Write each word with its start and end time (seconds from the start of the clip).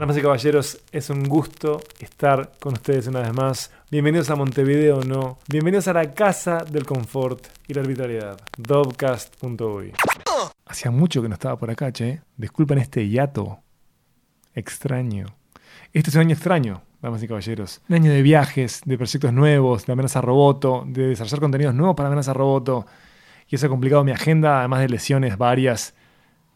Damas 0.00 0.16
y 0.16 0.22
caballeros, 0.22 0.80
es 0.92 1.10
un 1.10 1.24
gusto 1.24 1.78
estar 1.98 2.52
con 2.58 2.72
ustedes 2.72 3.06
una 3.08 3.20
vez 3.20 3.34
más. 3.34 3.70
Bienvenidos 3.90 4.30
a 4.30 4.34
Montevideo 4.34 5.02
No. 5.04 5.38
Bienvenidos 5.46 5.88
a 5.88 5.92
la 5.92 6.14
casa 6.14 6.64
del 6.64 6.86
confort 6.86 7.48
y 7.68 7.74
la 7.74 7.82
arbitrariedad. 7.82 8.40
Dobcast.uy. 8.56 9.92
Hacía 10.64 10.90
mucho 10.90 11.20
que 11.20 11.28
no 11.28 11.34
estaba 11.34 11.58
por 11.58 11.70
acá, 11.70 11.92
che. 11.92 12.22
Disculpen 12.38 12.78
este 12.78 13.06
hiato 13.10 13.58
extraño. 14.54 15.26
Este 15.92 16.08
es 16.08 16.14
un 16.14 16.22
año 16.22 16.32
extraño, 16.32 16.80
damas 17.02 17.22
y 17.22 17.28
caballeros. 17.28 17.82
Un 17.90 17.96
año 17.96 18.10
de 18.10 18.22
viajes, 18.22 18.80
de 18.86 18.96
proyectos 18.96 19.34
nuevos, 19.34 19.84
de 19.84 19.92
amenaza 19.92 20.22
roboto, 20.22 20.82
de 20.86 21.08
desarrollar 21.08 21.40
contenidos 21.40 21.74
nuevos 21.74 21.94
para 21.94 22.06
amenaza 22.06 22.32
roboto. 22.32 22.86
Y 23.48 23.56
eso 23.56 23.66
ha 23.66 23.68
complicado 23.68 24.02
mi 24.02 24.12
agenda, 24.12 24.60
además 24.60 24.80
de 24.80 24.88
lesiones 24.88 25.36
varias, 25.36 25.92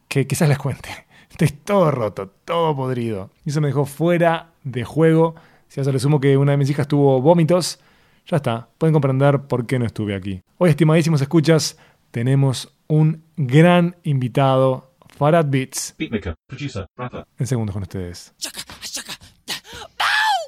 que 0.08 0.26
quizás 0.26 0.48
les 0.48 0.56
cuente. 0.56 0.88
Estoy 1.30 1.48
todo 1.48 1.90
roto, 1.90 2.28
todo 2.44 2.74
podrido. 2.76 3.30
Y 3.44 3.50
eso 3.50 3.60
me 3.60 3.68
dejó 3.68 3.84
fuera 3.86 4.52
de 4.62 4.84
juego. 4.84 5.34
Si 5.68 5.80
a 5.80 5.82
eso 5.82 5.92
le 5.92 5.98
sumo 5.98 6.20
que 6.20 6.36
una 6.36 6.52
de 6.52 6.58
mis 6.58 6.70
hijas 6.70 6.88
tuvo 6.88 7.20
vómitos, 7.20 7.80
ya 8.26 8.36
está. 8.36 8.68
Pueden 8.78 8.92
comprender 8.92 9.42
por 9.42 9.66
qué 9.66 9.78
no 9.78 9.86
estuve 9.86 10.14
aquí. 10.14 10.42
Hoy, 10.58 10.70
estimadísimos 10.70 11.20
escuchas, 11.20 11.78
tenemos 12.10 12.74
un 12.86 13.24
gran 13.36 13.96
invitado, 14.04 14.94
Farad 15.08 15.46
Beats. 15.48 15.94
Beatmaker, 15.98 16.34
producer, 16.46 16.86
rapper. 16.96 17.24
En 17.38 17.46
segundos 17.46 17.72
con 17.72 17.82
ustedes. 17.82 18.34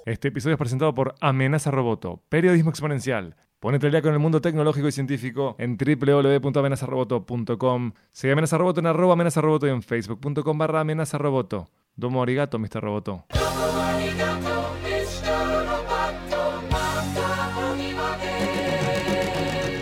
Este 0.05 0.29
episodio 0.29 0.55
es 0.55 0.59
presentado 0.59 0.95
por 0.95 1.17
Amenaza 1.21 1.73
Roboto, 1.73 2.23
periodismo 2.29 2.71
exponencial. 2.71 3.35
Ponete 3.67 3.87
al 3.87 3.91
día 3.91 4.01
con 4.01 4.13
el 4.13 4.21
mundo 4.21 4.41
tecnológico 4.41 4.87
y 4.87 4.93
científico 4.93 5.57
en 5.59 5.77
www.amenazaroboto.com. 5.77 7.93
Sigue 8.13 8.33
Amenaza 8.33 8.59
Roboto 8.59 8.79
en 8.79 8.87
arroba 8.87 9.15
amenaza 9.15 9.41
roboto 9.41 9.67
y 9.67 9.71
en 9.71 9.83
facebook.com 9.83 10.57
barra 10.57 10.83
amenaza 10.83 11.19
roboto. 11.19 11.69
Domo 11.97 12.23
arigato, 12.23 12.61
Mr. 12.61 12.81
Roboto. 12.81 13.25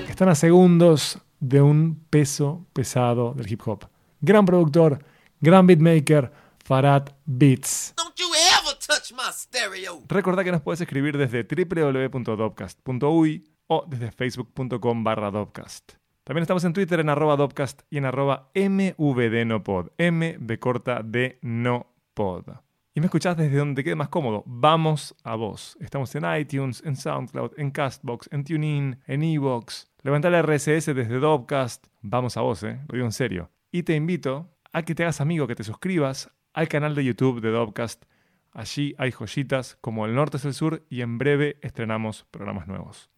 Están 0.08 0.30
a 0.30 0.34
segundos 0.34 1.19
de 1.41 1.60
un 1.60 2.06
peso 2.08 2.64
pesado 2.72 3.34
del 3.34 3.52
hip 3.52 3.60
hop. 3.66 3.84
Gran 4.22 4.46
productor, 4.46 5.04
gran 5.42 5.66
beatmaker, 5.66 6.32
Farad 6.64 7.10
Beats. 7.26 7.92
Don't 7.98 8.19
you 8.19 8.28
ever 8.32 8.78
touch 8.78 9.12
my 9.12 9.30
stereo. 9.30 10.00
Recordá 10.08 10.42
que 10.42 10.52
nos 10.52 10.62
puedes 10.62 10.80
escribir 10.80 11.19
desde 11.19 11.42
www.dopcast.uy 11.42 13.53
o 13.66 13.84
desde 13.88 14.10
facebook.com 14.10 15.04
barra 15.04 15.30
Dopcast. 15.30 15.94
También 16.24 16.42
estamos 16.42 16.64
en 16.64 16.72
Twitter 16.72 17.00
en 17.00 17.10
arroba 17.10 17.36
Dopcast 17.36 17.82
y 17.90 17.98
en 17.98 18.06
arroba 18.06 18.50
mvdnopod. 18.54 19.88
M 19.98 20.36
de 20.40 20.58
corta 20.58 21.02
de 21.02 21.38
no 21.42 21.86
pod. 22.14 22.44
Y 22.94 23.00
me 23.00 23.06
escuchás 23.06 23.36
desde 23.36 23.58
donde 23.58 23.82
quede 23.82 23.96
más 23.96 24.08
cómodo. 24.08 24.44
Vamos 24.46 25.16
a 25.24 25.34
vos. 25.34 25.76
Estamos 25.80 26.14
en 26.14 26.24
iTunes, 26.38 26.80
en 26.86 26.96
SoundCloud, 26.96 27.52
en 27.58 27.72
Castbox, 27.72 28.28
en 28.32 28.44
TuneIn, 28.44 29.00
en 29.06 29.22
Evox. 29.22 29.90
Levanta 30.02 30.30
la 30.30 30.42
RSS 30.42 30.94
desde 30.94 31.18
Dopcast. 31.18 31.88
Vamos 32.02 32.36
a 32.36 32.42
vos, 32.42 32.62
eh. 32.62 32.80
Lo 32.88 32.94
digo 32.94 33.04
en 33.04 33.12
serio. 33.12 33.50
Y 33.72 33.82
te 33.82 33.96
invito 33.96 34.48
a 34.72 34.82
que 34.82 34.94
te 34.94 35.02
hagas 35.02 35.20
amigo, 35.20 35.46
que 35.46 35.56
te 35.56 35.64
suscribas 35.64 36.30
al 36.52 36.68
canal 36.68 36.94
de 36.94 37.04
YouTube 37.04 37.40
de 37.40 37.50
Dopcast. 37.50 38.04
Allí 38.55 38.94
hay 38.98 39.10
joyitas 39.10 39.77
como 39.80 40.06
El 40.06 40.14
Norte 40.14 40.36
es 40.36 40.44
el 40.44 40.55
Sur 40.55 40.86
y 40.88 41.00
en 41.00 41.19
breve 41.19 41.58
estrenamos 41.60 42.24
programas 42.30 42.69
nuevos. 42.69 43.10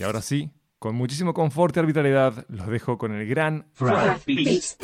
Y 0.00 0.02
ahora 0.04 0.22
sí, 0.22 0.50
con 0.78 0.94
muchísimo 0.94 1.34
confort 1.34 1.76
y 1.76 1.80
arbitrariedad, 1.80 2.46
los 2.48 2.66
dejo 2.68 2.96
con 2.96 3.12
el 3.12 3.28
gran 3.28 3.68
Farad 3.74 4.20
Beats. 4.26 4.78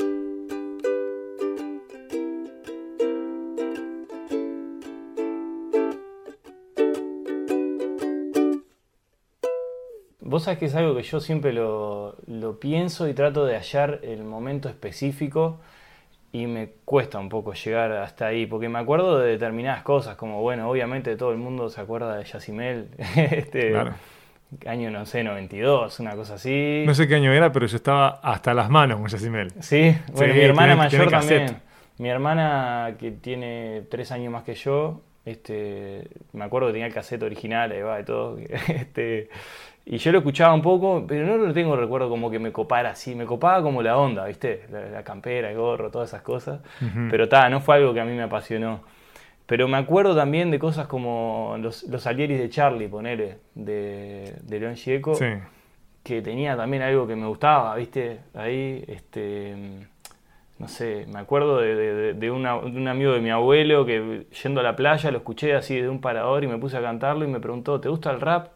Vos 10.33 10.45
sabés 10.45 10.59
que 10.59 10.65
es 10.65 10.75
algo 10.75 10.97
que 10.97 11.03
yo 11.03 11.21
siempre 11.21 11.53
lo, 11.53 12.17
lo 12.27 12.59
pienso 12.59 13.07
y 13.07 13.13
trato 13.15 13.45
de 13.45 13.55
hallar 13.57 14.01
el 14.03 14.25
momento 14.25 14.69
específico 14.71 15.61
y 16.33 16.47
me 16.47 16.71
cuesta 16.87 17.19
un 17.19 17.29
poco 17.29 17.53
llegar 17.53 17.93
hasta 17.93 18.27
ahí, 18.29 18.47
porque 18.47 18.69
me 18.71 18.79
acuerdo 18.79 19.19
de 19.19 19.33
determinadas 19.33 19.83
cosas, 19.83 20.17
como 20.17 20.41
bueno, 20.41 20.71
obviamente 20.71 21.15
todo 21.17 21.31
el 21.33 21.37
mundo 21.39 21.69
se 21.69 21.81
acuerda 21.83 22.17
de 22.17 22.25
Yacimel, 22.25 22.89
este 23.17 23.71
Claro. 23.73 23.93
año, 24.67 24.91
no 24.91 25.05
sé, 25.05 25.23
92, 25.23 26.01
una 26.01 26.13
cosa 26.17 26.35
así. 26.35 26.85
No 26.87 26.95
sé 26.95 27.07
qué 27.07 27.17
año 27.17 27.33
era, 27.35 27.53
pero 27.53 27.67
yo 27.67 27.77
estaba 27.77 28.09
hasta 28.23 28.55
las 28.55 28.71
manos 28.71 28.99
con 28.99 29.09
Yacimel. 29.09 29.51
Sí, 29.61 29.95
bueno, 30.15 30.33
Sí, 30.33 30.39
mi 30.39 30.45
hermana 30.47 30.75
tiene- 30.75 30.89
tiene 30.89 31.05
mayor 31.05 31.11
cassette. 31.11 31.47
también. 31.47 31.63
Mi 31.99 32.09
hermana 32.09 32.95
que 32.99 33.11
tiene 33.11 33.83
tres 33.91 34.11
años 34.13 34.33
más 34.33 34.45
que 34.45 34.55
yo, 34.55 35.03
este, 35.27 36.09
me 36.33 36.45
acuerdo 36.45 36.69
que 36.69 36.73
tenía 36.73 36.87
el 36.87 36.95
cassette 36.95 37.23
original, 37.23 37.71
ahí 37.73 37.83
va, 37.83 38.01
y 38.01 38.05
todo. 38.05 38.39
Este, 38.69 39.29
y 39.85 39.99
yo 39.99 40.13
lo 40.13 40.19
escuchaba 40.19 40.55
un 40.55 40.63
poco, 40.63 41.05
pero 41.09 41.27
no 41.27 41.37
lo 41.37 41.53
tengo 41.53 41.75
recuerdo 41.77 42.09
como 42.09 42.31
que 42.31 42.39
me 42.39 42.53
copara 42.53 42.91
así, 42.91 43.15
me 43.15 43.25
copaba 43.27 43.63
como 43.63 43.83
la 43.83 43.97
onda, 43.99 44.27
¿viste? 44.27 44.67
La, 44.71 44.81
la 44.89 45.03
campera, 45.05 45.51
el 45.51 45.57
gorro, 45.57 45.91
todas 45.91 46.11
esas 46.11 46.23
cosas. 46.23 46.61
Pero 47.11 47.29
ta, 47.29 47.49
no 47.49 47.61
fue 47.61 47.77
algo 47.77 47.93
que 47.93 48.01
a 48.01 48.05
mí 48.05 48.13
me 48.13 48.23
apasionó. 48.23 48.81
Pero 49.47 49.67
me 49.69 49.77
acuerdo 49.77 50.15
también 50.17 50.51
de 50.51 50.59
cosas 50.59 50.87
como 50.87 51.57
los, 51.61 51.83
los 51.85 52.07
Alieris 52.07 52.39
de 52.39 52.49
Charlie, 52.49 52.89
ponele, 52.89 53.39
de, 53.55 54.35
de 54.43 54.61
León 54.61 54.77
Gieco 54.77 55.15
Sí. 55.15 55.27
que 56.05 56.23
tenía 56.23 56.57
también 56.57 56.83
algo 56.85 57.07
que 57.07 57.17
me 57.17 57.27
gustaba, 57.27 57.75
¿viste? 57.77 58.21
Ahí, 58.35 58.85
este, 58.89 59.55
no 60.59 60.69
sé, 60.69 61.07
me 61.13 61.19
acuerdo 61.19 61.59
de, 61.59 61.75
de- 61.75 62.15
de 62.15 62.31
una- 62.31 62.59
de 62.61 62.67
un 62.79 62.87
amigo 62.89 63.13
de 63.13 63.21
mi 63.21 63.31
abuelo 63.31 63.85
que 63.85 64.27
yendo 64.43 64.61
a 64.61 64.63
la 64.65 64.77
playa 64.77 65.11
lo 65.11 65.19
escuché 65.19 65.55
así 65.55 65.81
de 65.81 65.89
un 65.89 66.01
parador 66.01 66.45
y 66.45 66.47
me 66.47 66.57
puse 66.59 66.77
a 66.77 66.83
cantarlo 66.83 67.25
y 67.25 67.29
me 67.29 67.41
preguntó, 67.41 67.81
¿te 67.81 67.89
gusta 67.89 68.11
el 68.13 68.21
rap? 68.21 68.49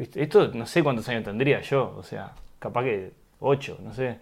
¿Viste? 0.00 0.22
Esto 0.22 0.50
no 0.54 0.64
sé 0.64 0.82
cuántos 0.82 1.06
años 1.10 1.24
tendría 1.24 1.60
yo, 1.60 1.94
o 1.94 2.02
sea, 2.02 2.32
capaz 2.58 2.84
que 2.84 3.12
ocho, 3.38 3.78
no 3.84 3.92
sé. 3.92 4.16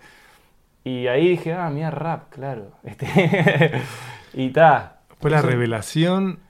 Y 0.83 1.07
ahí 1.07 1.29
dije, 1.29 1.53
ah, 1.53 1.71
mira, 1.71 1.93
rap, 1.93 2.31
claro. 2.31 2.73
Este, 2.83 3.81
y 4.35 4.51
ta. 4.51 5.03
Fue 5.21 5.31
la 5.31 5.41
revelación 5.41 6.41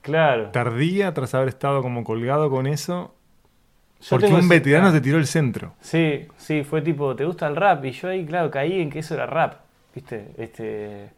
Claro. 0.00 0.50
tardía 0.50 1.12
tras 1.12 1.34
haber 1.34 1.48
estado 1.48 1.82
como 1.82 2.04
colgado 2.04 2.48
con 2.48 2.66
eso. 2.66 3.14
Yo 4.00 4.08
Porque 4.16 4.32
un 4.32 4.48
veterano 4.48 4.90
te 4.92 5.02
tiró 5.02 5.18
el 5.18 5.26
centro. 5.26 5.74
Sí, 5.82 6.26
sí, 6.38 6.64
fue 6.64 6.80
tipo, 6.80 7.14
¿te 7.14 7.26
gusta 7.26 7.46
el 7.46 7.56
rap? 7.56 7.84
Y 7.84 7.90
yo 7.92 8.08
ahí, 8.08 8.24
claro, 8.24 8.50
caí 8.50 8.80
en 8.80 8.88
que 8.88 9.00
eso 9.00 9.12
era 9.12 9.26
rap, 9.26 9.56
¿viste? 9.94 10.30
Este, 10.38 11.10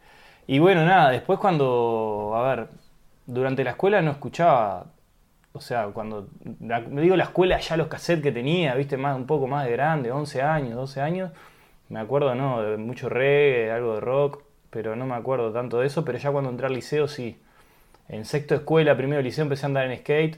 y 0.47 0.59
bueno, 0.59 0.83
nada, 0.83 1.11
después 1.11 1.39
cuando, 1.39 2.33
a 2.35 2.41
ver, 2.55 2.67
durante 3.25 3.63
la 3.63 3.71
escuela 3.71 4.01
no 4.01 4.11
escuchaba, 4.11 4.85
o 5.53 5.61
sea, 5.61 5.87
cuando, 5.87 6.27
me 6.59 7.01
digo 7.01 7.15
la 7.15 7.25
escuela, 7.25 7.59
ya 7.59 7.77
los 7.77 7.87
cassettes 7.87 8.23
que 8.23 8.31
tenía, 8.31 8.75
¿viste? 8.75 8.97
Más, 8.97 9.15
un 9.15 9.25
poco 9.25 9.47
más 9.47 9.65
de 9.65 9.71
grande, 9.71 10.11
11 10.11 10.41
años, 10.41 10.75
12 10.75 11.01
años, 11.01 11.31
me 11.89 11.99
acuerdo, 11.99 12.35
¿no? 12.35 12.61
De 12.61 12.77
mucho 12.77 13.09
reggae, 13.09 13.71
algo 13.71 13.95
de 13.95 14.01
rock, 14.01 14.43
pero 14.69 14.95
no 14.95 15.05
me 15.05 15.15
acuerdo 15.15 15.51
tanto 15.51 15.79
de 15.79 15.87
eso, 15.87 16.05
pero 16.05 16.17
ya 16.17 16.31
cuando 16.31 16.49
entré 16.49 16.67
al 16.67 16.73
liceo 16.73 17.07
sí. 17.07 17.39
En 18.09 18.25
sexto 18.25 18.55
escuela, 18.55 18.95
primero 18.97 19.21
liceo, 19.21 19.43
empecé 19.43 19.65
a 19.65 19.67
andar 19.67 19.91
en 19.91 19.97
skate. 19.99 20.37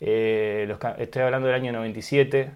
eh, 0.00 0.76
estoy 0.98 1.22
hablando 1.22 1.48
del 1.48 1.56
año 1.56 1.72
97. 1.72 2.50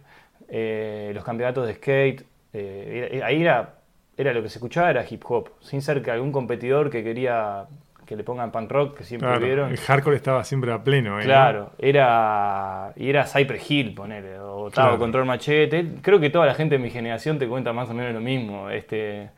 eh, 0.49 1.13
los 1.15 1.25
campeonatos 1.25 1.67
de 1.67 1.75
skate. 1.75 2.25
eh, 2.53 3.21
ahí 3.25 3.43
era, 3.43 3.75
era 4.17 4.33
lo 4.33 4.43
que 4.43 4.49
se 4.49 4.59
escuchaba, 4.59 4.91
era 4.91 5.05
hip 5.09 5.23
hop. 5.29 5.51
Sin 5.61 5.83
ser 5.83 6.03
que 6.03 6.11
algún 6.11 6.33
competidor 6.33 6.91
que 6.91 7.05
quería 7.05 7.67
que 8.07 8.17
le 8.17 8.25
pongan 8.25 8.53
punk 8.53 8.71
rock, 8.71 8.99
que 8.99 9.05
siempre 9.05 9.29
Claro, 9.29 9.45
vieron. 9.45 9.71
el 9.71 9.77
hardcore 9.79 10.17
estaba 10.17 10.45
siempre 10.45 10.73
a 10.73 10.83
pleno. 10.83 11.21
¿eh? 11.21 11.25
Claro, 11.25 11.73
era, 11.79 12.93
y 12.97 13.11
era 13.11 13.25
Cypress 13.27 13.71
Hill, 13.71 13.95
ponele, 13.95 14.39
o 14.39 14.71
Tavo 14.71 14.89
Claro. 14.91 14.99
Control 14.99 15.27
Machete. 15.27 15.95
Creo 16.03 16.21
que 16.21 16.31
toda 16.31 16.47
la 16.47 16.55
gente 16.55 16.77
de 16.77 16.83
mi 16.83 16.91
generación 16.91 17.39
te 17.39 17.49
cuenta 17.49 17.73
más 17.73 17.91
o 17.91 17.95
menos 17.95 18.15
lo 18.15 18.21
mismo. 18.21 18.71
Este, 18.71 19.31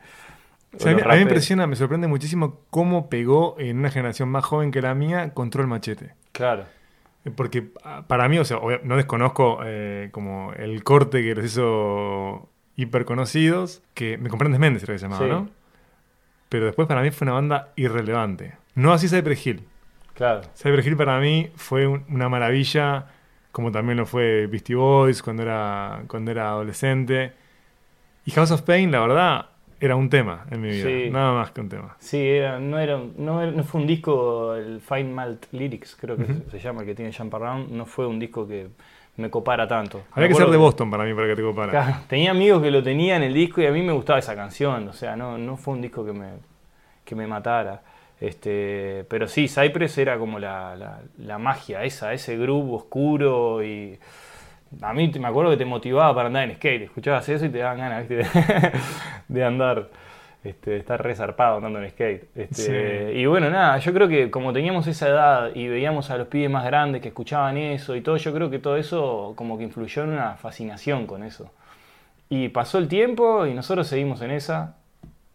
O 0.75 0.79
sea, 0.79 0.91
a, 0.91 0.95
mí, 0.95 1.01
los 1.01 1.07
a 1.07 1.13
mí 1.13 1.15
me 1.17 1.21
impresiona, 1.23 1.65
me 1.67 1.75
sorprende 1.75 2.07
muchísimo 2.07 2.59
cómo 2.69 3.09
pegó 3.09 3.55
en 3.59 3.79
una 3.79 3.89
generación 3.89 4.29
más 4.29 4.45
joven 4.45 4.71
que 4.71 4.81
la 4.81 4.93
mía 4.93 5.33
Control 5.33 5.65
Machete. 5.67 6.13
Claro, 6.31 6.65
Porque 7.35 7.69
ah, 7.83 8.03
para 8.07 8.29
mí, 8.29 8.37
o 8.37 8.45
sea, 8.45 8.59
no 8.83 8.95
desconozco 8.97 9.59
eh, 9.65 10.09
como 10.11 10.53
el 10.53 10.83
corte 10.83 11.21
que 11.23 11.33
los 11.35 11.43
hizo 11.45 12.49
hiper 12.75 13.03
conocidos, 13.05 13.81
que 13.95 14.17
me 14.19 14.29
comprendes 14.29 14.59
Méndez 14.59 14.83
era 14.83 14.93
que 14.93 14.99
se 14.99 15.05
llamaba, 15.05 15.25
Sí. 15.25 15.29
¿no? 15.31 15.49
Pero 16.47 16.65
después 16.65 16.87
para 16.87 17.01
mí 17.01 17.11
fue 17.11 17.25
una 17.25 17.33
banda 17.33 17.73
irrelevante. 17.75 18.53
No 18.75 18.93
así 18.93 19.07
Cypress 19.07 19.45
Hill. 19.45 19.63
claro. 20.13 20.41
Cypress 20.55 20.85
Hill 20.87 20.97
para 20.97 21.19
mí 21.19 21.49
fue 21.55 21.87
un- 21.87 22.03
una 22.09 22.27
maravilla, 22.29 23.05
como 23.51 23.71
también 23.71 23.97
lo 23.97 24.05
fue 24.05 24.47
Beastie 24.47 24.75
Boys 24.75 25.21
cuando 25.23 25.43
era, 25.43 26.03
cuando 26.07 26.31
era 26.31 26.49
adolescente. 26.49 27.33
Y 28.25 28.31
House 28.31 28.51
of 28.51 28.61
Pain, 28.63 28.91
la 28.91 28.99
verdad, 29.01 29.45
era 29.79 29.95
un 29.95 30.09
tema 30.09 30.45
en 30.51 30.61
mi 30.61 30.69
vida. 30.69 30.85
Sí. 30.85 31.09
Nada 31.09 31.33
más 31.33 31.51
que 31.51 31.61
un 31.61 31.69
tema. 31.69 31.95
Sí, 31.99 32.17
era- 32.27 32.59
no, 32.59 32.77
era, 32.79 32.99
no, 33.17 33.41
era- 33.41 33.51
no 33.51 33.63
fue 33.63 33.81
un 33.81 33.87
disco, 33.87 34.55
el 34.55 34.81
Fine 34.81 35.05
Malt 35.13 35.45
Lyrics, 35.53 35.95
creo 35.99 36.17
que 36.17 36.25
se 36.51 36.59
llama, 36.59 36.81
el 36.81 36.87
que 36.87 36.95
tiene 36.95 37.13
Jump 37.13 37.33
Around, 37.33 37.71
no 37.71 37.85
fue 37.85 38.05
un 38.05 38.19
disco 38.19 38.45
que 38.47 38.67
me 39.17 39.29
copara 39.29 39.67
tanto. 39.67 40.03
Habría 40.11 40.27
Me 40.29 40.35
que 40.35 40.41
ser 40.41 40.49
de 40.49 40.57
Boston 40.57 40.91
para 40.91 41.03
mí, 41.05 41.13
para 41.13 41.27
que 41.27 41.35
te 41.35 41.41
copara. 41.41 41.71
Claro, 41.71 41.95
tenía 42.07 42.31
amigos 42.31 42.61
que 42.61 42.71
lo 42.71 42.83
tenían 42.83 43.23
en 43.23 43.29
el 43.29 43.33
disco 43.33 43.61
y 43.61 43.65
a 43.65 43.71
mí 43.71 43.81
me 43.81 43.93
gustaba 43.93 44.19
esa 44.19 44.35
canción, 44.35 44.87
o 44.89 44.93
sea, 44.93 45.15
no, 45.15 45.37
no 45.37 45.55
fue 45.57 45.73
un 45.73 45.81
disco 45.81 46.05
que 46.05 46.13
me, 46.13 46.27
que 47.05 47.15
me 47.15 47.25
matara. 47.25 47.81
Este, 48.21 49.05
pero 49.09 49.27
sí, 49.27 49.47
Cypress 49.47 49.97
era 49.97 50.17
como 50.17 50.39
la, 50.39 50.75
la- 50.75 51.01
la 51.19 51.37
magia, 51.37 51.83
esa, 51.83 52.13
ese 52.13 52.37
grupo 52.37 52.75
oscuro 52.75 53.63
y 53.63 53.97
a 54.81 54.93
mí 54.93 55.11
me 55.19 55.27
acuerdo 55.27 55.51
que 55.51 55.57
te 55.57 55.65
motivaba 55.65 56.13
para 56.13 56.27
andar 56.27 56.43
en 56.49 56.55
skate, 56.57 56.83
escuchabas 56.83 57.27
eso 57.29 57.45
y 57.45 57.49
te 57.49 57.59
daban 57.59 57.77
ganas 57.79 58.07
¿viste? 58.07 58.27
de 59.27 59.43
andar, 59.43 59.87
este, 60.43 60.71
de 60.71 60.77
estar 60.77 61.01
resarpado 61.01 61.57
andando 61.57 61.81
en 61.81 61.89
skate. 61.91 62.25
Este, 62.35 63.11
Sí. 63.13 63.19
Y 63.19 63.25
bueno, 63.25 63.49
nada, 63.49 63.77
yo 63.79 63.93
creo 63.93 64.07
que 64.07 64.29
como 64.29 64.53
teníamos 64.53 64.85
esa 64.87 65.07
edad 65.07 65.51
y 65.55 65.67
veíamos 65.69 66.11
a 66.11 66.17
los 66.17 66.27
pibes 66.27 66.49
más 66.51 66.65
grandes 66.65 67.01
que 67.01 67.07
escuchaban 67.09 67.57
eso 67.57 67.95
y 67.95 68.01
todo, 68.01 68.17
yo 68.17 68.33
creo 68.33 68.49
que 68.49 68.59
todo 68.59 68.77
eso 68.77 69.33
como 69.35 69.57
que 69.57 69.63
influyó 69.63 70.03
en 70.03 70.09
una 70.09 70.35
fascinación 70.35 71.07
con 71.07 71.23
eso. 71.23 71.51
Y 72.29 72.49
pasó 72.49 72.77
el 72.77 72.87
tiempo 72.87 73.45
y 73.47 73.53
nosotros 73.53 73.87
seguimos 73.87 74.21
en 74.21 74.31
esa. 74.31 74.75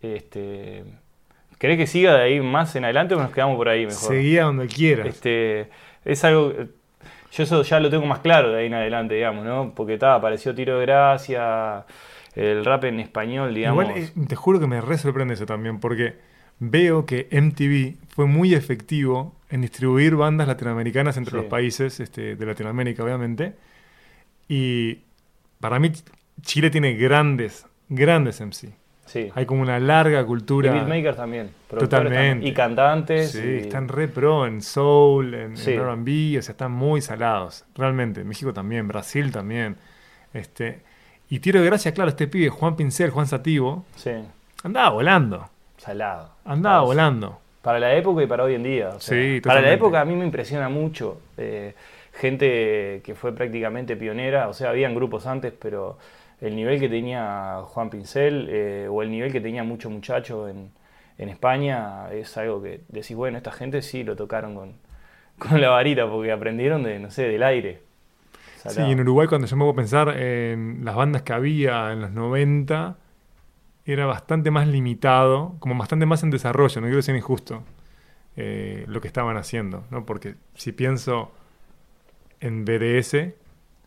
Este, 0.01 0.85
¿Querés 1.65 1.79
que 1.79 1.87
siga 1.87 2.15
de 2.15 2.23
ahí 2.25 2.41
más 2.43 2.77
en 2.77 2.85
adelante 2.85 3.15
o 3.15 3.19
nos 3.19 3.31
quedamos 3.31 3.57
por 3.57 3.71
ahí 3.71 3.87
mejor? 3.87 3.99
Seguía 3.99 4.43
donde 4.43 4.67
quieras. 4.67 5.07
Este, 5.07 5.71
es 6.05 6.23
algo. 6.23 6.53
Yo 7.33 7.43
eso 7.43 7.63
ya 7.63 7.81
lo 7.81 7.89
tengo 7.89 8.05
más 8.05 8.19
claro 8.19 8.53
de 8.53 8.61
ahí 8.61 8.67
en 8.67 8.75
adelante, 8.75 9.15
digamos, 9.15 9.47
¿no? 9.47 9.73
Porque 9.75 9.95
estaba, 9.95 10.17
apareció 10.17 10.55
Tiro 10.55 10.79
de 10.79 10.85
Gracia, 10.85 11.87
el 12.35 12.67
rap 12.67 12.85
en 12.85 13.01
español, 13.01 13.55
digamos. 13.55 13.83
Igual 13.83 13.99
eh, 13.99 14.11
te 14.29 14.37
juro 14.37 14.61
que 14.61 14.67
me 14.67 14.83
re 14.83 14.99
sorprende 14.99 15.33
eso 15.33 15.47
también, 15.47 15.81
porque 15.81 16.17
veo 16.59 17.07
que 17.07 17.29
MTV 17.33 17.97
fue 18.15 18.27
muy 18.27 18.53
efectivo 18.53 19.35
en 19.49 19.63
distribuir 19.63 20.17
bandas 20.17 20.47
latinoamericanas 20.47 21.17
entre 21.17 21.31
Sí. 21.31 21.37
los 21.39 21.47
países 21.47 21.99
este, 21.99 22.37
de 22.37 22.45
Latinoamérica, 22.45 23.03
obviamente. 23.03 23.55
Y 24.49 24.99
para 25.61 25.79
mí 25.79 25.93
Chile 26.43 26.69
tiene 26.69 26.93
grandes, 26.93 27.65
grandes 27.89 28.43
MC. 28.43 28.84
Sí. 29.07 29.31
Hay 29.35 29.47
como 29.47 29.63
una 29.63 29.79
larga 29.79 30.21
Y 30.21 30.25
cultura. 30.25 30.73
beatmakers 30.73 31.17
también. 31.17 31.51
Totalmente. 31.69 32.17
también, 32.17 32.47
Y 32.47 32.53
cantantes. 32.53 33.33
Sí, 33.33 33.39
y- 33.43 33.57
están 33.63 33.89
re 33.89 34.09
pro 34.09 34.47
en 34.47 34.63
soul, 34.63 35.35
en, 35.35 35.41
en 35.53 35.57
Sí. 35.57 35.73
R&B, 35.73 36.39
o 36.39 36.43
sea, 36.43 36.53
están 36.53 36.73
muy 36.73 37.01
salados, 37.01 37.65
realmente. 37.75 38.25
México 38.25 38.53
también, 38.53 38.87
Brasil 38.89 39.31
también. 39.33 39.77
Este, 40.33 40.81
y 41.31 41.39
tiro 41.41 41.61
de 41.61 41.67
gracia, 41.67 41.93
claro, 41.93 42.11
este 42.11 42.27
pibe, 42.29 42.49
Juan 42.49 42.77
Pincel, 42.77 43.11
Juan 43.11 43.27
Sativo, 43.27 43.85
Sí, 43.97 44.11
andaba 44.63 44.91
volando, 44.91 45.49
salado. 45.79 46.31
andaba 46.45 46.83
volando. 46.83 47.41
Para 47.63 47.79
la 47.79 47.95
época 47.95 48.23
y 48.23 48.27
para 48.27 48.45
hoy 48.45 48.55
en 48.57 48.63
día. 48.63 48.89
o 48.91 49.01
sea, 49.01 49.17
Sí, 49.17 49.41
para 49.41 49.61
la 49.63 49.73
época 49.73 50.01
a 50.01 50.05
mí 50.05 50.15
me 50.15 50.25
impresiona 50.25 50.69
mucho. 50.69 51.21
eh, 51.39 51.75
gente 52.13 53.01
que 53.05 53.15
fue 53.17 53.35
prácticamente 53.35 53.97
pionera, 53.97 54.49
o 54.49 54.55
sea, 54.55 54.71
habían 54.71 54.95
grupos 54.95 55.27
antes, 55.27 55.53
pero 55.61 55.99
el 56.41 56.57
nivel 56.57 56.81
que 56.81 56.89
tenía 56.89 57.63
Juan 57.67 57.91
Pincel 57.91 58.49
eh, 58.51 58.89
o 58.91 59.03
el 59.03 59.11
nivel 59.11 59.33
que 59.33 59.41
tenía 59.41 59.65
mucho 59.65 59.91
muchacho 59.91 60.49
en, 60.49 60.71
en 61.19 61.29
España 61.29 62.13
es 62.13 62.37
algo 62.37 62.63
que 62.63 62.83
decís, 62.89 63.17
bueno, 63.17 63.39
esta 63.39 63.53
gente 63.53 63.83
sí 63.83 64.05
lo 64.05 64.17
tocaron 64.17 64.55
con, 64.55 64.75
con 65.39 65.61
la 65.61 65.71
varita 65.71 66.09
porque 66.09 66.33
aprendieron 66.33 66.83
de, 66.83 66.99
no 66.99 67.11
sé, 67.11 67.25
del 67.29 67.43
aire. 67.43 67.83
Sí, 68.67 68.81
en 68.81 69.01
Uruguay 69.01 69.27
cuando 69.29 69.47
yo 69.47 69.57
me 69.57 69.61
pongo 69.61 69.73
a 69.73 69.77
pensar 69.77 70.09
en 70.19 70.85
las 70.85 70.95
bandas 70.97 71.23
que 71.23 71.33
había 71.33 71.93
en 71.93 72.01
los 72.01 72.11
90, 72.13 72.97
era 73.87 74.07
bastante 74.07 74.51
más 74.51 74.69
limitado, 74.69 75.57
como 75.61 75.77
bastante 75.77 76.07
más 76.07 76.23
en 76.23 76.31
desarrollo, 76.31 76.81
no 76.81 76.87
quiero 76.89 77.03
ser 77.03 77.17
injusto, 77.17 77.63
eh, 78.37 78.85
lo 78.89 79.01
que 79.01 79.09
estaban 79.09 79.37
haciendo, 79.37 79.85
¿no? 79.91 80.07
Porque 80.07 80.37
si 80.55 80.73
pienso 80.73 81.33
en 82.41 82.65
BDS, 82.65 83.35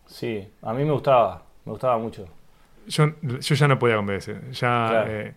Sí, 0.05 0.47
a 0.61 0.73
mí 0.73 0.83
me 0.83 0.91
gustaba, 0.91 1.44
me 1.65 1.71
gustaba 1.71 1.97
mucho. 1.97 2.27
Yo, 2.87 3.07
yo 3.21 3.55
ya 3.55 3.67
no 3.67 3.77
podía 3.79 3.95
con 3.97 4.05
BDS. 4.05 4.27
Ya. 4.51 4.87
Claro. 4.89 5.05
eh, 5.11 5.33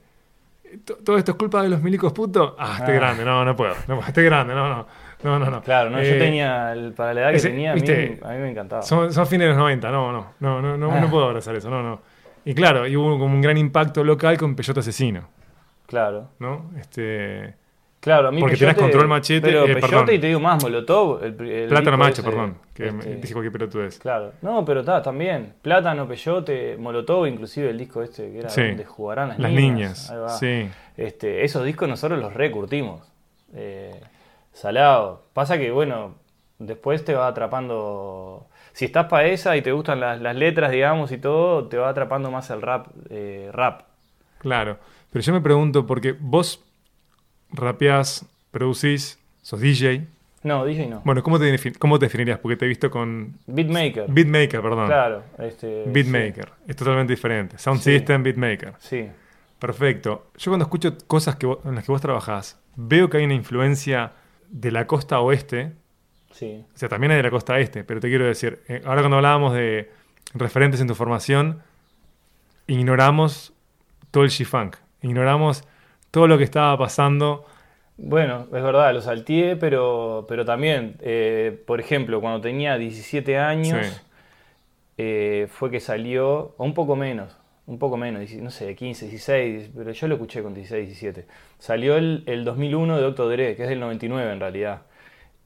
to- 0.85 0.97
todo 0.97 1.19
esto 1.19 1.33
es 1.33 1.37
culpa 1.37 1.63
de 1.63 1.69
los 1.69 1.83
milicos 1.83 2.13
putos. 2.13 2.55
Ah, 2.59 2.77
estoy 2.79 2.95
Ah. 2.95 3.01
grande, 3.01 3.25
no, 3.25 3.45
no 3.45 3.57
puedo. 3.57 3.75
No, 3.89 4.01
estoy 4.01 4.25
grande, 4.25 4.55
no, 4.55 4.69
no. 4.69 4.87
No, 5.23 5.39
no, 5.39 5.51
no. 5.51 5.63
Claro, 5.63 5.91
no, 5.91 5.99
yo 6.03 6.15
Eh, 6.15 6.19
tenía, 6.19 6.73
el- 6.73 6.93
para 6.95 7.13
la 7.13 7.21
edad 7.23 7.33
que 7.33 7.41
tenía, 7.41 7.73
a 7.73 7.75
mí, 7.75 7.81
viste, 7.83 8.19
a 8.25 8.29
mí 8.31 8.39
me 8.39 8.51
encantaba. 8.51 8.83
Son, 8.83 9.13
son 9.13 9.27
fines 9.27 9.45
de 9.47 9.49
los 9.49 9.59
90, 9.59 9.91
no, 9.91 10.13
no. 10.13 10.33
No, 10.41 10.63
no, 10.63 10.77
no, 10.79 10.91
Ah. 10.93 11.01
no 11.01 11.11
puedo 11.11 11.27
abrazar 11.27 11.55
eso, 11.57 11.69
no, 11.69 11.83
no. 11.83 12.01
Y 12.45 12.55
claro, 12.55 12.87
y 12.87 12.97
hubo 12.97 13.19
como 13.19 13.35
un 13.35 13.43
gran 13.43 13.59
impacto 13.59 14.03
local 14.03 14.39
con 14.39 14.55
Peyote 14.57 14.81
Asesino, 14.81 15.29
Claro. 15.87 16.31
¿no? 16.39 16.71
Este. 16.79 17.55
Claro, 18.01 18.29
a 18.29 18.33
mí 18.33 18.41
Porque 18.41 18.57
tenés 18.57 18.77
control 18.77 19.09
machete, 19.09 19.47
Pero 19.47 19.65
eh, 19.65 19.75
Peyote 19.75 19.89
perdón. 19.89 20.15
y 20.15 20.19
te 20.19 20.27
digo 20.29 20.41
más, 20.41 20.63
Molotov. 20.63 21.23
El, 21.23 21.39
el 21.49 21.69
Plátano 21.69 21.99
Macho, 21.99 22.23
ese, 22.23 22.31
perdón. 22.31 22.57
Que 22.73 22.89
este, 22.89 23.17
dije 23.17 23.33
cualquier 23.35 23.53
pelotudez. 23.53 23.99
Claro. 23.99 24.33
No, 24.41 24.65
pero 24.65 24.81
está 24.81 25.03
también. 25.03 25.53
Plátano, 25.61 26.09
Peyote, 26.09 26.79
Molotov, 26.79 27.27
inclusive 27.27 27.69
el 27.69 27.77
disco 27.77 28.03
este 28.03 28.33
que 28.33 28.39
era 28.39 28.49
Sí. 28.49 28.63
donde 28.63 28.87
jugarán 28.87 29.29
las, 29.29 29.39
Las 29.39 29.53
niñas. 29.53 30.13
Sí. 30.39 30.69
Este, 30.97 31.45
esos 31.45 31.63
discos 31.65 31.89
nosotros 31.91 32.19
los 32.19 32.33
recurtimos. 32.33 33.03
Eh, 33.55 34.01
salado. 34.55 35.25
Pasa 35.35 35.59
que, 35.59 35.71
bueno, 35.71 36.15
después 36.59 37.05
te 37.05 37.13
va 37.15 37.27
atrapando. 37.29 38.47
Si 38.73 38.87
estás 38.87 39.07
para 39.09 39.27
esa 39.27 39.57
y 39.59 39.63
te 39.63 39.73
gustan 39.73 40.01
las, 40.01 40.21
las 40.23 40.35
letras, 40.37 40.71
digamos, 40.71 41.13
y 41.13 41.19
todo, 41.19 41.69
te 41.69 41.77
va 41.77 41.91
atrapando 41.91 42.31
más 42.31 42.49
el 42.51 42.63
rap. 42.63 42.87
eh, 43.11 43.51
rap. 43.53 43.83
Claro. 44.39 44.79
Pero 45.13 45.23
yo 45.23 45.33
me 45.35 45.41
pregunto, 45.43 45.87
porque 45.87 46.15
vos 46.19 46.65
rapeás, 47.53 48.25
producís, 48.51 49.19
sos 49.43 49.61
DJ. 49.61 50.07
No, 50.43 50.65
DJ 50.65 50.87
no. 50.89 51.03
Bueno, 51.05 51.23
¿cómo 51.23 51.39
te, 51.39 51.73
cómo 51.79 51.99
te 51.99 52.07
definirías? 52.07 52.39
Porque 52.39 52.57
te 52.57 52.65
he 52.65 52.69
visto 52.69 52.91
con 52.91 53.35
Beatmaker. 53.47 54.07
Beatmaker, 54.09 54.63
perdón. 54.63 54.87
Claro. 54.87 55.23
Este, 55.39 55.85
Beatmaker. 55.87 56.51
Es 56.67 56.77
totalmente 56.77 57.13
diferente. 57.13 57.59
Sound 57.59 57.81
Sí. 57.81 57.93
System, 57.93 58.23
Beatmaker. 58.23 58.75
Sí. 58.79 59.07
Perfecto. 59.59 60.29
Yo 60.39 60.51
cuando 60.51 60.65
escucho 60.65 60.97
cosas 61.07 61.37
que 61.37 61.45
vos- 61.47 61.59
en 61.67 61.75
las 61.75 61.85
que 61.85 61.93
vos 61.93 62.01
trabajás, 62.01 62.59
veo 62.77 63.11
que 63.11 63.19
hay 63.19 63.25
una 63.25 63.35
influencia 63.35 64.13
de 64.49 64.71
la 64.71 64.87
costa 64.87 65.21
oeste. 65.21 65.73
Sí. 66.33 66.65
O 66.75 66.79
sea, 66.79 66.89
también 66.89 67.11
hay 67.11 67.19
de 67.19 67.25
la 67.25 67.31
costa 67.31 67.59
este, 67.59 67.85
pero 67.85 68.01
te 68.01 68.09
quiero 68.09 68.25
decir, 68.25 68.61
eh, 68.69 68.81
ahora 68.87 69.03
cuando 69.03 69.17
hablábamos 69.17 69.53
de 69.53 69.91
referentes 70.33 70.81
en 70.81 70.87
tu 70.87 70.95
formación, 70.95 71.61
ignoramos 72.67 73.53
todo 74.11 74.25
el 74.25 74.31
G-Funk. 74.31 74.77
Ignoramos 75.03 75.65
todo 76.11 76.27
lo 76.27 76.39
que 76.39 76.45
estaba 76.45 76.77
pasando. 76.79 77.45
Bueno, 77.97 78.45
es 78.45 78.63
verdad, 78.63 78.95
lo 78.95 79.01
salteé, 79.03 79.57
pero, 79.57 80.25
pero 80.29 80.45
también, 80.45 80.97
eh, 81.01 81.63
por 81.67 81.81
ejemplo, 81.81 82.21
cuando 82.21 82.41
tenía 82.41 82.79
17 82.79 83.37
años, 83.39 83.87
Sí. 83.87 84.01
eh, 84.99 85.49
fue 85.51 85.71
que 85.71 85.81
salió, 85.81 86.55
o 86.57 86.65
un 86.65 86.75
poco 86.75 86.97
menos, 86.97 87.37
un 87.67 87.79
poco 87.79 87.97
menos, 87.97 88.31
no 88.35 88.51
sé, 88.51 88.75
15, 88.75 89.07
16, 89.07 89.71
pero 89.77 89.93
yo 89.93 90.09
lo 90.09 90.15
escuché 90.15 90.43
con 90.43 90.55
16, 90.55 90.87
17. 90.87 91.27
Salió 91.59 91.97
el, 91.97 92.23
el 92.27 92.45
2001 92.45 92.97
de 92.97 93.03
Dr. 93.03 93.29
Dre, 93.31 93.57
que 93.57 93.63
es 93.65 93.69
del 93.69 93.81
99 93.81 94.33
en 94.33 94.41
realidad. 94.41 94.83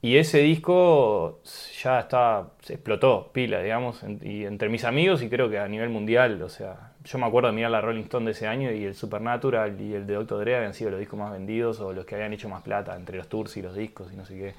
Y 0.04 0.18
ese 0.18 0.40
disco 0.40 1.40
ya 1.82 2.00
está, 2.00 2.49
se 2.61 2.75
explotó, 2.75 3.30
pila, 3.32 3.62
digamos, 3.62 4.04
y 4.20 4.44
entre 4.44 4.68
mis 4.68 4.84
amigos 4.84 5.23
y 5.23 5.30
creo 5.30 5.49
que 5.49 5.58
a 5.58 5.66
nivel 5.66 5.88
mundial, 5.88 6.42
o 6.42 6.50
sea, 6.50 6.92
yo 7.04 7.16
me 7.16 7.25
acuerdo 7.25 7.49
de 7.49 7.54
mirar 7.54 7.70
la 7.70 7.80
Rolling 7.80 8.02
Stone 8.02 8.26
de 8.26 8.32
ese 8.32 8.46
año 8.46 8.70
y 8.70 8.84
el 8.84 8.94
Supernatural 8.94 9.80
y 9.80 9.94
el 9.94 10.06
de 10.06 10.12
Dr. 10.12 10.40
Dre 10.40 10.56
habían 10.56 10.75
sido 10.75 10.90
los 10.90 11.00
discos 11.00 11.18
más 11.18 11.32
vendidos 11.32 11.80
o 11.80 11.94
los 11.94 12.04
que 12.04 12.16
habían 12.16 12.34
hecho 12.34 12.50
más 12.50 12.61
plata 12.61 12.94
entre 12.96 13.16
los 13.16 13.28
tours 13.28 13.56
y 13.56 13.62
los 13.62 13.75
discos 13.75 14.12
y 14.12 14.16
no 14.16 14.26
sé 14.26 14.34
qué. 14.34 14.54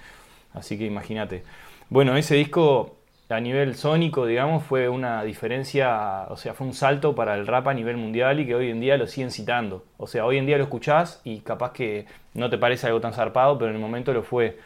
Así 0.55 0.79
que 0.79 0.85
imagínate. 0.87 1.43
Bueno, 1.89 2.17
ese 2.17 2.33
disco 2.33 2.95
a 3.29 3.39
nivel 3.39 3.75
sónico, 3.75 4.25
digamos, 4.25 4.63
fue 4.63 4.89
una 4.89 5.23
diferencia, 5.23 6.25
o 6.29 6.37
sea, 6.37 6.55
fue 6.55 6.65
un 6.65 6.73
salto 6.73 7.13
para 7.13 7.35
el 7.35 7.45
rap 7.45 7.67
a 7.67 7.73
nivel 7.75 7.97
mundial 7.97 8.39
y 8.39 8.47
que 8.47 8.55
hoy 8.55 8.71
en 8.71 8.79
día 8.79 8.97
lo 8.97 9.05
siguen 9.05 9.29
citando. 9.29 9.85
O 9.97 10.07
sea, 10.07 10.25
hoy 10.25 10.39
en 10.39 10.47
día 10.47 10.57
lo 10.57 10.63
escuchás 10.63 11.21
y 11.23 11.41
capaz 11.41 11.71
que 11.71 12.07
no 12.33 12.49
te 12.49 12.57
parece 12.57 12.87
algo 12.87 12.99
tan 12.99 13.13
zarpado, 13.13 13.59
pero 13.59 13.69
en 13.69 13.75
el 13.75 13.81
momento 13.83 14.11
lo 14.11 14.23
fue. 14.23 14.57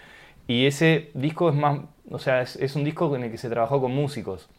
Y 0.50 0.66
ese 0.66 1.12
disco 1.14 1.50
es 1.50 1.56
más, 1.56 1.82
o 2.10 2.18
sea, 2.18 2.42
es, 2.42 2.76
un 2.76 2.84
disco 2.84 3.16
en 3.16 3.24
el 3.24 3.30
que 3.32 3.38
se 3.38 3.50
trabajó 3.52 3.80
con 3.80 3.94
músicos. 3.94 4.50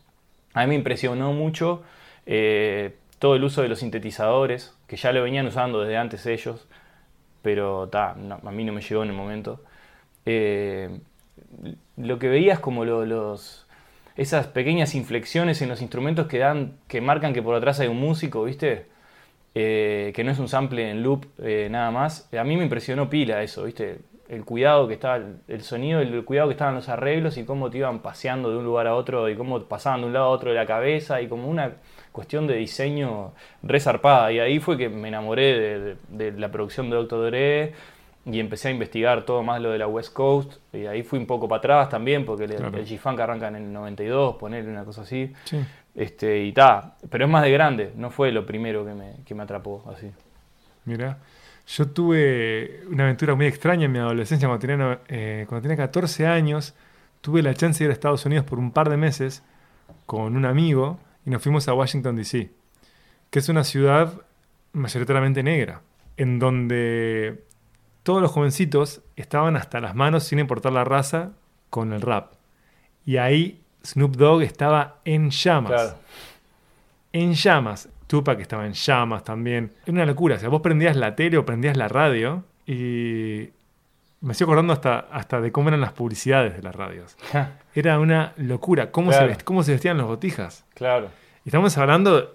A 0.55 0.63
mí 0.63 0.69
me 0.69 0.77
impresionó 0.77 1.33
mucho 1.33 1.83
eh, 2.27 2.97
todo 3.19 3.35
el 3.37 3.45
uso 3.45 3.63
de 3.63 3.69
los 3.69 3.81
sintetizadores, 3.81 4.73
que 4.87 4.97
ya 4.97 5.13
lo 5.13 5.25
venían 5.25 5.47
usando 5.49 5.81
desde 5.81 5.97
antes 5.99 6.27
ellos, 6.27 6.69
pero 7.43 7.89
ta, 7.89 8.13
a 8.13 8.53
mí 8.53 8.65
no 8.65 8.73
me 8.73 8.83
llegó 8.83 9.03
en 9.05 9.11
el 9.11 9.17
momento. 9.17 9.63
Eh, 10.27 11.01
lo 11.97 12.19
que 12.19 12.29
veías 12.29 12.59
como 12.61 12.85
lo- 12.85 13.05
los 13.07 13.67
esas 14.17 14.47
pequeñas 14.49 14.95
inflexiones 14.95 15.63
en 15.63 15.69
los 15.69 15.81
instrumentos 15.83 16.27
que 16.27 16.39
dan 16.39 16.75
que 16.89 17.01
marcan 17.01 17.33
que 17.33 17.43
por 17.43 17.55
atrás 17.55 17.81
hay 17.81 17.89
un 17.89 17.99
músico, 18.01 18.45
¿viste? 18.45 18.87
Eh, 19.55 20.13
que 20.15 20.25
no 20.25 20.33
es 20.33 20.39
un 20.39 20.49
sample 20.49 20.91
en 20.91 21.03
loop 21.03 21.27
nada 21.71 21.91
más. 21.91 22.29
A 22.35 22.45
mí 22.45 22.57
me 22.57 22.65
impresionó 22.65 23.11
pila 23.11 23.43
eso, 23.43 23.65
¿viste? 23.65 24.01
El 24.31 24.45
cuidado 24.45 24.87
que 24.87 24.95
estaba, 24.95 25.19
el 25.49 25.61
sonido, 25.63 26.01
el 26.01 26.25
cuidado 26.25 26.49
que 26.49 26.53
estaban 26.53 26.77
los 26.77 26.89
arreglos 26.89 27.37
y 27.37 27.45
cómo 27.45 27.69
te 27.69 27.79
iban 27.79 27.99
paseando 27.99 28.51
de 28.51 28.59
un 28.59 28.65
lugar 28.65 28.87
a 28.87 28.95
otro 28.95 29.29
y 29.29 29.35
cómo 29.37 29.61
pasaban 29.65 30.03
de 30.03 30.07
un 30.07 30.13
lado 30.13 30.27
a 30.27 30.29
otro 30.29 30.51
de 30.51 30.57
la 30.57 30.67
cabeza 30.67 31.21
y 31.21 31.27
como 31.29 31.49
una 31.49 31.73
cuestión 32.13 32.47
de 32.47 32.55
diseño 32.57 33.33
resarpada. 33.63 34.31
Y 34.33 34.39
ahí 34.39 34.61
fue 34.61 34.79
que 34.79 34.89
me 34.89 35.09
enamoré 35.09 35.59
de, 35.59 35.79
de- 36.11 36.31
de 36.33 36.39
la 36.39 36.49
producción 36.51 36.89
de 36.91 36.97
Dr. 36.97 37.27
Dre, 37.27 37.73
y 38.27 38.39
empecé 38.39 38.69
a 38.69 38.71
investigar 38.71 39.25
todo 39.25 39.43
más 39.43 39.61
lo 39.63 39.71
de 39.71 39.79
la 39.79 39.87
West 39.89 40.13
Coast. 40.13 40.59
Y 40.75 40.87
ahí 40.87 41.03
fui 41.03 41.19
un 41.19 41.27
poco 41.27 41.49
para 41.49 41.59
atrás 41.59 41.89
también, 41.89 42.25
porque 42.27 42.45
el, 42.45 42.55
Claro. 42.55 42.77
el 42.79 42.87
G-Funk 42.87 43.19
arranca 43.19 43.49
en 43.49 43.57
el 43.57 43.73
92, 43.73 44.37
ponerle 44.37 44.71
una 44.71 44.85
cosa 44.85 45.03
así. 45.03 45.33
Sí. 45.45 45.59
Este, 45.95 46.45
y 46.45 46.53
ta, 46.53 46.95
pero 47.11 47.25
es 47.25 47.31
más 47.31 47.43
de 47.43 47.51
grande, 47.51 47.93
no 47.97 48.11
fue 48.11 48.31
lo 48.31 48.47
primero 48.47 48.85
que 48.85 48.93
me, 48.95 49.15
que 49.25 49.35
me 49.35 49.43
atrapó 49.43 49.83
así. 49.93 50.11
Mira, 50.85 51.19
yo 51.77 51.89
tuve 51.89 52.83
una 52.91 53.05
aventura 53.05 53.35
muy 53.35 53.47
extraña 53.47 53.85
en 53.85 53.93
mi 53.93 53.99
adolescencia 53.99 54.49
cuando 54.49 54.67
tenía, 54.67 55.01
eh, 55.09 55.45
cuando 55.49 55.63
tenía 55.63 55.77
14 55.77 56.27
años. 56.27 56.75
Tuve 57.21 57.43
la 57.43 57.55
chance 57.55 57.79
de 57.79 57.85
ir 57.85 57.91
a 57.91 57.93
Estados 57.93 58.25
Unidos 58.27 58.45
por 58.45 58.59
un 58.59 58.73
par 58.73 58.89
de 58.89 58.97
meses 58.97 59.43
con 60.07 60.37
un 60.37 60.47
amigo 60.47 60.99
y 61.25 61.31
nos 61.31 61.43
fuimos 61.43 61.69
a 61.69 61.75
Washington, 61.75 62.17
D.C., 62.17 62.51
que 63.31 63.39
es 63.39 63.49
una 63.49 63.63
ciudad 63.63 64.15
mayoritariamente 64.73 65.43
negra, 65.43 65.83
en 66.17 66.39
donde 66.39 67.45
todos 68.03 68.21
los 68.21 68.33
jovencitos 68.33 69.03
estaban 69.15 69.57
hasta 69.57 69.81
las 69.81 69.95
manos, 69.95 70.25
sin 70.25 70.39
importar 70.39 70.73
la 70.73 70.83
raza, 70.83 71.33
con 71.69 71.93
el 71.93 72.01
rap. 72.01 72.33
Y 73.05 73.19
ahí 73.19 73.63
Snoop 73.85 74.17
Dogg 74.17 74.43
estaba 74.43 75.01
en 75.05 75.31
llamas 75.31 75.71
Claro, 75.71 75.99
en 77.13 77.35
llamas. 77.35 77.89
Tupac 78.11 78.41
estaba 78.41 78.67
en 78.67 78.73
llamas 78.73 79.23
también. 79.23 79.71
Era 79.85 79.93
una 79.93 80.05
locura. 80.07 80.35
O 80.35 80.39
sea, 80.41 80.49
vos 80.49 80.61
prendías 80.61 80.97
la 80.97 81.15
tele 81.15 81.39
o 81.39 81.47
prendías 81.47 81.77
la 81.77 81.87
radio 81.87 82.43
y 82.67 83.49
me 84.21 84.33
estoy 84.33 84.45
acordando 84.45 84.73
hasta, 84.73 84.99
hasta 85.13 85.41
de 85.41 85.53
cómo 85.53 85.69
eran 85.69 85.81
las 85.81 85.93
publicidades 85.93 86.57
de 86.57 86.63
las 86.63 86.75
radios. 86.75 87.17
Era 87.75 87.99
una 88.01 88.33
locura. 88.37 88.91
¿Cómo, 88.91 89.11
Claro. 89.11 89.29
se, 89.29 89.33
vest- 89.35 89.45
cómo 89.45 89.63
se 89.63 89.73
vestían 89.73 89.97
los 89.97 90.07
botijas? 90.09 90.65
claro, 90.75 91.09
Y 91.45 91.49
estamos 91.51 91.79
hablando 91.79 92.33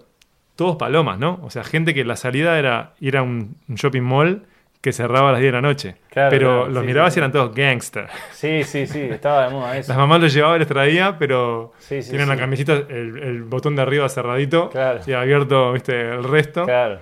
todos 0.56 0.76
palomas, 0.76 1.18
¿no? 1.18 1.38
O 1.42 1.50
sea, 1.50 1.62
gente 1.62 1.92
que 1.92 2.04
la 2.04 2.16
salida 2.16 2.58
era 2.58 2.94
ir 2.98 3.16
a 3.18 3.22
un, 3.22 3.56
un 3.68 3.74
shopping 3.76 4.00
mall 4.02 4.46
que 4.86 4.92
cerraba 4.92 5.30
a 5.30 5.32
las 5.32 5.40
10 5.40 5.48
de 5.52 5.56
la 5.56 5.62
noche. 5.62 5.96
Claro, 6.10 6.30
pero 6.30 6.48
claro, 6.48 6.68
los 6.68 6.80
sí, 6.82 6.86
mirabas 6.86 7.12
sí. 7.12 7.18
y 7.18 7.20
eran 7.20 7.32
todos 7.32 7.52
gangster. 7.54 8.06
sí, 8.30 8.62
sí, 8.62 8.86
sí, 8.86 9.00
estaba 9.00 9.48
de 9.48 9.50
moda 9.50 9.76
eso. 9.76 9.88
Las 9.90 9.98
mamás 9.98 10.20
los 10.20 10.32
llevaban 10.32 10.60
les 10.60 10.68
traía, 10.68 11.18
pero 11.18 11.72
Sí, 11.78 12.02
sí, 12.02 12.10
tienen 12.10 12.28
la 12.28 12.36
camiseta, 12.36 12.74
el, 12.74 13.18
el 13.20 13.42
botón 13.42 13.74
de 13.74 13.82
arriba 13.82 14.08
cerradito 14.08 14.70
Claro. 14.70 15.00
y 15.04 15.12
abierto, 15.12 15.72
viste, 15.72 16.00
el 16.00 16.22
resto. 16.22 16.64
Claro, 16.66 17.00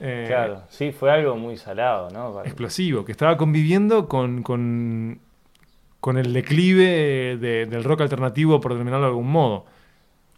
Eh, 0.00 0.26
claro, 0.28 0.62
sí, 0.68 0.92
fue 0.92 1.10
algo 1.10 1.34
muy 1.36 1.56
salado, 1.56 2.10
¿no? 2.10 2.40
explosivo, 2.44 3.04
que 3.04 3.10
estaba 3.12 3.36
conviviendo 3.36 4.06
con, 4.08 4.42
con, 4.44 5.18
con 6.00 6.18
el 6.18 6.32
declive 6.32 7.36
de- 7.40 7.66
del 7.66 7.82
rock 7.82 8.02
alternativo, 8.02 8.60
por 8.60 8.72
denominarlo 8.74 9.06
de 9.06 9.10
algún 9.10 9.32
modo. 9.32 9.66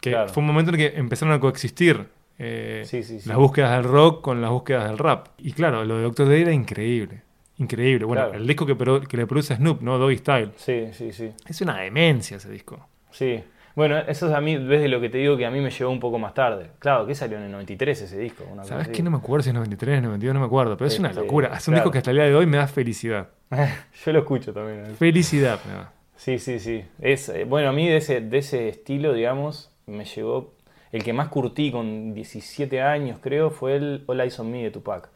Que 0.01 0.15
fue 0.27 0.41
un 0.41 0.47
momento 0.47 0.71
en 0.73 0.79
el 0.79 0.89
que 0.91 0.97
empezaron 0.97 1.33
a 1.33 1.39
coexistir 1.39 2.07
eh, 2.39 2.83
Sí, 2.85 3.03
sí, 3.03 3.19
sí. 3.19 3.29
las 3.29 3.37
búsquedas 3.37 3.71
del 3.73 3.83
rock 3.83 4.21
con 4.21 4.41
las 4.41 4.49
búsquedas 4.49 4.89
del 4.89 4.97
rap. 4.97 5.27
Y 5.37 5.51
claro, 5.51 5.83
lo 5.85 5.97
de 5.97 6.03
Dr. 6.03 6.27
Dre 6.27 6.41
era 6.41 6.53
increíble. 6.53 7.21
Increíble. 7.57 8.05
Bueno, 8.05 8.23
Claro. 8.23 8.37
el 8.37 8.47
disco 8.47 8.65
que, 8.65 9.17
le 9.17 9.27
produce 9.27 9.55
Snoop, 9.55 9.81
¿no? 9.81 9.97
Doggy 9.97 10.17
Style. 10.17 10.51
Sí, 10.55 10.87
sí, 10.93 11.11
sí. 11.11 11.31
Es 11.45 11.61
una 11.61 11.77
demencia 11.77 12.37
ese 12.37 12.49
disco. 12.49 12.87
Sí. 13.11 13.43
Bueno, 13.75 13.97
eso 13.97 14.27
es 14.27 14.33
a 14.33 14.41
mí, 14.41 14.57
ves 14.57 14.81
de 14.81 14.87
lo 14.87 14.99
que 14.99 15.09
te 15.09 15.19
digo 15.19 15.37
que 15.37 15.45
a 15.45 15.51
mí 15.51 15.59
me 15.61 15.69
llegó 15.69 15.91
un 15.91 15.99
poco 15.99 16.17
más 16.19 16.33
tarde. 16.33 16.71
Claro, 16.79 17.05
que 17.05 17.15
salió 17.15 17.37
en 17.37 17.43
el 17.43 17.51
93 17.51 18.01
ese 18.01 18.17
disco. 18.17 18.45
Una 18.51 18.63
¿Sabes 18.63 18.87
qué? 18.89 19.03
No 19.03 19.11
me 19.11 19.17
acuerdo 19.17 19.43
si 19.43 19.49
es 19.49 19.55
93, 19.55 20.01
92, 20.01 20.33
no 20.33 20.39
me 20.39 20.45
acuerdo. 20.45 20.75
Pero 20.77 20.87
es 20.87 20.99
una 20.99 21.13
locura. 21.13 21.49
Es 21.55 21.67
un 21.67 21.73
claro. 21.73 21.83
disco 21.83 21.91
que 21.91 21.97
hasta 21.99 22.11
el 22.11 22.17
día 22.17 22.25
de 22.25 22.35
hoy 22.35 22.45
me 22.45 22.57
da 22.57 22.67
felicidad. 22.67 23.29
Yo 24.05 24.11
lo 24.13 24.19
escucho 24.19 24.53
también. 24.53 24.85
¿eh? 24.85 24.95
Felicidad 24.97 25.59
me 25.65 25.73
da. 25.73 25.93
Sí, 26.15 26.39
sí, 26.39 26.59
sí. 26.59 26.83
Es, 26.99 27.29
eh, 27.29 27.45
bueno, 27.45 27.69
a 27.69 27.71
mí 27.71 27.87
de 27.87 27.97
ese, 27.97 28.19
de 28.21 28.37
ese 28.39 28.67
estilo, 28.69 29.13
digamos, 29.13 29.71
me 29.85 30.05
llegó. 30.05 30.53
El 30.91 31.03
que 31.03 31.13
más 31.13 31.27
curtí 31.27 31.71
con 31.71 32.13
17 32.13 32.81
años, 32.81 33.19
creo, 33.21 33.51
fue 33.51 33.75
el 33.75 34.03
All 34.07 34.21
Eyes 34.21 34.39
on 34.39 34.51
Me 34.51 34.63
de 34.63 34.71
Tupac. 34.71 35.09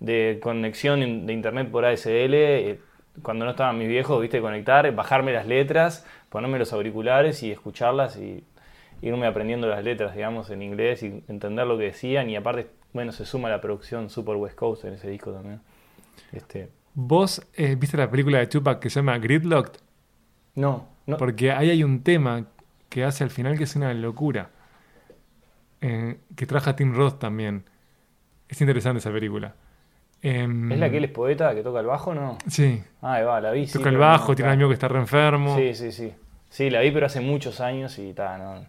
De 0.00 0.40
conexión 0.42 1.26
de 1.26 1.32
internet 1.32 1.70
por 1.70 1.84
ASL, 1.84 2.34
eh, 2.34 2.80
cuando 3.22 3.44
no 3.44 3.52
estaban 3.52 3.78
mis 3.78 3.88
viejos, 3.88 4.20
viste, 4.20 4.40
conectar, 4.40 4.92
bajarme 4.94 5.32
las 5.32 5.46
letras, 5.46 6.06
ponerme 6.28 6.58
los 6.58 6.72
auriculares 6.72 7.42
y 7.42 7.52
escucharlas 7.52 8.16
y 8.16 8.42
irme 9.02 9.26
aprendiendo 9.26 9.68
las 9.68 9.84
letras, 9.84 10.14
digamos, 10.14 10.50
en 10.50 10.62
inglés 10.62 11.02
y 11.02 11.22
entender 11.28 11.66
lo 11.66 11.78
que 11.78 11.84
decían. 11.84 12.30
Y 12.30 12.36
aparte, 12.36 12.68
bueno, 12.92 13.12
se 13.12 13.24
suma 13.24 13.48
la 13.48 13.60
producción 13.60 14.10
Super 14.10 14.36
West 14.36 14.56
Coast 14.56 14.84
en 14.84 14.94
ese 14.94 15.08
disco 15.10 15.32
también. 15.32 15.60
Este, 16.32 16.68
¿Vos 16.94 17.46
eh, 17.54 17.76
viste 17.78 17.96
la 17.96 18.10
película 18.10 18.38
de 18.38 18.46
Tupac 18.46 18.78
que 18.80 18.90
se 18.90 19.00
llama 19.00 19.18
Gridlocked? 19.18 19.80
no, 20.54 20.88
no. 21.06 21.16
Porque 21.16 21.50
ahí 21.50 21.70
hay 21.70 21.82
un 21.82 22.02
tema 22.02 22.46
que 22.88 23.04
hace 23.04 23.24
al 23.24 23.30
final 23.30 23.58
que 23.58 23.64
es 23.64 23.74
una 23.74 23.92
locura. 23.92 24.50
Eh, 25.82 26.16
que 26.36 26.46
trabaja 26.46 26.76
Tim 26.76 26.94
Roth 26.94 27.18
también. 27.18 27.64
Es 28.48 28.60
interesante 28.60 29.00
esa 29.00 29.12
película. 29.12 29.54
Em, 30.22 30.70
¿Es 30.70 30.78
la 30.78 30.88
que 30.88 30.98
él 30.98 31.04
es 31.04 31.10
poeta, 31.10 31.52
que 31.54 31.62
toca 31.62 31.80
el 31.80 31.86
bajo, 31.86 32.14
no? 32.14 32.38
Sí. 32.46 32.80
Ah, 33.02 33.14
ahí 33.14 33.24
va, 33.24 33.40
la 33.40 33.50
vi. 33.50 33.66
sí, 33.66 33.72
Toca 33.72 33.88
el 33.88 33.96
bajo, 33.96 34.28
no, 34.28 34.36
tiene 34.36 34.50
un 34.50 34.54
amigo 34.54 34.68
que 34.68 34.74
está 34.74 34.86
re 34.86 35.00
enfermo. 35.00 35.56
Sí, 35.56 35.74
sí, 35.74 35.90
sí. 35.90 36.12
Sí, 36.48 36.70
la 36.70 36.80
vi, 36.80 36.92
pero 36.92 37.06
hace 37.06 37.20
muchos 37.20 37.60
años 37.60 37.98
y 37.98 38.12
ta, 38.12 38.38
no, 38.38 38.64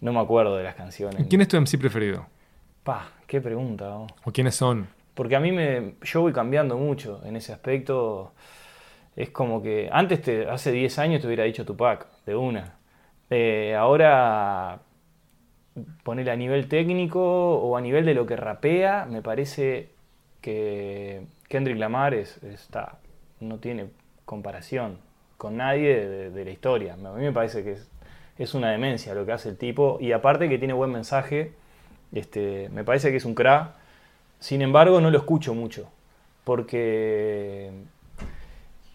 no 0.00 0.12
me 0.12 0.20
acuerdo 0.20 0.56
de 0.56 0.62
las 0.62 0.76
canciones. 0.76 1.26
¿Quién 1.28 1.40
es 1.40 1.48
tu 1.48 1.56
MC 1.56 1.78
preferido? 1.78 2.26
Pa, 2.84 3.08
qué 3.26 3.40
pregunta. 3.40 3.96
¿O 4.24 4.30
quiénes 4.32 4.54
son? 4.54 4.86
Porque 5.14 5.34
a 5.34 5.40
mí 5.40 5.50
me, 5.50 5.94
yo 6.02 6.20
voy 6.20 6.32
cambiando 6.32 6.78
mucho 6.78 7.20
en 7.24 7.34
ese 7.34 7.52
aspecto. 7.52 8.32
Es 9.16 9.30
como 9.30 9.60
que 9.62 9.88
antes, 9.92 10.22
te, 10.22 10.48
hace 10.48 10.70
10 10.70 10.98
años 11.00 11.20
te 11.20 11.26
hubiera 11.26 11.44
dicho 11.44 11.64
Tupac, 11.64 12.06
de 12.24 12.36
una. 12.36 12.76
Eh, 13.30 13.74
ahora, 13.74 14.78
ponerle 16.02 16.30
a 16.30 16.36
nivel 16.36 16.68
técnico 16.68 17.20
o 17.58 17.76
a 17.76 17.80
nivel 17.80 18.04
de 18.04 18.14
lo 18.14 18.26
que 18.26 18.36
rapea, 18.36 19.06
me 19.06 19.22
parece 19.22 19.90
que 20.40 21.22
Kendrick 21.48 21.78
Lamar 21.78 22.14
es, 22.14 22.42
está, 22.42 22.98
no 23.40 23.58
tiene 23.58 23.86
comparación 24.24 24.98
con 25.38 25.56
nadie 25.56 26.30
de, 26.30 26.44
la 26.44 26.50
historia. 26.50 26.94
A 26.94 26.96
mí 26.96 27.22
me 27.22 27.32
parece 27.32 27.64
que 27.64 27.72
es, 27.72 27.90
es 28.38 28.54
una 28.54 28.70
demencia 28.70 29.14
lo 29.14 29.26
que 29.26 29.32
hace 29.32 29.48
el 29.48 29.56
tipo 29.56 29.98
y 30.00 30.12
aparte 30.12 30.48
que 30.48 30.58
tiene 30.58 30.74
buen 30.74 30.90
mensaje, 30.90 31.52
este, 32.12 32.68
me 32.70 32.84
parece 32.84 33.10
que 33.10 33.16
es 33.16 33.24
un 33.24 33.34
crack. 33.34 33.72
Sin 34.38 34.62
embargo, 34.62 35.00
no 35.00 35.10
lo 35.10 35.18
escucho 35.18 35.54
mucho 35.54 35.88
porque 36.44 37.70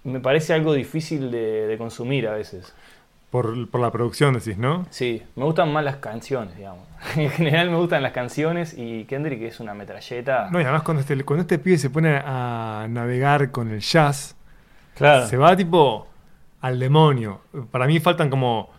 me 0.03 0.19
parece 0.19 0.53
algo 0.53 0.73
difícil 0.73 1.31
de 1.31 1.75
consumir 1.77 2.27
a 2.27 2.33
veces. 2.33 2.73
Por, 3.29 3.69
por 3.69 3.81
la 3.81 3.91
producción, 3.91 4.33
decís, 4.35 4.57
¿no? 4.57 4.85
Sí, 4.89 5.21
me 5.35 5.43
gustan 5.43 5.71
más 5.73 5.83
las 5.83 5.97
canciones, 5.97 6.55
digamos. 6.55 6.85
En 7.17 7.29
general 7.29 7.69
me 7.69 7.77
gustan 7.77 8.01
las 8.01 8.13
canciones 8.13 8.73
y 8.77 9.03
Kendrick 9.05 9.41
es 9.41 9.59
una 9.59 9.73
metralleta. 9.73 10.49
No, 10.51 10.59
y 10.59 10.63
además 10.63 10.83
cuando 10.83 11.01
este, 11.01 11.23
cuando 11.25 11.41
este 11.41 11.59
pibe 11.59 11.77
se 11.77 11.89
pone 11.89 12.21
a 12.23 12.87
navegar 12.89 13.51
con 13.51 13.69
el 13.69 13.81
jazz, 13.81 14.35
claro. 14.95 15.27
se 15.27 15.37
va 15.37 15.55
tipo 15.57 16.07
al 16.61 16.79
demonio. 16.79 17.41
Para 17.71 17.85
mí 17.85 17.99
faltan 17.99 18.29
como 18.29 18.69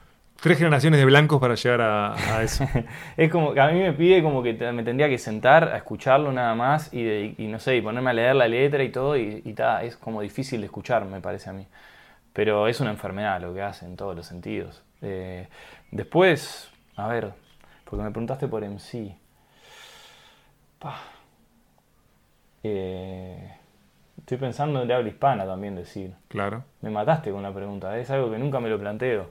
tres 0.40 0.58
generaciones 0.58 0.98
de 0.98 1.04
blancos 1.06 1.40
para 1.40 1.54
llegar 1.54 1.80
a, 1.82 2.14
a 2.38 2.42
eso. 2.42 2.66
Es 3.16 3.30
como 3.30 3.52
que 3.54 3.60
a 3.60 3.68
mí 3.68 3.80
me 3.80 3.92
pide 3.92 4.22
como 4.22 4.42
que 4.42 4.54
me 4.72 4.82
tendría 4.82 5.08
que 5.08 5.18
sentar 5.18 5.64
a 5.68 5.76
escucharlo 5.76 6.32
nada 6.32 6.54
más 6.54 6.92
y, 6.92 7.02
de- 7.02 7.34
y 7.38 7.46
no 7.48 7.58
sé, 7.58 7.76
y 7.76 7.82
ponerme 7.82 8.10
a 8.10 8.12
leer 8.14 8.34
la 8.36 8.48
letra 8.48 8.82
y 8.82 8.90
todo 8.90 9.16
y, 9.16 9.42
y 9.44 9.52
ta, 9.52 9.82
es 9.84 9.96
como 9.96 10.22
difícil 10.22 10.60
de 10.60 10.66
escuchar, 10.66 11.04
me 11.04 11.20
parece 11.20 11.50
a 11.50 11.52
mí. 11.52 11.66
Pero 12.32 12.68
es 12.68 12.80
una 12.80 12.90
enfermedad 12.90 13.40
lo 13.40 13.54
que 13.54 13.62
hace 13.62 13.86
en 13.86 13.96
todos 13.96 14.14
los 14.14 14.26
sentidos. 14.26 14.82
Eh, 15.02 15.48
después, 15.90 16.70
a 16.96 17.08
ver, 17.08 17.32
porque 17.84 18.04
me 18.04 18.10
preguntaste 18.10 18.48
por 18.48 18.62
MC. 18.62 19.16
Pa. 20.78 20.96
Eh, 22.62 23.52
estoy 24.18 24.36
pensando 24.38 24.82
en 24.82 24.88
de 24.88 24.94
habla 24.94 25.08
hispana 25.08 25.46
también 25.46 25.74
decir. 25.74 26.12
Claro. 26.28 26.64
Me 26.82 26.90
mataste 26.90 27.30
con 27.30 27.42
la 27.42 27.52
pregunta, 27.52 27.98
es 27.98 28.10
algo 28.10 28.30
que 28.30 28.38
nunca 28.38 28.60
me 28.60 28.68
lo 28.68 28.78
planteo. 28.78 29.30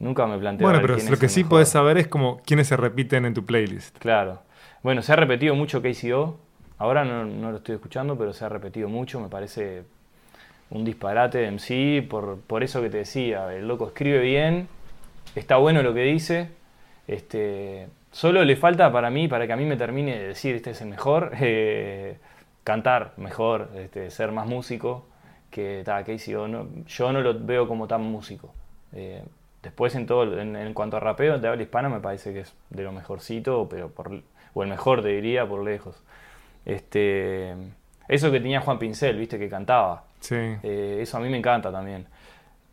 Nunca 0.00 0.26
me 0.26 0.38
planteo. 0.38 0.66
Bueno, 0.66 0.80
pero 0.82 0.96
lo 0.96 1.18
que 1.18 1.26
el 1.26 1.30
sí 1.30 1.40
mejor. 1.40 1.50
podés 1.50 1.68
saber 1.68 1.98
es 1.98 2.08
como 2.08 2.40
quiénes 2.44 2.66
se 2.66 2.76
repiten 2.76 3.24
en 3.24 3.34
tu 3.34 3.46
playlist. 3.46 3.96
Claro. 3.98 4.42
Bueno, 4.82 5.02
se 5.02 5.12
ha 5.12 5.16
repetido 5.16 5.54
mucho 5.54 5.80
KCO. 5.80 6.38
Ahora 6.78 7.04
no, 7.04 7.24
no 7.24 7.52
lo 7.52 7.58
estoy 7.58 7.76
escuchando, 7.76 8.18
pero 8.18 8.32
se 8.32 8.44
ha 8.44 8.48
repetido 8.48 8.88
mucho. 8.88 9.20
Me 9.20 9.28
parece 9.28 9.84
un 10.70 10.84
disparate 10.84 11.38
de 11.38 11.50
MC 11.50 12.08
por, 12.08 12.40
por 12.40 12.62
eso 12.62 12.82
que 12.82 12.90
te 12.90 12.98
decía. 12.98 13.52
El 13.54 13.68
loco 13.68 13.88
escribe 13.88 14.20
bien, 14.20 14.68
está 15.34 15.56
bueno 15.56 15.82
lo 15.82 15.94
que 15.94 16.02
dice. 16.02 16.48
Este, 17.06 17.88
solo 18.12 18.44
le 18.44 18.56
falta 18.56 18.90
para 18.92 19.10
mí, 19.10 19.28
para 19.28 19.46
que 19.46 19.52
a 19.52 19.56
mí 19.56 19.64
me 19.64 19.76
termine 19.76 20.18
de 20.18 20.28
decir 20.28 20.54
este 20.54 20.70
es 20.70 20.80
el 20.80 20.88
mejor, 20.88 21.32
eh, 21.40 22.18
cantar 22.64 23.12
mejor, 23.16 23.70
este, 23.76 24.10
ser 24.10 24.32
más 24.32 24.46
músico. 24.46 25.06
Que 25.50 25.82
ta, 25.84 26.02
KCO 26.02 26.48
no, 26.48 26.68
yo 26.86 27.12
no 27.12 27.20
lo 27.20 27.38
veo 27.38 27.68
como 27.68 27.86
tan 27.86 28.02
músico. 28.02 28.52
Eh, 28.92 29.22
después 29.62 29.94
en 29.94 30.06
todo, 30.06 30.40
en, 30.40 30.56
en 30.56 30.74
cuanto 30.74 30.96
a 30.96 31.00
rapeo 31.00 31.38
de 31.38 31.48
habla 31.48 31.62
hispana 31.62 31.88
me 31.88 32.00
parece 32.00 32.32
que 32.32 32.40
es 32.40 32.54
de 32.70 32.82
lo 32.82 32.90
mejorcito, 32.90 33.68
pero 33.70 33.88
por, 33.88 34.20
o 34.52 34.62
el 34.62 34.68
mejor 34.68 35.02
te 35.02 35.08
diría 35.08 35.46
por 35.46 35.62
lejos. 35.62 36.02
Este, 36.64 37.54
eso 38.08 38.30
que 38.30 38.40
tenía 38.40 38.60
Juan 38.60 38.78
Pincel, 38.78 39.16
viste, 39.18 39.38
que 39.38 39.48
cantaba. 39.48 40.04
Sí. 40.24 40.36
Eh, 40.62 40.98
eso 41.02 41.18
a 41.18 41.20
mí 41.20 41.28
me 41.28 41.36
encanta 41.36 41.70
también. 41.70 42.06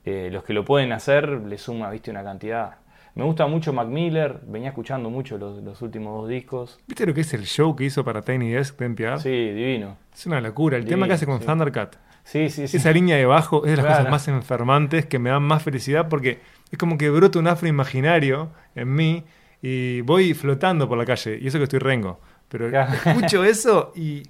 Eh, 0.05 0.29
los 0.31 0.43
que 0.43 0.53
lo 0.53 0.63
pueden 0.65 0.91
hacer 0.93 1.27
le 1.29 1.58
suma, 1.58 1.89
viste, 1.91 2.10
una 2.12 2.24
cantidad. 2.24 2.75
Me 3.13 3.24
gusta 3.25 3.46
mucho 3.46 3.74
Mac 3.74 3.88
Miller, 3.88 4.39
venía 4.48 4.70
escuchando 4.70 5.10
mucho 5.10 5.38
los, 5.38 5.62
los 5.62 5.81
últimos 5.81 6.22
dos 6.22 6.29
discos. 6.29 6.79
¿Viste 6.88 7.05
lo 7.05 7.13
que 7.13 7.22
es 7.22 7.34
el 7.34 7.46
show 7.46 7.75
que 7.75 7.84
hizo 7.84 8.05
para 8.05 8.22
Tiny 8.22 8.51
Desk 8.51 8.77
de 8.79 8.86
NPR? 8.86 9.20
Sí, 9.20 9.29
divino. 9.29 9.98
Es 10.13 10.25
una 10.25 10.39
locura. 10.39 10.77
El 10.77 10.86
tema 10.86 11.08
que 11.08 11.13
hace 11.13 11.25
con 11.25 11.39
sí. 11.39 11.46
Thundercat. 11.46 11.98
Sí, 12.24 12.50
sí, 12.50 12.67
sí. 12.70 12.77
Esa 12.77 12.91
línea 12.91 13.17
de 13.17 13.25
bajo 13.25 13.65
es 13.65 13.72
de 13.72 13.77
las 13.77 13.86
Claro. 13.86 13.98
cosas 14.00 14.12
más 14.12 14.27
enfermantes 14.29 15.05
que 15.08 15.20
me 15.20 15.29
dan 15.29 15.43
más 15.43 15.62
felicidad 15.62 16.08
porque 16.08 16.39
es 16.72 16.77
como 16.77 16.98
que 16.98 17.10
brota 17.10 17.38
un 17.39 17.48
afro 17.48 17.67
imaginario 17.67 18.51
en 18.75 18.93
mí 18.96 19.24
y 19.62 20.01
voy 20.01 20.34
flotando 20.34 20.88
por 20.88 20.98
la 20.98 21.05
calle. 21.05 21.38
Y 21.41 21.48
eso 21.48 21.58
que 21.58 21.65
estoy 21.65 21.79
rengo. 21.79 22.20
Pero 22.48 22.70
Claro. 22.70 22.93
escucho 23.05 23.43
eso 23.43 23.91
y. 23.96 24.24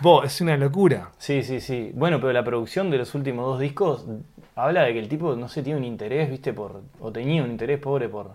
Vos, 0.00 0.24
es 0.24 0.40
una 0.40 0.56
locura. 0.56 1.10
Sí, 1.18 1.42
sí, 1.42 1.60
sí. 1.60 1.92
Bueno, 1.94 2.20
pero 2.20 2.32
la 2.32 2.44
producción 2.44 2.90
de 2.90 2.98
los 2.98 3.14
últimos 3.14 3.46
dos 3.46 3.60
discos 3.60 4.06
habla 4.56 4.82
de 4.82 4.92
que 4.92 4.98
el 4.98 5.08
tipo, 5.08 5.36
no 5.36 5.48
sé, 5.48 5.62
tiene 5.62 5.78
un 5.78 5.84
interés, 5.84 6.30
viste, 6.30 6.52
por, 6.52 6.82
o 7.00 7.12
tenía 7.12 7.42
un 7.42 7.50
interés 7.50 7.78
pobre 7.78 8.08
por, 8.08 8.32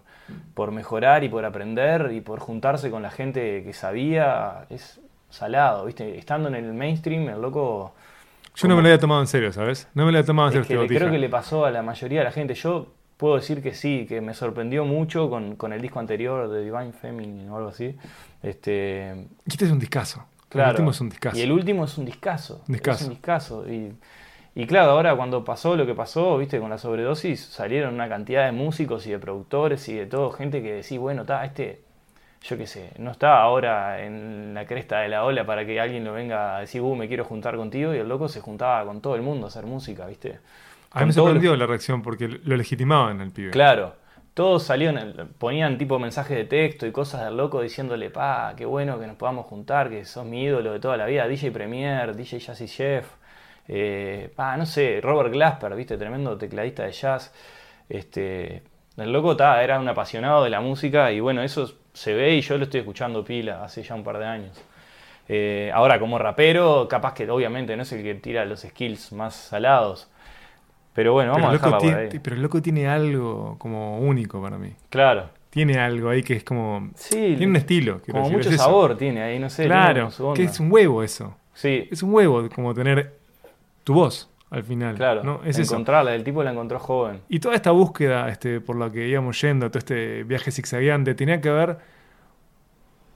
por 0.53 0.71
mejorar 0.71 1.23
y 1.23 1.29
por 1.29 1.45
aprender 1.45 2.11
y 2.13 2.21
por 2.21 2.39
juntarse 2.39 2.89
con 2.89 3.01
la 3.01 3.11
gente 3.11 3.63
que 3.63 3.73
sabía. 3.73 4.65
Es 4.69 4.99
salado, 5.29 5.85
viste. 5.85 6.17
Estando 6.17 6.49
en 6.49 6.55
el 6.55 6.73
mainstream, 6.73 7.29
el 7.29 7.41
loco... 7.41 7.93
Yo 8.55 8.67
no 8.67 8.75
me 8.75 8.81
lo 8.81 8.87
había 8.87 8.99
tomado 8.99 9.21
en 9.21 9.27
serio, 9.27 9.53
¿sabes? 9.53 9.87
No 9.93 10.05
me 10.05 10.11
lo 10.11 10.17
había 10.17 10.25
tomado 10.25 10.47
en 10.47 10.53
serio 10.53 10.63
Es 10.63 10.67
que 10.67 10.85
este 10.85 10.95
creo 10.97 11.11
que 11.11 11.19
le 11.19 11.29
pasó 11.29 11.65
a 11.65 11.71
la 11.71 11.83
mayoría 11.83 12.19
de 12.19 12.25
la 12.25 12.31
gente. 12.31 12.55
Yo 12.55 12.87
puedo 13.17 13.35
decir 13.35 13.61
que 13.61 13.73
sí, 13.73 14.05
que 14.07 14.21
me 14.21 14.33
sorprendió 14.33 14.85
mucho 14.85 15.29
con, 15.29 15.55
con 15.55 15.73
el 15.73 15.81
disco 15.81 15.99
anterior 15.99 16.49
de 16.49 16.63
Divine 16.63 16.93
Feminine 16.93 17.49
o 17.51 17.57
algo 17.57 17.69
así. 17.69 17.95
Este, 18.41 19.27
este 19.45 19.65
es 19.65 19.71
un 19.71 19.79
discazo. 19.79 20.25
Claro. 20.49 20.69
El 20.69 20.75
último 20.75 20.91
es 20.91 21.01
un 21.01 21.09
discazo. 21.09 21.37
Y 21.37 21.41
el 21.41 21.51
último 21.51 21.85
es 21.85 21.97
un 21.97 22.05
discazo. 22.05 22.63
Discazo. 22.67 23.03
Es 23.03 23.07
un 23.07 23.09
discazo. 23.13 23.69
Y, 23.69 23.93
y 24.55 24.65
claro, 24.65 24.91
ahora 24.91 25.15
cuando 25.15 25.43
pasó 25.43 25.75
lo 25.75 25.85
que 25.85 25.93
pasó, 25.93 26.37
viste, 26.37 26.59
con 26.59 26.69
la 26.69 26.77
sobredosis, 26.77 27.39
salieron 27.39 27.93
una 27.93 28.07
cantidad 28.09 28.45
de 28.45 28.51
músicos 28.51 29.05
y 29.07 29.11
de 29.11 29.19
productores 29.19 29.87
y 29.89 29.95
de 29.95 30.05
todo, 30.05 30.31
gente 30.31 30.61
que 30.61 30.73
decía, 30.73 30.99
bueno, 30.99 31.21
está, 31.21 31.43
este, 31.45 31.81
yo 32.41 32.57
qué 32.57 32.65
sé, 32.65 32.91
no 32.97 33.11
está 33.11 33.41
ahora 33.41 34.03
en 34.03 34.53
la 34.53 34.65
cresta 34.65 34.99
de 34.99 35.09
la 35.09 35.25
ola 35.25 35.45
para 35.45 35.65
que 35.65 35.79
alguien 35.79 36.03
lo 36.05 36.13
venga 36.13 36.57
a 36.57 36.59
decir, 36.61 36.81
uh, 36.81 36.95
me 36.95 37.07
quiero 37.07 37.25
juntar 37.25 37.55
contigo. 37.55 37.93
Y 37.93 37.97
el 37.97 38.07
loco 38.07 38.29
se 38.29 38.41
juntaba 38.41 38.85
con 38.85 39.01
todo 39.01 39.15
el 39.15 39.21
mundo 39.21 39.47
a 39.47 39.49
hacer 39.49 39.65
música, 39.65 40.05
viste. 40.05 40.39
A 40.91 41.01
mí 41.01 41.07
me 41.07 41.13
sorprendió 41.13 41.55
la 41.55 41.65
reacción 41.65 42.01
porque 42.01 42.27
lo 42.27 42.55
legitimaban 42.55 43.19
al 43.21 43.31
pibe. 43.31 43.51
Claro, 43.51 43.95
todos 44.37 44.61
salieron, 44.61 45.33
ponían 45.39 45.79
tipo 45.79 45.97
mensajes 45.97 46.37
de 46.37 46.45
texto 46.45 46.85
y 46.85 46.91
cosas 46.91 47.25
del 47.25 47.35
loco 47.35 47.59
diciéndole, 47.59 48.11
pa, 48.11 48.53
qué 48.55 48.65
bueno 48.65 48.99
que 48.99 49.07
nos 49.07 49.15
podamos 49.15 49.47
juntar, 49.47 49.89
que 49.89 50.05
sos 50.05 50.27
mi 50.27 50.43
ídolo 50.43 50.73
de 50.73 50.79
toda 50.79 50.95
la 50.95 51.07
vida, 51.07 51.27
DJ 51.27 51.49
Premier, 51.49 52.15
DJ 52.15 52.37
Jazzy 52.37 52.67
Chef, 52.67 53.07
eh, 53.67 54.31
pa, 54.35 54.55
no 54.55 54.67
sé, 54.67 54.99
Robert 55.01 55.31
Glasper, 55.33 55.75
viste, 55.75 55.97
tremendo 55.97 56.37
tecladista 56.37 56.83
de 56.83 56.91
jazz. 56.91 57.33
Este, 57.89 58.61
el 58.97 59.11
loco 59.11 59.35
ta, 59.35 59.63
era 59.63 59.79
un 59.79 59.89
apasionado 59.89 60.43
de 60.43 60.51
la 60.51 60.61
música 60.61 61.11
y 61.11 61.19
bueno, 61.19 61.41
eso 61.41 61.73
se 61.93 62.13
ve 62.13 62.35
y 62.35 62.41
yo 62.41 62.59
lo 62.59 62.65
estoy 62.65 62.81
escuchando 62.81 63.23
pila 63.23 63.63
hace 63.63 63.81
ya 63.81 63.95
un 63.95 64.03
par 64.03 64.19
de 64.19 64.25
años. 64.27 64.61
Eh, 65.27 65.71
ahora, 65.73 65.99
como 65.99 66.19
rapero, 66.19 66.87
capaz 66.87 67.15
que 67.15 67.27
obviamente 67.27 67.75
no 67.75 67.81
es 67.81 67.91
el 67.91 68.03
que 68.03 68.13
tira 68.13 68.45
los 68.45 68.61
skills 68.61 69.13
más 69.13 69.33
salados. 69.35 70.07
Pero 70.97 71.13
bueno, 71.13 71.33
pero, 71.35 71.45
vamos 71.45 71.49
a 71.61 71.67
dejarla 71.67 71.77
por 71.77 71.99
ahí. 72.13 72.19
pero 72.23 72.35
el 72.35 72.41
loco 72.41 72.59
tiene 72.59 72.87
algo 72.87 73.55
como 73.59 73.99
único 73.99 74.41
para 74.41 74.57
mí. 74.57 74.73
Claro. 74.89 75.29
Tiene 75.51 75.77
algo 75.77 76.09
ahí 76.09 76.23
que 76.23 76.33
es 76.33 76.43
como. 76.43 76.89
Sí, 76.95 77.35
Tiene 77.37 77.47
un 77.47 77.55
estilo. 77.55 78.01
como 78.03 78.23
decir, 78.23 78.35
mucho 78.37 78.49
es 78.49 78.55
eso. 78.55 78.63
sabor 78.63 78.97
tiene 78.97 79.21
ahí, 79.21 79.37
no 79.37 79.47
sé. 79.47 79.65
Claro, 79.65 80.09
que 80.33 80.43
es 80.45 80.59
un 80.59 80.71
huevo 80.71 81.03
eso. 81.03 81.37
Sí, 81.53 81.87
Es 81.91 82.01
un 82.01 82.15
huevo 82.15 82.49
como 82.49 82.73
tener 82.73 83.13
tu 83.83 83.93
voz 83.93 84.27
al 84.49 84.63
final. 84.63 84.95
claro. 84.95 85.23
¿no? 85.23 85.41
Es 85.45 85.59
eso. 85.59 85.75
encontrarla, 85.75 86.15
el 86.15 86.23
tipo 86.23 86.41
la 86.43 86.49
encontró 86.51 86.79
joven. 86.79 87.21
Y 87.29 87.39
toda 87.39 87.53
esta 87.53 87.69
búsqueda 87.69 88.27
este, 88.29 88.59
por 88.59 88.75
la 88.75 88.91
que 88.91 89.07
íbamos 89.07 89.39
yendo, 89.39 89.69
todo 89.69 89.77
este 89.77 90.23
viaje 90.23 90.49
zigzagueante, 90.51 91.13
tenía 91.13 91.39
que 91.39 91.51
ver 91.51 91.77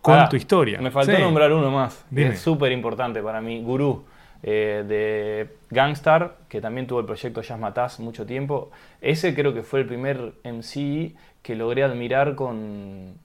con 0.01 0.29
tu 0.29 0.35
historia. 0.35 0.79
Me 0.81 0.91
faltó 0.91 1.15
Sí. 1.15 1.21
nombrar 1.21 1.51
uno 1.51 1.71
más, 1.71 2.05
que 2.09 2.15
Dime. 2.15 2.29
es 2.33 2.39
súper 2.41 2.71
importante 2.71 3.21
para 3.23 3.41
mí, 3.41 3.61
Gurú, 3.63 4.03
eh, 4.43 4.83
de 4.87 5.55
Gangstar, 5.69 6.37
que 6.49 6.61
también 6.61 6.87
tuvo 6.87 6.99
el 6.99 7.05
proyecto 7.05 7.41
Jazz 7.41 7.59
Mataz 7.59 7.99
mucho 7.99 8.25
tiempo. 8.25 8.71
Ese 9.01 9.33
creo 9.35 9.53
que 9.53 9.63
fue 9.63 9.81
el 9.81 9.87
primer 9.87 10.33
MC 10.43 11.15
que 11.41 11.55
logré 11.55 11.83
admirar 11.83 12.35
con 12.35 13.15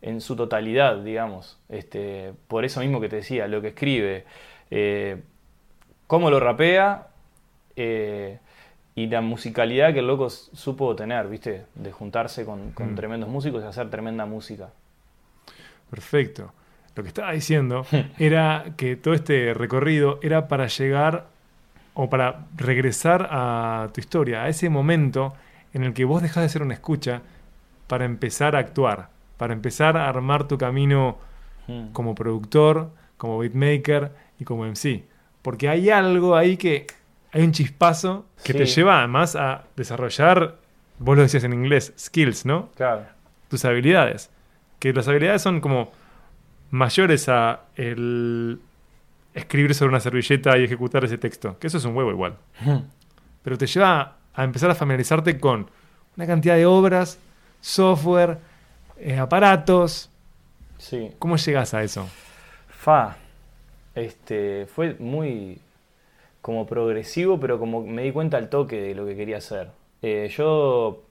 en 0.00 0.20
su 0.20 0.34
totalidad, 0.34 0.98
digamos. 0.98 1.58
Este, 1.68 2.32
por 2.48 2.64
eso 2.64 2.80
mismo 2.80 3.00
que 3.00 3.08
te 3.08 3.16
decía, 3.16 3.46
lo 3.46 3.60
que 3.62 3.68
escribe, 3.68 4.24
eh, 4.70 5.22
cómo 6.08 6.28
lo 6.28 6.40
rapea 6.40 7.06
eh, 7.76 8.38
y 8.96 9.06
la 9.06 9.20
musicalidad 9.20 9.92
que 9.92 10.00
el 10.00 10.06
loco 10.08 10.28
supo 10.28 10.96
tener, 10.96 11.28
¿viste? 11.28 11.66
De 11.76 11.92
juntarse 11.92 12.44
con, 12.44 12.72
con 12.72 12.92
Mm. 12.92 12.96
tremendos 12.96 13.28
músicos 13.30 13.62
y 13.62 13.66
hacer 13.66 13.88
tremenda 13.90 14.26
música. 14.26 14.70
Perfecto. 15.88 16.52
Lo 16.94 17.02
que 17.02 17.08
estaba 17.08 17.32
diciendo 17.32 17.86
era 18.18 18.64
que 18.76 18.96
todo 18.96 19.14
este 19.14 19.54
recorrido 19.54 20.18
era 20.22 20.48
para 20.48 20.66
llegar 20.66 21.26
o 21.94 22.08
para 22.10 22.46
regresar 22.56 23.28
a 23.30 23.88
tu 23.94 24.00
historia, 24.00 24.42
a 24.44 24.48
ese 24.48 24.68
momento 24.70 25.34
en 25.74 25.84
el 25.84 25.94
que 25.94 26.04
vos 26.04 26.22
dejás 26.22 26.42
de 26.42 26.48
ser 26.48 26.62
una 26.62 26.74
escucha 26.74 27.22
para 27.86 28.04
empezar 28.04 28.56
a 28.56 28.58
actuar, 28.60 29.08
para 29.36 29.52
empezar 29.52 29.96
a 29.96 30.08
armar 30.08 30.48
tu 30.48 30.58
camino 30.58 31.18
Mm. 31.68 31.92
como 31.92 32.14
productor, 32.16 32.90
como 33.16 33.38
beatmaker 33.38 34.10
y 34.40 34.44
como 34.44 34.64
MC. 34.66 35.04
Porque 35.42 35.68
hay 35.68 35.90
algo 35.90 36.34
ahí 36.34 36.56
que 36.56 36.88
hay 37.32 37.42
un 37.44 37.52
chispazo 37.52 38.26
que 38.42 38.52
te 38.52 38.66
lleva 38.66 38.98
además 38.98 39.36
a 39.36 39.62
desarrollar, 39.76 40.56
vos 40.98 41.16
lo 41.16 41.22
decías 41.22 41.44
en 41.44 41.52
inglés, 41.52 41.94
skills, 41.96 42.44
¿no? 42.46 42.70
Claro. 42.76 43.04
tus 43.48 43.64
habilidades. 43.64 44.28
Que 44.80 44.92
las 44.92 45.06
habilidades 45.06 45.40
son 45.42 45.60
como 45.60 45.92
mayores 46.72 47.28
a 47.28 47.60
el 47.76 48.58
escribir 49.34 49.74
sobre 49.74 49.90
una 49.90 50.00
servilleta 50.00 50.58
y 50.58 50.64
ejecutar 50.64 51.04
ese 51.04 51.18
texto. 51.18 51.56
Que 51.58 51.68
eso 51.68 51.78
es 51.78 51.84
un 51.84 51.94
huevo 51.94 52.10
igual. 52.10 52.36
Pero 53.42 53.58
te 53.58 53.66
lleva 53.66 54.16
a 54.34 54.44
empezar 54.44 54.70
a 54.70 54.74
familiarizarte 54.74 55.38
con 55.38 55.68
una 56.16 56.26
cantidad 56.26 56.56
de 56.56 56.66
obras, 56.66 57.18
software, 57.60 58.38
eh, 58.98 59.18
aparatos. 59.18 60.10
Sí. 60.78 61.10
¿Cómo 61.18 61.36
llegas 61.36 61.74
a 61.74 61.82
eso? 61.82 62.08
Fa. 62.68 63.16
Este, 63.94 64.66
fue 64.66 64.96
muy 64.98 65.58
como 66.40 66.66
progresivo, 66.66 67.38
pero 67.38 67.58
como 67.58 67.82
me 67.82 68.02
di 68.02 68.12
cuenta 68.12 68.38
al 68.38 68.48
toque 68.48 68.80
de 68.80 68.94
lo 68.94 69.06
que 69.06 69.14
quería 69.14 69.36
hacer. 69.36 69.70
Eh, 70.00 70.32
yo 70.34 71.02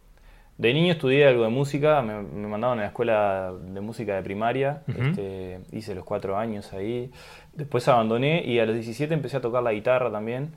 de 0.61 0.75
niño 0.75 0.91
estudié 0.93 1.25
algo 1.25 1.43
de 1.43 1.49
música, 1.49 2.03
me, 2.03 2.21
me 2.21 2.47
mandaban 2.47 2.77
a 2.77 2.83
la 2.83 2.87
escuela 2.89 3.51
de 3.51 3.81
música 3.81 4.15
de 4.15 4.21
primaria, 4.21 4.83
este, 4.87 5.59
hice 5.71 5.95
los 5.95 6.05
cuatro 6.05 6.37
años 6.37 6.71
ahí, 6.73 7.11
después 7.53 7.87
abandoné 7.87 8.43
y 8.45 8.59
a 8.59 8.67
los 8.67 8.75
17 8.75 9.11
empecé 9.11 9.37
a 9.37 9.41
tocar 9.41 9.63
la 9.63 9.73
guitarra 9.73 10.11
también 10.11 10.51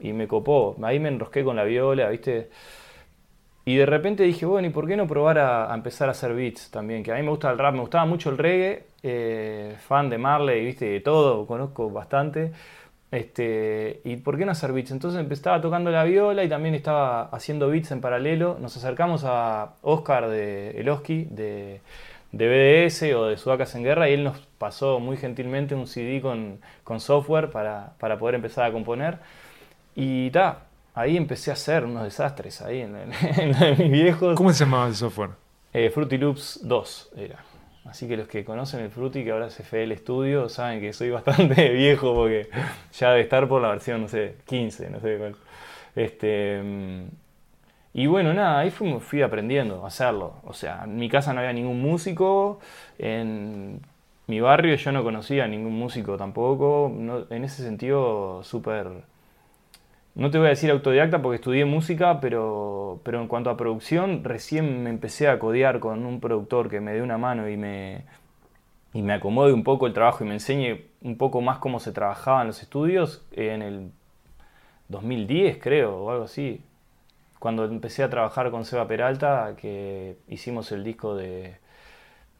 y 0.00 0.14
me 0.14 0.26
copó, 0.26 0.74
ahí 0.82 0.98
me 0.98 1.10
enrosqué 1.10 1.44
con 1.44 1.56
la 1.56 1.64
viola, 1.64 2.08
¿viste? 2.08 2.48
Y 3.66 3.76
de 3.76 3.84
repente 3.84 4.22
dije, 4.22 4.46
bueno, 4.46 4.68
¿y 4.68 4.70
por 4.70 4.88
qué 4.88 4.96
no 4.96 5.06
probar 5.06 5.38
a, 5.38 5.70
a 5.70 5.74
empezar 5.74 6.08
a 6.08 6.12
hacer 6.12 6.34
beats 6.34 6.70
también? 6.70 7.02
Que 7.02 7.12
a 7.12 7.16
mí 7.16 7.22
me 7.22 7.28
gusta 7.28 7.50
el 7.50 7.58
rap, 7.58 7.74
me 7.74 7.80
gustaba 7.80 8.06
mucho 8.06 8.30
el 8.30 8.38
reggae, 8.38 8.84
eh, 9.02 9.76
fan 9.86 10.08
de 10.08 10.16
Marley, 10.16 10.64
viste, 10.64 10.86
de 10.86 11.00
todo, 11.00 11.46
conozco 11.46 11.90
bastante. 11.90 12.52
Este, 13.12 14.00
¿y 14.04 14.16
por 14.16 14.36
qué 14.38 14.44
no 14.46 14.52
hacer 14.52 14.72
beats? 14.72 14.90
Entonces 14.90 15.20
empezaba 15.20 15.60
tocando 15.60 15.90
la 15.90 16.02
viola 16.04 16.42
y 16.44 16.48
también 16.48 16.74
estaba 16.74 17.24
haciendo 17.26 17.68
beats 17.68 17.90
en 17.92 18.00
paralelo. 18.00 18.56
Nos 18.60 18.76
acercamos 18.76 19.22
a 19.24 19.74
Oscar 19.82 20.28
de 20.30 20.70
Eloski 20.80 21.24
de, 21.30 21.80
de 22.32 22.48
BDS 22.88 23.02
o 23.14 23.26
de 23.26 23.36
Sudacas 23.36 23.74
en 23.74 23.84
Guerra 23.84 24.08
y 24.08 24.14
él 24.14 24.24
nos 24.24 24.38
pasó 24.58 24.98
muy 24.98 25.18
gentilmente 25.18 25.74
un 25.74 25.86
CD 25.86 26.20
con, 26.22 26.58
con 26.84 27.00
software 27.00 27.50
para, 27.50 27.92
para 28.00 28.18
poder 28.18 28.34
empezar 28.36 28.64
a 28.64 28.72
componer. 28.72 29.18
Y 29.94 30.30
ta, 30.30 30.60
ahí 30.94 31.18
empecé 31.18 31.50
a 31.50 31.54
hacer 31.54 31.84
unos 31.84 32.04
desastres 32.04 32.62
ahí 32.62 32.80
en, 32.80 32.96
en- 32.96 33.12
en 33.38 33.52
de 33.52 33.76
mis 33.84 33.92
viejos. 33.92 34.36
¿Cómo 34.36 34.52
se 34.54 34.64
llamaba 34.64 34.88
el 34.88 34.94
software? 34.94 35.30
Eh, 35.74 35.90
Fruity 35.90 36.16
Loops 36.16 36.60
2 36.62 37.10
era. 37.18 37.36
Así 37.84 38.06
que 38.06 38.16
los 38.16 38.28
que 38.28 38.44
conocen 38.44 38.80
el 38.80 38.90
Fruity, 38.90 39.24
que 39.24 39.32
ahora 39.32 39.48
es 39.48 39.58
FL 39.60 39.96
Studio, 39.96 40.48
saben 40.48 40.80
que 40.80 40.92
soy 40.92 41.10
bastante 41.10 41.68
viejo 41.72 42.14
porque 42.14 42.48
ya 42.92 43.10
de 43.12 43.20
estar 43.20 43.48
por 43.48 43.60
la 43.60 43.68
versión, 43.70 44.02
no 44.02 44.08
sé, 44.08 44.36
15, 44.46 44.88
no 44.90 45.00
sé 45.00 45.16
cuál. 45.18 45.36
Este, 45.96 46.62
mm, 46.62 47.02
y 47.94 48.06
bueno, 48.06 48.34
nada, 48.34 48.60
ahí 48.60 48.70
fui, 48.70 48.98
fui 49.00 49.22
aprendiendo 49.22 49.84
a 49.84 49.88
hacerlo. 49.88 50.34
O 50.44 50.54
sea, 50.54 50.82
en 50.84 50.96
mi 50.96 51.08
casa 51.10 51.32
no 51.34 51.40
había 51.40 51.52
ningún 51.52 51.80
músico, 51.82 52.60
en 52.98 53.80
mi 54.28 54.40
barrio 54.40 54.76
yo 54.76 54.92
no 54.92 55.04
conocía 55.04 55.46
ningún 55.48 55.74
músico 55.78 56.16
tampoco. 56.16 56.90
no- 56.94 57.26
en 57.30 57.44
ese 57.44 57.62
sentido, 57.64 58.42
súper 58.44 58.88
no 60.14 60.30
te 60.30 60.38
voy 60.38 60.48
a 60.48 60.50
decir 60.50 60.70
autodidacta 60.70 61.22
porque 61.22 61.36
estudié 61.36 61.64
música, 61.64 62.20
pero, 62.20 63.00
pero 63.04 63.20
en 63.20 63.28
cuanto 63.28 63.50
a 63.50 63.56
producción, 63.56 64.24
recién 64.24 64.82
me 64.82 64.90
empecé 64.90 65.28
a 65.28 65.38
codear 65.38 65.80
con 65.80 66.04
un 66.04 66.20
productor 66.20 66.68
que 66.68 66.80
me 66.80 66.92
dé 66.92 67.02
una 67.02 67.18
mano 67.18 67.48
y 67.48 67.56
me, 67.56 68.04
y 68.92 69.02
me 69.02 69.14
acomode 69.14 69.52
un 69.52 69.64
poco 69.64 69.86
el 69.86 69.94
trabajo 69.94 70.24
y 70.24 70.26
me 70.26 70.34
enseñe 70.34 70.82
un 71.02 71.16
poco 71.16 71.40
más 71.40 71.58
cómo 71.58 71.80
se 71.80 71.92
trabajaba 71.92 72.42
en 72.42 72.48
los 72.48 72.62
estudios 72.62 73.24
en 73.32 73.62
el 73.62 73.90
2010, 74.88 75.58
creo, 75.58 75.96
o 75.96 76.10
algo 76.10 76.24
así. 76.24 76.62
Cuando 77.38 77.64
empecé 77.64 78.02
a 78.04 78.10
trabajar 78.10 78.50
con 78.50 78.64
Seba 78.64 78.86
Peralta, 78.86 79.54
que 79.56 80.18
hicimos 80.28 80.70
el 80.72 80.84
disco 80.84 81.16
de, 81.16 81.56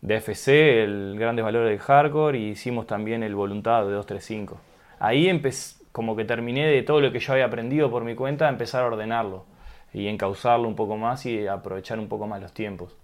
de 0.03 0.17
FC, 0.17 0.85
el 0.85 1.17
Grandes 1.19 1.45
Valores 1.45 1.71
del 1.71 1.81
Hardcore, 1.81 2.39
y 2.39 2.51
hicimos 2.51 2.87
también 2.87 3.23
el 3.23 3.35
Voluntad 3.35 3.85
de 3.87 3.93
235. 3.93 4.61
Ahí 5.01 5.29
empecé, 5.29 5.82
como 5.93 6.17
que 6.17 6.25
terminé 6.25 6.67
de 6.67 6.83
todo 6.83 7.01
lo 7.01 7.13
que 7.13 7.21
yo 7.21 7.33
había 7.33 7.45
aprendido 7.45 7.91
por 7.91 8.05
mi 8.05 8.15
cuenta, 8.15 8.49
empezar 8.49 8.83
a 8.83 8.87
ordenarlo 8.87 9.45
y 9.93 10.09
encauzarlo 10.09 10.67
un 10.67 10.75
poco 10.75 10.97
más 10.97 11.27
y 11.27 11.47
aprovechar 11.47 11.99
un 11.99 12.09
poco 12.09 12.27
más 12.27 12.41
los 12.41 12.53
tiempos. 12.53 12.97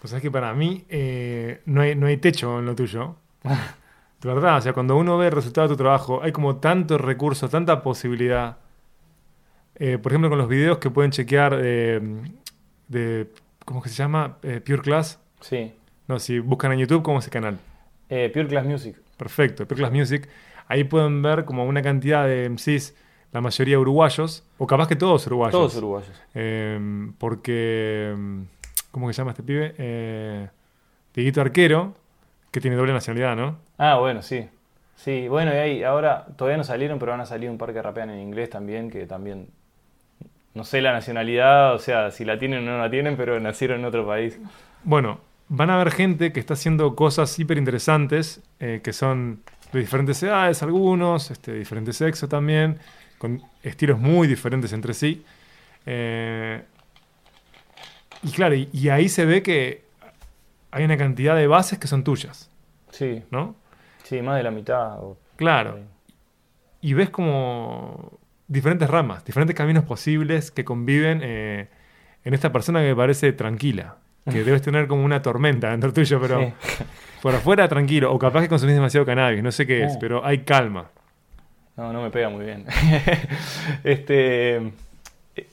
Pues 0.00 0.12
es 0.12 0.20
que 0.20 0.30
para 0.30 0.52
mí 0.52 0.84
eh, 0.88 1.62
no, 1.64 1.80
hay, 1.80 1.94
no 1.94 2.06
hay 2.06 2.18
techo 2.18 2.58
en 2.58 2.66
lo 2.66 2.74
tuyo. 2.74 3.16
De 4.22 4.32
verdad, 4.32 4.58
o 4.58 4.60
sea, 4.60 4.72
cuando 4.72 4.96
uno 4.96 5.18
ve 5.18 5.26
el 5.26 5.32
resultado 5.32 5.68
de 5.68 5.74
tu 5.74 5.76
trabajo, 5.76 6.22
hay 6.22 6.32
como 6.32 6.56
tantos 6.56 7.00
recursos, 7.00 7.50
tanta 7.50 7.82
posibilidad. 7.82 8.56
Eh, 9.76 9.98
por 9.98 10.10
ejemplo, 10.10 10.30
con 10.30 10.38
los 10.38 10.48
videos 10.48 10.78
que 10.78 10.90
pueden 10.90 11.10
chequear 11.10 11.58
eh, 11.62 12.00
de, 12.88 13.28
¿cómo 13.64 13.82
que 13.82 13.90
se 13.90 13.96
llama? 13.96 14.38
Pure 14.40 14.80
Class. 14.80 15.20
Sí. 15.40 15.72
No, 16.08 16.18
si 16.18 16.38
buscan 16.38 16.72
en 16.72 16.78
YouTube, 16.78 17.02
¿cómo 17.02 17.18
es 17.18 17.24
ese 17.24 17.30
canal? 17.30 17.58
Eh, 18.08 18.30
Pure 18.32 18.46
Class 18.46 18.64
Music. 18.64 18.96
Perfecto, 19.16 19.66
Pure 19.66 19.80
Class 19.80 19.92
Music. 19.92 20.28
Ahí 20.68 20.84
pueden 20.84 21.22
ver 21.22 21.44
como 21.44 21.64
una 21.64 21.82
cantidad 21.82 22.26
de 22.26 22.48
MCs, 22.48 22.94
la 23.32 23.40
mayoría 23.40 23.78
uruguayos, 23.78 24.44
o 24.58 24.66
capaz 24.66 24.88
que 24.88 24.96
todos 24.96 25.26
uruguayos. 25.26 25.52
Todos 25.52 25.76
uruguayos. 25.76 26.22
Eh, 26.34 27.10
porque, 27.18 28.14
mm, 28.16 28.42
¿cómo 28.90 29.06
que 29.06 29.12
se 29.12 29.18
llama 29.18 29.32
este 29.32 29.42
pibe? 29.42 29.74
Eh, 29.78 30.48
Dieguito 31.14 31.40
Arquero, 31.40 31.94
que 32.50 32.60
tiene 32.60 32.76
doble 32.76 32.92
nacionalidad, 32.92 33.36
¿no? 33.36 33.58
Ah, 33.78 33.98
bueno, 33.98 34.22
sí. 34.22 34.48
Sí, 34.96 35.28
bueno, 35.28 35.52
y 35.52 35.56
ahí 35.56 35.82
ahora 35.82 36.26
todavía 36.36 36.56
no 36.56 36.64
salieron, 36.64 36.98
pero 36.98 37.12
van 37.12 37.20
a 37.20 37.26
salir 37.26 37.50
un 37.50 37.58
par 37.58 37.72
que 37.72 37.82
rapean 37.82 38.10
en 38.10 38.18
inglés 38.18 38.48
también, 38.48 38.90
que 38.90 39.06
también 39.06 39.48
no 40.54 40.64
sé 40.64 40.80
la 40.80 40.92
nacionalidad, 40.92 41.74
o 41.74 41.78
sea, 41.78 42.10
si 42.10 42.24
la 42.24 42.38
tienen 42.38 42.66
o 42.66 42.72
no 42.72 42.78
la 42.78 42.90
tienen, 42.90 43.16
pero 43.16 43.38
nacieron 43.38 43.80
en 43.80 43.84
otro 43.84 44.06
país. 44.06 44.40
Bueno, 44.84 45.20
van 45.48 45.68
a 45.68 45.74
haber 45.74 45.90
gente 45.92 46.32
que 46.32 46.40
está 46.40 46.54
haciendo 46.54 46.96
cosas 46.96 47.38
hiper 47.38 47.58
interesantes, 47.58 48.42
eh, 48.58 48.80
que 48.82 48.94
son 48.94 49.42
de 49.72 49.80
diferentes 49.80 50.22
edades 50.22 50.62
algunos, 50.62 51.30
este, 51.30 51.52
de 51.52 51.58
diferentes 51.58 51.96
sexos 51.96 52.28
también, 52.28 52.78
con 53.18 53.42
estilos 53.62 53.98
muy 53.98 54.26
diferentes 54.28 54.72
entre 54.72 54.94
sí. 54.94 55.24
Eh, 55.86 56.62
y 58.22 58.30
claro, 58.30 58.54
y, 58.54 58.68
y 58.72 58.88
ahí 58.88 59.08
se 59.08 59.24
ve 59.24 59.42
que 59.42 59.84
hay 60.70 60.84
una 60.84 60.96
cantidad 60.96 61.36
de 61.36 61.46
bases 61.46 61.78
que 61.78 61.86
son 61.86 62.02
tuyas, 62.04 62.50
Sí, 62.90 63.22
¿no? 63.30 63.54
sí, 64.04 64.22
más 64.22 64.36
de 64.36 64.42
la 64.42 64.50
mitad. 64.50 64.98
o- 65.02 65.18
Claro. 65.36 65.78
Y 66.80 66.94
ves 66.94 67.10
como 67.10 68.18
diferentes 68.48 68.88
ramas, 68.88 69.24
diferentes 69.24 69.54
caminos 69.56 69.84
posibles 69.84 70.50
que 70.50 70.64
conviven 70.64 71.20
eh, 71.22 71.68
en 72.24 72.34
esta 72.34 72.52
persona 72.52 72.80
que 72.80 72.86
me 72.88 72.96
parece 72.96 73.32
tranquila. 73.32 73.96
Que 74.30 74.42
debes 74.44 74.62
tener 74.62 74.86
como 74.86 75.04
una 75.04 75.20
tormenta 75.22 75.70
dentro 75.70 75.92
tuyo, 75.92 76.20
pero 76.20 76.40
Sí. 76.40 76.52
Por 77.26 77.34
afuera 77.34 77.66
tranquilo. 77.66 78.12
O 78.14 78.18
capaz 78.20 78.42
que 78.42 78.48
consumís 78.48 78.76
demasiado 78.76 79.04
cannabis, 79.04 79.42
no 79.42 79.50
sé 79.50 79.66
qué 79.66 79.82
es, 79.84 79.94
Oh. 79.96 79.98
pero 79.98 80.24
hay 80.24 80.38
calma. 80.44 80.90
No, 81.76 81.92
no 81.92 82.00
me 82.02 82.10
pega 82.10 82.28
muy 82.28 82.44
bien. 82.44 82.64
este, 83.84 84.56
eh, 84.56 85.46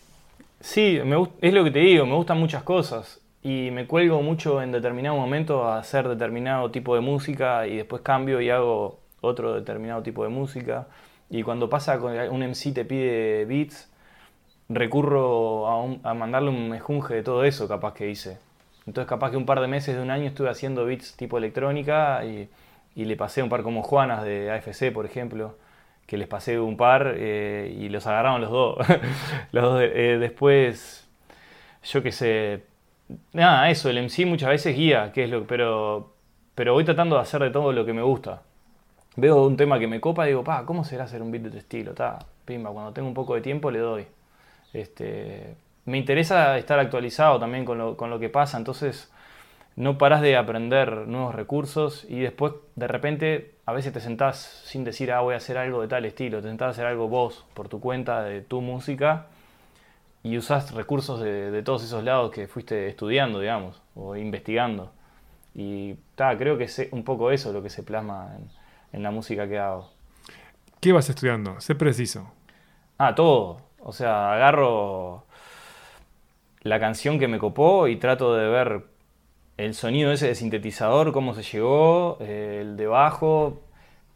sí, 0.60 1.00
me 1.04 1.18
es 1.42 1.52
lo 1.54 1.64
que 1.64 1.72
te 1.72 1.80
digo, 1.80 2.06
me 2.06 2.14
gustan 2.14 2.40
muchas 2.40 2.62
cosas 2.64 3.20
y 3.42 3.70
me 3.72 3.88
cuelgo 3.88 4.22
mucho 4.22 4.62
en 4.62 4.72
determinado 4.72 5.16
momento 5.18 5.64
a 5.66 5.80
hacer 5.80 6.08
determinado 6.08 6.70
tipo 6.72 6.94
de 6.96 7.02
música 7.02 7.66
y 7.68 7.78
después 7.78 8.02
cambio 8.04 8.40
y 8.40 8.50
hago 8.52 9.00
otro 9.22 9.54
determinado 9.56 10.02
tipo 10.04 10.24
de 10.24 10.30
música. 10.30 10.88
Y 11.30 11.42
cuando 11.44 11.70
pasa 11.70 11.98
con 12.00 12.14
un 12.14 12.44
MC 12.44 12.72
te 12.74 12.86
pide 12.86 13.46
beats, 13.46 13.90
recurro 14.70 15.68
a, 15.68 15.82
un- 15.82 16.00
a 16.04 16.14
mandarle 16.14 16.50
un 16.50 16.70
mejunje 16.70 17.16
de 17.16 17.24
todo 17.24 17.44
eso 17.44 17.68
capaz 17.68 17.94
que 17.96 18.10
hice. 18.12 18.38
Entonces 18.86 19.08
capaz 19.08 19.32
que 19.32 19.38
un 19.38 19.46
par 19.46 19.62
de 19.62 19.67
meses 19.67 19.96
de 19.96 20.02
un 20.02 20.12
año 20.12 20.26
estuve 20.28 20.50
haciendo 20.50 20.86
beats 20.86 21.15
tipo 21.15 21.38
electrónica 21.38 22.24
y, 22.26 22.50
le 22.96 23.15
pasé 23.15 23.41
un 23.41 23.50
par 23.50 23.63
como 23.63 23.82
Juanas 23.82 24.24
de 24.24 24.52
AFC, 24.52 24.91
por 24.93 25.06
ejemplo, 25.06 25.58
que 26.06 26.17
les 26.17 26.28
pasé 26.28 26.60
un 26.60 26.78
par 26.78 27.15
eh, 27.17 27.76
y 27.80 27.89
los 27.89 28.06
agarraron 28.08 28.41
los 28.41 28.52
dos. 28.52 28.78
los 29.52 29.63
dos 29.63 29.82
eh, 29.84 30.17
después, 30.19 31.10
yo 31.84 32.04
qué 32.04 32.12
sé, 32.12 32.63
nada, 33.34 33.69
eso, 33.69 33.89
el 33.89 33.98
MC 33.98 34.26
muchas 34.26 34.50
veces 34.50 34.76
guía, 34.76 35.12
que 35.12 35.24
es 35.24 35.30
lo, 35.30 35.46
pero, 35.48 36.13
pero 36.56 36.74
voy 36.74 36.84
tratando 36.84 37.15
de 37.15 37.22
hacer 37.22 37.41
de 37.41 37.52
todo 37.52 37.72
lo 37.72 37.86
que 37.86 37.93
me 37.93 38.02
gusta. 38.02 38.43
Veo 39.15 39.46
un 39.46 39.58
tema 39.58 39.80
que 39.80 39.88
me 39.88 40.02
copa 40.02 40.26
y 40.26 40.30
digo, 40.30 40.43
pa, 40.43 40.65
¿cómo 40.65 40.84
será 40.84 41.06
hacer 41.06 41.22
un 41.22 41.32
beat 41.32 41.43
de 41.43 41.52
tu 41.52 41.58
estilo? 41.58 41.93
Ta, 41.93 42.19
pimba, 42.46 42.72
cuando 42.72 42.93
tengo 42.93 43.08
un 43.08 43.13
poco 43.13 43.36
de 43.36 43.41
tiempo 43.41 43.72
le 43.72 43.80
doy. 43.80 44.08
Este, 44.74 45.56
me 45.86 45.98
interesa 45.98 46.58
estar 46.58 46.80
actualizado 46.80 47.39
también 47.39 47.65
con 47.65 47.78
lo, 47.78 47.98
con 47.98 48.10
lo 48.10 48.19
que 48.19 48.30
pasa, 48.30 48.58
entonces 48.58 49.12
no 49.76 49.98
paras 49.98 50.22
de 50.22 50.38
aprender 50.38 51.08
nuevos 51.08 51.34
recursos 51.34 52.06
y 52.08 52.19
después 52.19 52.54
de 52.76 52.88
repente 52.88 53.56
a 53.65 53.74
veces 53.74 53.91
te 53.93 54.00
sentás 54.00 54.62
sin 54.65 54.84
decir, 54.84 55.12
ah, 55.12 55.22
voy 55.22 55.34
a 55.34 55.38
hacer 55.38 55.58
algo 55.58 55.82
de 55.82 55.88
tal 55.88 56.06
estilo, 56.06 56.41
te 56.41 56.48
sentás 56.48 56.67
a 56.67 56.72
hacer 56.72 56.86
algo 56.86 57.08
vos 57.08 57.46
por 57.54 57.69
tu 57.69 57.80
cuenta 57.80 58.24
de 58.24 58.41
tu 58.41 58.62
música 58.62 59.28
y 60.22 60.38
usás 60.38 60.74
recursos 60.74 61.19
de, 61.19 61.52
de 61.52 61.63
todos 61.63 61.84
esos 61.84 62.04
lados 62.04 62.32
que 62.32 62.48
fuiste 62.48 62.88
estudiando, 62.88 63.39
digamos, 63.39 63.82
o 63.96 64.15
investigando. 64.15 64.91
Y 65.54 65.96
ta, 66.15 66.38
creo 66.38 66.58
que 66.58 66.63
es 66.63 66.88
un 66.91 67.04
poco 67.04 67.32
eso 67.32 67.52
lo 67.52 67.62
que 67.62 67.69
se 67.69 67.84
plasma 67.84 68.32
en, 68.38 68.50
en 68.93 69.04
la 69.04 69.12
música 69.12 69.48
que 69.48 69.60
hago. 69.60 69.91
¿Qué 70.80 70.93
vas 70.93 71.10
estudiando? 71.10 71.60
Sé 71.60 71.76
preciso. 71.76 72.32
Ah, 72.98 73.15
todo. 73.15 73.62
O 73.80 73.91
sea, 73.91 74.34
agarro 74.34 75.26
la 76.63 76.80
canción 76.80 77.19
que 77.19 77.28
me 77.28 77.39
copó 77.39 77.88
y 77.88 77.97
trato 77.97 78.36
de 78.36 78.47
ver 78.47 78.84
el 79.58 79.73
sonido 79.73 80.12
ese 80.12 80.28
de 80.28 80.36
sintetizador, 80.36 81.12
cómo 81.13 81.34
se 81.34 81.43
llegó, 81.43 82.17
eh, 82.21 82.60
el 82.62 82.78
de 82.78 82.88
bajo, 82.88 83.62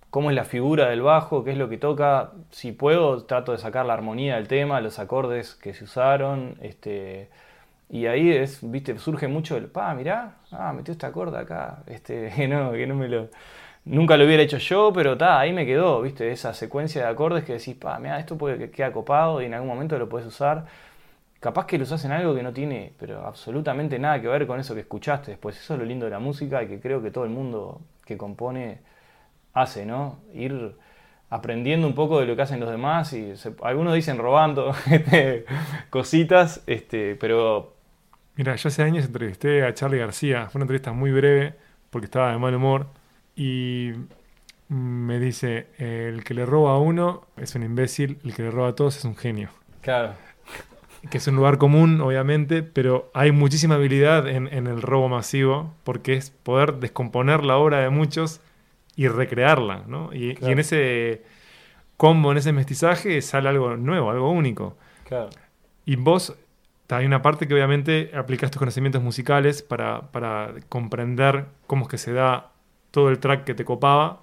cómo 0.10 0.30
es 0.32 0.36
la 0.36 0.46
figura 0.46 0.90
del 0.90 1.02
bajo, 1.02 1.44
qué 1.44 1.52
es 1.52 1.58
lo 1.58 1.70
que 1.70 1.78
toca. 1.78 2.32
Si 2.52 2.72
puedo, 2.72 3.24
trato 3.26 3.52
de 3.52 3.58
sacar 3.60 3.86
la 3.86 3.94
armonía 3.94 4.36
del 4.36 4.48
tema, 4.48 4.82
los 4.82 5.00
acordes 5.00 5.56
que 5.56 5.74
se 5.74 5.84
usaron. 5.84 6.58
Este, 6.62 7.30
y 7.90 8.08
ahí 8.08 8.44
viste, 8.64 8.98
surge 9.00 9.28
mucho 9.28 9.58
el, 9.58 9.68
pa, 9.68 9.94
mirá, 9.94 10.38
ah, 10.52 10.74
metió 10.74 10.92
este 10.92 11.06
acorde 11.06 11.38
acá, 11.38 11.84
este, 11.88 12.48
no, 12.50 12.72
que 12.72 12.88
no 12.88 12.96
me 12.96 13.08
lo... 13.08 13.30
Nunca 13.86 14.18
lo 14.18 14.26
hubiera 14.26 14.44
hecho 14.44 14.58
yo, 14.58 14.92
pero 14.94 15.18
ta, 15.18 15.40
ahí 15.40 15.54
me 15.54 15.66
quedó, 15.66 16.02
viste, 16.02 16.32
esa 16.32 16.54
secuencia 16.54 17.04
de 17.04 17.08
acordes 17.10 17.46
que 17.46 17.54
decís, 17.54 17.76
pa, 17.76 17.98
mira, 18.00 18.20
esto 18.20 18.38
puede 18.38 18.58
que 18.58 18.70
queda 18.70 18.92
copado 18.92 19.42
y 19.42 19.46
en 19.46 19.54
algún 19.54 19.70
momento 19.70 19.98
lo 19.98 20.10
puedes 20.10 20.28
usar. 20.28 20.66
Capaz 21.40 21.66
que 21.68 21.78
lo 21.78 21.84
usás 21.84 22.04
en 22.06 22.12
algo 22.12 22.34
que 22.36 22.44
no 22.44 22.54
tiene, 22.54 22.94
pero 23.00 23.26
absolutamente 23.26 24.00
nada 24.00 24.22
que 24.22 24.28
ver 24.28 24.48
con 24.48 24.60
eso 24.60 24.74
que 24.74 24.82
escuchaste 24.82 25.32
después. 25.32 25.58
Eso 25.60 25.74
es 25.76 25.80
lo 25.80 25.86
lindo 25.86 26.06
de 26.06 26.12
la 26.12 26.20
música 26.20 26.64
y 26.64 26.68
que 26.68 26.80
creo 26.80 27.02
que 27.02 27.12
todo 27.12 27.26
el 27.26 27.30
mundo 27.32 27.82
que 28.06 28.18
compone 28.18 28.80
hace, 29.54 29.86
¿no? 29.86 30.20
Ir 30.34 30.76
aprendiendo 31.30 31.88
un 31.88 31.96
poco 31.96 32.20
de 32.20 32.26
lo 32.28 32.36
que 32.36 32.44
hacen 32.44 32.60
los 32.62 32.70
demás 32.72 33.14
y 33.14 33.36
se- 33.38 33.56
algunos 33.64 33.94
dicen 33.96 34.18
robando 34.20 34.74
este, 34.92 35.46
cositas, 35.90 36.64
este, 36.68 37.16
pero 37.18 37.74
Mira, 38.36 38.56
yo 38.56 38.68
hace 38.70 38.84
años 38.84 39.06
entrevisté 39.06 39.64
a 39.66 39.74
Charlie 39.74 39.98
García. 40.00 40.48
Fue 40.50 40.60
una 40.60 40.64
entrevista 40.66 40.92
muy 40.94 41.12
breve 41.12 41.56
porque 41.90 42.06
estaba 42.06 42.32
de 42.32 42.38
mal 42.38 42.54
humor. 42.56 42.88
Y 43.36 43.94
me 44.70 45.20
dice, 45.20 45.68
el 45.78 46.24
que 46.24 46.34
le 46.34 46.46
roba 46.46 46.74
a 46.74 46.80
uno 46.80 47.28
es 47.38 47.56
un 47.56 47.64
imbécil, 47.64 48.20
el 48.26 48.36
que 48.36 48.44
le 48.44 48.52
roba 48.52 48.70
a 48.70 48.76
todos 48.76 48.98
es 48.98 49.06
un 49.06 49.16
genio. 49.18 49.50
claro, 49.82 50.18
Que 51.10 51.18
es 51.20 51.28
un 51.28 51.36
lugar 51.36 51.58
común, 51.58 52.02
obviamente, 52.02 52.64
pero 52.64 53.10
hay 53.14 53.32
muchísima 53.32 53.76
habilidad 53.76 54.28
en, 54.28 54.48
en 54.52 54.68
el 54.68 54.82
robo 54.82 55.10
masivo 55.10 55.74
porque 55.84 56.14
es 56.16 56.32
poder 56.32 56.76
descomponer 56.76 57.44
la 57.44 57.58
obra 57.58 57.80
de 57.80 57.90
muchos 57.90 58.42
y 58.96 59.08
recrearla, 59.08 59.84
¿no? 59.88 60.12
Y, 60.14 60.38
en 60.42 60.60
ese 60.60 61.22
combo, 61.98 62.32
en 62.32 62.40
ese 62.40 62.52
mestizaje, 62.52 63.22
sale 63.22 63.50
algo 63.50 63.78
nuevo, 63.78 64.10
algo 64.12 64.32
único. 64.32 64.76
claro. 65.06 65.30
Y 65.86 65.96
vos, 65.96 66.36
hay 66.90 67.06
una 67.06 67.22
parte 67.22 67.48
que 67.48 67.54
obviamente 67.54 68.12
aplicas 68.14 68.52
tus 68.52 68.60
conocimientos 68.60 69.02
musicales 69.02 69.62
para, 69.62 70.12
para 70.12 70.54
comprender 70.68 71.46
cómo 71.66 71.84
es 71.84 71.90
que 71.90 71.98
se 71.98 72.12
da 72.12 72.52
todo 72.92 73.10
el 73.10 73.20
track 73.20 73.46
que 73.46 73.54
te 73.54 73.64
copaba. 73.64 74.22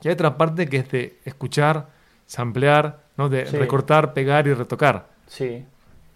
Y 0.00 0.08
hay 0.08 0.14
otra 0.14 0.38
parte 0.38 0.66
que 0.68 0.78
es 0.78 0.90
de 0.90 1.18
escuchar, 1.26 1.88
samplear, 2.26 3.02
¿no? 3.18 3.28
de 3.28 3.44
Sí. 3.46 3.56
recortar, 3.58 4.14
pegar 4.14 4.46
y 4.46 4.54
retocar. 4.54 5.08
Sí. 5.26 5.66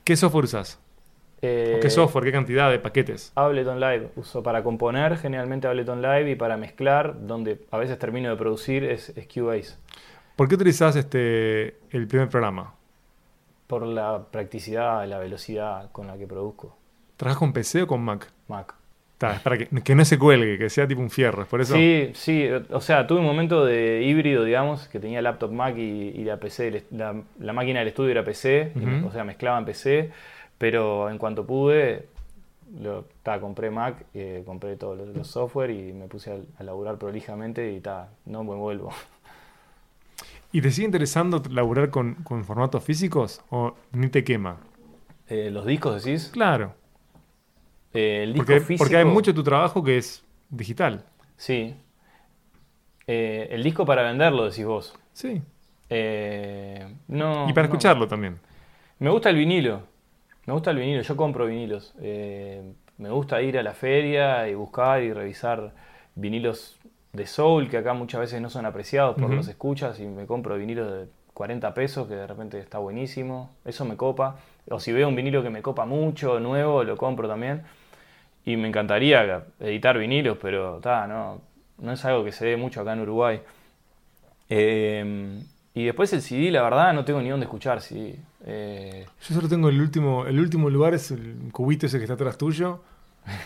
¿Qué 0.08 0.16
software 0.16 0.46
usas? 0.46 0.80
Eh, 1.42 1.74
¿O 1.76 1.80
qué 1.80 1.90
software? 1.90 2.24
¿Qué 2.24 2.32
cantidad 2.32 2.70
de 2.70 2.78
paquetes? 2.78 3.30
Ableton 3.34 3.78
Live. 3.78 4.12
Uso 4.16 4.42
para 4.42 4.62
componer 4.62 5.18
generalmente 5.18 5.68
Ableton 5.68 6.00
Live 6.00 6.30
y 6.30 6.34
para 6.34 6.56
mezclar, 6.56 7.26
donde 7.26 7.66
a 7.70 7.76
veces 7.76 7.98
termino 7.98 8.30
de 8.30 8.36
producir, 8.36 8.84
es, 8.84 9.10
es 9.10 9.28
Cubase. 9.28 9.76
¿Por 10.34 10.48
qué 10.48 10.54
utilizas 10.54 10.96
este, 10.96 11.76
el 11.90 12.08
primer 12.08 12.30
programa? 12.30 12.72
Por 13.66 13.82
la 13.82 14.24
practicidad, 14.30 15.06
la 15.06 15.18
velocidad 15.18 15.92
con 15.92 16.06
la 16.06 16.16
que 16.16 16.26
produzco. 16.26 16.74
¿Trabajas 17.18 17.38
con 17.38 17.52
PC 17.52 17.82
o 17.82 17.86
con 17.86 18.00
Mac? 18.00 18.32
Mac. 18.48 18.77
Ta, 19.18 19.40
para 19.42 19.58
que, 19.58 19.66
que 19.66 19.94
no 19.96 20.04
se 20.04 20.16
cuelgue, 20.16 20.58
que 20.58 20.70
sea 20.70 20.86
tipo 20.86 21.00
un 21.00 21.10
fierro. 21.10 21.42
es 21.42 21.48
Por 21.48 21.60
eso. 21.60 21.74
Sí, 21.74 22.10
sí, 22.14 22.48
o 22.70 22.80
sea, 22.80 23.06
tuve 23.06 23.18
un 23.18 23.26
momento 23.26 23.64
de 23.64 24.02
híbrido, 24.04 24.44
digamos, 24.44 24.86
que 24.88 25.00
tenía 25.00 25.20
laptop 25.20 25.50
Mac 25.50 25.76
y, 25.76 25.80
y 26.10 26.24
la 26.24 26.38
PC, 26.38 26.84
la, 26.92 27.20
la 27.40 27.52
máquina 27.52 27.80
del 27.80 27.88
estudio 27.88 28.12
era 28.12 28.24
PC, 28.24 28.72
o 29.04 29.10
sea, 29.10 29.24
mezclaba 29.24 29.58
en 29.58 29.64
PC, 29.64 30.10
pero 30.56 31.10
en 31.10 31.18
cuanto 31.18 31.44
pude, 31.44 32.06
lo, 32.80 33.06
ta, 33.24 33.40
compré 33.40 33.70
Mac, 33.70 34.04
eh, 34.14 34.42
compré 34.46 34.76
todos 34.76 34.96
los, 34.96 35.08
los 35.08 35.26
software 35.26 35.70
y 35.70 35.92
me 35.92 36.06
puse 36.06 36.30
a, 36.30 36.36
a 36.60 36.62
laburar 36.62 36.96
prolijamente 36.96 37.72
y 37.72 37.80
ta, 37.80 38.10
no 38.24 38.44
me 38.44 38.54
vuelvo. 38.54 38.92
¿Y 40.52 40.62
te 40.62 40.70
sigue 40.70 40.86
interesando 40.86 41.42
laburar 41.50 41.90
con, 41.90 42.14
con 42.16 42.44
formatos 42.44 42.82
físicos 42.82 43.42
o 43.50 43.74
ni 43.92 44.08
te 44.08 44.24
quema? 44.24 44.56
Eh, 45.28 45.50
¿Los 45.50 45.66
discos 45.66 46.02
decís? 46.02 46.30
Claro, 46.32 46.74
Eh, 47.94 48.22
el 48.24 48.32
disco 48.32 48.46
porque, 48.46 48.60
físico. 48.60 48.84
porque 48.84 48.96
hay 48.96 49.04
mucho 49.04 49.32
de 49.32 49.34
tu 49.36 49.42
trabajo 49.42 49.82
que 49.82 49.98
es 49.98 50.24
digital. 50.50 51.04
Sí. 51.36 51.74
Eh, 53.06 53.48
el 53.50 53.62
disco 53.62 53.86
para 53.86 54.02
venderlo, 54.02 54.44
decís 54.48 54.64
vos. 54.64 54.94
Sí. 55.12 55.40
Eh, 55.88 56.86
no. 57.08 57.48
y 57.48 57.52
para 57.52 57.66
no. 57.66 57.72
escucharlo 57.72 58.06
también. 58.06 58.38
Me 58.98 59.10
gusta 59.10 59.30
el 59.30 59.36
vinilo. 59.36 59.82
Me 60.46 60.52
gusta 60.52 60.70
el 60.70 60.78
vinilo. 60.78 61.02
Yo 61.02 61.16
compro 61.16 61.46
vinilos. 61.46 61.94
Eh, 62.00 62.62
me 62.98 63.10
gusta 63.10 63.40
ir 63.40 63.58
a 63.58 63.62
la 63.62 63.72
feria 63.72 64.48
y 64.48 64.54
buscar 64.54 65.02
y 65.02 65.12
revisar 65.12 65.72
vinilos 66.14 66.78
de 67.12 67.26
soul 67.26 67.70
que 67.70 67.78
acá 67.78 67.94
muchas 67.94 68.20
veces 68.20 68.40
no 68.40 68.50
son 68.50 68.66
apreciados 68.66 69.16
por 69.16 69.30
los 69.30 69.48
escuchas 69.48 69.98
y 70.00 70.06
me 70.06 70.26
compro 70.26 70.56
vinilos 70.56 70.92
de 70.92 71.06
40 71.38 71.72
pesos 71.72 72.08
que 72.08 72.16
de 72.16 72.26
repente 72.26 72.58
está 72.58 72.78
buenísimo. 72.78 73.50
Eso 73.64 73.84
me 73.84 73.96
copa. 73.96 74.36
O 74.70 74.80
si 74.80 74.92
veo 74.92 75.06
un 75.08 75.14
vinilo 75.14 75.40
que 75.40 75.50
me 75.50 75.62
copa 75.62 75.86
mucho, 75.86 76.40
nuevo, 76.40 76.82
lo 76.82 76.96
compro 76.96 77.28
también. 77.28 77.62
Y 78.44 78.56
me 78.56 78.66
encantaría 78.66 79.44
editar 79.60 79.96
vinilos, 79.96 80.36
pero 80.42 80.80
ta, 80.80 81.06
no, 81.06 81.40
no 81.78 81.92
es 81.92 82.04
algo 82.04 82.24
que 82.24 82.32
se 82.32 82.44
dé 82.44 82.56
mucho 82.56 82.80
acá 82.80 82.94
en 82.94 83.00
Uruguay. 83.02 83.40
Eh, 84.48 85.40
y 85.74 85.84
después 85.84 86.12
el 86.12 86.22
CD, 86.22 86.50
la 86.50 86.62
verdad, 86.62 86.92
no 86.92 87.04
tengo 87.04 87.20
ni 87.22 87.28
dónde 87.28 87.44
escuchar 87.44 87.80
CD. 87.80 88.16
Eh, 88.44 89.06
Yo 89.28 89.34
solo 89.36 89.48
tengo 89.48 89.68
el 89.68 89.80
último, 89.80 90.26
el 90.26 90.40
último 90.40 90.68
lugar, 90.70 90.94
es 90.94 91.12
el 91.12 91.36
cubito 91.52 91.86
ese 91.86 91.98
que 91.98 92.04
está 92.04 92.14
atrás 92.14 92.36
tuyo. 92.36 92.80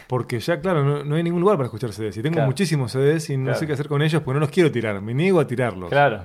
Porque 0.07 0.40
ya, 0.40 0.61
claro, 0.61 0.83
no, 0.83 1.05
no 1.05 1.16
hay 1.16 1.22
ningún 1.24 1.40
lugar 1.42 1.57
para 1.59 1.66
escuchar 1.66 1.92
CDs. 1.92 2.16
Y 2.16 2.22
tengo 2.22 2.37
Claro. 2.37 2.46
muchísimos 2.46 2.92
CDs 2.92 3.28
y 3.31 3.37
no 3.37 3.46
Claro. 3.46 3.59
sé 3.59 3.66
qué 3.66 3.72
hacer 3.74 3.88
con 3.88 4.00
ellos 4.00 4.22
porque 4.22 4.35
no 4.35 4.40
los 4.40 4.50
quiero 4.50 4.70
tirar. 4.72 4.98
Me 5.02 5.12
niego 5.12 5.40
a 5.40 5.46
tirarlos. 5.46 5.90
claro. 5.90 6.22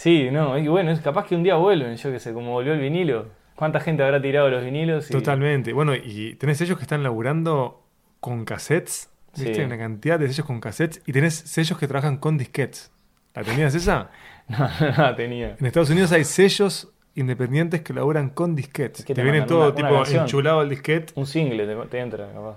Sí, 0.00 0.30
no, 0.30 0.56
y 0.56 0.66
bueno, 0.66 0.90
es 0.92 1.00
capaz 1.00 1.26
que 1.26 1.34
un 1.36 1.42
día 1.42 1.56
vuelven, 1.56 1.94
yo 1.96 2.10
qué 2.10 2.18
sé, 2.18 2.32
como 2.32 2.52
volvió 2.52 2.72
el 2.72 2.80
vinilo. 2.80 3.26
¿Cuánta 3.54 3.80
gente 3.80 4.02
habrá 4.02 4.18
tirado 4.22 4.48
los 4.48 4.64
vinilos? 4.64 5.10
y- 5.10 5.12
Totalmente. 5.12 5.74
Bueno, 5.74 5.94
y 5.94 6.36
tenés 6.36 6.56
sellos 6.56 6.78
que 6.78 6.84
están 6.84 7.02
laburando 7.02 7.82
con 8.18 8.46
cassettes. 8.46 9.10
¿Viste? 9.36 9.56
Sí. 9.56 9.60
Una 9.60 9.76
cantidad 9.76 10.18
de 10.18 10.26
sellos 10.28 10.46
con 10.46 10.58
cassettes. 10.58 11.02
Y 11.06 11.12
tenés 11.12 11.34
sellos 11.34 11.78
que 11.78 11.86
trabajan 11.86 12.16
con 12.16 12.38
disquetes. 12.38 12.90
¿La 13.34 13.42
tenías 13.44 13.74
esa? 13.74 14.10
No, 14.48 14.58
no 14.80 14.86
la 14.96 15.14
tenía. 15.14 15.54
En 15.60 15.66
Estados 15.66 15.90
Unidos 15.90 16.10
hay 16.12 16.24
sellos 16.24 16.88
independientes 17.14 17.82
que 17.82 17.92
laburan 17.92 18.30
con 18.30 18.56
disquetes. 18.56 19.04
Que 19.04 19.14
Te 19.14 19.20
te 19.20 19.22
viene 19.22 19.40
mandan 19.40 19.48
todo 19.58 19.66
una- 19.72 19.74
tipo 20.06 20.18
enchulado 20.22 20.62
el 20.62 20.70
disquete. 20.70 21.12
Un 21.14 21.26
single 21.26 21.66
te, 21.66 21.76
te 21.88 21.98
entra, 22.00 22.32
capaz. 22.32 22.56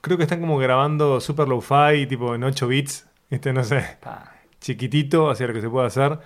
Creo 0.00 0.16
que 0.16 0.22
están 0.22 0.40
como 0.40 0.56
grabando 0.58 1.20
super 1.20 1.48
low-fi, 1.48 2.06
tipo 2.06 2.34
en 2.36 2.44
8 2.44 2.68
bits. 2.68 3.04
¿Viste? 3.28 3.52
No 3.52 3.64
sé. 3.64 3.84
Pa. 4.00 4.35
Chiquitito 4.60 5.30
hacia 5.30 5.46
lo 5.46 5.52
que 5.54 5.60
se 5.60 5.68
puede 5.68 5.86
hacer. 5.86 6.18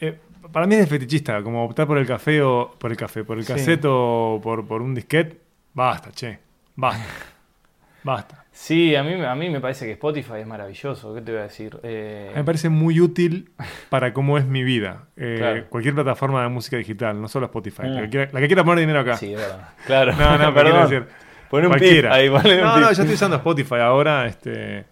Eh, 0.00 0.18
para 0.52 0.66
mí 0.66 0.74
es 0.74 0.80
de 0.82 0.86
fetichista, 0.86 1.42
como 1.42 1.64
optar 1.64 1.86
por 1.86 1.98
el 1.98 2.06
café 2.06 2.40
o 2.42 2.74
por 2.78 2.90
el 2.90 2.96
café, 2.96 3.24
por 3.24 3.38
el 3.38 3.44
Sí. 3.44 3.52
cassette 3.52 3.84
o 3.88 4.40
por, 4.42 4.66
por 4.66 4.80
un 4.82 4.94
disquete. 4.94 5.38
Basta, 5.74 6.10
che. 6.12 6.38
Basta. 6.76 7.04
Basta. 8.04 8.44
Sí, 8.52 8.96
a 8.96 9.02
mí, 9.04 9.12
a 9.22 9.34
mí 9.36 9.50
me 9.50 9.60
parece 9.60 9.84
que 9.86 9.92
Spotify 9.92 10.34
es 10.40 10.46
maravilloso, 10.46 11.14
¿qué 11.14 11.20
te 11.20 11.30
voy 11.30 11.40
a 11.40 11.44
decir? 11.44 11.78
Eh, 11.84 12.32
me 12.34 12.42
parece 12.42 12.68
muy 12.68 13.00
útil 13.00 13.50
para 13.88 14.12
cómo 14.12 14.36
es 14.38 14.46
mi 14.46 14.62
vida. 14.64 15.04
Eh, 15.16 15.36
Claro. 15.38 15.64
Cualquier 15.68 15.94
plataforma 15.94 16.42
de 16.42 16.48
música 16.48 16.76
digital, 16.76 17.20
no 17.20 17.28
solo 17.28 17.46
Spotify. 17.46 17.82
Mm. 17.82 17.94
La, 17.94 18.00
que 18.02 18.08
quiera, 18.08 18.30
la 18.32 18.40
que 18.40 18.46
quiera 18.46 18.64
poner 18.64 18.80
dinero 18.80 19.00
acá. 19.00 19.16
Sí, 19.16 19.32
verdad. 19.34 19.68
Claro. 19.86 20.12
No, 20.16 20.38
no, 20.38 20.54
perdón. 20.54 20.82
decir, 20.90 21.06
Pon 21.50 21.62
un 21.62 21.68
cualquiera. 21.68 22.14
ahí, 22.14 22.28
un 22.28 22.34
no, 22.34 22.42
pip. 22.42 22.52
no, 22.60 22.80
yo 22.80 22.90
estoy 22.90 23.12
usando 23.14 23.36
Spotify 23.36 23.76
ahora. 23.76 24.26
Este, 24.26 24.84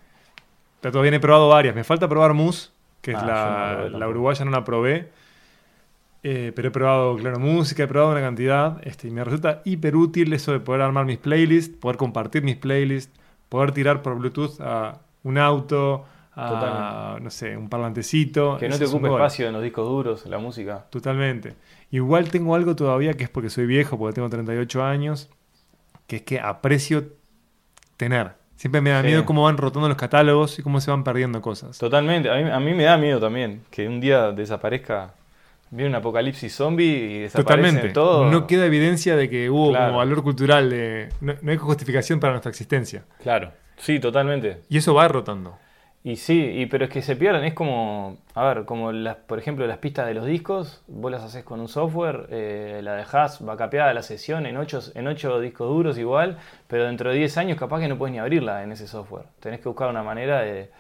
todavía 0.81 1.13
he 1.17 1.21
probado 1.21 1.49
varias. 1.49 1.75
Me 1.75 1.83
falta 1.85 2.09
probar 2.09 2.35
Mus, 2.35 2.73
que 3.07 3.13
es 3.13 3.19
Ah, 3.23 3.87
la 3.89 3.99
la, 3.99 4.09
uruguaya, 4.09 4.45
no 4.45 4.51
la 4.51 4.65
probé. 4.65 5.11
Eh, 6.25 6.51
pero 6.57 6.69
he 6.69 6.71
probado, 6.73 7.17
claro, 7.17 7.39
música, 7.39 7.85
he 7.85 7.87
probado 7.87 8.11
una 8.11 8.21
cantidad. 8.21 8.81
Este, 8.83 9.07
y 9.07 9.11
me 9.13 9.23
resulta 9.23 9.63
hiper 9.65 9.95
útil 9.95 10.33
eso 10.33 10.51
de 10.51 10.59
poder 10.59 10.83
armar 10.83 11.05
mis 11.07 11.19
playlists, 11.19 11.77
poder 11.77 11.97
compartir 11.97 12.43
mis 12.43 12.57
playlists, 12.57 13.17
poder 13.49 13.71
tirar 13.71 14.03
por 14.03 14.17
Bluetooth 14.19 14.61
a 14.61 14.99
un 15.23 15.39
auto, 15.39 16.05
a, 16.35 16.49
Totalmente. 16.49 17.25
no 17.25 17.31
sé, 17.31 17.57
un 17.57 17.69
parlantecito. 17.69 18.57
Que 18.59 18.69
no 18.69 18.77
te 18.77 18.87
ocupe 18.87 19.07
espacio 19.07 19.47
en 19.47 19.53
los 19.53 19.63
discos 19.63 19.87
duros, 19.87 20.27
la 20.27 20.39
música. 20.39 20.87
Totalmente. 20.91 21.55
Igual 21.93 22.29
tengo 22.29 22.57
algo 22.57 22.75
todavía 22.75 23.15
que 23.15 23.23
es 23.23 23.31
porque 23.31 23.49
soy 23.49 23.67
viejo, 23.67 23.97
porque 23.97 24.17
tengo 24.17 24.29
38 24.29 24.83
años, 24.83 25.31
que 26.09 26.17
es 26.17 26.23
que 26.23 26.41
aprecio 26.41 27.05
tener. 27.97 28.33
Siempre 28.57 28.81
me 28.81 28.91
da 28.91 29.03
Sí. 29.03 29.07
miedo 29.09 29.25
cómo 29.27 29.43
van 29.45 29.57
rotando 29.59 29.89
los 29.89 29.97
catálogos 29.99 30.59
y 30.59 30.63
cómo 30.63 30.81
se 30.81 30.91
van 30.91 31.05
perdiendo 31.05 31.41
cosas. 31.43 31.79
Totalmente. 31.79 32.31
A 32.31 32.35
mí, 32.37 32.51
a 32.51 32.59
mí 32.61 32.75
me 32.75 32.85
da 32.85 32.97
miedo 32.97 33.21
también 33.21 33.63
que 33.71 33.87
un 33.87 34.01
día 34.01 34.33
desaparezca. 34.33 35.13
Viene 35.71 35.91
un 35.91 35.97
apocalipsis 35.97 36.55
zombie 36.55 36.87
y 36.87 37.19
desaparece 37.23 37.43
Totalmente. 37.65 37.89
todo. 37.91 38.31
No 38.31 38.47
queda 38.47 38.67
evidencia 38.67 39.17
de 39.17 39.29
que 39.29 39.51
hubo 39.51 39.71
Claro. 39.71 39.87
como 39.87 39.99
valor 39.99 40.23
cultural, 40.23 40.71
de, 40.71 41.09
no, 41.21 41.35
no 41.43 41.51
hay 41.51 41.57
justificación 41.57 42.21
para 42.21 42.33
nuestra 42.35 42.51
existencia. 42.51 43.03
Claro. 43.23 43.51
Sí, 43.79 43.99
totalmente. 44.01 44.59
Y 44.71 44.79
eso 44.79 44.95
va 44.95 45.07
rotando. 45.09 45.59
Y 46.07 46.15
sí, 46.15 46.41
y, 46.41 46.67
pero 46.67 46.85
es 46.85 46.91
que 46.93 47.03
se 47.03 47.17
pierden, 47.17 47.43
es 47.43 47.53
como, 47.53 48.17
a 48.35 48.45
ver, 48.45 48.65
como 48.65 48.93
las, 48.93 49.17
por 49.17 49.41
ejemplo 49.41 49.67
las 49.67 49.79
pistas 49.79 50.07
de 50.07 50.15
los 50.15 50.25
discos, 50.25 50.81
vos 50.87 51.11
las 51.11 51.25
haces 51.25 51.43
con 51.43 51.59
un 51.59 51.67
software, 51.67 52.29
eh, 52.31 52.79
la 52.85 52.95
dejás 52.95 53.45
vacapeada 53.45 53.93
la 53.93 54.05
sesión 54.05 54.47
en 54.47 54.57
8 54.57 54.93
en 54.95 55.09
ocho 55.09 55.41
discos 55.41 55.69
duros 55.69 55.99
igual, 55.99 56.39
pero 56.69 56.85
dentro 56.85 57.11
de 57.11 57.17
10 57.17 57.39
años 57.39 57.59
capaz 57.59 57.81
que 57.81 57.89
no 57.89 57.99
puedes 57.99 58.13
ni 58.13 58.21
abrirla 58.21 58.63
en 58.63 58.71
ese 58.71 58.87
software. 58.87 59.25
Tenés 59.41 59.59
que 59.59 59.69
buscar 59.69 59.91
una 59.91 60.05
manera 60.05 60.43
de, 60.43 60.71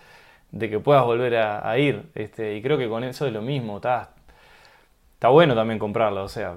de 0.52 0.70
que 0.70 0.78
puedas 0.78 1.04
volver 1.04 1.34
a, 1.36 1.76
ir. 1.76 2.04
Este, 2.14 2.54
y 2.54 2.62
creo 2.62 2.78
que 2.78 2.88
con 2.88 3.02
eso 3.02 3.26
es 3.26 3.32
lo 3.32 3.42
mismo, 3.42 3.78
está, 3.78 4.10
está 5.14 5.28
bueno 5.28 5.56
también 5.56 5.80
comprarla, 5.80 6.22
o 6.22 6.28
sea, 6.28 6.56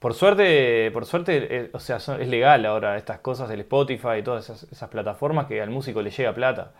por 0.00 0.14
suerte, 0.14 0.90
por 0.92 1.06
suerte, 1.06 1.56
eh, 1.56 1.70
o 1.72 1.80
sea, 1.80 1.96
es 1.96 2.28
legal 2.28 2.66
ahora 2.66 2.98
estas 2.98 3.20
cosas 3.20 3.48
del 3.48 3.60
Spotify 3.60 4.18
y 4.18 4.22
todas 4.22 4.44
esas, 4.44 4.64
esas 4.70 4.90
plataformas 4.90 5.46
que 5.46 5.62
al 5.62 5.70
músico 5.70 6.02
le 6.02 6.10
llega 6.10 6.34
plata. 6.34 6.72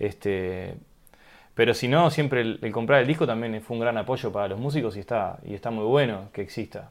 Este, 0.00 0.74
pero 1.54 1.74
si 1.74 1.88
no, 1.88 2.10
siempre 2.10 2.40
el, 2.40 2.72
comprar 2.72 3.02
el 3.02 3.06
disco 3.06 3.26
también 3.26 3.60
fue 3.62 3.76
un 3.76 3.82
gran 3.82 3.98
apoyo 3.98 4.32
para 4.32 4.48
los 4.48 4.58
músicos 4.58 4.96
y 4.96 5.00
está, 5.00 5.38
y 5.44 5.54
está 5.54 5.70
muy 5.70 5.84
bueno 5.84 6.30
que 6.32 6.42
exista. 6.42 6.90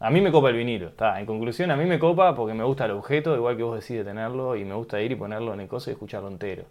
A 0.00 0.10
mí 0.10 0.20
me 0.20 0.30
copa 0.32 0.50
el 0.50 0.56
vinilo, 0.56 0.88
está. 0.88 1.18
En 1.20 1.26
conclusión, 1.26 1.70
a 1.70 1.76
mí 1.76 1.84
me 1.84 1.98
copa 1.98 2.34
porque 2.34 2.54
me 2.54 2.64
gusta 2.64 2.84
el 2.86 2.92
objeto, 2.92 3.34
igual 3.36 3.56
que 3.56 3.62
vos 3.64 3.80
decís 3.80 3.96
de 3.98 4.04
tenerlo, 4.04 4.56
y 4.56 4.64
me 4.64 4.74
gusta 4.74 5.00
ir 5.02 5.12
y 5.12 5.16
ponerlo 5.16 5.54
en 5.54 5.60
el 5.60 5.68
coso 5.68 5.90
y 5.90 5.94
escucharlo 5.94 6.28
entero. 6.28 6.64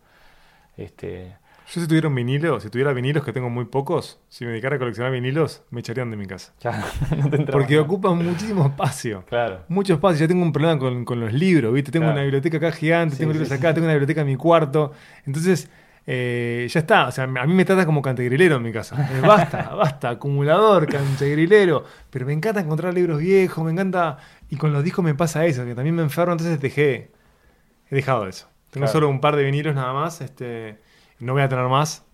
Este, 0.78 1.36
Yo 1.72 1.82
si 1.82 1.88
tuviera 1.88 2.08
un 2.10 2.16
vinilo, 2.16 2.60
si 2.60 2.70
tuviera 2.70 2.92
vinilos 2.94 3.24
que 3.24 3.32
tengo 3.34 3.50
muy 3.50 3.66
pocos, 3.66 4.20
si 4.28 4.44
me 4.46 4.52
dedicara 4.52 4.76
a 4.76 4.80
coleccionar 4.80 5.12
vinilos, 5.12 5.64
me 5.72 5.80
echarían 5.80 6.12
de 6.12 6.18
mi 6.18 6.26
casa. 6.26 6.54
ya, 6.60 6.84
no 7.18 7.30
te 7.30 7.40
Porque 7.52 7.80
ocupan 7.80 8.18
muchísimo 8.18 8.66
espacio. 8.68 9.24
Claro. 9.28 9.62
Mucho 9.70 9.94
espacio. 9.94 10.20
Ya 10.20 10.28
tengo 10.28 10.44
un 10.44 10.52
problema 10.52 10.78
con, 10.78 11.06
con 11.06 11.20
los 11.20 11.32
libros, 11.34 11.74
¿viste? 11.74 11.92
Tengo 11.92 12.04
Claro. 12.06 12.16
una 12.18 12.24
biblioteca 12.24 12.58
acá 12.58 12.72
gigante, 12.72 13.16
Sí, 13.16 13.20
tengo 13.20 13.32
sí, 13.32 13.40
libros 13.40 13.50
sí. 13.50 13.56
acá, 13.56 13.74
tengo 13.74 13.86
una 13.86 13.94
biblioteca 13.94 14.22
en 14.22 14.28
mi 14.28 14.36
cuarto. 14.36 14.92
Entonces, 15.26 15.70
eh, 16.06 16.68
ya 16.70 16.80
está. 16.82 17.08
O 17.08 17.12
sea, 17.12 17.24
a 17.24 17.28
mí 17.48 17.54
me 17.54 17.64
trata 17.66 17.86
como 17.86 18.02
cantegrilero 18.02 18.58
en 18.58 18.64
mi 18.64 18.72
casa. 18.74 18.96
Eh, 19.16 19.22
basta, 19.22 19.70
basta. 19.76 20.10
Acumulador, 20.10 20.86
cantegrilero. 20.88 21.86
Pero 22.10 22.26
me 22.26 22.34
encanta 22.34 22.60
encontrar 22.60 22.94
libros 22.94 23.20
viejos, 23.20 23.64
me 23.64 23.72
encanta... 23.72 24.18
Y 24.50 24.58
con 24.58 24.74
los 24.74 24.84
discos 24.84 25.04
me 25.04 25.16
pasa 25.16 25.46
eso, 25.46 25.64
que 25.66 25.74
también 25.74 25.96
me 25.96 26.04
enfermo, 26.04 26.34
entonces 26.34 26.60
dejé... 26.60 27.12
He 27.90 27.96
dejado 27.96 28.28
eso. 28.28 28.48
Tengo 28.70 28.86
Claro. 28.86 28.92
solo 28.92 29.10
un 29.10 29.22
par 29.22 29.36
de 29.36 29.44
vinilos 29.44 29.74
nada 29.76 29.94
más. 29.94 30.20
Este, 30.22 30.80
no 31.20 31.34
voy 31.34 31.42
a 31.42 31.50
tener 31.50 31.66
más. 31.68 32.06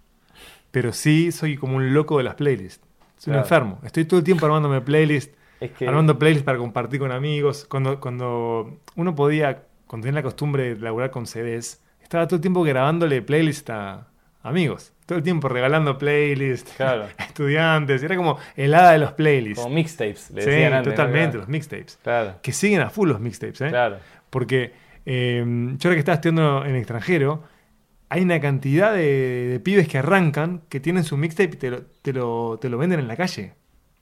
Pero 0.71 0.93
sí 0.93 1.31
soy 1.31 1.57
como 1.57 1.77
un 1.77 1.93
loco 1.93 2.17
de 2.17 2.23
las 2.23 2.35
playlists. 2.35 2.85
Soy 3.17 3.33
un 3.33 3.39
enfermo. 3.39 3.79
Estoy 3.83 4.05
todo 4.05 4.19
el 4.19 4.23
tiempo 4.23 4.45
armándome 4.45 4.81
playlists 4.81 5.35
Es 5.59 5.71
que, 5.71 5.87
armando 5.87 6.17
playlists 6.17 6.45
para 6.45 6.57
compartir 6.57 6.99
con 7.01 7.11
amigos. 7.11 7.65
Cuando, 7.69 7.99
cuando 7.99 8.79
uno 8.95 9.15
podía, 9.15 9.63
cuando 9.87 10.05
tenía 10.05 10.19
la 10.19 10.23
costumbre 10.23 10.75
de 10.75 10.81
laburar 10.81 11.11
con 11.11 11.25
CDs, 11.27 11.81
estaba 12.01 12.27
todo 12.27 12.35
el 12.37 12.41
tiempo 12.41 12.63
grabándole 12.63 13.21
playlists 13.21 13.69
a 13.71 14.07
amigos. 14.41 14.93
Todo 15.05 15.17
el 15.17 15.23
tiempo 15.23 15.49
regalando 15.49 15.97
playlists 15.97 16.71
Claro. 16.77 17.07
a 17.17 17.23
estudiantes. 17.23 18.01
Era 18.03 18.15
como 18.15 18.37
el 18.55 18.73
hada 18.73 18.91
de 18.93 18.99
los 18.99 19.11
playlists. 19.13 19.61
como 19.61 19.75
mixtapes, 19.75 20.31
le 20.31 20.43
sí, 20.43 20.49
decían 20.49 20.73
antes. 20.73 20.91
¿no? 20.91 20.95
totalmente, 20.95 21.37
los 21.37 21.47
mixtapes. 21.49 21.99
Claro, 22.03 22.35
Que 22.41 22.53
siguen 22.53 22.79
a 22.81 22.89
full 22.89 23.09
los 23.09 23.19
mixtapes, 23.19 23.59
¿eh? 23.61 23.69
claro. 23.69 23.97
Porque 24.29 24.71
eh, 25.05 25.43
yo 25.77 25.89
ahora 25.89 25.95
que 25.95 25.99
estaba 25.99 26.15
estudiando 26.15 26.63
en 26.63 26.71
el 26.71 26.77
extranjero, 26.77 27.43
hay 28.09 28.23
una 28.23 28.39
cantidad 28.39 28.93
de, 28.93 29.47
de 29.49 29.59
pibes 29.59 29.87
que 29.87 29.97
arrancan, 29.99 30.61
que 30.69 30.79
tienen 30.79 31.03
su 31.03 31.17
mixtape 31.17 31.55
y 31.55 31.57
te 31.57 31.69
lo, 31.71 31.81
te 32.01 32.13
lo, 32.13 32.57
te 32.59 32.69
lo 32.69 32.77
venden 32.77 32.99
en 32.99 33.07
la 33.07 33.15
calle, 33.15 33.53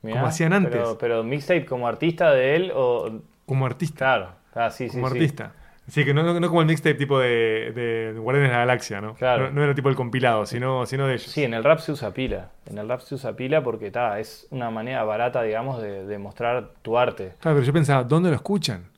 Mirá, 0.01 0.15
como 0.17 0.27
hacían 0.27 0.53
antes, 0.53 0.71
Pero, 0.71 0.97
pero 0.97 1.23
mixtape 1.23 1.65
como 1.65 1.87
artista 1.87 2.31
de 2.31 2.55
él 2.55 2.71
o... 2.75 3.21
como 3.45 3.65
artista. 3.65 3.97
Claro, 3.97 4.29
ah, 4.53 4.69
sí, 4.69 4.89
sí, 4.89 4.95
como 4.95 5.09
sí. 5.09 5.15
artista. 5.15 5.53
Así 5.87 6.03
que 6.03 6.13
no, 6.13 6.21
no, 6.39 6.47
como 6.49 6.61
el 6.61 6.67
mixtape 6.67 6.95
tipo 6.95 7.17
de, 7.19 7.71
de 7.73 8.19
Guardianes 8.19 8.49
de 8.51 8.53
la 8.53 8.59
Galaxia, 8.59 8.99
¿no? 8.99 9.15
Claro. 9.15 9.47
No, 9.47 9.51
no 9.51 9.63
era 9.63 9.73
tipo 9.73 9.87
el 9.89 9.95
compilado, 9.95 10.45
sino, 10.45 10.85
sino 10.85 11.07
de 11.07 11.13
ellos. 11.13 11.31
Sí, 11.31 11.43
en 11.45 11.53
el 11.53 11.63
rap 11.63 11.79
se 11.79 11.93
usa 11.93 12.13
pila. 12.13 12.51
En 12.65 12.77
el 12.77 12.89
rap 12.89 12.99
se 13.01 13.15
usa 13.15 13.35
pila 13.37 13.63
porque 13.63 13.89
ta, 13.89 14.19
es 14.19 14.47
una 14.51 14.69
manera 14.69 15.03
barata, 15.05 15.41
digamos, 15.43 15.81
de, 15.81 16.05
de 16.05 16.17
mostrar 16.17 16.73
tu 16.81 16.97
arte. 16.97 17.35
Claro, 17.39 17.55
pero 17.57 17.65
yo 17.65 17.71
pensaba, 17.73 18.03
¿dónde 18.03 18.29
lo 18.29 18.35
escuchan? 18.35 18.89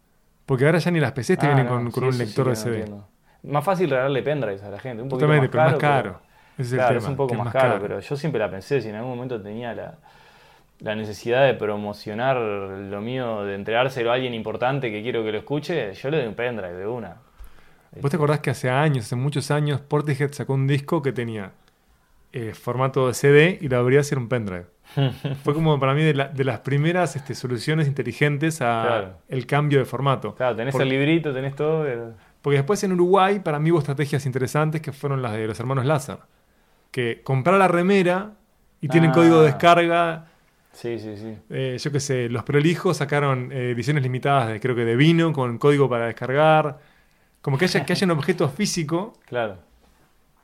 Porque 0.48 0.66
ahora 0.66 0.80
ya 0.80 0.90
ni 0.90 1.00
las 1.00 1.12
PCs 1.12 1.38
te 1.38 1.46
Ah, 1.46 1.54
vienen 1.54 1.68
no, 1.68 1.72
con, 1.72 1.92
con 1.92 2.04
sí, 2.04 2.08
un 2.08 2.14
sí 2.14 2.20
lector 2.26 2.46
de 2.46 2.52
no 2.52 2.56
CD. 2.56 2.86
Más 3.44 3.64
fácil 3.64 3.90
regalarle 3.90 4.22
pendrives 4.24 4.64
a 4.64 4.70
la 4.70 4.80
gente. 4.80 5.02
Un 5.04 5.10
poquito 5.10 5.28
más 5.28 5.40
pero 5.40 5.52
caro, 5.52 5.72
más 5.72 5.80
caro. 5.80 6.22
Ese 6.58 6.62
es 6.64 6.72
el 6.74 6.78
Claro, 6.80 6.90
tema, 6.96 7.00
es 7.04 7.10
un 7.10 7.16
poco 7.16 7.34
más, 7.36 7.54
caro, 7.54 7.80
pero 7.82 8.00
yo 8.02 8.16
siempre 8.18 8.40
la 8.40 8.50
pensé, 8.52 8.82
si 8.82 8.90
en 8.90 8.96
algún 8.96 9.12
momento 9.16 9.42
tenía 9.42 9.74
la, 9.74 9.94
la 10.80 10.96
necesidad 10.96 11.46
de 11.46 11.54
promocionar 11.54 12.36
lo 12.38 13.00
mío, 13.02 13.44
de 13.46 13.56
entregárselo 13.56 14.12
a 14.12 14.16
alguien 14.16 14.34
importante 14.34 14.92
que 14.92 15.02
quiero 15.02 15.24
que 15.24 15.32
lo 15.32 15.38
escuche, 15.38 15.94
yo 15.94 16.10
le 16.10 16.18
doy 16.18 16.28
un 16.28 16.34
pendrive 16.36 16.74
de 16.74 16.86
una. 16.88 17.16
¿Vos 18.02 18.12
te 18.12 18.18
acordás 18.18 18.42
que 18.42 18.50
hace 18.50 18.70
años, 18.70 19.06
hace 19.06 19.16
muchos 19.16 19.50
años, 19.52 19.80
Portishead 19.80 20.32
sacó 20.34 20.54
un 20.54 20.68
disco 20.68 21.02
que 21.02 21.12
tenía 21.14 21.52
eh, 22.34 22.54
formato 22.54 23.08
de 23.08 23.14
CD 23.14 23.58
y 23.62 23.68
lo 23.70 23.78
abrías 23.78 24.12
y 24.12 24.14
era 24.16 24.22
un 24.22 24.28
pendrive? 24.30 24.66
Fue 25.44 25.54
como 25.54 25.80
para 25.80 25.94
mí 25.94 26.04
de, 26.04 26.14
la- 26.14 26.28
de 26.28 26.44
las 26.44 26.60
primeras 26.60 27.16
este, 27.16 27.36
soluciones 27.36 27.88
inteligentes 27.88 28.62
a 28.62 29.16
Claro. 29.30 29.46
cambio 29.48 29.80
de 29.80 29.86
formato. 29.86 30.36
Claro, 30.36 30.56
tenés 30.58 30.74
Porque- 30.74 30.84
el 30.84 30.90
librito, 30.90 31.34
tenés 31.34 31.56
todo. 31.56 31.84
pero- 31.84 32.14
Porque 32.42 32.58
después 32.58 32.84
en 32.84 32.94
Uruguay 32.94 33.40
para 33.40 33.60
mí 33.60 33.72
hubo 33.72 33.80
estrategias 33.80 34.26
interesantes 34.26 34.82
que 34.82 34.92
fueron 34.94 35.22
las 35.22 35.34
de 35.34 35.46
los 35.48 35.60
hermanos 35.60 35.86
Lázaro. 35.86 36.22
Que 36.92 37.22
comprar 37.24 37.58
la 37.60 37.68
remera 37.68 38.32
y 38.82 38.88
tienen 38.88 39.12
Ah. 39.12 39.14
código 39.14 39.40
de 39.42 39.48
descarga. 39.48 40.26
Sí, 40.72 41.00
sí, 41.00 41.18
sí. 41.18 41.36
eh, 41.50 41.78
yo 41.82 41.92
qué 41.92 42.00
sé, 42.00 42.30
los 42.30 42.44
prolijos 42.44 42.98
sacaron 42.98 43.52
eh, 43.52 43.72
ediciones 43.72 44.04
limitadas 44.04 44.48
de 44.50 44.60
creo 44.60 44.76
que 44.76 44.86
de 44.86 44.96
vino 44.96 45.34
con 45.34 45.58
código 45.58 45.90
para 45.90 46.06
descargar. 46.06 46.80
Como 47.42 47.58
que 47.58 47.66
haya, 47.66 47.86
que 47.86 47.94
haya 47.94 48.06
un 48.06 48.12
objeto 48.12 48.48
físico 48.50 49.14
Claro. 49.26 49.58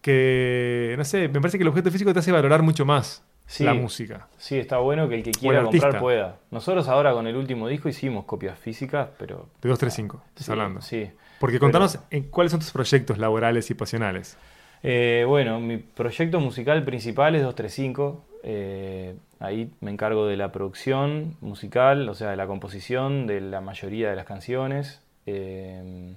que, 0.02 0.96
no 0.98 1.04
sé, 1.06 1.28
me 1.30 1.40
parece 1.42 1.58
que 1.58 1.64
el 1.64 1.68
objeto 1.70 1.92
físico 1.92 2.14
te 2.14 2.20
hace 2.20 2.32
valorar 2.32 2.62
mucho 2.64 2.86
más 2.86 3.24
Sí. 3.48 3.64
la 3.64 3.74
música. 3.74 4.28
Sí, 4.38 4.58
está 4.58 4.78
bueno 4.80 5.08
que 5.08 5.16
el 5.16 5.24
que 5.24 5.32
quiera 5.32 5.60
el 5.60 5.66
comprar 5.66 6.00
pueda. 6.00 6.38
Nosotros 6.52 6.88
ahora 6.88 7.14
con 7.14 7.28
el 7.28 7.36
último 7.36 7.68
disco 7.68 7.88
hicimos 7.90 8.26
copias 8.26 8.58
físicas, 8.58 9.10
pero... 9.20 9.50
De 9.62 9.70
235, 9.70 10.22
estás 10.30 10.46
sí, 10.46 10.52
hablando. 10.52 10.82
Sí. 10.82 11.10
Porque 11.40 11.60
contanos 11.60 12.00
en 12.10 12.24
cuáles 12.24 12.52
son 12.52 12.60
tus 12.60 12.72
proyectos 12.72 13.18
laborales 13.18 13.70
y 13.70 13.74
pasionales. 13.76 14.38
Eh, 14.84 15.26
bueno, 15.28 15.60
mi 15.60 15.78
proyecto 15.78 16.40
musical 16.40 16.84
principal 16.84 17.36
es 17.36 17.44
235. 17.44 18.26
eh, 18.44 19.16
ahí 19.40 19.72
me 19.82 19.92
encargo 19.92 20.28
de 20.28 20.38
la 20.38 20.52
producción 20.52 21.36
musical, 21.42 22.08
o 22.10 22.14
sea, 22.16 22.32
de 22.32 22.36
la 22.36 22.48
composición 22.48 23.28
de 23.28 23.42
la 23.42 23.62
mayoría 23.62 24.10
de 24.10 24.16
las 24.16 24.26
canciones. 24.26 25.02
eh, 25.28 26.16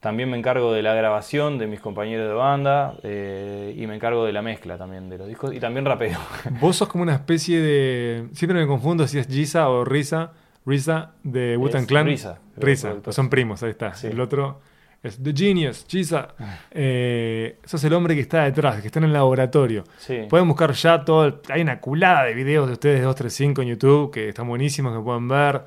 también 0.00 0.30
me 0.30 0.38
encargo 0.38 0.72
de 0.72 0.82
la 0.82 0.94
grabación 0.94 1.58
de 1.58 1.66
mis 1.66 1.80
compañeros 1.80 2.28
de 2.28 2.34
banda 2.34 2.94
eh, 3.02 3.74
y 3.76 3.86
me 3.86 3.96
encargo 3.96 4.24
de 4.24 4.32
la 4.32 4.42
mezcla 4.42 4.78
también 4.78 5.08
de 5.08 5.18
los 5.18 5.26
discos 5.28 5.52
y 5.52 5.58
también 5.60 5.84
rapeo. 5.84 6.18
Vos 6.60 6.76
sos 6.76 6.88
como 6.88 7.02
una 7.02 7.14
especie 7.14 7.60
de. 7.60 8.28
Siempre 8.32 8.60
me 8.60 8.66
confundo 8.66 9.06
si 9.08 9.18
es 9.18 9.26
Giza 9.26 9.68
o 9.68 9.84
Risa. 9.84 10.32
Risa 10.66 11.12
de 11.22 11.56
Wu-Tang 11.56 11.80
Es 11.82 11.86
Clan. 11.88 12.06
Risa, 12.06 12.38
Risa, 12.56 12.94
son 13.10 13.30
primos, 13.30 13.62
ahí 13.62 13.70
está. 13.70 13.94
Sí. 13.94 14.08
El 14.08 14.20
otro 14.20 14.60
es 15.02 15.22
The 15.22 15.32
Genius, 15.34 15.86
Giza. 15.88 16.28
Eh, 16.70 17.58
sos 17.64 17.82
el 17.84 17.92
hombre 17.94 18.14
que 18.14 18.20
está 18.20 18.44
detrás, 18.44 18.80
que 18.82 18.88
está 18.88 18.98
en 19.00 19.06
el 19.06 19.12
laboratorio. 19.14 19.84
Sí. 19.96 20.26
Pueden 20.28 20.46
buscar 20.46 20.72
ya 20.72 21.04
todo. 21.04 21.24
el- 21.24 21.34
hay 21.48 21.62
una 21.62 21.80
culada 21.80 22.24
de 22.24 22.34
videos 22.34 22.66
de 22.66 22.74
ustedes 22.74 22.98
de 23.00 23.04
235 23.06 23.62
en 23.62 23.68
YouTube 23.68 24.10
que 24.12 24.28
están 24.28 24.46
buenísimos, 24.46 24.94
que 24.96 25.02
pueden 25.02 25.26
ver. 25.26 25.62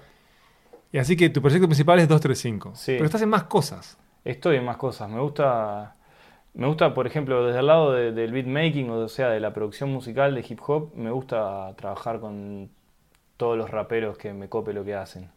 Y 0.93 0.99
así 0.99 1.15
que 1.17 1.29
tu 1.29 1.41
proyecto 1.41 1.67
principal 1.67 1.99
es 1.99 2.07
235. 2.07 2.73
Sí. 2.75 2.93
Pero 2.93 3.05
estás 3.05 3.21
en 3.23 3.29
más 3.29 3.43
cosas. 3.45 3.97
Estoy 4.23 4.57
en 4.57 4.65
más 4.65 4.77
cosas. 4.77 5.09
Me 5.09 5.19
gusta, 5.19 5.95
me 6.53 6.67
gusta, 6.67 6.93
por 6.93 7.07
ejemplo, 7.07 7.45
desde 7.45 7.59
el 7.59 7.67
lado 7.67 7.93
de- 7.93 8.11
del 8.11 8.31
beatmaking, 8.31 8.89
o 8.91 9.07
sea, 9.09 9.29
de 9.29 9.39
la 9.39 9.53
producción 9.53 9.91
musical 9.91 10.35
de 10.35 10.45
hip 10.47 10.59
hop, 10.67 10.91
me 10.95 11.11
gusta 11.11 11.73
trabajar 11.77 12.19
con 12.19 12.69
todos 13.37 13.57
los 13.57 13.69
raperos 13.71 14.17
que 14.17 14.33
me 14.33 14.49
cope 14.49 14.73
lo 14.73 14.85
que 14.85 14.95
hacen. 14.95 15.29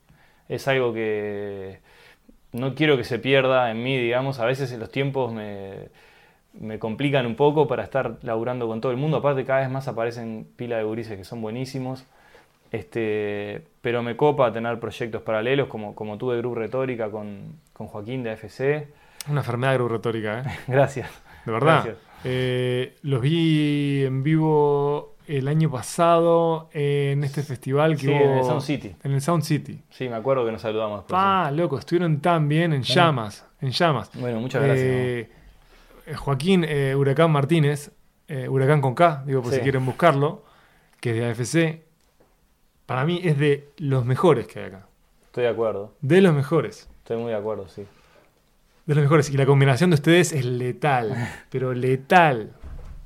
Es 0.48 0.68
algo 0.68 0.92
que 0.94 1.80
no 2.52 2.74
quiero 2.76 2.96
que 2.98 3.04
se 3.04 3.18
pierda 3.20 3.70
en 3.70 3.82
mí, 3.84 3.98
digamos. 3.98 4.40
A 4.40 4.46
veces 4.46 4.72
los 4.78 4.90
tiempos 4.90 5.32
me, 5.32 5.90
me 6.54 6.78
complican 6.78 7.26
un 7.26 7.36
poco 7.36 7.66
para 7.68 7.84
estar 7.84 8.18
laburando 8.22 8.66
con 8.68 8.80
todo 8.80 8.92
el 8.92 8.98
mundo. 8.98 9.18
Aparte, 9.18 9.44
cada 9.44 9.60
vez 9.60 9.70
más 9.70 9.88
aparecen 9.88 10.48
pila 10.56 10.76
de 10.78 10.84
gurises 10.84 11.16
que 11.18 11.24
son 11.24 11.42
buenísimos. 11.42 12.04
Este, 12.72 13.62
pero 13.82 14.02
me 14.02 14.16
copa 14.16 14.52
tener 14.52 14.80
proyectos 14.80 15.22
paralelos, 15.22 15.68
como, 15.68 15.94
como 15.94 16.18
tuve 16.18 16.38
Group 16.38 16.56
Retórica 16.56 17.10
con, 17.10 17.58
con 17.74 17.86
Joaquín 17.88 18.22
de 18.22 18.30
AFC. 18.30 18.88
Una 19.28 19.40
enfermedad 19.40 19.78
retórica, 19.78 20.40
¿eh? 20.40 20.44
Gracias. 20.66 21.10
De 21.44 21.52
verdad. 21.52 21.84
Gracias. 21.84 21.96
Eh, 22.24 22.96
los 23.02 23.20
vi 23.20 24.04
en 24.06 24.22
vivo 24.22 25.16
el 25.26 25.48
año 25.48 25.70
pasado 25.70 26.68
en 26.72 27.22
este 27.24 27.42
festival 27.42 27.96
que 27.96 28.02
Sí, 28.06 28.08
hubo. 28.08 28.16
en 28.16 28.38
el 28.38 28.44
Sound 28.44 28.60
City. 28.62 28.96
En 29.02 29.12
el 29.12 29.20
Sound 29.20 29.42
City. 29.42 29.82
Sí, 29.90 30.08
me 30.08 30.16
acuerdo 30.16 30.44
que 30.46 30.52
nos 30.52 30.62
saludamos. 30.62 31.04
Pa, 31.04 31.50
loco, 31.50 31.78
estuvieron 31.78 32.20
tan 32.20 32.48
bien 32.48 32.72
en 32.72 32.82
llamas. 32.82 33.46
En 33.60 33.70
llamas. 33.70 34.10
Bueno, 34.14 34.40
muchas 34.40 34.62
gracias. 34.62 34.86
Eh, 34.86 35.30
eh, 36.06 36.14
Joaquín 36.14 36.64
eh, 36.66 36.94
Huracán 36.94 37.30
Martínez, 37.30 37.90
eh, 38.28 38.48
Huracán 38.48 38.80
con 38.80 38.94
K, 38.94 39.22
digo 39.26 39.42
por 39.42 39.50
Sí. 39.50 39.56
si 39.58 39.62
quieren 39.62 39.84
buscarlo, 39.86 40.44
que 41.00 41.10
es 41.10 41.16
de 41.16 41.26
AFC, 41.30 41.82
para 42.86 43.04
mí 43.04 43.20
es 43.24 43.38
de 43.38 43.70
los 43.78 44.04
mejores 44.04 44.46
que 44.46 44.60
hay 44.60 44.66
acá. 44.66 44.86
Estoy 45.26 45.44
de 45.44 45.50
acuerdo. 45.50 45.94
De 46.00 46.20
los 46.20 46.34
mejores. 46.34 46.88
Estoy 47.04 47.18
muy 47.18 47.32
de 47.32 47.36
acuerdo, 47.36 47.68
sí. 47.68 47.84
De 48.86 48.94
los 48.94 49.02
mejores. 49.04 49.28
Y 49.28 49.36
la 49.36 49.44
combinación 49.44 49.90
de 49.90 49.94
ustedes 49.96 50.32
es 50.32 50.46
letal. 50.46 51.14
Pero 51.50 51.74
letal. 51.74 52.52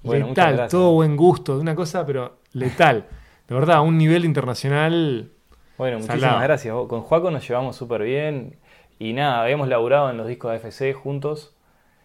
Bueno, 0.04 0.28
letal. 0.28 0.68
Todo 0.68 0.92
buen 0.92 1.16
gusto. 1.16 1.56
De 1.56 1.62
una 1.62 1.74
cosa, 1.74 2.06
pero 2.06 2.36
letal. 2.52 3.06
De 3.48 3.54
verdad, 3.56 3.78
a 3.78 3.80
un 3.80 3.98
nivel 3.98 4.24
internacional. 4.24 5.32
Bueno, 5.76 5.96
muchísimas 5.96 6.20
Salado. 6.20 6.40
gracias. 6.44 6.74
Con 6.88 7.02
Juaco 7.02 7.32
nos 7.32 7.46
llevamos 7.46 7.74
súper 7.74 8.04
bien. 8.04 8.56
Y 9.00 9.14
nada, 9.14 9.42
habíamos 9.42 9.66
laburado 9.66 10.10
en 10.10 10.16
los 10.16 10.28
discos 10.28 10.52
de 10.52 10.58
AFC 10.58 10.94
juntos. 10.94 11.56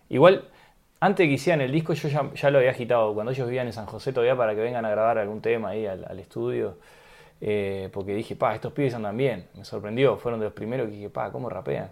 Igual, 0.09 0.45
antes 0.99 1.27
que 1.27 1.33
hicieran 1.33 1.61
el 1.61 1.71
disco, 1.71 1.93
yo 1.93 2.09
ya, 2.09 2.33
ya 2.33 2.49
lo 2.49 2.57
había 2.57 2.71
agitado. 2.71 3.13
Cuando 3.13 3.31
ellos 3.31 3.45
vivían 3.47 3.67
en 3.67 3.73
San 3.73 3.85
José 3.85 4.13
todavía 4.13 4.35
para 4.35 4.55
que 4.55 4.61
vengan 4.61 4.83
a 4.85 4.89
grabar 4.89 5.19
algún 5.19 5.41
tema 5.41 5.69
ahí 5.69 5.85
al, 5.85 6.03
al 6.05 6.17
estudio. 6.19 6.79
Eh, 7.41 7.89
porque 7.91 8.13
dije, 8.13 8.35
pa, 8.35 8.55
estos 8.55 8.73
pibes 8.73 8.93
andan 8.93 9.17
bien. 9.17 9.47
Me 9.55 9.65
sorprendió. 9.65 10.17
Fueron 10.17 10.39
de 10.39 10.45
los 10.45 10.53
primeros 10.53 10.87
que 10.87 10.93
dije, 10.93 11.09
pa, 11.09 11.31
¿cómo 11.31 11.49
rapean? 11.49 11.89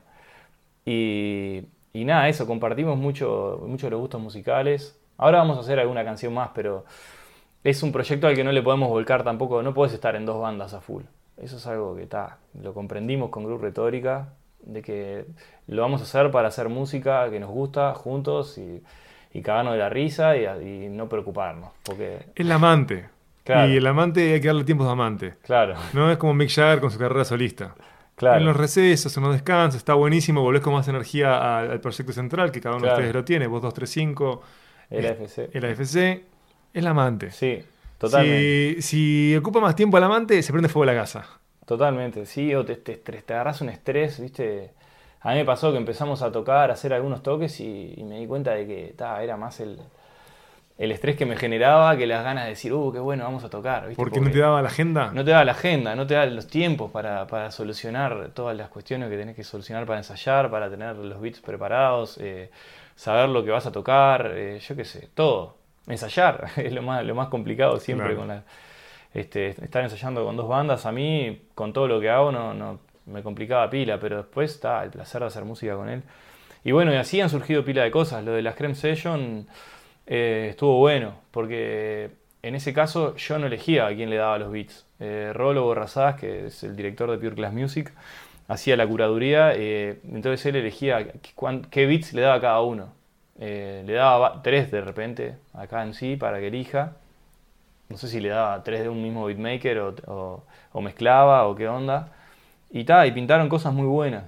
Y, 0.86 1.64
y 1.94 2.06
nada, 2.06 2.30
eso, 2.30 2.48
compartimos 2.48 2.98
mucho, 2.98 3.64
mucho 3.68 3.90
los 3.90 4.00
gustos 4.00 4.22
musicales. 4.22 4.98
Ahora 5.18 5.40
vamos 5.40 5.58
a 5.58 5.62
hacer 5.62 5.80
alguna 5.80 6.04
canción 6.04 6.34
más, 6.34 6.50
pero 6.56 6.86
es 7.64 7.84
un 7.84 7.92
proyecto 7.92 8.28
al 8.28 8.36
que 8.36 8.44
no 8.44 8.52
le 8.52 8.64
podemos 8.64 8.90
volcar 8.90 9.24
tampoco, 9.24 9.62
no 9.62 9.74
puedes 9.74 9.94
estar 9.94 10.16
en 10.16 10.26
dos 10.26 10.42
bandas 10.42 10.74
a 10.74 10.82
full. 10.82 11.04
Eso 11.38 11.58
es 11.58 11.68
algo 11.68 11.96
que 11.96 12.04
está, 12.04 12.38
lo 12.60 12.74
comprendimos 12.74 13.30
con 13.30 13.44
Group 13.44 13.62
Retórica, 13.62 14.30
de 14.62 14.82
que 14.82 15.26
lo 15.68 15.82
vamos 15.82 16.02
a 16.02 16.06
hacer 16.06 16.32
para 16.32 16.48
hacer 16.48 16.70
música 16.70 17.30
que 17.30 17.40
nos 17.40 17.52
gusta 17.52 17.94
juntos 17.94 18.58
y, 18.58 18.84
y 19.34 19.42
cagarnos 19.42 19.74
de 19.74 19.80
la 19.80 19.90
risa 19.90 20.36
y, 20.38 20.46
y 20.46 20.90
no 20.90 21.08
preocuparnos. 21.08 21.72
Porque, 21.84 22.26
El 22.36 22.52
amante. 22.52 23.10
Claro. 23.44 23.72
Y 23.72 23.78
el 23.78 23.88
amante 23.88 24.34
hay 24.34 24.42
que 24.42 24.48
darle 24.48 24.64
tiempos 24.64 24.86
de 24.88 24.94
amante. 24.94 25.34
claro, 25.44 25.76
No 25.94 26.12
es 26.12 26.18
como 26.18 26.34
Mick 26.34 26.50
Jagger 26.50 26.80
con 26.80 26.92
su 26.92 27.00
carrera 27.00 27.26
solista. 27.26 27.74
claro. 28.16 28.38
En 28.40 28.46
los 28.46 28.56
recesos, 28.56 29.16
en 29.18 29.24
los 29.24 29.34
descansos, 29.34 29.78
está 29.78 29.94
buenísimo. 29.96 30.42
Volvés 30.42 30.62
con 30.62 30.74
más 30.74 30.88
energía 30.88 31.58
al, 31.60 31.72
al 31.72 31.82
proyecto 31.82 32.14
central, 32.14 32.52
que 32.52 32.62
cada 32.62 32.76
uno 32.76 32.84
Claro. 32.84 32.98
de 32.98 33.02
ustedes 33.04 33.16
lo 33.16 33.26
tiene. 33.26 33.48
Vos 33.48 33.62
235, 33.64 34.42
el 34.92 35.06
AFC. 35.08 35.50
el 35.56 35.66
AFC. 35.66 36.24
El 36.74 36.88
amante. 36.88 37.32
Sí, 37.32 37.64
totalmente. 37.98 38.82
Si, 38.82 39.32
si 39.32 39.36
ocupa 39.36 39.60
más 39.60 39.76
tiempo 39.76 39.98
el 39.98 40.04
amante, 40.04 40.42
se 40.44 40.52
prende 40.52 40.70
fuego 40.70 40.86
la 40.86 40.94
casa. 40.96 41.26
Totalmente, 41.66 42.26
sí, 42.26 42.54
o 42.56 42.64
te, 42.66 42.76
te, 42.76 42.96
te 42.98 43.34
agarras 43.34 43.62
un 43.62 43.70
estrés, 43.70 44.20
¿viste? 44.20 44.72
A 45.22 45.30
mí 45.32 45.36
me 45.36 45.46
pasó 45.46 45.72
que 45.72 45.78
empezamos 45.78 46.22
a 46.22 46.32
tocar, 46.32 46.70
a 46.70 46.74
hacer 46.74 46.94
algunos 46.94 47.22
toques 47.24 47.60
y, 47.60 47.94
y 47.98 48.04
me 48.04 48.20
di 48.20 48.28
cuenta 48.28 48.52
de 48.52 48.66
que 48.68 48.94
ta, 48.98 49.22
era 49.24 49.38
más 49.38 49.60
el, 49.60 49.78
el 50.78 50.92
estrés 50.92 51.16
que 51.16 51.26
me 51.26 51.36
generaba 51.36 51.96
que 51.96 52.08
las 52.08 52.24
ganas 52.24 52.46
de 52.46 52.52
decir, 52.52 52.74
uh, 52.74 52.92
qué 52.92 53.00
bueno, 53.00 53.24
vamos 53.24 53.44
a 53.44 53.50
tocar, 53.50 53.88
¿viste? 53.88 53.96
Porque 53.96 54.20
no 54.20 54.32
te 54.32 54.40
daba 54.40 54.62
la 54.62 54.70
agenda. 54.70 55.12
no 55.14 55.24
te 55.24 55.32
da 55.32 55.44
la 55.46 55.52
agenda, 55.52 55.96
no 55.96 56.08
te 56.08 56.16
da 56.16 56.26
los 56.26 56.48
tiempos 56.48 56.90
para, 56.92 57.28
para 57.28 57.52
solucionar 57.52 58.30
todas 58.34 58.58
las 58.58 58.70
cuestiones 58.70 59.10
que 59.10 59.18
tenés 59.18 59.36
que 59.36 59.44
solucionar 59.44 59.86
para 59.86 60.00
ensayar, 60.00 60.50
para 60.50 60.70
tener 60.70 60.96
los 60.96 61.22
beats 61.22 61.40
preparados, 61.40 62.18
eh, 62.20 62.50
saber 62.96 63.30
lo 63.30 63.44
que 63.44 63.52
vas 63.52 63.66
a 63.66 63.72
tocar, 63.72 64.32
eh, 64.34 64.60
yo 64.60 64.76
qué 64.76 64.86
sé, 64.86 65.10
todo. 65.14 65.58
Ensayar 65.88 66.48
es 66.58 66.72
lo 66.74 66.82
más, 66.82 67.06
lo 67.06 67.14
más 67.16 67.28
complicado 67.30 67.80
siempre 67.80 68.08
Claro. 68.08 68.20
con 68.20 68.28
la, 68.30 68.44
este, 69.14 69.50
estar 69.50 69.84
ensayando 69.84 70.26
con 70.26 70.36
dos 70.36 70.48
bandas. 70.48 70.86
A 70.86 70.92
mí, 70.92 71.44
con 71.54 71.74
todo 71.74 71.88
lo 71.88 72.00
que 72.00 72.10
hago, 72.10 72.32
no, 72.32 72.54
no 72.54 72.80
me 73.06 73.22
complicaba 73.22 73.70
pila, 73.70 74.00
pero 74.00 74.18
después 74.18 74.52
está 74.52 74.84
el 74.84 74.90
placer 74.90 75.22
de 75.22 75.28
hacer 75.28 75.44
música 75.44 75.76
con 75.76 75.90
él. 75.90 76.02
Y 76.64 76.72
bueno, 76.72 76.94
y 76.94 76.98
así 76.98 77.20
han 77.20 77.30
surgido 77.30 77.66
pila 77.66 77.84
de 77.84 77.92
cosas. 77.92 78.24
Lo 78.24 78.32
de 78.32 78.42
las 78.42 78.56
Creme 78.56 78.76
Session 78.76 79.48
eh, 80.12 80.48
estuvo 80.52 80.78
bueno, 80.78 81.14
porque 81.32 82.12
en 82.44 82.56
ese 82.56 82.74
caso 82.74 83.16
yo 83.16 83.40
no 83.40 83.48
elegía 83.48 83.88
a 83.88 83.96
quién 83.96 84.10
le 84.10 84.18
daba 84.18 84.38
los 84.40 84.52
beats. 84.52 84.86
Eh, 85.00 85.32
Rolo 85.34 85.64
Borrazás, 85.64 86.16
que 86.20 86.48
es 86.48 86.64
el 86.64 86.76
director 86.76 87.10
de 87.10 87.18
Pure 87.18 87.36
Class 87.36 87.54
Music, 87.54 87.94
hacía 88.50 88.76
la 88.78 88.86
curaduría, 88.88 89.54
eh, 89.56 90.00
entonces 90.12 90.46
él 90.48 90.58
elegía 90.58 91.08
qué, 91.72 91.86
beats 91.86 92.14
le 92.14 92.22
daba 92.24 92.36
a 92.36 92.42
cada 92.42 92.62
uno. 92.62 92.90
Eh, 93.40 93.84
le 93.88 93.94
daba 93.94 94.42
tres 94.44 94.70
de 94.72 94.82
repente 94.82 95.36
a 95.54 95.68
cada 95.68 95.84
en 95.84 95.94
sí 95.94 96.18
para 96.18 96.40
que 96.40 96.48
elija. 96.48 96.94
No 97.90 97.98
sé 97.98 98.08
si 98.08 98.20
le 98.20 98.30
daba 98.30 98.64
tres 98.64 98.82
de 98.84 98.90
un 98.90 99.02
mismo 99.02 99.26
beatmaker 99.26 99.80
o, 99.80 99.96
o- 100.08 100.44
o 100.74 100.82
mezclaba 100.82 101.48
o 101.48 101.56
qué 101.56 101.68
onda. 101.68 102.10
Y 102.72 102.84
ta, 102.86 103.06
y 103.08 103.12
pintaron 103.12 103.50
cosas 103.50 103.74
muy 103.74 103.88
buenas. 103.88 104.26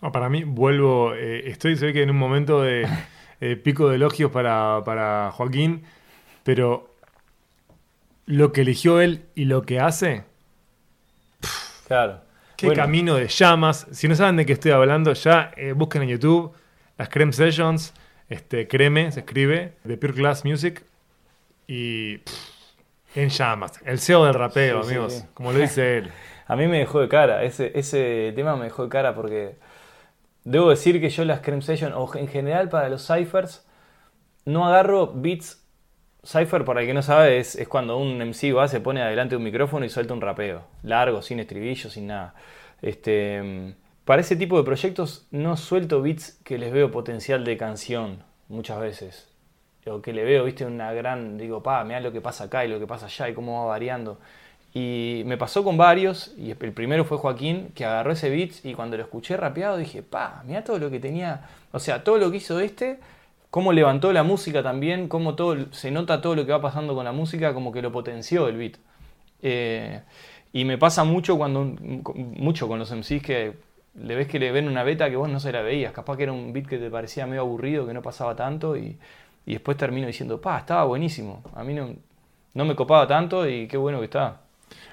Ah, 0.00 0.12
para 0.12 0.28
mí, 0.30 0.44
vuelvo. 0.44 1.14
eh, 1.14 1.48
estoy, 1.50 1.76
se 1.76 1.86
ve 1.86 1.92
que 1.92 2.02
en 2.02 2.10
un 2.10 2.18
momento 2.18 2.62
de. 2.62 2.86
eh, 3.40 3.56
pico 3.56 3.88
de 3.88 3.96
elogios 3.96 4.30
para, 4.30 4.82
para 4.84 5.30
Joaquín, 5.32 5.82
pero 6.44 6.94
lo 8.26 8.52
que 8.52 8.60
eligió 8.62 9.00
él 9.00 9.24
y 9.34 9.44
lo 9.46 9.62
que 9.62 9.80
hace, 9.80 10.24
Claro. 11.86 12.20
qué 12.56 12.66
Bueno, 12.66 12.82
camino 12.82 13.14
de 13.16 13.26
llamas. 13.28 13.86
Si 13.90 14.06
no 14.08 14.14
saben 14.14 14.36
de 14.36 14.46
qué 14.46 14.52
estoy 14.52 14.70
hablando, 14.72 15.12
ya 15.12 15.52
eh, 15.56 15.72
busquen 15.72 16.02
en 16.02 16.10
YouTube 16.10 16.52
las 16.98 17.08
Creme 17.08 17.32
Sessions, 17.32 17.94
este, 18.28 18.68
Creme 18.68 19.10
se 19.10 19.20
escribe, 19.20 19.72
de 19.84 19.96
Pure 19.96 20.12
Class 20.14 20.44
Music, 20.44 20.84
y 21.66 22.18
pff, 22.18 23.16
en 23.16 23.30
llamas. 23.30 23.80
El 23.84 23.98
CEO 23.98 24.26
del 24.26 24.34
rapeo, 24.34 24.82
Sí, 24.82 24.88
sí, 24.90 24.94
amigos, 24.94 25.12
sí. 25.14 25.24
como 25.34 25.52
lo 25.52 25.58
dice 25.58 25.98
él. 25.98 26.10
A 26.46 26.56
mí 26.56 26.66
me 26.66 26.78
dejó 26.78 27.00
de 27.00 27.08
cara, 27.08 27.42
ese, 27.42 27.72
ese 27.74 28.32
tema 28.36 28.54
me 28.56 28.64
dejó 28.64 28.84
de 28.84 28.88
cara 28.90 29.14
porque 29.14 29.54
debo 30.44 30.70
decir 30.70 31.00
que 31.00 31.10
yo 31.10 31.24
las 31.24 31.40
Creme 31.40 31.62
Session, 31.62 31.92
o 31.94 32.14
en 32.14 32.28
general 32.28 32.68
para 32.68 32.88
los 32.88 33.06
ciphers, 33.06 33.66
no 34.44 34.66
agarro 34.66 35.12
beats. 35.14 35.58
Cypher, 36.22 36.66
para 36.66 36.82
el 36.82 36.86
que 36.86 36.92
no 36.92 37.02
sabe, 37.02 37.38
es, 37.38 37.56
es 37.56 37.66
cuando 37.66 37.96
un 37.96 38.18
MC 38.18 38.54
va, 38.54 38.68
se 38.68 38.80
pone 38.80 39.00
adelante 39.00 39.30
de 39.30 39.36
un 39.38 39.44
micrófono 39.44 39.86
y 39.86 39.88
suelta 39.88 40.12
un 40.12 40.20
rapeo. 40.20 40.64
Largo, 40.82 41.22
sin 41.22 41.40
estribillo, 41.40 41.88
sin 41.88 42.08
nada. 42.08 42.34
Este, 42.82 43.74
para 44.04 44.20
ese 44.20 44.36
tipo 44.36 44.58
de 44.58 44.64
proyectos 44.64 45.26
no 45.30 45.56
suelto 45.56 46.02
beats 46.02 46.38
que 46.44 46.58
les 46.58 46.72
veo 46.72 46.90
potencial 46.90 47.44
de 47.44 47.56
canción, 47.56 48.22
muchas 48.48 48.80
veces. 48.80 49.28
O 49.86 50.02
que 50.02 50.12
le 50.12 50.24
veo, 50.24 50.44
viste, 50.44 50.66
una 50.66 50.92
gran. 50.92 51.38
Digo, 51.38 51.62
pa, 51.62 51.82
mira 51.84 52.00
lo 52.00 52.12
que 52.12 52.20
pasa 52.20 52.44
acá 52.44 52.64
y 52.64 52.68
lo 52.68 52.78
que 52.78 52.86
pasa 52.86 53.06
allá 53.06 53.30
y 53.30 53.34
cómo 53.34 53.62
va 53.62 53.68
variando. 53.68 54.18
Y 54.72 55.22
me 55.26 55.36
pasó 55.36 55.64
con 55.64 55.76
varios, 55.76 56.32
y 56.38 56.50
el 56.50 56.72
primero 56.72 57.04
fue 57.04 57.18
Joaquín, 57.18 57.72
que 57.74 57.84
agarró 57.84 58.12
ese 58.12 58.30
beat 58.30 58.64
y 58.64 58.74
cuando 58.74 58.96
lo 58.96 59.02
escuché 59.02 59.36
rapeado 59.36 59.76
dije, 59.76 60.02
pa, 60.02 60.44
mira 60.46 60.62
todo 60.62 60.78
lo 60.78 60.90
que 60.90 61.00
tenía, 61.00 61.48
o 61.72 61.80
sea, 61.80 62.04
todo 62.04 62.18
lo 62.18 62.30
que 62.30 62.36
hizo 62.36 62.60
este, 62.60 63.00
cómo 63.50 63.72
levantó 63.72 64.12
la 64.12 64.22
música 64.22 64.62
también, 64.62 65.08
cómo 65.08 65.34
todo, 65.34 65.72
se 65.72 65.90
nota 65.90 66.20
todo 66.20 66.36
lo 66.36 66.46
que 66.46 66.52
va 66.52 66.60
pasando 66.62 66.94
con 66.94 67.04
la 67.04 67.12
música, 67.12 67.52
como 67.52 67.72
que 67.72 67.82
lo 67.82 67.90
potenció 67.90 68.46
el 68.46 68.56
beat. 68.56 68.76
Eh, 69.42 70.02
y 70.52 70.64
me 70.64 70.78
pasa 70.78 71.04
mucho 71.04 71.36
cuando 71.36 71.64
mucho 72.14 72.68
con 72.68 72.78
los 72.78 72.92
MCs 72.92 73.22
que 73.22 73.54
le 73.94 74.14
ves 74.14 74.28
que 74.28 74.38
le 74.38 74.52
ven 74.52 74.68
una 74.68 74.84
beta 74.84 75.10
que 75.10 75.16
vos 75.16 75.28
no 75.28 75.40
se 75.40 75.52
la 75.52 75.62
veías, 75.62 75.92
capaz 75.92 76.16
que 76.16 76.24
era 76.24 76.32
un 76.32 76.52
beat 76.52 76.66
que 76.66 76.78
te 76.78 76.90
parecía 76.90 77.26
medio 77.26 77.42
aburrido, 77.42 77.86
que 77.86 77.94
no 77.94 78.02
pasaba 78.02 78.36
tanto, 78.36 78.76
y, 78.76 78.98
y 79.46 79.52
después 79.54 79.76
termino 79.76 80.06
diciendo, 80.06 80.40
pa, 80.40 80.58
estaba 80.58 80.84
buenísimo, 80.84 81.42
a 81.54 81.64
mí 81.64 81.74
no, 81.74 81.94
no 82.54 82.64
me 82.64 82.76
copaba 82.76 83.06
tanto 83.06 83.48
y 83.48 83.66
qué 83.66 83.76
bueno 83.76 83.98
que 83.98 84.06
está. 84.06 84.40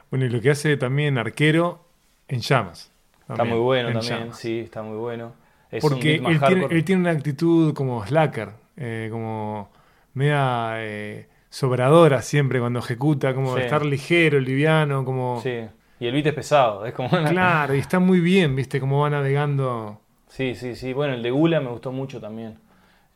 Bueno, 0.10 0.26
y 0.26 0.30
lo 0.30 0.40
que 0.42 0.52
hace 0.52 0.78
también 0.78 1.18
Arquero 1.18 1.86
en 2.28 2.40
llamas. 2.42 2.92
Está 3.28 3.44
muy 3.44 3.60
bueno 3.60 3.90
en 3.90 3.94
también, 3.96 4.20
llamas. 4.20 4.38
sí, 4.38 4.60
está 4.60 4.82
muy 4.84 4.98
bueno. 4.98 5.34
Es 5.70 5.82
Porque 5.82 6.16
él 6.16 6.40
tiene, 6.40 6.40
hardcore. 6.40 6.76
él 6.78 6.84
tiene 6.86 7.02
una 7.02 7.12
actitud 7.12 7.74
como 7.74 8.06
slacker, 8.06 8.52
eh, 8.78 9.10
como 9.12 9.70
media 10.14 10.76
eh, 10.78 11.28
sobradora 11.50 12.22
siempre 12.22 12.60
cuando 12.60 12.80
ejecuta, 12.80 13.34
como 13.34 13.54
Sí. 13.56 13.62
estar 13.64 13.86
ligero, 13.86 14.40
liviano, 14.40 15.04
como... 15.04 15.42
Sí, 15.42 15.60
y 16.00 16.06
el 16.08 16.14
beat 16.14 16.28
es 16.28 16.34
pesado, 16.34 16.86
es 16.86 16.94
como 16.94 17.10
una... 17.10 17.30
Claro, 17.30 17.76
y 17.76 17.80
está 17.80 18.00
muy 18.00 18.22
bien, 18.22 18.56
viste, 18.56 18.80
cómo 18.80 19.02
va 19.02 19.10
navegando. 19.10 20.00
Sí, 20.30 20.56
sí, 20.56 20.76
sí. 20.76 20.94
Bueno, 20.94 21.14
el 21.16 21.24
de 21.24 21.32
Gula 21.32 21.60
me 21.60 21.70
gustó 21.70 21.92
mucho 21.92 22.22
también. 22.22 22.58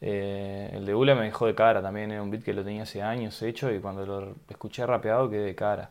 Eh, 0.02 0.72
el 0.74 0.86
de 0.86 0.94
Gula 0.94 1.16
me 1.16 1.24
dejó 1.26 1.46
de 1.46 1.56
cara 1.56 1.82
también, 1.82 2.12
era 2.12 2.22
un 2.24 2.32
beat 2.32 2.44
que 2.44 2.54
lo 2.54 2.64
tenía 2.64 2.84
hace 2.84 3.02
años 3.02 3.42
hecho 3.44 3.72
y 3.74 3.80
cuando 3.80 4.06
lo 4.06 4.36
escuché 4.50 4.86
rapeado 4.86 5.30
quedé 5.30 5.44
de 5.46 5.56
cara. 5.56 5.90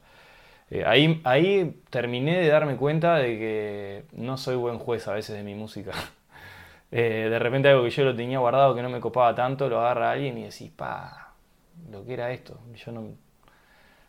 Eh, 0.71 0.85
ahí, 0.87 1.81
terminé 1.91 2.39
de 2.39 2.49
darme 2.49 2.77
cuenta 2.77 3.16
de 3.16 3.39
que 3.39 4.05
no 4.12 4.37
soy 4.37 4.57
buen 4.57 4.79
juez 4.79 5.09
a 5.09 5.14
veces 5.14 5.37
de 5.37 5.43
mi 5.43 5.55
música. 5.55 5.93
Eh, 6.93 7.29
de 7.31 7.39
repente 7.39 7.68
algo 7.68 7.85
que 7.85 7.91
yo 7.91 8.03
lo 8.03 8.16
tenía 8.16 8.41
guardado 8.41 8.75
que 8.75 8.83
no 8.83 8.91
me 8.91 8.99
copaba 8.99 9.33
tanto, 9.33 9.68
lo 9.68 9.79
agarra 9.79 10.11
alguien 10.11 10.37
y 10.39 10.43
decís, 10.43 10.73
pa, 10.75 11.35
lo 11.89 12.05
que 12.05 12.14
era 12.14 12.33
esto. 12.33 12.59
Yo 12.75 12.91
no... 12.91 13.11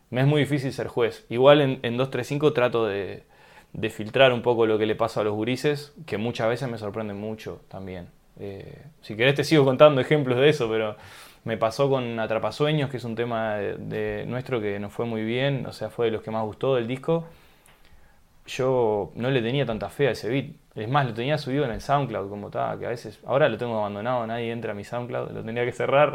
Me 0.09 0.22
es 0.22 0.28
muy 0.28 0.41
difícil 0.41 0.74
ser 0.74 0.88
juez. 0.88 1.24
Igual 1.30 1.62
en, 1.62 1.70
en 1.84 1.95
235 1.95 2.53
trato 2.53 2.88
de, 2.88 3.24
de 3.74 3.89
filtrar 3.89 4.34
un 4.34 4.41
poco 4.41 4.66
lo 4.66 4.78
que 4.78 4.86
le 4.86 4.95
pasa 4.95 5.22
a 5.22 5.24
los 5.24 5.34
gurises, 5.34 5.93
que 6.05 6.18
muchas 6.18 6.49
veces 6.49 6.70
me 6.70 6.78
sorprenden 6.78 7.18
mucho 7.18 7.62
también. 7.68 8.07
Eh, 8.39 8.86
si 9.01 9.16
querés 9.16 9.36
te 9.36 9.43
sigo 9.43 9.64
contando 9.66 10.01
ejemplos 10.01 10.39
de 10.39 10.49
eso, 10.49 10.70
pero 10.70 10.95
me 11.43 11.57
pasó 11.57 11.89
con 11.89 12.19
Atrapasueños, 12.19 12.89
que 12.89 12.97
es 12.97 13.03
un 13.03 13.15
tema 13.15 13.55
de, 13.55 13.75
de 13.77 14.25
nuestro 14.27 14.61
que 14.61 14.79
nos 14.79 14.93
fue 14.93 15.05
muy 15.05 15.23
bien, 15.23 15.65
o 15.65 15.73
sea, 15.73 15.89
fue 15.89 16.07
de 16.07 16.11
los 16.11 16.21
que 16.21 16.31
más 16.31 16.43
gustó 16.43 16.75
del 16.75 16.87
disco. 16.87 17.25
Yo 18.45 19.11
no 19.15 19.29
le 19.29 19.41
tenía 19.41 19.65
tanta 19.65 19.89
fe 19.89 20.07
a 20.07 20.11
ese 20.11 20.29
beat. 20.29 20.47
Es 20.75 20.87
más, 20.89 21.05
lo 21.05 21.13
tenía 21.13 21.37
subido 21.37 21.65
en 21.65 21.71
el 21.71 21.81
SoundCloud 21.81 22.29
como 22.29 22.47
estaba, 22.47 22.77
que 22.79 22.85
a 22.85 22.89
veces, 22.89 23.19
ahora 23.25 23.49
lo 23.49 23.57
tengo 23.57 23.77
abandonado, 23.77 24.25
nadie 24.25 24.51
entra 24.51 24.71
a 24.71 24.75
mi 24.75 24.83
SoundCloud, 24.83 25.31
lo 25.31 25.43
tenía 25.43 25.65
que 25.65 25.71
cerrar. 25.71 26.13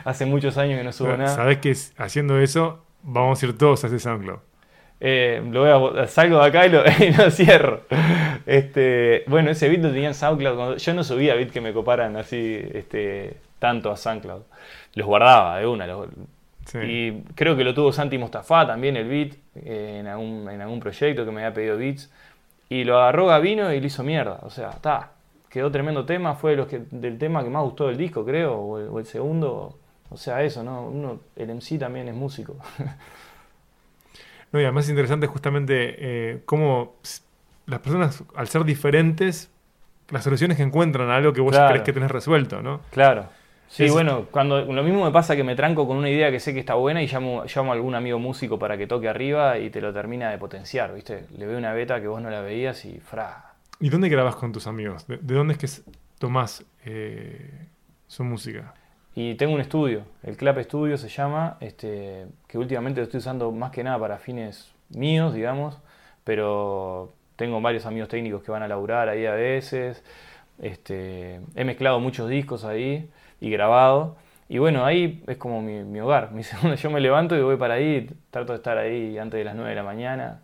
Hace 0.04 0.26
muchos 0.26 0.56
años 0.58 0.78
que 0.78 0.84
no 0.84 0.92
subo 0.92 1.16
nada. 1.16 1.28
Sabes 1.28 1.58
que 1.58 1.74
haciendo 1.96 2.38
eso 2.38 2.84
vamos 3.02 3.42
a 3.42 3.46
ir 3.46 3.58
todos 3.58 3.84
a 3.84 3.88
ese 3.88 3.98
SoundCloud. 3.98 4.38
Eh, 5.00 5.40
lo 5.50 5.60
voy 5.60 6.00
a 6.00 6.06
salgo 6.08 6.40
de 6.40 6.46
acá 6.46 6.66
y 6.66 6.70
lo, 6.70 6.82
y 6.98 7.12
lo 7.12 7.30
cierro. 7.30 7.82
Este, 8.46 9.24
bueno, 9.26 9.50
ese 9.50 9.68
beat 9.68 9.82
lo 9.82 9.90
tenía 9.90 10.08
en 10.08 10.14
SoundCloud. 10.14 10.78
yo 10.78 10.94
no 10.94 11.04
subía 11.04 11.34
beat 11.34 11.50
que 11.50 11.60
me 11.60 11.72
coparan 11.72 12.16
así 12.16 12.60
este, 12.72 13.36
tanto 13.58 13.90
a 13.90 13.96
SoundCloud. 13.96 14.42
Los 14.94 15.06
guardaba 15.06 15.58
de 15.58 15.66
una. 15.66 15.86
los- 15.86 16.08
Sí. 16.66 16.78
Y 16.82 17.22
creo 17.34 17.56
que 17.56 17.64
lo 17.64 17.72
tuvo 17.72 17.92
Santi 17.94 18.18
Mostafa 18.18 18.66
también 18.66 18.94
el 18.98 19.08
beat 19.08 19.32
eh, 19.54 19.96
en, 20.00 20.06
algún, 20.06 20.50
en 20.50 20.60
algún 20.60 20.80
proyecto 20.80 21.24
que 21.24 21.30
me 21.30 21.42
había 21.42 21.54
pedido 21.54 21.78
beats. 21.78 22.10
Y 22.68 22.84
lo 22.84 22.98
agarró 22.98 23.24
Gavino 23.26 23.72
y 23.72 23.80
lo 23.80 23.86
hizo 23.86 24.02
mierda. 24.04 24.38
O 24.42 24.50
sea, 24.50 24.68
está. 24.70 25.12
Quedó 25.48 25.70
tremendo 25.70 26.04
tema. 26.04 26.34
Fue 26.34 26.50
de 26.50 26.56
los 26.58 26.66
que, 26.66 26.82
del 26.90 27.16
tema 27.16 27.42
que 27.42 27.48
más 27.48 27.62
gustó 27.62 27.86
del 27.88 27.96
disco, 27.96 28.22
creo. 28.22 28.54
O 28.54 28.78
el, 28.78 28.88
o 28.88 28.98
el 28.98 29.06
segundo. 29.06 29.78
O 30.10 30.16
sea, 30.18 30.42
eso, 30.42 30.62
¿no? 30.62 30.82
Uno, 30.88 31.20
el 31.36 31.48
MC 31.54 31.78
también 31.78 32.06
es 32.08 32.14
músico. 32.14 32.56
No, 34.52 34.60
y 34.60 34.64
además 34.64 34.84
es 34.84 34.90
interesante 34.90 35.26
justamente 35.26 35.94
eh, 35.98 36.42
cómo 36.46 36.94
las 37.66 37.80
personas, 37.80 38.24
al 38.34 38.48
ser 38.48 38.64
diferentes, 38.64 39.50
las 40.10 40.24
soluciones 40.24 40.56
que 40.56 40.62
encuentran 40.62 41.10
a 41.10 41.16
algo 41.16 41.32
que 41.34 41.40
vos 41.42 41.52
Claro. 41.52 41.68
crees 41.68 41.84
que 41.84 41.92
tenés 41.92 42.10
resuelto, 42.10 42.62
¿no? 42.62 42.80
Claro. 42.90 43.26
Sí, 43.68 43.84
Es- 43.84 43.92
bueno, 43.92 44.26
cuando 44.30 44.60
lo 44.64 44.82
mismo 44.82 45.04
me 45.04 45.10
pasa 45.12 45.36
que 45.36 45.44
me 45.44 45.54
tranco 45.54 45.86
con 45.86 45.96
una 45.98 46.08
idea 46.10 46.30
que 46.30 46.40
sé 46.40 46.54
que 46.54 46.60
está 46.60 46.74
buena 46.74 47.02
y 47.02 47.06
llamo, 47.06 47.44
llamo 47.44 47.72
a 47.72 47.74
algún 47.74 47.94
amigo 47.94 48.18
músico 48.18 48.58
para 48.58 48.76
que 48.78 48.86
toque 48.86 49.08
arriba 49.08 49.58
y 49.58 49.70
te 49.70 49.80
lo 49.80 49.92
termina 49.92 50.30
de 50.30 50.38
potenciar, 50.38 50.94
¿viste? 50.94 51.26
Le 51.36 51.46
veo 51.46 51.58
una 51.58 51.72
beta 51.74 52.00
que 52.00 52.08
vos 52.08 52.20
no 52.22 52.30
la 52.30 52.40
veías 52.40 52.84
y 52.84 52.98
fra. 52.98 53.52
¿Y 53.80 53.90
dónde 53.90 54.08
grabás 54.08 54.36
con 54.36 54.52
tus 54.52 54.66
amigos? 54.66 55.06
¿De, 55.06 55.18
de 55.18 55.34
dónde 55.34 55.52
es 55.54 55.58
que 55.58 55.90
tomás 56.18 56.64
eh, 56.84 57.66
su 58.06 58.24
música? 58.24 58.74
Y 59.14 59.34
tengo 59.34 59.54
un 59.54 59.60
estudio, 59.60 60.02
el 60.22 60.36
Clap 60.36 60.58
Studio 60.60 60.96
se 60.96 61.08
llama, 61.08 61.56
este, 61.60 62.26
que 62.46 62.56
últimamente 62.56 63.00
lo 63.00 63.04
estoy 63.04 63.18
usando 63.18 63.50
más 63.52 63.70
que 63.72 63.82
nada 63.82 63.98
para 63.98 64.18
fines 64.18 64.72
míos, 64.90 65.34
digamos, 65.34 65.76
pero 66.24 67.12
tengo 67.36 67.60
varios 67.60 67.84
amigos 67.84 68.08
técnicos 68.08 68.42
que 68.42 68.50
van 68.50 68.62
a 68.62 68.68
laburar 68.68 69.08
ahí 69.08 69.26
a 69.26 69.32
veces. 69.32 70.02
Este, 70.60 71.40
he 71.54 71.64
mezclado 71.64 72.00
muchos 72.00 72.28
discos 72.28 72.64
ahí 72.64 73.08
y 73.40 73.50
grabado. 73.50 74.16
Y 74.48 74.58
bueno, 74.58 74.84
ahí 74.84 75.22
es 75.26 75.36
como 75.36 75.60
mi, 75.60 75.84
mi 75.84 76.00
hogar. 76.00 76.32
Mi 76.32 76.42
segundo, 76.42 76.74
yo 76.76 76.90
me 76.90 77.00
levanto 77.00 77.36
y 77.36 77.42
voy 77.42 77.56
para 77.56 77.74
ahí, 77.74 78.08
trato 78.30 78.52
de 78.52 78.56
estar 78.56 78.78
ahí 78.78 79.18
antes 79.18 79.38
de 79.38 79.44
las 79.44 79.54
9 79.54 79.70
de 79.70 79.76
la 79.76 79.82
mañana. 79.82 80.42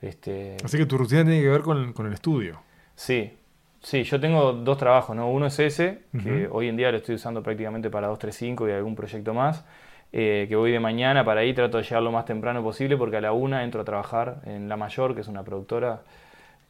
Este, 0.00 0.56
Así 0.62 0.76
que 0.76 0.86
tu 0.86 0.98
rutina 0.98 1.24
tiene 1.24 1.40
que 1.40 1.48
ver 1.48 1.62
con, 1.62 1.92
con 1.92 2.06
el 2.06 2.12
estudio. 2.12 2.60
Sí, 2.94 3.32
sí, 3.80 4.02
yo 4.02 4.20
tengo 4.20 4.52
dos 4.52 4.78
trabajos, 4.78 5.16
¿no? 5.16 5.30
Uno 5.30 5.46
es 5.46 5.58
ese, 5.58 6.02
que 6.22 6.48
hoy 6.50 6.68
en 6.68 6.76
día 6.76 6.90
lo 6.90 6.98
estoy 6.98 7.16
usando 7.16 7.42
prácticamente 7.42 7.90
para 7.90 8.08
235 8.08 8.68
y 8.68 8.72
algún 8.72 8.94
proyecto 8.94 9.34
más, 9.34 9.64
eh, 10.12 10.46
que 10.48 10.56
voy 10.56 10.70
de 10.70 10.80
mañana 10.80 11.24
para 11.24 11.40
ahí, 11.40 11.54
trato 11.54 11.78
de 11.78 11.82
llegar 11.82 12.02
lo 12.02 12.12
más 12.12 12.24
temprano 12.24 12.62
posible 12.62 12.96
porque 12.96 13.16
a 13.16 13.20
la 13.20 13.32
una 13.32 13.64
entro 13.64 13.80
a 13.80 13.84
trabajar 13.84 14.42
en 14.46 14.68
La 14.68 14.76
Mayor, 14.76 15.14
que 15.14 15.22
es 15.22 15.28
una 15.28 15.42
productora, 15.42 16.02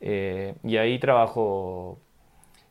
eh, 0.01 0.55
y 0.62 0.77
ahí 0.77 0.99
trabajo 0.99 1.99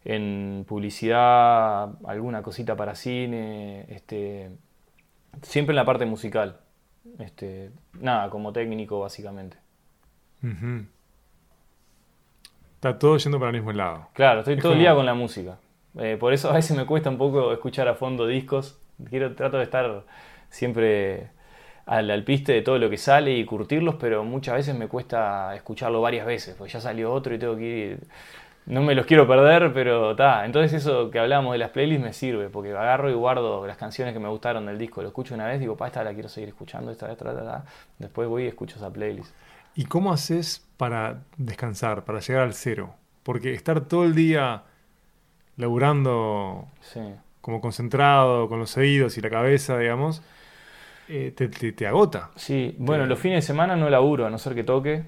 en 0.05 0.65
publicidad, 0.67 1.91
alguna 2.05 2.41
cosita 2.41 2.75
para 2.75 2.95
cine, 2.95 3.85
este, 3.89 4.51
siempre 5.41 5.71
en 5.71 5.77
la 5.77 5.85
parte 5.85 6.05
musical, 6.05 6.59
este, 7.19 7.71
nada, 7.93 8.29
como 8.29 8.51
técnico 8.51 8.99
básicamente. 8.99 9.57
Está 12.75 12.99
todo 12.99 13.17
yendo 13.17 13.39
para 13.39 13.51
el 13.51 13.57
mismo 13.57 13.71
lado. 13.71 14.07
Claro, 14.13 14.39
estoy 14.39 14.55
Es 14.55 14.61
todo 14.61 14.73
el 14.73 14.79
día 14.79 14.93
con 14.93 15.05
la 15.05 15.13
música. 15.13 15.57
Eh, 15.97 16.17
por 16.19 16.33
eso 16.33 16.49
a 16.49 16.53
veces 16.53 16.75
me 16.75 16.85
cuesta 16.85 17.09
un 17.09 17.17
poco 17.17 17.53
escuchar 17.53 17.87
a 17.87 17.95
fondo 17.95 18.27
discos. 18.27 18.79
Quiero, 19.09 19.35
trato 19.35 19.57
de 19.57 19.63
estar 19.63 20.03
siempre 20.49 21.29
al, 21.85 22.11
al 22.11 22.23
piste 22.23 22.51
de 22.51 22.61
todo 22.61 22.77
lo 22.79 22.89
que 22.89 22.97
sale 22.97 23.37
y 23.37 23.45
curtirlos, 23.45 23.95
pero 23.95 24.23
muchas 24.25 24.55
veces 24.55 24.75
me 24.75 24.87
cuesta 24.87 25.55
escucharlo 25.55 26.01
varias 26.01 26.25
veces, 26.25 26.55
porque 26.57 26.73
ya 26.73 26.81
salió 26.81 27.13
otro 27.13 27.33
y 27.33 27.39
tengo 27.39 27.55
que 27.55 27.63
ir. 27.63 27.99
No 28.65 28.81
me 28.81 28.95
los 28.95 29.05
quiero 29.05 29.27
perder, 29.27 29.73
pero 29.73 30.11
está. 30.11 30.45
Entonces 30.45 30.73
eso 30.73 31.11
que 31.11 31.19
hablábamos 31.19 31.51
de 31.51 31.57
las 31.57 31.71
playlists 31.71 32.03
me 32.03 32.13
sirve, 32.13 32.49
porque 32.49 32.71
agarro 32.71 33.09
y 33.09 33.13
guardo 33.13 33.67
las 33.67 33.75
canciones 33.77 34.13
que 34.13 34.19
me 34.21 34.29
gustaron 34.29 34.65
del 34.65 34.77
disco. 34.77 35.01
Lo 35.01 35.09
escucho 35.09 35.35
una 35.35 35.47
vez, 35.47 35.59
digo, 35.59 35.75
pa, 35.75 35.87
esta 35.87 36.03
la 36.03 36.13
quiero 36.13 36.29
seguir 36.29 36.49
escuchando, 36.49 36.89
esta, 36.91 37.11
esta, 37.11 37.29
esta, 37.29 37.41
esta. 37.41 37.65
Después 37.99 38.27
voy 38.29 38.43
y 38.45 38.47
escucho 38.47 38.77
esa 38.77 38.89
playlist. 38.91 39.33
¿Y 39.75 39.85
cómo 39.85 40.13
haces 40.13 40.65
para 40.77 41.23
descansar, 41.35 42.05
para 42.05 42.19
llegar 42.19 42.43
al 42.43 42.53
cero? 42.53 42.95
Porque 43.23 43.53
estar 43.53 43.81
todo 43.81 44.05
el 44.05 44.15
día 44.15 44.63
laburando 45.57 46.67
Sí. 46.81 47.01
como 47.41 47.61
concentrado 47.61 48.47
con 48.47 48.59
los 48.59 48.75
oídos 48.77 49.17
y 49.17 49.21
la 49.21 49.29
cabeza, 49.29 49.77
digamos, 49.77 50.21
eh, 51.09 51.33
te, 51.35 51.47
te- 51.49 51.73
te 51.73 51.87
agota. 51.87 52.31
Sí, 52.35 52.75
bueno, 52.79 53.03
Te- 53.03 53.09
los 53.09 53.19
fines 53.19 53.37
de 53.43 53.47
semana 53.47 53.75
no 53.75 53.89
laburo, 53.89 54.25
a 54.25 54.29
no 54.29 54.37
ser 54.37 54.55
que 54.55 54.63
toque. 54.63 55.03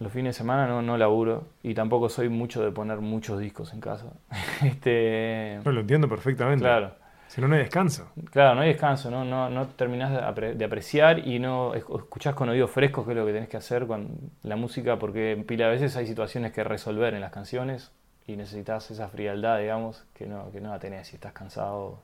Los 0.00 0.12
fines 0.12 0.34
de 0.34 0.38
semana 0.38 0.66
no, 0.66 0.82
no 0.82 0.96
laburo. 0.96 1.44
Y 1.62 1.74
tampoco 1.74 2.08
soy 2.08 2.28
mucho 2.28 2.62
de 2.64 2.72
poner 2.72 2.98
muchos 2.98 3.38
discos 3.38 3.72
en 3.72 3.80
casa. 3.80 4.06
este, 4.64 5.60
No 5.64 5.72
lo 5.72 5.80
entiendo 5.80 6.08
perfectamente. 6.08 6.62
claro. 6.64 6.92
Si 7.28 7.40
no, 7.40 7.46
no 7.46 7.54
hay 7.54 7.60
descanso. 7.60 8.08
Claro, 8.32 8.56
no 8.56 8.62
hay 8.62 8.70
descanso, 8.70 9.08
no, 9.08 9.24
no, 9.24 9.48
no 9.50 9.68
terminás 9.68 10.10
de, 10.10 10.18
apre- 10.18 10.54
de 10.54 10.64
apreciar 10.64 11.20
y 11.28 11.38
no 11.38 11.74
es- 11.74 11.84
escuchás 11.84 12.34
con 12.34 12.48
oídos 12.48 12.72
frescos, 12.72 13.04
que 13.06 13.12
es 13.12 13.16
lo 13.16 13.24
que 13.24 13.32
tenés 13.32 13.48
que 13.48 13.56
hacer 13.56 13.86
con 13.86 14.08
la 14.42 14.56
música, 14.56 14.98
porque 14.98 15.40
pila 15.46 15.66
de 15.66 15.70
veces 15.72 15.96
hay 15.96 16.08
situaciones 16.08 16.50
que 16.50 16.64
resolver 16.64 17.14
en 17.14 17.20
las 17.20 17.30
canciones 17.30 17.92
y 18.26 18.34
necesitas 18.36 18.90
esa 18.90 19.08
frialdad, 19.08 19.60
digamos, 19.60 20.04
que 20.12 20.26
no, 20.26 20.50
que 20.50 20.60
no 20.60 20.70
la 20.70 20.80
tenés 20.80 21.06
si 21.06 21.14
estás 21.16 21.32
cansado. 21.32 22.00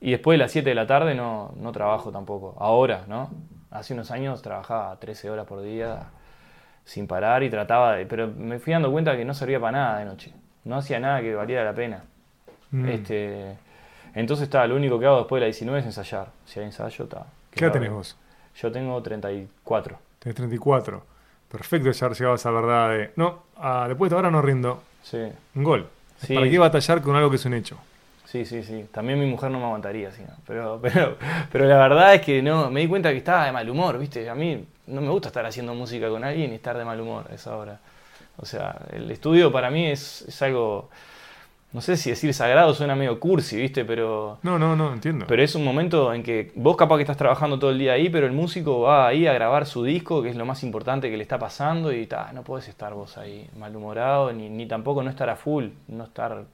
Y 0.00 0.10
después 0.10 0.34
de 0.34 0.38
las 0.44 0.52
7 0.52 0.68
de 0.70 0.74
la 0.74 0.86
tarde 0.86 1.14
no, 1.14 1.54
no 1.56 1.72
trabajo 1.72 2.10
tampoco. 2.12 2.54
Ahora, 2.58 3.04
¿no? 3.08 3.30
Hace 3.70 3.94
unos 3.94 4.10
años 4.10 4.42
trabajaba 4.42 4.98
13 5.00 5.30
horas 5.30 5.46
por 5.46 5.62
día 5.62 6.08
sin 6.90 7.06
parar 7.06 7.44
y 7.44 7.50
trataba 7.50 7.94
de... 7.94 8.04
Pero 8.04 8.26
me 8.36 8.58
fui 8.58 8.72
dando 8.72 8.90
cuenta 8.90 9.16
que 9.16 9.24
no 9.24 9.32
servía 9.32 9.60
para 9.60 9.78
nada 9.78 9.98
de 10.00 10.06
noche. 10.06 10.32
No 10.64 10.74
hacía 10.74 10.98
nada 10.98 11.20
que 11.20 11.32
valiera 11.36 11.62
la 11.62 11.72
pena. 11.72 12.02
Mm. 12.72 12.88
Este, 12.88 13.56
entonces 14.16 14.44
está, 14.44 14.66
lo 14.66 14.74
único 14.74 14.98
que 14.98 15.06
hago 15.06 15.18
después 15.18 15.38
de 15.38 15.42
la 15.42 15.46
19 15.46 15.78
es 15.78 15.86
ensayar. 15.86 16.30
Si 16.46 16.58
hay 16.58 16.66
ensayo, 16.66 17.04
está. 17.04 17.26
¿Qué 17.52 17.64
edad 17.64 17.72
tenés 17.72 17.92
vos? 17.92 18.16
Yo 18.56 18.72
tengo 18.72 19.00
34. 19.00 19.98
Tenés 20.18 20.34
34. 20.34 21.04
Perfecto 21.48 21.92
ya 21.92 22.08
llegado 22.08 22.32
a 22.32 22.34
esa 22.36 22.50
verdad 22.50 22.90
de, 22.90 23.12
no, 23.14 23.44
después 23.86 24.10
de 24.10 24.16
ahora 24.16 24.32
no 24.32 24.42
rindo. 24.42 24.82
Sí, 25.04 25.28
Un 25.54 25.62
gol. 25.62 25.88
Sí. 26.18 26.34
¿Para 26.34 26.50
qué 26.50 26.58
batallar 26.58 27.02
con 27.02 27.14
algo 27.14 27.30
que 27.30 27.36
es 27.36 27.44
un 27.44 27.54
hecho? 27.54 27.78
sí, 28.24 28.44
sí, 28.44 28.62
sí. 28.62 28.86
También 28.92 29.18
mi 29.18 29.26
mujer 29.26 29.50
no 29.50 29.58
me 29.58 29.64
aguantaría, 29.64 30.10
si 30.12 30.22
no. 30.22 30.32
Pero, 30.44 30.80
pero, 30.82 31.16
pero 31.52 31.66
la 31.66 31.78
verdad 31.78 32.14
es 32.14 32.22
que 32.22 32.42
no, 32.42 32.68
me 32.68 32.80
di 32.80 32.88
cuenta 32.88 33.12
que 33.12 33.18
estaba 33.18 33.46
de 33.46 33.52
mal 33.52 33.68
humor, 33.70 33.96
¿viste? 33.98 34.28
A 34.28 34.34
mí 34.34 34.64
no 34.90 35.00
me 35.00 35.10
gusta 35.10 35.28
estar 35.28 35.46
haciendo 35.46 35.74
música 35.74 36.08
con 36.08 36.24
alguien 36.24 36.52
y 36.52 36.56
estar 36.56 36.76
de 36.76 36.84
mal 36.84 37.00
humor 37.00 37.26
a 37.30 37.34
esa 37.34 37.56
hora. 37.56 37.80
O 38.36 38.46
sea, 38.46 38.76
el 38.92 39.10
estudio 39.10 39.52
para 39.52 39.70
mí 39.70 39.86
es, 39.86 40.22
es 40.22 40.42
algo, 40.42 40.88
no 41.72 41.80
sé 41.80 41.96
si 41.96 42.10
decir 42.10 42.34
sagrado 42.34 42.74
suena 42.74 42.96
medio 42.96 43.20
cursi, 43.20 43.56
¿viste? 43.56 43.84
Pero... 43.84 44.38
No, 44.42 44.58
no, 44.58 44.74
no, 44.74 44.92
entiendo. 44.92 45.26
Pero 45.28 45.42
es 45.42 45.54
un 45.54 45.64
momento 45.64 46.12
en 46.12 46.22
que 46.22 46.50
vos 46.56 46.76
capaz 46.76 46.96
que 46.96 47.02
estás 47.02 47.16
trabajando 47.16 47.58
todo 47.58 47.70
el 47.70 47.78
día 47.78 47.92
ahí, 47.92 48.08
pero 48.08 48.26
el 48.26 48.32
músico 48.32 48.80
va 48.80 49.06
ahí 49.06 49.26
a 49.26 49.32
grabar 49.32 49.66
su 49.66 49.84
disco, 49.84 50.22
que 50.22 50.30
es 50.30 50.36
lo 50.36 50.44
más 50.44 50.64
importante 50.64 51.10
que 51.10 51.16
le 51.16 51.22
está 51.22 51.38
pasando, 51.38 51.92
y 51.92 52.06
ta, 52.06 52.32
no 52.32 52.42
podés 52.42 52.66
estar 52.68 52.92
vos 52.94 53.18
ahí 53.18 53.48
malhumorado, 53.56 54.32
ni, 54.32 54.48
ni 54.48 54.66
tampoco 54.66 55.02
no 55.02 55.10
estar 55.10 55.30
a 55.30 55.36
full, 55.36 55.66
no 55.88 56.04
estar 56.04 56.44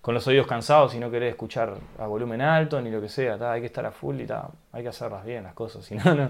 con 0.00 0.14
los 0.14 0.26
oídos 0.26 0.46
cansados 0.46 0.92
si 0.92 0.98
no 0.98 1.10
querés 1.10 1.30
escuchar 1.30 1.74
a 1.98 2.06
volumen 2.06 2.42
alto, 2.42 2.80
ni 2.80 2.90
lo 2.90 3.00
que 3.00 3.08
sea, 3.08 3.38
ta, 3.38 3.52
hay 3.52 3.60
que 3.60 3.66
estar 3.66 3.86
a 3.86 3.90
full 3.90 4.20
y 4.20 4.26
ta, 4.26 4.50
hay 4.72 4.82
que 4.82 4.88
hacerlas 4.88 5.24
bien 5.24 5.44
las 5.44 5.54
cosas, 5.54 5.84
si 5.84 5.96
no, 5.96 6.14
no. 6.14 6.28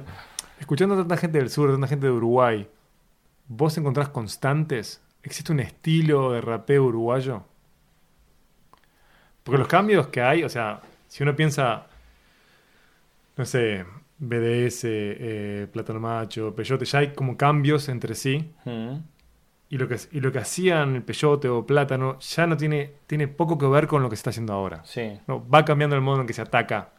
Escuchando 0.62 0.94
a 0.94 0.98
tanta 0.98 1.16
gente 1.16 1.38
del 1.38 1.50
sur, 1.50 1.72
tanta 1.72 1.88
gente 1.88 2.06
de 2.06 2.12
Uruguay, 2.12 2.68
¿vos 3.48 3.76
encontrás 3.78 4.10
constantes? 4.10 5.02
¿Existe 5.24 5.50
un 5.50 5.58
estilo 5.58 6.30
de 6.30 6.40
rapeo 6.40 6.84
uruguayo? 6.84 7.42
Porque 9.42 9.58
los 9.58 9.66
cambios 9.66 10.06
que 10.06 10.22
hay, 10.22 10.44
o 10.44 10.48
sea, 10.48 10.80
si 11.08 11.24
uno 11.24 11.34
piensa, 11.34 11.88
no 13.36 13.44
sé, 13.44 13.84
BDS, 14.18 14.82
eh, 14.84 15.66
Plátano 15.72 15.98
Macho, 15.98 16.54
Peyote, 16.54 16.84
ya 16.84 17.00
hay 17.00 17.12
como 17.12 17.36
cambios 17.36 17.88
entre 17.88 18.14
sí. 18.14 18.48
Mm, 18.64 18.98
Y 19.68 19.78
lo 19.78 19.88
que, 19.88 19.96
y 20.12 20.20
lo 20.20 20.30
que 20.30 20.38
hacían 20.38 20.94
el 20.94 21.02
Peyote 21.02 21.48
o 21.48 21.66
Plátano 21.66 22.20
ya 22.20 22.46
no 22.46 22.56
tiene, 22.56 22.92
tiene 23.08 23.26
poco 23.26 23.58
que 23.58 23.66
ver 23.66 23.88
con 23.88 24.00
lo 24.00 24.08
que 24.08 24.14
se 24.14 24.20
está 24.20 24.30
haciendo 24.30 24.52
ahora. 24.52 24.84
Sí, 24.84 25.18
No, 25.26 25.44
va 25.48 25.64
cambiando 25.64 25.96
el 25.96 26.02
modo 26.02 26.20
en 26.20 26.28
que 26.28 26.34
se 26.34 26.42
ataca 26.42 26.90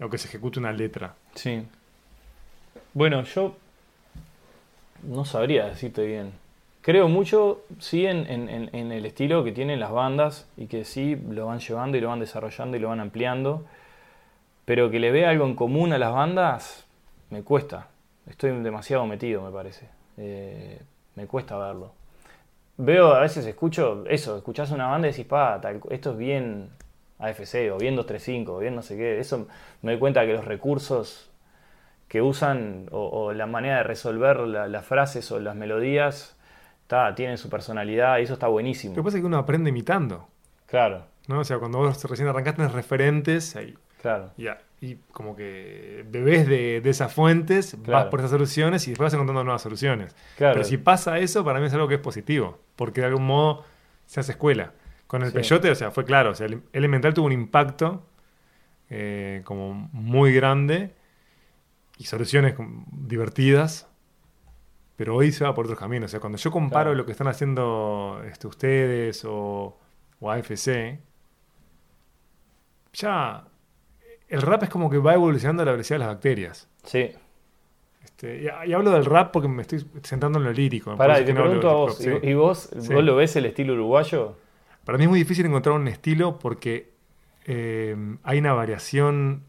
o 0.00 0.08
que 0.08 0.16
se 0.16 0.26
ejecuta 0.28 0.58
una 0.58 0.72
letra. 0.72 1.16
sí. 1.34 1.66
Bueno, 2.94 3.22
yo 3.24 3.54
no 5.02 5.24
sabría 5.24 5.66
decirte 5.66 6.04
bien. 6.06 6.32
Creo 6.82 7.08
mucho, 7.08 7.62
sí, 7.78 8.06
en, 8.06 8.26
en- 8.30 8.70
en- 8.72 8.92
el 8.92 9.04
estilo 9.04 9.44
que 9.44 9.52
tienen 9.52 9.80
las 9.80 9.90
bandas 9.92 10.48
y 10.56 10.66
que 10.66 10.84
sí 10.84 11.16
lo 11.28 11.46
van 11.46 11.58
llevando 11.60 11.98
y 11.98 12.00
lo 12.00 12.08
van 12.08 12.20
desarrollando 12.20 12.76
y 12.76 12.80
lo 12.80 12.88
van 12.88 13.00
ampliando, 13.00 13.64
pero 14.64 14.90
que 14.90 15.00
le 15.00 15.10
vea 15.10 15.30
algo 15.30 15.46
en 15.46 15.54
común 15.54 15.92
a 15.92 15.98
las 15.98 16.12
bandas, 16.12 16.86
me 17.30 17.42
cuesta. 17.42 17.88
Estoy 18.28 18.52
demasiado 18.62 19.06
metido, 19.06 19.42
me 19.42 19.50
parece. 19.50 19.88
Eh, 20.16 20.80
me 21.16 21.26
cuesta 21.26 21.56
verlo. 21.58 21.92
Veo, 22.78 23.14
a 23.14 23.20
veces 23.20 23.46
escucho 23.46 24.04
eso, 24.08 24.38
escuchás 24.38 24.72
una 24.72 24.88
banda 24.88 25.08
y 25.08 25.12
decís, 25.12 25.26
pa, 25.26 25.60
esto 25.90 26.12
es 26.12 26.18
bien 26.18 26.70
AFC 27.18 27.72
o 27.72 27.78
bien 27.78 27.96
235 27.96 28.56
o 28.56 28.60
bien 28.60 28.76
no 28.76 28.82
sé 28.82 28.96
qué. 28.96 29.20
Eso 29.20 29.48
me 29.82 29.92
doy 29.92 30.00
cuenta 30.00 30.26
que 30.26 30.34
los 30.34 30.44
recursos 30.46 31.29
que 32.10 32.20
usan 32.22 32.88
o, 32.90 33.06
o 33.08 33.32
la 33.32 33.46
manera 33.46 33.76
de 33.78 33.82
resolver 33.84 34.40
la- 34.40 34.66
las 34.66 34.84
frases 34.84 35.30
o 35.30 35.38
las 35.38 35.54
melodías 35.54 36.36
ta, 36.88 37.14
tienen 37.14 37.38
su 37.38 37.48
personalidad 37.48 38.18
y 38.18 38.22
eso 38.24 38.32
está 38.34 38.48
buenísimo. 38.48 38.96
Lo 38.96 39.02
que 39.02 39.04
pasa 39.06 39.16
es 39.18 39.22
que 39.22 39.26
uno 39.28 39.38
aprende 39.38 39.70
imitando. 39.70 40.26
Claro, 40.66 41.04
¿no? 41.28 41.38
O 41.38 41.44
sea, 41.44 41.58
cuando 41.58 41.78
vos 41.78 42.02
recién 42.04 42.26
arrancaste 42.28 42.56
tenés 42.58 42.72
referentes 42.72 43.54
ahí, 43.54 43.76
claro. 44.02 44.32
y, 44.36 44.48
y 44.84 44.96
como 45.12 45.36
que 45.36 46.04
bebés 46.10 46.48
de, 46.48 46.80
de 46.80 46.90
esas 46.90 47.12
fuentes, 47.14 47.74
vas 47.78 47.84
Claro. 47.84 48.10
por 48.10 48.18
esas 48.18 48.32
soluciones 48.32 48.88
y 48.88 48.90
después 48.90 49.06
vas 49.06 49.14
encontrando 49.14 49.44
nuevas 49.44 49.62
soluciones. 49.62 50.16
Claro. 50.36 50.54
Pero 50.54 50.64
si 50.64 50.78
pasa 50.78 51.18
eso, 51.20 51.44
para 51.44 51.60
mí 51.60 51.66
es 51.66 51.74
algo 51.74 51.86
que 51.86 51.94
es 51.94 52.00
positivo, 52.00 52.58
porque 52.74 53.02
de 53.02 53.06
algún 53.06 53.26
modo 53.26 53.64
se 54.06 54.18
hace 54.18 54.32
escuela. 54.32 54.72
Con 55.06 55.22
el 55.22 55.28
Sí. 55.30 55.34
Peyote, 55.38 55.70
o 55.70 55.74
sea, 55.76 55.92
fue 55.92 56.04
claro, 56.04 56.30
o 56.30 56.34
sea, 56.34 56.46
el 56.46 56.60
Elemental 56.72 57.14
tuvo 57.14 57.26
un 57.26 57.32
impacto 57.32 58.02
eh, 58.90 59.42
como 59.44 59.88
muy 59.92 60.32
grande 60.32 60.90
y 62.00 62.04
soluciones 62.04 62.54
divertidas, 62.90 63.86
pero 64.96 65.14
hoy 65.16 65.32
se 65.32 65.44
va 65.44 65.54
por 65.54 65.66
otros 65.66 65.78
caminos. 65.78 66.10
O 66.10 66.12
sea, 66.12 66.20
cuando 66.20 66.38
yo 66.38 66.50
comparo 66.50 66.84
Claro. 66.90 66.94
lo 66.94 67.04
que 67.06 67.12
están 67.12 67.28
haciendo 67.28 68.22
este, 68.26 68.46
ustedes 68.46 69.22
o, 69.26 69.78
o 70.18 70.30
AFC, 70.30 70.98
ya 72.92 73.44
el 74.28 74.42
rap 74.42 74.62
es 74.62 74.68
como 74.70 74.88
que 74.90 74.98
va 74.98 75.14
evolucionando 75.14 75.62
a 75.62 75.66
la 75.66 75.72
velocidad 75.72 75.96
de 75.96 76.04
las 76.06 76.14
bacterias. 76.14 76.68
Sí. 76.84 77.10
Este, 78.04 78.42
y, 78.42 78.68
y 78.70 78.72
hablo 78.72 78.90
del 78.90 79.04
rap 79.04 79.30
porque 79.32 79.48
me 79.48 79.62
estoy 79.62 79.84
centrando 80.02 80.38
en 80.38 80.44
lo 80.44 80.52
lírico. 80.52 80.96
Pará, 80.96 81.20
y 81.20 81.24
te 81.24 81.32
no 81.34 81.42
pregunto 81.42 81.68
a 81.70 81.74
vos, 81.74 82.00
¿y- 82.00 82.04
sí. 82.04 82.10
¿y 82.22 82.34
vos, 82.34 82.70
Sí. 82.78 82.92
vos 82.94 83.04
lo 83.04 83.16
ves 83.16 83.36
el 83.36 83.46
estilo 83.46 83.74
uruguayo? 83.74 84.36
Para 84.84 84.98
mí 84.98 85.04
es 85.04 85.10
muy 85.10 85.18
difícil 85.18 85.44
encontrar 85.46 85.74
un 85.76 85.86
estilo 85.88 86.38
porque 86.38 86.90
eh, 87.46 87.96
hay 88.22 88.38
una 88.38 88.52
variación 88.54 89.44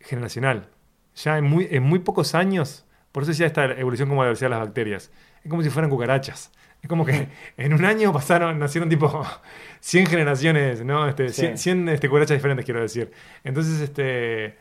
generacional. 0.00 0.68
Ya 1.16 1.38
en 1.38 1.44
muy, 1.44 1.68
en 1.70 1.82
muy 1.82 1.98
pocos 1.98 2.34
años, 2.34 2.84
por 3.12 3.22
eso 3.24 3.32
decía 3.32 3.46
esta 3.46 3.64
evolución 3.64 4.08
como 4.08 4.22
la 4.22 4.28
velocidad 4.28 4.48
de 4.50 4.56
las 4.56 4.64
bacterias. 4.66 5.10
Es 5.44 5.50
como 5.50 5.62
si 5.62 5.70
fueran 5.70 5.90
cucarachas. 5.90 6.50
Es 6.82 6.88
como 6.88 7.04
que 7.04 7.28
en 7.56 7.74
un 7.74 7.84
año 7.84 8.12
pasaron, 8.12 8.58
nacieron 8.58 8.88
tipo 8.88 9.24
100 9.80 10.06
generaciones, 10.06 10.84
¿no? 10.84 11.08
Este, 11.08 11.28
Sí. 11.30 11.42
100, 11.42 11.58
100, 11.58 11.88
este, 11.90 12.08
cucarachas 12.08 12.36
diferentes, 12.36 12.64
quiero 12.64 12.80
decir. 12.80 13.10
Entonces, 13.44 13.80
este. 13.80 14.56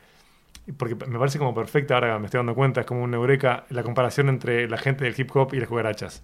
Porque 0.77 0.93
me 1.07 1.17
parece 1.17 1.39
como 1.39 1.55
perfecta, 1.55 1.95
ahora 1.95 2.19
me 2.19 2.25
estoy 2.25 2.37
dando 2.39 2.53
cuenta, 2.53 2.81
es 2.81 2.85
como 2.85 3.01
una 3.03 3.17
eureka 3.17 3.65
la 3.69 3.81
comparación 3.81 4.29
entre 4.29 4.69
la 4.69 4.77
gente 4.77 5.03
del 5.03 5.15
hip 5.17 5.35
hop 5.35 5.53
y 5.53 5.59
las 5.59 5.67
cucarachas. 5.67 6.21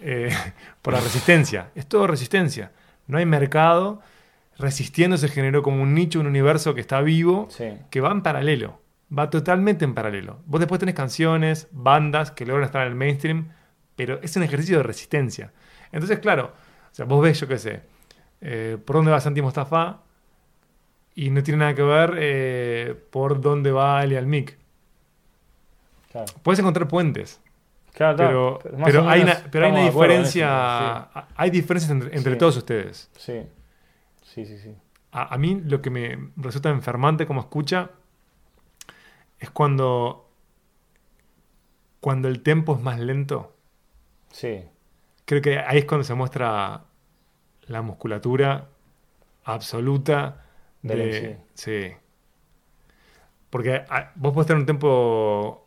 Eh, 0.00 0.30
por 0.82 0.94
la 0.94 1.00
resistencia. 1.00 1.68
Es 1.74 1.86
todo 1.86 2.06
resistencia. 2.06 2.72
No 3.06 3.18
hay 3.18 3.26
mercado. 3.26 4.00
Resistiendo 4.58 5.18
se 5.18 5.28
generó 5.28 5.62
como 5.62 5.82
un 5.82 5.94
nicho, 5.94 6.18
un 6.18 6.26
universo 6.26 6.74
que 6.74 6.80
está 6.80 7.00
vivo, 7.02 7.46
Sí. 7.50 7.74
que 7.90 8.00
va 8.00 8.10
en 8.10 8.22
paralelo. 8.22 8.80
Va 9.16 9.30
totalmente 9.30 9.84
en 9.84 9.94
paralelo. 9.94 10.40
Vos 10.46 10.58
después 10.60 10.78
tenés 10.80 10.94
canciones, 10.94 11.68
bandas 11.70 12.30
que 12.32 12.44
logran 12.44 12.64
estar 12.64 12.82
en 12.82 12.88
el 12.88 12.94
mainstream, 12.96 13.48
pero 13.94 14.18
es 14.22 14.36
un 14.36 14.42
ejercicio 14.42 14.78
de 14.78 14.82
resistencia. 14.82 15.52
Entonces, 15.92 16.18
claro, 16.18 16.52
o 16.90 16.94
sea, 16.94 17.04
vos 17.04 17.22
ves, 17.22 17.38
yo 17.40 17.46
qué 17.46 17.58
sé, 17.58 17.82
eh, 18.40 18.76
por 18.84 18.96
dónde 18.96 19.12
va 19.12 19.20
Santi 19.20 19.42
Mostafa 19.42 20.00
y 21.14 21.30
no 21.30 21.42
tiene 21.42 21.58
nada 21.58 21.74
que 21.74 21.82
ver 21.82 22.14
eh, 22.18 22.94
por 23.10 23.40
dónde 23.40 23.70
va 23.70 24.00
Ali 24.00 24.16
Almic. 24.16 24.58
Claro. 26.10 26.32
Puedes 26.42 26.58
encontrar 26.58 26.88
puentes, 26.88 27.40
Claro, 27.92 28.58
pero, 28.62 28.84
pero 28.84 29.08
hay 29.08 29.22
una, 29.22 29.38
pero 29.50 29.66
hay 29.66 29.72
una 29.72 29.84
diferencia, 29.84 31.08
eso, 31.14 31.26
hay 31.36 31.50
diferencias 31.50 31.90
entre, 31.90 32.14
entre 32.16 32.32
Sí. 32.34 32.38
todos 32.38 32.56
ustedes. 32.58 33.10
Sí, 33.16 33.40
sí, 34.22 34.44
sí, 34.44 34.58
sí. 34.58 34.74
A, 35.12 35.32
a 35.34 35.38
mí 35.38 35.62
lo 35.64 35.80
que 35.80 35.88
me 35.88 36.18
resulta 36.36 36.68
enfermante 36.68 37.26
como 37.26 37.40
escucha 37.40 37.90
es 39.38 39.50
cuando, 39.50 40.28
cuando 42.00 42.28
el 42.28 42.42
tempo 42.42 42.74
es 42.76 42.82
más 42.82 42.98
lento. 43.00 43.52
Sí, 44.30 44.62
Creo 45.24 45.42
que 45.42 45.58
ahí 45.58 45.78
es 45.78 45.84
cuando 45.86 46.04
se 46.04 46.14
muestra 46.14 46.84
la 47.66 47.82
musculatura 47.82 48.68
absoluta 49.44 50.44
Del 50.82 50.98
de... 50.98 51.20
MC. 51.20 51.38
Sí. 51.54 51.96
Porque 53.50 53.84
ah, 53.88 54.12
vos 54.14 54.32
podés 54.32 54.46
tener 54.46 54.60
un 54.60 54.66
tempo 54.66 55.66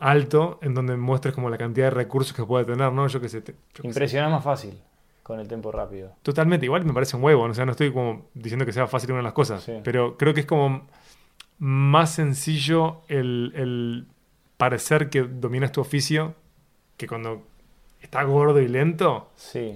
alto 0.00 0.58
en 0.62 0.72
donde 0.74 0.96
muestres 0.96 1.34
como 1.34 1.50
la 1.50 1.58
cantidad 1.58 1.86
de 1.86 1.90
recursos 1.90 2.34
que 2.34 2.44
puede 2.44 2.64
tener, 2.64 2.90
¿no? 2.92 3.06
Yo 3.06 3.20
qué 3.20 3.28
sé. 3.28 3.42
impresionar 3.82 4.30
más 4.30 4.42
fácil. 4.44 4.80
con 5.22 5.40
el 5.40 5.48
tempo 5.48 5.70
rápido. 5.72 6.12
Totalmente, 6.22 6.64
igual 6.66 6.84
me 6.84 6.94
parece 6.94 7.16
un 7.16 7.24
huevo, 7.24 7.42
o 7.42 7.52
sea, 7.54 7.66
no 7.66 7.72
estoy 7.72 7.92
como 7.92 8.26
diciendo 8.32 8.64
que 8.64 8.72
sea 8.72 8.86
fácil 8.86 9.10
una 9.10 9.18
de 9.18 9.24
las 9.24 9.32
cosas, 9.32 9.62
Sí. 9.62 9.80
pero 9.84 10.16
creo 10.16 10.32
que 10.32 10.40
es 10.40 10.46
como 10.46 10.86
más 11.58 12.10
sencillo 12.14 13.02
el, 13.08 13.52
el 13.56 14.06
parecer 14.56 15.10
que 15.10 15.22
dominas 15.22 15.72
tu 15.72 15.80
oficio 15.80 16.34
que 16.96 17.06
cuando 17.06 17.42
está 18.00 18.22
gordo 18.24 18.60
y 18.60 18.68
lento. 18.68 19.30
Sí. 19.36 19.74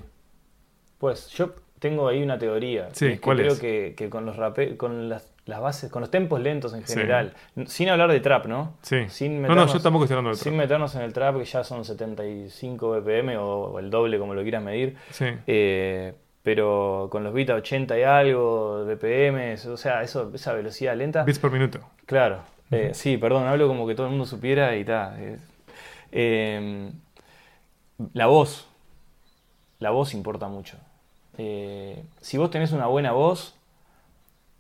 Pues 0.98 1.28
yo 1.30 1.54
tengo 1.78 2.08
ahí 2.08 2.22
una 2.22 2.38
teoría. 2.38 2.88
Sí, 2.92 3.06
es 3.06 3.12
que 3.14 3.20
¿cuál 3.20 3.38
creo 3.38 3.52
es? 3.52 3.58
Que, 3.58 3.94
que 3.96 4.10
con 4.10 4.26
los 4.26 4.36
rape 4.36 4.76
con 4.76 5.08
las, 5.08 5.32
las 5.46 5.60
bases, 5.60 5.90
con 5.90 6.00
los 6.02 6.10
tempos 6.10 6.40
lentos 6.40 6.74
en 6.74 6.86
Sí. 6.86 6.92
general, 6.94 7.34
sin 7.66 7.88
hablar 7.88 8.10
de 8.12 8.20
trap, 8.20 8.46
¿no? 8.46 8.74
Sí. 8.82 9.08
Sin 9.08 9.40
no, 9.40 9.48
no, 9.48 9.54
meternos- 9.54 9.72
yo 9.72 9.80
tampoco 9.80 10.04
estoy 10.04 10.16
hablando 10.18 10.36
de 10.36 10.42
Sin 10.42 10.52
otro. 10.52 10.62
meternos 10.62 10.94
en 10.94 11.02
el 11.02 11.12
trap, 11.14 11.38
que 11.38 11.44
ya 11.46 11.64
son 11.64 11.84
75 11.84 12.90
BPM 13.00 13.36
o, 13.38 13.68
o 13.72 13.78
el 13.78 13.88
doble, 13.90 14.18
como 14.18 14.34
lo 14.34 14.42
quieras 14.42 14.62
medir. 14.62 14.96
Sí. 15.10 15.26
Eh, 15.46 16.14
pero 16.43 17.09
con 17.11 17.24
los 17.24 17.32
beats 17.32 17.51
a 17.51 17.55
80 17.55 17.99
y 17.99 18.03
algo, 18.03 18.84
BPM, 18.86 19.55
o 19.72 19.76
sea, 19.76 20.03
eso, 20.03 20.30
esa 20.34 20.53
velocidad 20.55 20.97
lenta. 20.97 21.24
Bits 21.24 21.38
por 21.38 21.51
minuto. 21.51 21.80
Claro. 22.07 22.41
Eh, 22.70 22.93
sí, 22.95 23.16
perdón, 23.16 23.47
hablo 23.47 23.66
como 23.68 23.86
que 23.86 23.95
todo 23.95 24.07
el 24.07 24.11
mundo 24.11 24.26
supiera 24.26 24.76
y 24.76 24.84
tal. 24.84 25.38
la 28.12 28.26
voz. 28.26 28.66
La 29.78 29.91
voz 29.91 30.14
importa 30.14 30.49
mucho. 30.49 30.76
Eh, 31.38 32.05
si 32.20 32.36
vos 32.36 32.51
tenés 32.51 32.72
una 32.72 32.86
buena 32.86 33.12
voz, 33.12 33.55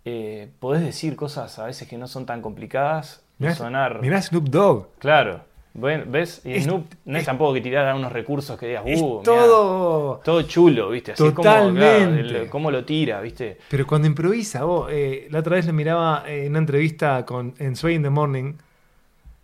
eh, 0.04 0.50
podés 0.60 0.82
decir 0.82 1.14
cosas 1.14 1.58
a 1.58 1.66
veces 1.66 1.86
que 1.88 1.98
no 1.98 2.06
son 2.08 2.24
tan 2.24 2.40
complicadas 2.40 3.22
Mirá, 3.38 3.54
sonar. 3.54 4.00
mirá 4.00 4.20
Snoop 4.22 4.48
Dogg. 4.48 4.88
Claro. 4.98 5.42
¿Ves? 5.72 6.42
Y 6.44 6.52
Es- 6.54 6.64
Snoop 6.64 6.84
no 7.04 7.18
es 7.18 7.24
tampoco 7.24 7.54
que 7.54 7.60
tirara 7.60 7.94
unos 7.94 8.12
recursos 8.12 8.58
que 8.58 8.66
digas, 8.66 8.82
Es 8.86 9.00
uh, 9.00 9.20
mirá, 9.20 9.24
todo. 9.24 10.20
todo 10.24 10.42
chulo, 10.42 10.90
¿viste? 10.90 11.12
Así 11.12 11.24
es 11.24 11.32
como, 11.32 11.42
claro, 11.42 11.72
cómo 12.50 12.70
lo 12.70 12.84
tira, 12.84 13.20
¿viste? 13.20 13.58
Pero 13.68 13.86
cuando 13.86 14.08
improvisa, 14.08 14.64
vos, 14.64 14.88
eh, 14.92 15.28
la 15.30 15.38
otra 15.38 15.56
vez 15.56 15.66
le 15.66 15.72
miraba 15.72 16.24
en 16.26 16.50
una 16.50 16.58
entrevista 16.58 17.24
con, 17.24 17.54
en 17.58 17.76
Sway 17.76 17.94
in 17.94 18.02
the 18.02 18.10
Morning, 18.10 18.54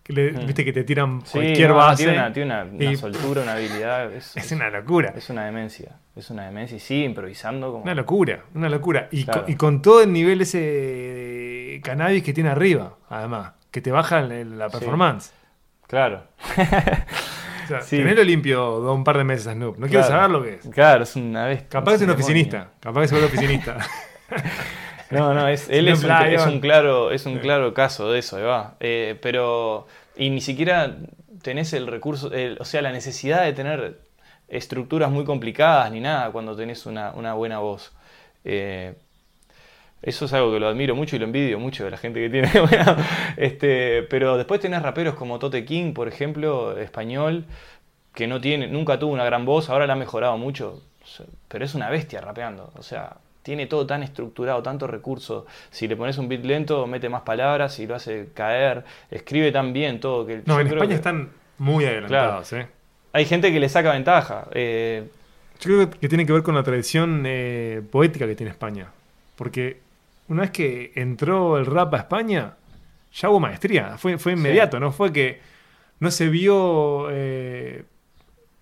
que 0.03 0.13
le- 0.13 0.33
Mm. 0.33 0.47
viste 0.47 0.65
que 0.65 0.73
te 0.73 0.85
tiran 0.85 1.23
Sí, 1.25 1.33
cualquier 1.39 1.69
no, 1.71 1.77
base. 1.77 2.05
Tiene 2.05 2.19
una, 2.19 2.33
tiene 2.33 2.53
una- 2.53 2.65
una 2.65 2.85
y- 2.93 2.97
soltura, 2.97 3.43
una 3.43 3.53
habilidad. 3.55 4.13
Es, 4.13 4.37
Es 4.37 4.53
una 4.53 4.69
locura. 4.71 5.13
es 5.17 5.31
una 5.31 5.45
demencia. 5.47 5.97
Es 6.17 6.31
una 6.31 6.47
demencia 6.47 6.77
y 6.77 6.81
sigue 6.81 7.05
improvisando 7.05 7.71
como. 7.73 7.83
Una 7.85 7.95
locura, 7.95 8.45
una 8.55 8.69
locura. 8.69 9.09
Y, 9.13 9.25
Claro. 9.25 9.43
con, 9.43 9.53
y 9.53 9.57
con 9.57 9.83
todo 9.83 10.03
el 10.03 10.13
nivel 10.13 10.41
ese 10.41 10.59
de 10.61 11.81
cannabis 11.85 12.23
que 12.23 12.33
tiene 12.33 12.51
arriba, 12.51 12.95
además, 13.09 13.53
que 13.71 13.81
te 13.81 13.91
baja 13.91 14.23
la 14.23 14.71
Sí. 14.71 14.77
Claro. 15.87 16.25
O 17.65 17.69
sea, 17.69 17.81
Sí. 17.83 17.97
tenerlo 17.97 18.23
limpio 18.23 18.81
de 18.81 18.91
un 18.93 19.03
par 19.03 19.19
de 19.19 19.25
meses 19.25 19.49
a 19.49 19.53
Snoop. 19.55 19.77
No 19.79 19.89
quiero 19.89 20.05
saber 20.05 20.31
lo 20.31 20.41
que 20.41 20.55
es. 20.55 20.69
Claro, 20.69 21.03
es 21.03 21.17
una 21.17 21.47
vez. 21.47 21.65
Capaz 21.69 21.91
que 21.93 21.97
es 21.97 22.03
un 22.03 22.11
oficinista. 22.11 22.69
Capaz 22.79 23.01
que 23.01 23.09
se 23.09 23.15
vuelve 23.17 23.27
oficinista. 23.29 23.79
No, 25.11 25.35
no, 25.35 25.47
es, 25.49 25.69
él 25.71 25.87
es 25.87 26.03
un, 26.03 26.11
es 26.11 26.47
un 26.47 26.59
claro, 26.61 27.13
es 27.13 27.27
un 27.27 27.39
claro 27.39 27.73
caso 27.75 28.11
de 28.11 28.19
eso, 28.19 28.39
ahí 28.39 28.43
va. 28.43 28.75
Eh, 28.81 29.17
pero. 29.23 29.87
Y 30.17 30.31
ni 30.31 30.41
siquiera 30.41 30.97
tenés 31.43 31.73
el 31.75 31.87
recurso, 31.87 32.33
el- 32.33 32.57
o 32.61 32.65
sea, 32.65 32.83
la 32.83 32.91
necesidad 32.91 33.45
de 33.45 33.53
tener 33.53 34.01
estructuras 34.49 35.09
muy 35.11 35.25
complicadas 35.25 35.93
ni 35.93 36.01
nada 36.01 36.33
cuando 36.33 36.57
tenés 36.57 36.87
una, 36.87 37.13
una 37.13 37.35
buena 37.35 37.59
voz. 37.61 37.93
Eh, 38.45 38.95
eso 40.03 40.25
es 40.27 40.33
algo 40.33 40.53
que 40.53 40.61
lo 40.61 40.69
admiro 40.69 40.95
mucho 40.95 41.17
y 41.17 41.19
lo 41.19 41.25
envidio 41.25 41.59
mucho 41.59 41.85
de 41.85 41.91
la 41.91 41.97
gente 41.97 42.21
que 42.21 42.31
tiene. 42.31 42.51
este, 43.37 44.03
pero 44.05 44.37
después 44.37 44.61
tenés 44.61 44.83
raperos 44.83 45.15
como 45.15 45.39
Tote 45.39 45.65
King, 45.65 45.93
por 45.93 46.09
ejemplo, 46.09 46.77
español, 46.79 47.45
que 48.15 48.27
no 48.27 48.41
tiene, 48.41 48.67
nunca 48.69 48.99
tuvo 48.99 49.13
una 49.13 49.25
gran 49.25 49.45
voz, 49.45 49.69
ahora 49.69 49.87
la 49.87 49.95
ha 49.95 49.97
mejorado 49.97 50.37
mucho, 50.39 50.81
pero 51.49 51.65
es 51.65 51.75
una 51.75 51.91
bestia 51.91 52.21
rapeando. 52.21 52.73
O 52.77 52.83
sea, 52.83 53.17
tiene 53.43 53.67
todo 53.67 53.87
tan 53.87 54.03
estructurado, 54.03 54.63
tanto 54.63 54.87
recurso. 54.87 55.47
Si 55.71 55.87
le 55.87 55.97
pones 55.97 56.19
un 56.19 56.29
beat 56.29 56.45
lento, 56.45 56.87
mete 56.87 57.09
más 57.09 57.23
palabras 57.23 57.79
y 57.79 57.87
lo 57.87 57.95
hace 57.95 58.29
caer. 58.35 58.85
Escribe 59.11 59.53
tan 59.53 59.73
bien 59.73 60.01
todo 60.01 60.27
que. 60.27 60.43
No, 60.47 60.59
en 60.61 60.67
España 60.69 60.89
que- 60.89 60.95
están 60.95 61.31
muy 61.59 61.85
adelantados. 61.85 62.53
¿eh? 62.55 62.67
Hay 63.13 63.25
gente 63.25 63.53
que 63.53 63.61
le 63.61 63.69
saca 63.69 63.93
ventaja. 63.93 64.47
eh, 64.53 65.05
Yo 65.61 65.65
creo 65.65 65.91
que 65.91 66.09
tiene 66.09 66.27
que 66.27 66.33
ver 66.33 66.43
con 66.43 66.55
la 66.55 66.63
tradición 66.63 67.23
eh, 67.27 67.83
poética 67.91 68.27
que 68.27 68.35
tiene 68.35 68.51
España. 68.51 68.89
Porque 69.37 69.81
una 70.29 70.43
vez 70.43 70.51
que 70.51 70.93
entró 70.97 71.59
el 71.59 71.67
rap 71.67 71.95
a 71.95 71.99
España, 71.99 72.55
ya 73.13 73.31
hubo 73.31 73.41
maestría. 73.41 73.97
Fue, 73.99 74.19
fue 74.19 74.33
inmediato, 74.33 74.79
no 74.81 74.93
fue 74.93 75.13
que 75.13 75.41
no 76.01 76.11
se 76.11 76.29
vio 76.29 77.09
eh, 77.11 77.85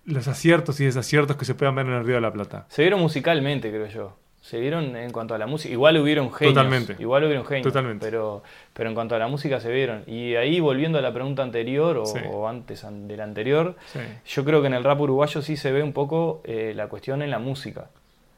los 0.05 0.29
aciertos 0.29 0.79
y 0.81 0.85
desaciertos 0.85 1.37
que 1.37 1.45
se 1.45 1.55
puedan 1.55 1.75
ver 1.75 1.87
en 1.87 1.93
el 1.95 2.05
Río 2.05 2.17
de 2.17 2.21
la 2.21 2.33
Plata. 2.33 2.67
se 2.69 2.83
vieron 2.83 3.01
musicalmente, 3.01 3.71
creo 3.71 3.87
yo. 3.87 4.17
Se 4.43 4.61
vieron 4.61 4.95
en 4.95 5.11
cuanto 5.11 5.35
a 5.35 5.39
la 5.39 5.47
música. 5.47 5.73
Igual 5.73 5.97
hubieron 5.97 6.31
genios. 6.31 6.53
Totalmente. 6.55 6.97
Igual 6.99 7.25
hubieron 7.25 7.47
genios. 7.47 7.63
Totalmente. 7.67 8.05
Pero, 8.05 8.43
pero 8.75 8.91
en 8.91 8.95
cuanto 8.95 9.15
a 9.15 9.19
la 9.19 9.27
música 9.27 9.59
se 9.59 9.73
vieron. 9.73 10.03
Y 10.07 10.35
ahí, 10.35 10.61
volviendo 10.61 10.99
a 10.99 11.01
la 11.01 11.15
pregunta 11.15 11.43
anterior, 11.43 11.97
o, 11.97 12.05
Sí. 12.05 12.19
o 12.31 12.47
antes 12.47 12.85
an- 12.85 13.09
de 13.09 13.17
la 13.17 13.25
anterior, 13.25 13.75
Sí. 13.91 14.01
Yo 14.27 14.45
creo 14.45 14.61
que 14.61 14.67
en 14.67 14.75
el 14.75 14.85
rap 14.85 15.01
uruguayo 15.01 15.41
sí 15.41 15.57
se 15.57 15.73
ve 15.73 15.83
un 15.83 15.95
poco 15.95 16.43
eh, 16.45 16.75
la 16.77 16.89
cuestión 16.89 17.23
en 17.23 17.31
la 17.31 17.39
música. 17.39 17.87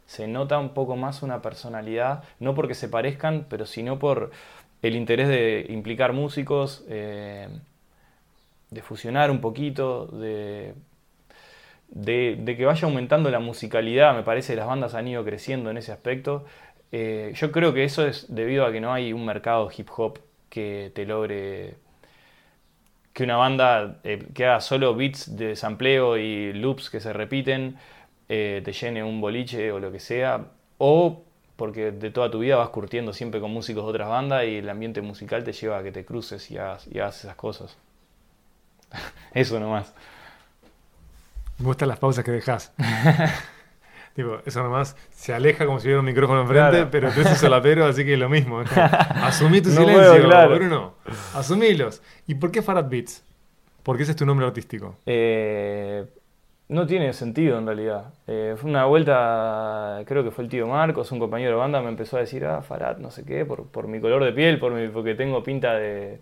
Se 0.07 0.29
nota 0.29 0.59
un 0.59 0.71
poco 0.71 0.97
más 0.97 1.23
una 1.23 1.43
personalidad, 1.43 2.25
no 2.41 2.55
porque 2.55 2.75
se 2.75 2.89
parezcan, 2.89 3.47
pero 3.49 3.67
sino 3.67 3.99
por 3.99 4.31
el 4.83 4.97
interés 4.97 5.29
de 5.29 5.67
implicar 5.69 6.13
músicos, 6.13 6.85
eh, 6.89 7.49
de 8.71 8.83
fusionar 8.83 9.31
un 9.31 9.41
poquito, 9.41 10.07
de, 10.07 10.75
de, 11.89 12.57
que 12.57 12.65
vaya 12.65 12.87
aumentando 12.87 13.31
la 13.31 13.41
musicalidad. 13.41 14.15
Me 14.15 14.23
parece 14.23 14.53
que 14.53 14.59
las 14.59 14.67
bandas 14.67 14.95
han 14.95 15.09
ido 15.09 15.25
creciendo 15.25 15.71
en 15.71 15.77
ese 15.79 15.93
aspecto. 15.93 16.45
Eh, 16.93 17.33
yo 17.35 17.53
creo 17.53 17.75
que 17.75 17.85
eso 17.85 18.07
es 18.07 18.27
debido 18.35 18.65
a 18.67 18.73
que 18.73 18.81
no 18.81 18.93
hay 18.93 19.13
un 19.13 19.25
mercado 19.25 19.71
hip 19.77 19.89
hop 19.97 20.21
que 20.49 20.93
te 20.95 21.05
logre 21.05 21.75
que 23.13 23.25
una 23.25 23.37
banda 23.37 23.99
eh, 24.05 24.27
que 24.35 24.45
haga 24.45 24.61
solo 24.61 24.95
beats 24.95 25.37
de 25.37 25.57
sampleo 25.57 26.19
y 26.19 26.53
loops 26.53 26.91
que 26.91 27.01
se 27.01 27.13
repiten 27.13 27.77
eh, 28.29 28.61
te 28.65 28.73
llene 28.73 29.03
un 29.05 29.21
boliche 29.21 29.71
o 29.73 29.79
lo 29.81 29.91
que 29.93 30.01
sea, 30.01 30.47
o 30.79 31.23
porque 31.57 31.91
de 31.91 32.11
toda 32.11 32.31
tu 32.31 32.41
vida 32.41 32.57
vas 32.57 32.69
curtiendo 32.69 33.13
siempre 33.13 33.41
con 33.41 33.51
músicos 33.51 33.85
de 33.85 33.91
otras 33.91 34.09
bandas 34.09 34.45
y 34.45 34.57
el 34.57 34.69
ambiente 34.69 35.01
musical 35.01 35.43
te 35.45 35.53
lleva 35.53 35.79
a 35.79 35.83
que 35.83 35.91
te 35.93 36.05
cruces 36.05 36.51
y 36.51 36.59
hagas, 36.59 36.87
y 36.87 36.99
hagas 36.99 37.25
esas 37.25 37.37
cosas. 37.37 37.77
Eso 39.33 39.59
nomás. 39.61 39.93
Me 41.59 41.65
gustan 41.65 41.89
las 41.89 41.99
pausas 41.99 42.23
que 42.25 42.31
dejas. 42.31 42.73
tipo, 44.15 44.39
eso 44.45 44.63
nomás 44.63 44.95
se 45.11 45.33
aleja 45.33 45.65
como 45.67 45.81
si 45.81 45.87
hubiera 45.87 46.01
un 46.01 46.07
micrófono 46.07 46.43
enfrente, 46.43 46.71
Claro. 46.71 46.89
pero 46.91 47.11
tú 47.11 47.21
eres 47.21 47.39
solapero, 47.39 47.87
así 47.87 48.05
que 48.05 48.17
lo 48.19 48.29
mismo. 48.29 48.61
es 48.63 48.71
Asumí 48.77 49.63
tu 49.63 49.71
No 49.71 49.77
silencio, 49.81 50.13
puedo, 50.13 50.25
claro. 50.25 50.55
Bruno. 50.55 50.95
Asumilos. 51.35 52.03
¿Y 52.27 52.35
por 52.35 52.51
qué 52.51 52.61
Farad 52.61 52.89
Beats? 52.91 53.23
Porque 53.83 54.03
ese 54.03 54.13
es 54.13 54.17
tu 54.17 54.27
nombre 54.27 54.47
artístico. 54.47 54.97
Eh, 55.07 56.05
no 56.69 56.87
tiene 56.87 57.13
sentido 57.13 57.59
en 57.59 57.67
realidad. 57.67 58.13
Eh, 58.27 58.55
fue 58.57 58.71
una 58.71 58.87
vuelta, 58.87 60.03
creo 60.07 60.25
que 60.25 60.31
fue 60.31 60.45
el 60.45 60.51
tío 60.51 60.67
Marcos, 60.67 61.13
un 61.13 61.21
compañero 61.21 61.53
de 61.53 61.57
banda, 61.57 61.81
me 61.81 61.89
empezó 61.89 62.17
a 62.17 62.21
decir, 62.21 62.45
ah, 62.45 62.63
Farad, 62.63 62.99
no 62.99 63.11
sé 63.11 63.25
qué, 63.25 63.45
por, 63.45 63.69
por 63.69 63.87
mi 63.87 64.01
color 64.01 64.25
de 64.25 64.33
piel, 64.33 64.59
por 64.59 64.73
mi, 64.73 64.89
porque 64.89 65.15
tengo 65.15 65.43
pinta 65.45 65.75
de, 65.75 66.21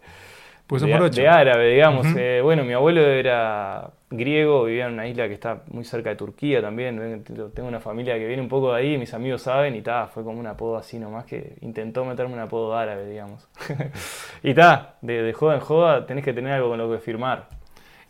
Pues 0.66 0.82
de, 0.82 1.28
árabe, 1.28 1.72
digamos. 1.72 2.06
Eh, 2.16 2.40
bueno, 2.42 2.62
mi 2.64 2.74
abuelo 2.74 3.00
era 3.00 3.90
griego, 4.10 4.64
vivía 4.64 4.86
en 4.86 4.92
una 4.92 5.08
isla 5.08 5.28
que 5.28 5.34
está 5.34 5.62
muy 5.68 5.84
cerca 5.84 6.10
de 6.10 6.16
Turquía 6.16 6.60
también. 6.60 7.24
Tengo 7.24 7.68
una 7.68 7.80
familia 7.80 8.18
que 8.18 8.26
viene 8.26 8.42
un 8.42 8.48
poco 8.48 8.72
de 8.72 8.80
ahí, 8.80 8.98
mis 8.98 9.14
amigos 9.14 9.42
saben, 9.42 9.74
y 9.74 9.80
ta, 9.80 10.08
fue 10.08 10.24
como 10.24 10.38
un 10.38 10.46
apodo 10.46 10.76
así 10.76 10.98
nomás 10.98 11.24
que 11.24 11.56
intentó 11.62 12.04
meterme 12.04 12.34
un 12.34 12.40
apodo 12.40 12.76
árabe, 12.76 13.08
digamos. 13.08 13.48
y 14.42 14.52
ta, 14.52 14.96
de, 15.00 15.22
de 15.22 15.32
joda 15.32 15.54
en 15.54 15.60
joda 15.60 16.06
tenés 16.06 16.22
que 16.22 16.34
tener 16.34 16.52
algo 16.52 16.68
con 16.68 16.78
lo 16.78 16.90
que 16.90 16.98
firmar. 16.98 17.48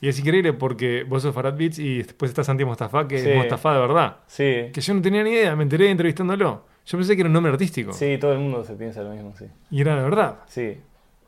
Y 0.05 0.09
es 0.09 0.19
increíble 0.19 0.53
porque 0.53 1.03
vos 1.05 1.23
sos 1.23 1.35
Farad 1.35 1.57
Beats 1.57 1.79
y 1.79 2.03
después 2.03 2.31
está 2.31 2.45
Santi 2.45 2.63
Mostafa, 2.65 3.09
que 3.09 3.19
Sí. 3.19 3.31
es 3.31 3.37
Mostafa 3.37 3.73
de 3.75 3.81
verdad. 3.81 4.17
Sí, 4.27 4.71
Que 4.73 4.81
yo 4.83 4.93
no 4.93 5.01
tenía 5.01 5.23
ni 5.25 5.31
idea, 5.31 5.57
me 5.57 5.63
enteré 5.63 5.89
entrevistándolo. 5.91 6.67
Yo 6.85 6.99
pensé 6.99 7.15
que 7.17 7.23
era 7.23 7.29
un 7.29 7.33
nombre 7.33 7.51
artístico. 7.53 7.95
sí, 7.95 8.19
todo 8.21 8.35
el 8.35 8.41
mundo 8.41 8.63
se 8.65 8.75
piensa 8.75 9.03
lo 9.03 9.11
mismo, 9.13 9.35
sí. 9.39 9.47
Y 9.71 9.81
era 9.81 9.97
de 9.97 10.03
verdad. 10.03 10.41
Sí, 10.47 10.77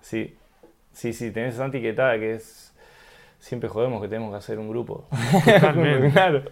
sí. 0.02 0.34
Sí, 0.92 1.14
sí, 1.14 1.30
tenés 1.30 1.54
esa 1.54 1.62
Santi 1.62 1.80
que 1.80 1.94
ta, 1.94 2.18
que 2.18 2.34
es... 2.34 2.74
Siempre 3.38 3.68
jodemos 3.70 4.02
que 4.02 4.08
tenemos 4.08 4.30
que 4.32 4.36
hacer 4.36 4.58
un 4.58 4.68
grupo. 4.68 5.08
Totalmente. 5.44 6.10
claro. 6.10 6.42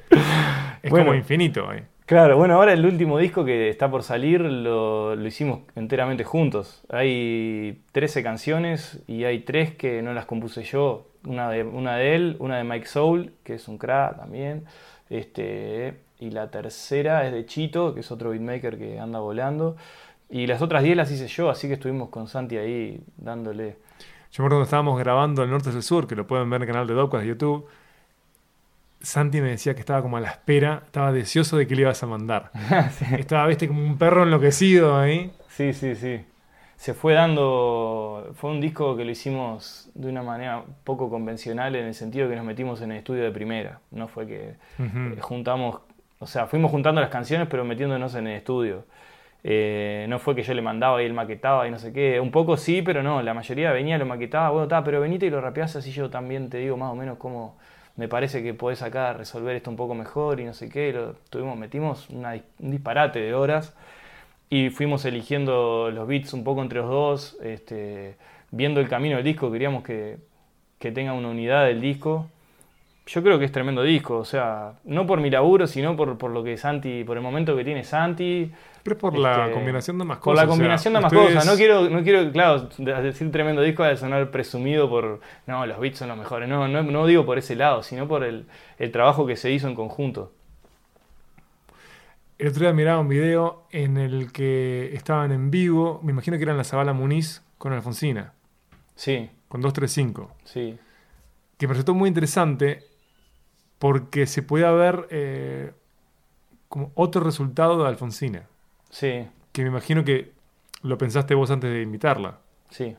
Es 0.83 0.91
Bueno. 0.91 1.07
como 1.07 1.15
infinito. 1.19 1.69
ahí. 1.69 1.81
Claro, 2.07 2.37
bueno, 2.39 2.55
ahora 2.55 2.73
el 2.73 2.85
último 2.87 3.19
disco 3.19 3.45
que 3.45 3.69
está 3.69 3.91
por 3.91 4.03
salir 4.03 4.41
lo, 4.41 5.15
lo 5.17 5.27
hicimos 5.27 5.61
enteramente 5.77 6.25
juntos. 6.25 6.85
Hay 6.91 7.83
13 7.93 8.23
canciones 8.23 9.03
y 9.07 9.25
hay 9.25 9.41
tres 9.41 9.75
que 9.75 10.01
no 10.03 10.13
las 10.15 10.25
compuse 10.27 10.63
yo. 10.63 11.11
Una 11.27 11.51
de, 11.51 11.63
una 11.63 11.97
de 11.97 12.15
él, 12.15 12.37
una 12.39 12.59
de 12.59 12.65
Mike 12.65 12.87
Soul, 12.87 13.33
que 13.43 13.55
es 13.55 13.69
un 13.69 13.79
crack 13.79 14.19
también. 14.19 14.65
Este, 15.09 16.01
y 16.19 16.31
la 16.31 16.51
tercera 16.51 17.27
es 17.27 17.33
de 17.33 17.47
Chito, 17.47 17.95
que 17.95 18.01
es 18.01 18.11
otro 18.11 18.31
beatmaker 18.31 18.79
que 18.79 18.99
anda 18.99 19.19
volando. 19.21 19.77
Y 20.29 20.47
las 20.47 20.63
otras 20.63 20.83
10 20.83 20.97
las 20.97 21.11
hice 21.11 21.29
yo, 21.29 21.51
así 21.51 21.69
que 21.69 21.75
estuvimos 21.75 22.09
con 22.09 22.29
Santi 22.29 22.57
ahí 22.57 23.01
dándole. 23.17 23.77
Yo 24.33 24.43
me 24.43 24.47
acuerdo 24.47 24.57
cuando 24.57 24.65
estábamos 24.65 24.99
grabando 24.99 25.43
El 25.43 25.51
Norte 25.51 25.71
del 25.71 25.83
Sur, 25.83 26.07
que 26.07 26.17
lo 26.17 26.27
pueden 26.27 26.51
ver 26.51 26.59
en 26.59 26.63
el 26.63 26.73
canal 26.73 26.87
de 26.87 26.95
Docas 26.95 27.23
de 27.23 27.29
YouTube. 27.29 27.67
Santi 29.01 29.41
me 29.41 29.51
decía 29.51 29.75
que 29.75 29.81
estaba 29.81 30.03
como 30.03 30.17
a 30.17 30.21
la 30.21 30.31
espera, 30.31 30.83
estaba 30.87 31.13
deseoso 31.13 31.57
de 31.59 31.67
que 31.67 31.77
le 31.77 31.83
ibas 31.83 32.03
a 32.03 32.07
mandar. 32.07 32.51
sí. 32.99 33.05
Estaba, 33.19 33.47
viste, 33.47 33.69
como 33.69 33.81
un 33.81 33.99
perro 33.99 34.23
enloquecido 34.23 34.99
ahí. 34.99 35.31
Sí, 35.49 35.73
sí, 35.73 35.95
sí. 35.95 36.25
Se 36.77 36.93
fue 36.93 37.15
dando, 37.15 38.33
fue 38.35 38.51
un 38.51 38.61
disco 38.61 38.97
que 38.97 39.05
lo 39.05 39.11
hicimos 39.11 39.91
de 39.95 40.09
una 40.09 40.23
manera 40.23 40.65
poco 40.85 41.09
convencional 41.09 41.77
en 41.77 41.87
el 41.87 41.95
sentido 41.95 42.29
que 42.29 42.37
nos 42.37 42.45
metimos 42.45 42.83
en 42.83 42.93
el 42.93 42.99
estudio 42.99 43.23
de 43.23 43.31
primera. 43.31 43.81
No 43.91 44.09
fue 44.09 44.27
que 44.27 44.55
eh, 44.79 45.17
juntamos, 45.21 45.81
o 46.19 46.27
sea, 46.27 46.47
fuimos 46.47 46.71
juntando 46.71 47.01
las 47.01 47.11
canciones 47.11 47.49
pero 47.49 47.65
metiéndonos 47.65 48.15
en 48.17 48.27
el 48.27 48.37
estudio. 48.37 48.85
Eh, 49.47 50.07
no 50.09 50.19
fue 50.19 50.35
que 50.35 50.43
yo 50.43 50.55
le 50.55 50.63
mandaba 50.63 51.03
y 51.03 51.07
él 51.07 51.13
maquetaba 51.13 51.69
y 51.69 51.71
no 51.71 51.79
sé 51.79 51.93
qué. 51.93 52.19
Un 52.19 52.31
poco 52.31 52.57
sí, 52.57 52.83
pero 52.83 53.03
no. 53.03 53.23
La 53.23 53.35
mayoría 53.35 53.73
venía, 53.73 53.99
lo 53.99 54.07
maquetaba. 54.07 54.51
Bueno, 54.51 54.65
está, 54.65 54.83
pero 54.83 55.01
venite 55.01 55.27
y 55.27 55.31
lo 55.31 55.41
rapeás 55.41 55.77
así 55.77 55.93
yo 55.93 56.11
también 56.11 56.49
te 56.49 56.59
digo 56.59 56.77
más 56.77 56.91
o 56.91 56.95
menos 56.95 57.19
cómo 57.19 57.59
me 57.97 58.09
parece 58.09 58.43
que 58.43 58.55
podés 58.55 58.83
acá 58.83 59.13
resolver 59.13 59.55
esto 59.55 59.71
un 59.71 59.77
poco 59.77 59.95
mejor 59.95 60.41
y 60.41 60.45
no 60.45 60.55
sé 60.55 60.69
qué. 60.69 60.93
Lo 60.93 61.13
tuvimos, 61.31 61.57
metimos 61.59 62.09
una 62.11 62.35
un 62.59 62.71
disparate 62.71 63.21
de 63.21 63.35
horas 63.35 63.77
y 64.57 64.71
fuimos 64.71 65.05
eligiendo 65.05 65.91
los 65.93 66.07
beats 66.07 66.33
un 66.33 66.45
poco 66.45 66.63
entre 66.63 66.79
los 66.81 66.89
dos, 66.89 67.37
este, 67.43 68.17
viendo 68.51 68.81
el 68.81 68.89
camino 68.89 69.17
del 69.17 69.25
disco. 69.25 69.51
Queríamos 69.51 69.83
que, 69.83 70.19
que 70.79 70.93
tenga 70.93 71.13
una 71.13 71.29
unidad 71.29 71.65
del 71.67 71.81
disco. 71.81 72.29
Yo 73.07 73.23
creo 73.23 73.39
que 73.39 73.45
es 73.45 73.53
tremendo 73.53 73.83
disco, 73.83 74.17
o 74.17 74.25
sea, 74.25 74.75
no 74.85 75.07
por 75.07 75.21
mi 75.21 75.29
laburo, 75.29 75.67
sino 75.67 75.95
por, 75.95 76.17
por 76.17 76.31
lo 76.31 76.43
que 76.43 76.57
Santi, 76.57 77.05
por 77.05 77.17
el 77.19 77.23
momento 77.23 77.55
que 77.55 77.63
tiene 77.65 77.85
Santi. 77.85 78.51
Pero 78.83 78.97
es 78.97 79.01
por 79.01 79.19
la 79.19 79.43
Este, 79.43 79.53
combinación 79.53 79.99
de 79.99 80.05
más 80.05 80.19
Por 80.19 80.35
cosas. 80.35 80.37
la 80.37 80.43
o 80.43 80.47
sea, 80.47 80.53
combinación 80.53 80.95
de 80.95 81.01
más 81.01 81.13
cosas. 81.13 81.47
No 81.47 81.57
quiero, 81.57 81.91
no 81.91 82.03
quiero, 82.03 82.31
claro, 82.33 82.69
de- 82.79 83.03
decir 83.03 83.31
tremendo 83.31 83.61
disco 83.61 83.83
de 83.83 83.97
sonar 83.97 84.31
presumido 84.31 84.89
por, 84.89 85.21
no, 85.47 85.67
los 85.67 85.79
beats 85.81 85.99
son 85.99 86.09
los 86.09 86.17
mejores. 86.17 86.49
No, 86.49 86.67
no, 86.69 86.83
no 86.83 87.07
digo 87.07 87.27
por 87.27 87.37
ese 87.39 87.57
lado, 87.57 87.83
sino 87.83 88.09
por 88.09 88.25
el, 88.25 88.47
el 88.79 88.91
trabajo 88.91 89.27
que 89.27 89.37
se 89.37 89.51
hizo 89.51 89.69
en 89.69 89.75
conjunto. 89.75 90.33
El 92.39 92.49
otro 92.49 92.61
día 92.63 92.73
miraba 92.73 93.01
un 93.01 93.09
video 93.09 93.67
en 93.71 93.97
el 93.97 94.33
que 94.33 94.91
estaban 94.95 95.31
en 95.33 95.51
vivo, 95.51 96.01
me 96.03 96.13
imagino 96.13 96.37
que 96.37 96.43
eran 96.43 96.57
la 96.57 96.65
Zabala 96.65 96.93
Muniz 96.93 97.43
con 97.59 97.73
Alfonsina, 97.73 98.33
Sí, 98.97 99.31
con 99.49 99.61
235. 99.61 100.35
sí, 100.45 100.79
que 101.59 101.67
me 101.69 101.75
resultó 101.75 101.95
muy 101.95 102.09
interesante 102.09 102.85
porque 103.79 104.27
se 104.27 104.43
podía 104.43 104.71
ver 104.73 105.07
eh, 105.11 105.73
como 106.69 106.91
otro 106.95 107.23
resultado 107.23 107.81
de 107.83 107.89
Alfonsina, 107.89 108.49
sí, 108.91 109.29
que 109.53 109.63
me 109.63 109.69
imagino 109.69 110.05
que 110.05 110.33
lo 110.83 110.99
pensaste 110.99 111.35
vos 111.35 111.51
antes 111.51 111.71
de 111.71 111.83
invitarla. 111.83 112.41
sí. 112.71 112.97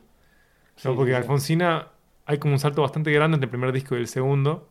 porque 0.82 1.04
sí, 1.04 1.08
sí. 1.10 1.14
Alfonsina 1.14 1.88
hay 2.24 2.38
como 2.38 2.54
un 2.54 2.58
salto 2.60 2.82
bastante 2.82 3.12
grande 3.12 3.36
entre 3.36 3.46
el 3.46 3.50
primer 3.50 3.72
disco 3.72 3.94
y 3.96 4.00
el 4.00 4.08
segundo. 4.08 4.68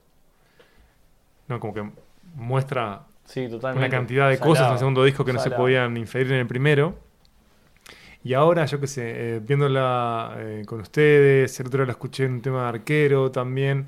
No, 1.48 1.60
como 1.60 1.74
que 1.74 1.90
muestra 2.36 3.06
Sí, 3.26 3.48
totalmente. 3.50 3.88
una 3.88 3.90
cantidad 3.98 4.30
de 4.30 4.36
Salado, 4.38 4.50
cosas 4.52 4.68
en 4.68 4.74
el 4.74 4.80
segundo 4.80 5.04
disco 5.04 5.26
que 5.26 5.34
no 5.34 5.40
se 5.40 5.52
podían 5.52 5.98
inferir 5.98 6.32
en 6.32 6.40
el 6.40 6.48
primero. 6.48 6.98
Y 8.24 8.34
ahora, 8.34 8.66
yo 8.66 8.80
qué 8.80 8.88
sé, 8.88 9.04
eh, 9.36 9.40
viéndola 9.40 10.34
eh, 10.38 10.64
con 10.66 10.80
ustedes, 10.82 11.60
el 11.60 11.68
otro 11.68 11.80
día 11.80 11.86
la 11.88 11.92
escuché 11.92 12.26
en 12.26 12.34
un 12.34 12.42
tema 12.42 12.64
de 12.64 12.70
arquero 12.70 13.32
también. 13.32 13.88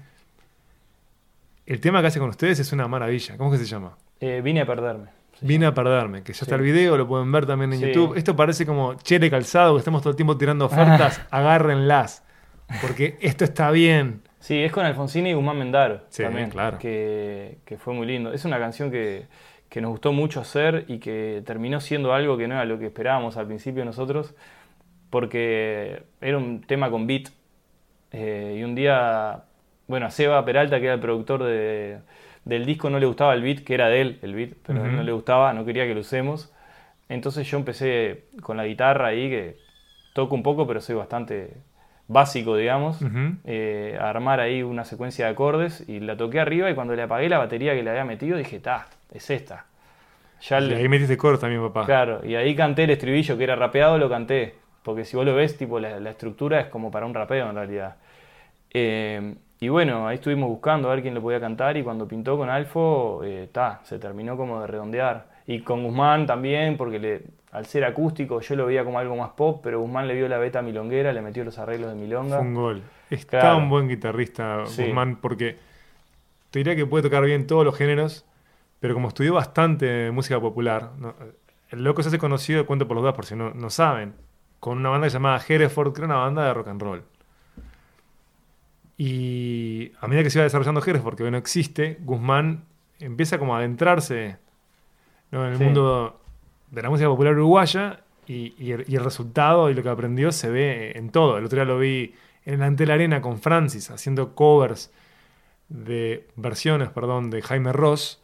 El 1.66 1.80
tema 1.82 2.02
que 2.02 2.08
hace 2.08 2.20
con 2.20 2.30
ustedes 2.30 2.60
es 2.60 2.72
una 2.72 2.88
maravilla. 2.88 3.36
¿Cómo 3.38 3.54
es 3.54 3.60
que 3.60 3.66
se 3.66 3.72
llama? 3.72 3.98
Eh, 4.20 4.42
vine 4.44 4.62
a 4.62 4.66
perderme. 4.66 5.08
Vine 5.42 5.66
a 5.68 5.74
perderme, 5.74 6.24
que 6.24 6.34
ya 6.34 6.40
está 6.42 6.46
Sí. 6.46 6.54
el 6.56 6.62
video, 6.62 6.98
lo 6.98 7.08
pueden 7.08 7.32
ver 7.32 7.46
también 7.46 7.74
en 7.74 7.80
Sí. 7.80 7.88
YouTube. 7.88 8.16
Esto 8.18 8.36
parece 8.36 8.66
como 8.66 8.96
Chele 8.96 9.30
Calzado, 9.30 9.74
que 9.76 9.80
estamos 9.80 10.02
todo 10.02 10.12
el 10.12 10.16
tiempo 10.16 10.38
tirando 10.38 10.66
ofertas, 11.16 11.22
agárrenlas. 11.30 12.24
Porque 12.82 13.18
esto 13.22 13.44
está 13.44 13.70
bien. 13.72 14.22
Sí, 14.48 14.64
es 14.64 14.72
con 14.72 14.86
Alfonsina 14.86 15.28
y 15.30 15.34
Guzmán 15.34 15.58
Mendaro 15.60 16.02
Sí, 16.10 16.24
también, 16.24 16.50
claro. 16.50 16.78
que, 16.80 17.58
que 17.66 17.78
fue 17.78 17.94
muy 17.94 18.08
lindo. 18.08 18.32
Es 18.32 18.46
una 18.46 18.58
canción 18.60 18.90
que, 18.90 19.26
que 19.70 19.82
nos 19.82 19.92
gustó 19.92 20.14
mucho 20.14 20.40
hacer 20.40 20.86
y 20.88 21.00
que 21.00 21.44
terminó 21.46 21.82
siendo 21.82 22.14
algo 22.14 22.38
que 22.38 22.48
no 22.48 22.54
era 22.56 22.64
lo 22.64 22.80
que 22.80 22.86
esperábamos 22.86 23.36
al 23.36 23.48
principio 23.48 23.84
nosotros, 23.84 24.34
porque 25.10 26.04
era 26.22 26.38
un 26.38 26.62
tema 26.62 26.90
con 26.92 27.08
beat. 27.08 27.30
eh, 28.12 28.58
y 28.60 28.64
un 28.64 28.76
día, 28.76 29.44
bueno, 29.88 30.06
a 30.08 30.12
Seba 30.12 30.46
Peralta, 30.46 30.80
que 30.80 30.86
era 30.86 30.96
el 30.96 31.02
productor 31.02 31.44
de- 31.44 32.00
del 32.46 32.66
disco, 32.66 32.90
no 32.90 33.00
le 33.00 33.06
gustaba 33.08 33.34
el 33.34 33.42
beat, 33.44 33.60
que 33.66 33.74
era 33.76 33.90
de 33.90 34.02
él 34.02 34.20
el 34.24 34.34
beat, 34.36 34.52
pero 34.66 34.88
no 34.92 35.04
le 35.04 35.12
gustaba, 35.12 35.54
no 35.54 35.66
quería 35.66 35.86
que 35.86 35.94
lo 35.96 36.02
usemos. 36.02 36.54
Entonces 37.10 37.48
yo 37.50 37.58
empecé 37.58 38.26
con 38.44 38.58
la 38.58 38.66
guitarra 38.66 39.08
ahí, 39.10 39.30
que 39.30 39.58
toco 40.14 40.36
un 40.36 40.44
poco, 40.44 40.68
pero 40.68 40.82
soy 40.82 40.96
bastante 40.96 41.54
básico, 42.08 42.56
digamos 42.56 43.00
eh, 43.46 43.98
a 44.00 44.10
armar 44.10 44.40
ahí 44.40 44.64
una 44.64 44.86
secuencia 44.86 45.26
de 45.26 45.32
acordes 45.32 45.84
y 45.88 46.00
la 46.00 46.16
toqué 46.18 46.40
arriba 46.40 46.70
y 46.70 46.76
cuando 46.76 46.96
le 46.96 47.04
apagué 47.04 47.30
la 47.30 47.38
batería 47.38 47.74
que 47.76 47.84
le 47.84 47.90
había 47.90 48.06
metido 48.06 48.38
dije, 48.38 48.60
ta, 48.60 48.88
es 49.14 49.30
esta. 49.30 49.66
Ya 50.42 50.60
Y 50.60 50.70
le- 50.70 50.76
ahí 50.76 50.88
metiste 50.90 51.18
coro 51.18 51.40
también, 51.40 51.62
papá. 51.62 51.86
claro, 51.86 52.22
y 52.26 52.36
ahí 52.36 52.56
canté 52.56 52.84
el 52.86 52.92
estribillo 52.92 53.38
que 53.38 53.44
era 53.44 53.56
rapeado, 53.56 53.98
lo 53.98 54.10
canté. 54.10 54.56
Porque 54.84 55.04
si 55.06 55.18
vos 55.18 55.26
lo 55.26 55.36
ves, 55.36 55.58
tipo, 55.58 55.80
la, 55.80 56.00
la 56.00 56.12
estructura 56.12 56.62
es 56.62 56.68
como 56.68 56.92
para 56.92 57.06
un 57.06 57.14
rapeo 57.14 57.50
en 57.50 57.56
realidad. 57.56 57.96
Eh, 58.74 59.36
y 59.60 59.70
bueno, 59.70 60.08
ahí 60.08 60.16
estuvimos 60.16 60.50
buscando 60.50 60.90
a 60.90 60.94
ver 60.94 61.02
quién 61.02 61.14
lo 61.16 61.22
podía 61.22 61.40
cantar 61.40 61.78
y 61.78 61.84
cuando 61.84 62.08
pintó 62.08 62.38
con 62.38 62.50
Alfo, 62.50 63.22
eh, 63.24 63.50
ta, 63.52 63.82
se 63.84 64.00
terminó 64.00 64.38
como 64.38 64.62
de 64.62 64.68
redondear. 64.68 65.26
Y 65.48 65.62
con 65.62 65.84
Guzmán 65.84 66.26
también, 66.28 66.78
porque 66.78 67.00
le, 67.00 67.22
al 67.58 67.66
ser 67.66 67.84
acústico 67.86 68.40
yo 68.42 68.56
lo 68.56 68.66
veía 68.66 68.84
como 68.84 69.00
algo 69.00 69.16
más 69.16 69.30
pop, 69.32 69.60
pero 69.64 69.80
Guzmán 69.82 70.08
le 70.08 70.14
vio 70.16 70.28
la 70.28 70.38
beta 70.38 70.62
milonguera, 70.62 71.12
le 71.14 71.22
metió 71.22 71.44
los 71.44 71.58
arreglos 71.58 71.90
de 71.90 71.96
milonga. 71.96 72.38
Fue 72.38 72.46
un 72.48 72.54
gol. 72.54 72.82
Es 73.10 73.26
Claro. 73.26 73.58
tan 73.58 73.70
buen 73.70 73.88
guitarrista, 73.88 74.66
Sí. 74.68 74.86
Guzmán, 74.86 75.18
porque 75.18 75.58
te 76.52 76.60
diría 76.60 76.76
que 76.76 76.86
puede 76.86 77.04
tocar 77.04 77.24
bien 77.26 77.48
todos 77.48 77.66
los 77.66 77.76
géneros, 77.76 78.26
pero 78.80 78.94
como 78.94 79.08
estudió 79.10 79.34
bastante 79.34 80.12
música 80.12 80.40
popular, 80.40 80.92
¿no? 81.00 81.14
el 81.70 81.84
loco 81.84 82.02
se 82.04 82.10
hace 82.10 82.18
conocido, 82.20 82.66
cuento 82.66 82.88
por 82.88 82.96
los 82.96 83.04
dos, 83.04 83.14
por 83.14 83.26
si 83.26 83.36
no, 83.36 83.54
no 83.54 83.70
saben, 83.70 84.14
con 84.60 84.78
una 84.78 84.90
banda 84.90 85.08
llamada 85.10 85.42
Hereford, 85.46 85.94
que 85.94 86.00
era 86.02 86.06
una 86.08 86.16
banda 86.18 86.46
de 86.46 86.54
rock 86.54 86.68
and 86.70 86.82
roll. 86.82 87.04
Y 88.98 89.92
a 90.02 90.08
medida 90.08 90.24
que 90.24 90.30
se 90.30 90.40
iba 90.40 90.44
desarrollando 90.44 90.82
Hereford, 90.86 91.16
que 91.16 91.24
hoy 91.24 91.32
no 91.32 91.38
existe, 91.38 91.98
Guzmán 92.02 92.64
empieza 93.00 93.38
como 93.38 93.56
a 93.56 93.60
adentrarse 93.60 94.38
¿no? 95.32 95.46
en 95.46 95.52
el 95.54 95.58
Sí. 95.58 95.64
mundo 95.66 96.20
de 96.72 96.82
la 96.82 96.90
música 96.90 97.10
popular 97.10 97.34
uruguaya 97.34 98.02
y, 98.28 98.54
y 98.58 98.72
el, 98.74 98.86
y 98.88 98.96
el 98.96 99.04
resultado 99.04 99.70
y 99.70 99.74
lo 99.74 99.84
que 99.84 99.90
aprendió 99.90 100.32
se 100.32 100.50
ve 100.50 100.92
en 100.96 101.10
todo. 101.12 101.38
El 101.38 101.46
otro 101.46 101.58
día 101.58 101.66
lo 101.66 101.80
vi 101.80 102.14
en 102.46 102.62
Ante 102.62 102.86
la 102.86 102.94
Arena 102.96 103.22
con 103.22 103.40
Francis 103.40 103.90
haciendo 103.92 104.36
covers 104.36 104.92
de 105.70 106.28
versiones, 106.36 106.90
perdón, 106.90 107.30
de 107.30 107.42
Jaime 107.42 107.74
Ross. 107.74 108.22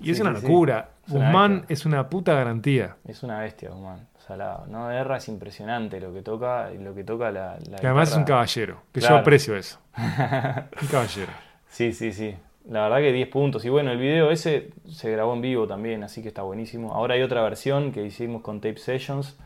Y 0.00 0.04
Sí, 0.06 0.10
es 0.12 0.20
una 0.20 0.34
sí, 0.34 0.40
sí. 0.40 0.42
locura. 0.46 0.90
Es 1.06 1.12
una 1.12 1.26
Guzmán 1.26 1.52
bestia. 1.60 1.74
es 1.74 1.86
una 1.86 2.08
puta 2.08 2.34
garantía. 2.34 2.96
Es 3.06 3.22
una 3.22 3.38
bestia, 3.40 3.70
Guzmán, 3.70 4.08
salado. 4.26 4.66
No, 4.66 4.90
Erra 4.90 5.18
es 5.18 5.28
impresionante 5.28 6.00
lo 6.00 6.12
que 6.12 6.22
toca 6.22 6.72
y 6.72 6.78
lo 6.78 6.94
que 6.94 7.04
toca 7.04 7.30
la, 7.30 7.58
la 7.68 7.78
Que 7.78 7.86
además 7.86 8.10
es 8.10 8.16
un 8.16 8.24
caballero. 8.24 8.82
Que 8.92 9.00
yo 9.00 9.16
aprecio 9.16 9.56
eso. 9.56 9.78
Un 9.96 10.88
caballero. 10.90 11.32
Sí, 11.68 11.92
sí, 11.92 12.12
sí. 12.12 12.34
La 12.68 12.84
verdad 12.84 12.98
que 12.98 13.12
10 13.12 13.28
puntos. 13.28 13.64
Y 13.64 13.68
bueno, 13.68 13.90
el 13.92 13.98
video 13.98 14.30
ese 14.30 14.70
se 14.88 15.10
grabó 15.10 15.34
en 15.34 15.42
vivo 15.42 15.66
también, 15.66 16.02
así 16.02 16.22
que 16.22 16.28
está 16.28 16.42
buenísimo. 16.42 16.94
Ahora 16.94 17.14
hay 17.14 17.22
otra 17.22 17.42
versión 17.42 17.92
que 17.92 18.04
hicimos 18.04 18.40
con 18.42 18.60
Tape 18.60 18.78
Sessions, 18.78 19.36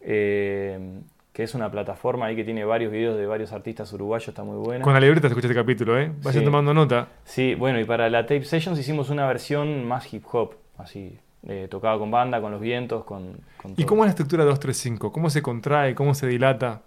eh, 0.00 1.00
que 1.32 1.42
es 1.44 1.54
una 1.54 1.70
plataforma 1.70 2.26
ahí 2.26 2.36
que 2.36 2.44
tiene 2.44 2.64
varios 2.64 2.92
videos 2.92 3.16
de 3.16 3.26
varios 3.26 3.52
artistas 3.52 3.92
uruguayos, 3.92 4.28
está 4.28 4.42
muy 4.44 4.56
buena. 4.56 4.84
Con 4.84 4.92
la 4.92 5.00
libreta 5.00 5.28
se 5.28 5.32
escucha 5.32 5.46
este 5.46 5.58
capítulo, 5.58 5.98
¿eh? 5.98 6.10
Vayan 6.22 6.40
Sí. 6.40 6.44
tomando 6.44 6.74
nota. 6.74 7.08
Sí, 7.24 7.54
bueno, 7.54 7.80
y 7.80 7.84
para 7.84 8.10
la 8.10 8.22
Tape 8.22 8.44
Sessions 8.44 8.78
hicimos 8.78 9.08
una 9.10 9.26
versión 9.26 9.84
más 9.86 10.12
hip 10.12 10.24
hop, 10.32 10.54
así, 10.78 11.18
eh, 11.46 11.68
tocada 11.70 11.96
con 11.98 12.10
banda, 12.10 12.40
con 12.40 12.50
los 12.52 12.60
vientos, 12.60 13.04
con, 13.04 13.38
con 13.62 13.72
¿Y 13.72 13.74
todo. 13.76 13.86
cómo 13.86 14.02
es 14.04 14.08
la 14.08 14.10
estructura 14.10 14.42
de 14.44 14.50
235? 14.50 15.12
¿Cómo 15.12 15.30
se 15.30 15.40
contrae? 15.42 15.94
¿Cómo 15.94 16.14
se 16.14 16.26
dilata? 16.26 16.82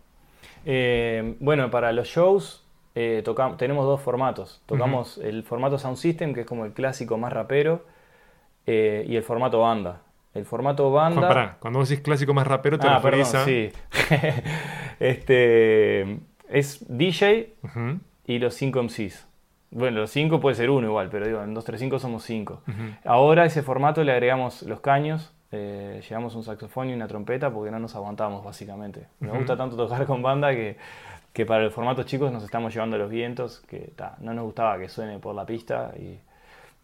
Eh, 0.66 1.36
bueno, 1.40 1.72
para 1.72 1.92
los 1.92 2.08
shows 2.08 2.65
eh, 2.96 3.24
tenemos 3.58 3.86
dos 3.86 4.02
formatos. 4.02 4.62
Tocamos 4.66 5.18
el 5.18 5.44
formato 5.44 5.78
Sound 5.78 5.98
System, 5.98 6.34
que 6.34 6.42
es 6.42 6.48
como 6.48 6.66
el 6.66 6.72
clásico 6.72 7.18
más 7.18 7.34
rapero, 7.34 7.84
eh, 8.66 9.06
y 9.08 9.18
el 9.18 9.24
formato 9.24 9.60
banda. 9.60 10.02
El 10.34 10.46
formato 10.46 10.92
banda... 10.92 11.18
Juan, 11.18 11.28
pará, 11.28 11.58
cuando 11.60 11.80
vos 11.80 11.90
decís 11.90 12.04
clásico 12.04 12.34
más 12.34 12.48
rapero, 12.48 12.80
te 12.80 12.88
ah, 12.88 13.02
perdón, 13.02 13.20
referís 13.20 13.36
a... 13.36 13.46
sí. 13.46 13.72
este, 15.00 16.20
es 16.50 16.86
DJ 16.88 17.54
y 18.28 18.40
los 18.40 18.54
5 18.56 18.84
MCs. 18.84 19.28
Bueno, 19.72 20.00
los 20.00 20.12
5 20.12 20.40
puede 20.40 20.56
ser 20.56 20.70
uno 20.70 20.88
igual, 20.88 21.10
pero 21.10 21.26
digo, 21.26 21.44
en 21.44 21.54
235 21.54 22.00
somos 22.00 22.24
5. 22.24 22.62
ujú. 22.66 22.74
Ahora 23.04 23.44
a 23.44 23.46
ese 23.46 23.62
formato 23.62 24.04
le 24.04 24.14
agregamos 24.14 24.64
los 24.64 24.80
caños, 24.80 25.34
eh, 25.52 26.02
llevamos 26.08 26.36
un 26.36 26.44
saxofón 26.44 26.90
y 26.90 26.94
una 26.94 27.08
trompeta 27.08 27.52
porque 27.52 27.72
no 27.72 27.80
nos 27.80 27.96
aguantamos 27.96 28.44
básicamente. 28.44 29.08
Me 29.20 29.32
gusta 29.32 29.56
tanto 29.56 29.76
tocar 29.76 30.06
con 30.06 30.22
banda 30.22 30.52
que, 30.52 30.78
que 31.36 31.46
para 31.46 31.66
el 31.66 31.72
formato 31.72 32.04
chicos 32.06 32.34
nos 32.34 32.44
estamos 32.44 32.74
llevando 32.74 32.98
los 32.98 33.12
vientos, 33.12 33.62
que 33.70 33.94
ta, 33.98 34.18
no 34.22 34.34
nos 34.34 34.46
gustaba 34.46 34.80
que 34.80 34.90
suene 34.90 35.20
por 35.20 35.36
la 35.36 35.46
pista 35.46 35.94
y, 35.98 36.20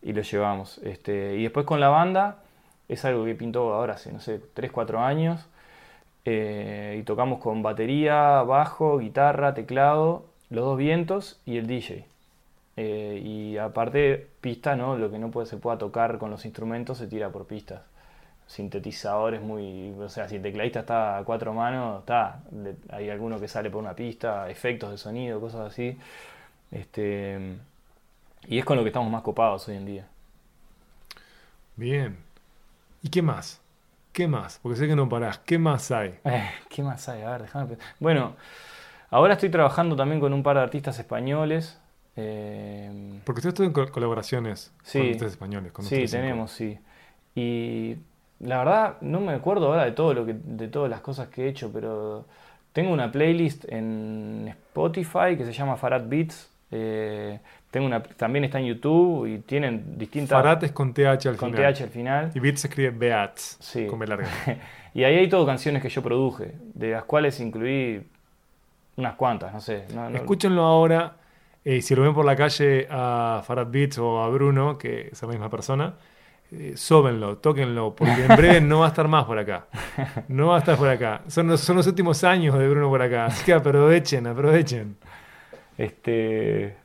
y 0.04 0.14
lo 0.14 0.22
llevamos. 0.24 0.80
Este, 0.80 1.38
y 1.38 1.43
después 1.43 1.66
con 1.66 1.80
la 1.82 1.89
banda 1.89 2.43
es 2.89 3.06
algo 3.06 3.26
que 3.26 3.36
pintó 3.36 3.74
ahora 3.74 3.95
hace, 3.95 4.12
no 4.14 4.20
sé, 4.22 4.41
3, 4.54 4.72
4 4.72 5.02
años. 5.02 5.47
eh, 6.26 6.97
y 6.99 7.04
tocamos 7.04 7.39
con 7.41 7.64
batería, 7.64 8.43
bajo, 8.43 8.99
guitarra, 8.99 9.54
teclado, 9.56 10.26
los 10.49 10.66
dos 10.66 10.78
vientos 10.78 11.41
y 11.45 11.58
el 11.58 11.68
DJ. 11.68 12.08
Eh, 12.78 13.22
y 13.24 13.58
aparte, 13.58 14.30
pistas, 14.41 14.78
¿no? 14.78 14.97
Lo 14.97 15.12
que 15.12 15.20
no 15.20 15.32
puede, 15.32 15.47
se 15.47 15.58
pueda 15.58 15.78
tocar 15.78 16.18
con 16.20 16.32
los 16.32 16.45
instrumentos 16.45 16.97
se 16.99 17.08
tira 17.08 17.32
por 17.32 17.47
pistas. 17.47 17.84
Sintetizadores 18.52 19.41
muy. 19.41 19.91
O 19.99 20.10
sea, 20.10 20.28
si 20.28 20.36
el 20.36 20.41
tecladista 20.41 20.82
está 20.82 21.18
a 21.18 21.24
cuatro 21.24 21.54
manos, 21.54 21.99
está. 22.02 22.41
hay 22.89 23.10
alguno 23.10 23.39
que 23.39 23.47
sale 23.47 23.70
por 23.70 23.82
una 23.82 23.95
pista, 23.95 24.49
efectos 24.49 24.91
de 24.91 24.97
sonido, 24.97 25.39
cosas 25.39 25.72
así. 25.72 25.97
Este. 26.70 27.58
Y 28.47 28.60
es 28.60 28.66
con 28.66 28.76
lo 28.76 28.84
que 28.84 28.89
estamos 28.89 29.10
más 29.12 29.22
copados 29.22 29.68
hoy 29.70 29.76
en 29.78 29.86
día. 29.86 30.08
Bien. 31.76 32.18
¿Y 33.02 33.10
qué 33.10 33.22
más? 33.22 33.62
¿Qué 34.12 34.28
más? 34.28 34.60
Porque 34.62 34.78
sé 34.78 34.88
que 34.88 34.95
no 34.95 35.08
parás. 35.08 35.39
¿Qué 35.39 35.58
más 35.58 35.89
hay? 35.91 36.20
Eh, 36.26 36.49
¿Qué 36.70 36.84
más 36.84 37.08
hay? 37.10 37.22
A 37.22 37.32
ver, 37.32 37.41
déjame. 37.43 37.78
Bueno, 37.99 38.36
ahora 39.10 39.34
estoy 39.36 39.49
trabajando 39.49 39.95
también 39.95 40.20
con 40.20 40.34
un 40.34 40.43
par 40.43 40.58
de 40.58 40.64
artistas 40.64 40.99
españoles. 40.99 41.80
eh, 42.18 43.20
Porque 43.24 43.39
ustedes 43.39 43.56
tienen 43.56 43.74
co- 43.74 43.89
colaboraciones 43.91 44.74
Sí. 44.84 44.99
con 44.99 45.12
ustedes 45.12 45.32
españoles. 45.32 45.72
Con 45.72 45.86
sí, 45.86 46.06
tenemos, 46.06 46.52
sí. 46.52 46.78
Y 47.34 47.95
la 48.44 48.58
verdad, 48.60 48.98
no 49.02 49.20
me 49.22 49.34
acuerdo 49.34 49.68
ahora 49.68 49.86
de 49.86 49.92
todo 49.92 50.14
lo 50.14 50.26
que, 50.26 50.36
de 50.44 50.68
todas 50.68 50.89
las 50.89 51.02
cosas 51.02 51.28
que 51.30 51.46
he 51.46 51.50
hecho, 51.50 51.72
pero 51.72 52.26
tengo 52.74 52.92
una 52.92 53.12
playlist 53.12 53.66
en 53.70 54.48
Spotify 54.50 55.36
que 55.38 55.46
se 55.46 55.54
llama 55.54 55.76
Farad 55.78 56.04
Beats. 56.08 56.50
eh, 56.72 57.39
tengo 57.70 57.86
una, 57.86 58.04
también 58.04 58.44
está 58.44 58.60
en 58.60 58.66
YouTube 58.66 59.26
y 59.28 59.38
tienen 59.39 59.98
distintas 59.98 60.42
Farad 60.42 60.62
es 60.64 60.72
con 60.74 60.94
TH 60.94 61.28
al 61.28 61.38
con 61.38 61.52
final. 61.54 61.74
TH 61.74 61.82
al 61.84 61.89
final. 61.89 62.32
Y 62.36 62.39
Beat 62.39 62.56
se 62.58 62.68
escribe 62.68 62.89
Beats. 62.92 63.58
Sí. 63.62 63.88
Con 63.88 64.00
B 64.00 64.08
larga. 64.08 64.28
Y 64.94 65.06
ahí 65.06 65.16
hay 65.16 65.30
todo 65.30 65.46
canciones 65.46 65.82
que 65.82 65.88
yo 65.88 66.02
produje, 66.04 66.54
de 66.74 66.92
las 66.92 67.06
cuales 67.06 67.39
incluí 67.39 68.02
unas 68.98 69.16
cuantas, 69.16 69.54
no 69.54 69.62
sé. 69.62 69.86
no- 69.96 70.10
no- 70.10 70.18
Escúchenlo 70.18 70.64
ahora. 70.64 71.14
eh, 71.64 71.82
si 71.82 71.96
lo 71.96 72.02
ven 72.02 72.14
por 72.14 72.26
la 72.26 72.36
calle 72.36 72.88
a 72.89 73.42
Farad 73.46 73.68
Beats 73.68 74.00
o 74.00 74.22
a 74.22 74.28
Bruno, 74.30 74.78
que 74.78 75.08
es 75.14 75.22
la 75.22 75.28
misma 75.30 75.50
persona, 75.50 75.94
eh, 76.52 76.74
sóbenlo, 76.76 77.38
tóquenlo, 77.38 77.95
porque 77.95 78.26
en 78.26 78.36
breve 78.36 78.62
no 78.62 78.80
va 78.80 78.86
a 78.86 78.89
estar 78.89 79.08
más 79.08 79.24
por 79.26 79.39
acá. 79.39 79.68
No 80.28 80.47
va 80.47 80.58
a 80.58 80.60
estar 80.60 80.76
por 80.78 80.89
acá. 80.89 81.22
Son 81.28 81.47
los, 81.47 81.62
son 81.62 81.78
los 81.78 81.88
últimos 81.88 82.24
años 82.24 82.58
de 82.60 82.68
Bruno 82.68 82.89
por 82.89 83.02
acá. 83.02 83.26
Así 83.28 83.43
que 83.45 83.54
aprovechen, 83.54 84.28
aprovechen. 84.28 84.97
Este. 85.78 86.76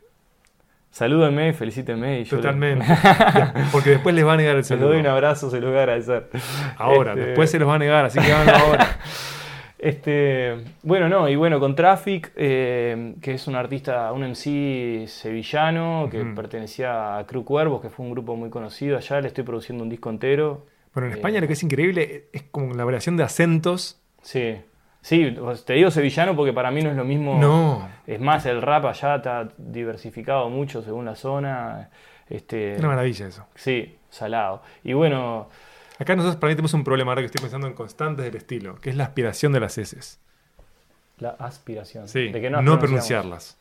Salúdenme, 0.90 1.52
felicítenme 1.52 2.20
y 2.20 2.24
yo 2.24 2.36
le- 2.36 2.42
Totalmente. 2.42 2.86
Porque 3.72 3.90
después 3.90 4.14
les 4.14 4.24
va 4.26 4.32
a 4.32 4.36
negar 4.38 4.56
el 4.56 4.64
saludo. 4.64 4.88
doy 4.88 5.00
un 5.00 5.06
abrazo, 5.06 5.50
se 5.50 5.60
lo 5.60 5.68
voy 5.68 5.76
a 5.76 5.80
agradecer. 5.80 6.30
Ahora, 6.78 7.12
Este, 7.12 7.26
después 7.26 7.50
se 7.50 7.58
los 7.58 7.68
va 7.68 7.74
a 7.74 7.78
negar, 7.78 8.04
así 8.06 8.18
que 8.18 8.32
háganlo 8.32 8.64
ahora. 8.66 8.98
Este, 9.78 10.56
bueno, 10.82 11.08
no, 11.08 11.28
y 11.28 11.36
bueno, 11.36 11.60
con 11.60 11.74
Traffic, 11.74 12.32
eh, 12.36 13.14
que 13.20 13.34
es 13.34 13.46
un 13.46 13.54
artista, 13.56 14.10
un 14.12 14.22
MC 14.24 15.06
sevillano 15.06 16.08
que 16.10 16.24
pertenecía 16.24 17.18
a 17.18 17.26
Cru 17.26 17.44
Cuervos, 17.44 17.82
que 17.82 17.90
fue 17.90 18.06
un 18.06 18.12
grupo 18.12 18.36
muy 18.36 18.48
conocido 18.50 18.96
allá, 18.96 19.20
le 19.20 19.28
estoy 19.28 19.44
produciendo 19.44 19.84
un 19.84 19.90
disco 19.90 20.08
entero. 20.10 20.66
Bueno, 20.94 21.08
en 21.08 21.12
Eh, 21.12 21.16
España 21.16 21.40
lo 21.40 21.46
que 21.46 21.52
es 21.52 21.62
increíble 21.62 22.28
es 22.32 22.44
como 22.50 22.72
la 22.74 22.84
variación 22.84 23.16
de 23.18 23.24
acentos. 23.24 24.00
Sí, 24.22 24.56
sí, 25.02 25.36
te 25.66 25.74
digo 25.74 25.90
sevillano 25.90 26.34
porque 26.34 26.54
para 26.54 26.70
mí 26.70 26.80
no 26.82 26.90
es 26.90 26.96
lo 26.96 27.04
mismo. 27.04 27.38
No, 27.38 27.86
Es 28.06 28.18
más, 28.18 28.46
el 28.46 28.62
rap 28.62 28.86
allá 28.86 29.16
está 29.16 29.48
diversificado 29.58 30.48
mucho 30.48 30.80
según 30.82 31.04
la 31.04 31.14
zona. 31.16 31.90
Este, 32.28 32.76
una 32.78 32.88
maravilla 32.88 33.26
eso. 33.28 33.46
sí, 33.54 33.98
salado. 34.08 34.62
Y 34.82 34.94
bueno, 34.94 35.48
Acá 35.98 36.14
nosotros 36.16 36.36
para 36.36 36.50
mí 36.50 36.56
tenemos 36.56 36.74
un 36.74 36.84
problema 36.84 37.12
ahora 37.12 37.22
que 37.22 37.26
estoy 37.26 37.40
pensando 37.40 37.66
en 37.66 37.72
constantes 37.74 38.24
del 38.24 38.36
estilo, 38.36 38.76
que 38.76 38.90
es 38.90 38.96
la 38.96 39.04
aspiración 39.04 39.52
de 39.52 39.60
las 39.60 39.78
S. 39.78 40.18
la 41.18 41.30
aspiración. 41.30 42.06
Sí, 42.08 42.28
de 42.28 42.40
que 42.40 42.50
no, 42.50 42.60
no, 42.62 42.78
pronunciarlas. 42.78 43.56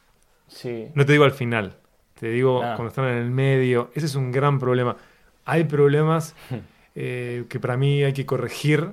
Sí, 0.47 0.89
No 0.93 1.05
te 1.05 1.13
digo 1.13 1.23
al 1.23 1.31
final, 1.31 1.77
te 2.19 2.27
digo 2.29 2.61
Ah. 2.61 2.73
cuando 2.75 2.89
están 2.89 3.05
en 3.05 3.17
el 3.17 3.31
medio. 3.31 3.89
Ese 3.95 4.05
es 4.07 4.15
un 4.15 4.31
gran 4.31 4.59
problema. 4.59 4.97
Hay 5.45 5.63
problemas 5.63 6.36
eh, 6.95 7.45
que 7.49 7.59
para 7.59 7.77
mí 7.77 8.03
hay 8.03 8.13
que 8.13 8.25
corregir 8.25 8.91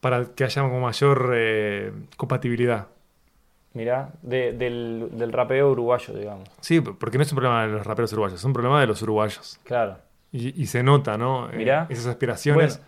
para 0.00 0.24
que 0.26 0.44
haya 0.44 0.62
como 0.62 0.80
mayor 0.80 1.32
eh, 1.34 1.92
compatibilidad. 2.16 2.86
mirá, 3.74 4.10
de- 4.22 4.52
del, 4.54 5.08
del 5.12 5.32
rapeo 5.32 5.70
uruguayo, 5.72 6.14
digamos. 6.14 6.48
Sí, 6.60 6.80
porque 6.80 7.18
no 7.18 7.22
es 7.22 7.32
un 7.32 7.36
problema 7.36 7.62
de 7.66 7.72
los 7.72 7.86
raperos 7.86 8.12
uruguayos, 8.12 8.38
es 8.40 8.44
un 8.44 8.52
problema 8.52 8.80
de 8.80 8.86
los 8.86 9.02
uruguayos. 9.02 9.60
Claro. 9.64 9.98
Y, 10.32 10.60
y 10.62 10.66
se 10.66 10.82
nota, 10.82 11.16
¿no? 11.16 11.50
Eh, 11.50 11.56
Mirá. 11.56 11.86
esas 11.88 12.06
aspiraciones. 12.06 12.78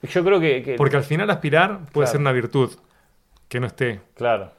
Bueno, 0.00 0.12
yo 0.14 0.24
creo 0.24 0.40
que. 0.40 0.62
que- 0.62 0.74
Porque 0.76 0.96
al 0.96 1.04
final 1.04 1.28
aspirar 1.30 1.78
puede 1.92 2.06
Claro. 2.06 2.06
ser 2.06 2.20
una 2.20 2.32
virtud, 2.32 2.70
que 3.48 3.60
no 3.60 3.66
esté. 3.66 4.00
Claro. 4.14 4.52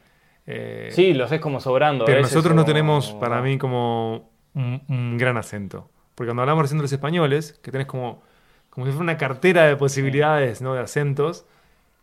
Eh, 0.46 0.90
Sí, 0.92 1.14
los 1.14 1.32
es 1.32 1.40
como 1.42 1.60
sobrando. 1.60 2.06
pero 2.06 2.22
nosotros 2.22 2.54
no 2.56 2.66
tenemos, 2.66 3.12
para 3.14 3.42
mí, 3.42 3.58
como 3.58 4.30
un, 4.54 4.82
un 4.90 5.18
gran 5.18 5.38
acento. 5.38 5.90
Porque 6.16 6.28
cuando 6.30 6.44
hablamos 6.44 6.64
recién 6.64 6.78
de 6.78 6.84
los 6.84 6.92
españoles, 6.94 7.60
que 7.64 7.72
tenés 7.72 7.88
como, 7.88 8.22
como 8.70 8.86
si 8.86 8.92
fuera 8.92 9.04
una 9.04 9.18
cartera 9.18 9.64
de 9.64 9.76
posibilidades, 9.76 10.62
¿no? 10.62 10.74
De 10.76 10.82
acentos, 10.82 11.46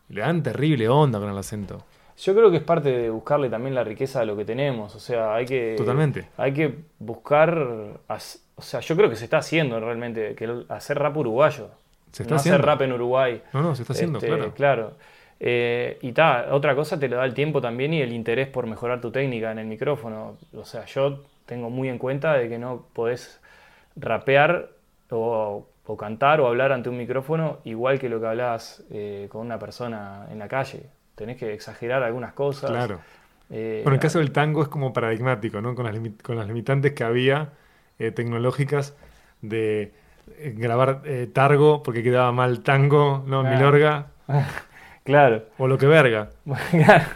le 0.09 0.23
dan 0.23 0.43
terrible 0.43 0.89
onda 0.89 1.21
con 1.21 1.31
el 1.31 1.39
acento. 1.39 1.85
Yo 2.21 2.35
creo 2.35 2.51
que 2.51 2.59
es 2.59 2.63
parte 2.63 2.91
de 2.91 3.09
buscarle 3.09 3.49
también 3.49 3.75
la 3.75 3.83
riqueza 3.83 4.21
a 4.21 4.25
lo 4.25 4.37
que 4.37 4.45
tenemos. 4.45 4.95
O 4.95 5.01
sea, 5.01 5.35
hay 5.35 5.47
que. 5.47 5.75
Totalmente. 5.77 6.29
Hay 6.37 6.53
que 6.53 6.75
buscar. 6.99 7.57
O 8.09 8.63
sea, 8.63 8.81
yo 8.81 8.97
creo 8.97 9.09
que 9.09 9.17
se 9.17 9.25
está 9.25 9.39
haciendo 9.39 9.81
realmente. 9.81 10.35
Que 10.35 10.65
hacer 10.69 10.99
rap 10.99 11.17
uruguayo. 11.17 11.71
Se 12.13 12.25
está 12.25 12.35
no 12.35 12.41
haciendo. 12.41 12.57
hacer 12.57 12.67
rap 12.67 12.83
en 12.83 12.93
Uruguay. 12.93 13.43
No, 13.53 13.63
no, 13.63 13.75
se 13.75 13.83
está 13.83 13.93
haciendo, 13.93 14.19
Este, 14.19 14.51
claro. 14.53 14.95
Eh, 15.39 15.99
y 16.03 16.13
ta, 16.13 16.49
otra 16.51 16.75
cosa 16.75 16.99
te 16.99 17.09
lo 17.09 17.17
da 17.17 17.25
el 17.25 17.33
tiempo 17.33 17.61
también 17.61 17.95
y 17.95 18.03
el 18.03 18.13
interés 18.13 18.49
por 18.49 18.67
mejorar 18.67 19.01
tu 19.01 19.11
técnica 19.11 19.51
en 19.53 19.59
el 19.59 19.67
micrófono. 19.67 20.37
O 20.55 20.65
sea, 20.65 20.85
yo 20.87 21.23
tengo 21.47 21.71
muy 21.71 21.89
en 21.89 21.99
cuenta 21.99 22.35
de 22.35 22.49
que 22.49 22.59
no 22.59 22.85
podés 22.93 23.41
rapear 23.97 24.71
o, 25.11 25.67
o 25.87 25.97
cantar 25.97 26.41
o 26.41 26.47
hablar 26.47 26.73
ante 26.73 26.89
un 26.89 26.99
micrófono 26.99 27.59
igual 27.65 27.99
que 27.99 28.09
lo 28.09 28.21
que 28.21 28.27
hablás 28.27 28.85
eh, 28.91 29.29
con 29.31 29.41
una 29.47 29.59
persona 29.59 30.27
en 30.31 30.39
la 30.39 30.49
calle. 30.49 30.83
Tenés 31.21 31.37
que 31.37 31.53
exagerar 31.53 32.03
algunas 32.03 32.33
cosas. 32.33 32.71
Claro. 32.71 32.99
Eh, 33.51 33.83
Bueno, 33.85 33.95
el 33.97 34.01
caso 34.01 34.19
del 34.21 34.33
tango 34.33 34.63
es 34.63 34.69
como 34.69 34.93
paradigmático, 34.95 35.61
¿no? 35.61 35.75
Con 35.75 35.85
las, 35.85 35.95
con 36.23 36.37
las 36.37 36.47
limitantes 36.47 36.93
que 36.95 37.05
había 37.05 37.51
eh, 37.99 38.11
tecnológicas 38.11 38.97
de 39.43 39.93
eh, 40.39 40.55
grabar 40.57 41.03
eh, 41.05 41.29
targo 41.31 41.83
porque 41.83 42.03
quedaba 42.03 42.33
mal 42.33 42.61
tango, 42.63 43.23
¿no? 43.27 43.41
Ah. 43.41 43.51
Milorga 43.51 44.07
Claro. 45.05 45.45
o 45.59 45.69
lo 45.69 45.77
que 45.77 45.87
verga. 45.87 46.31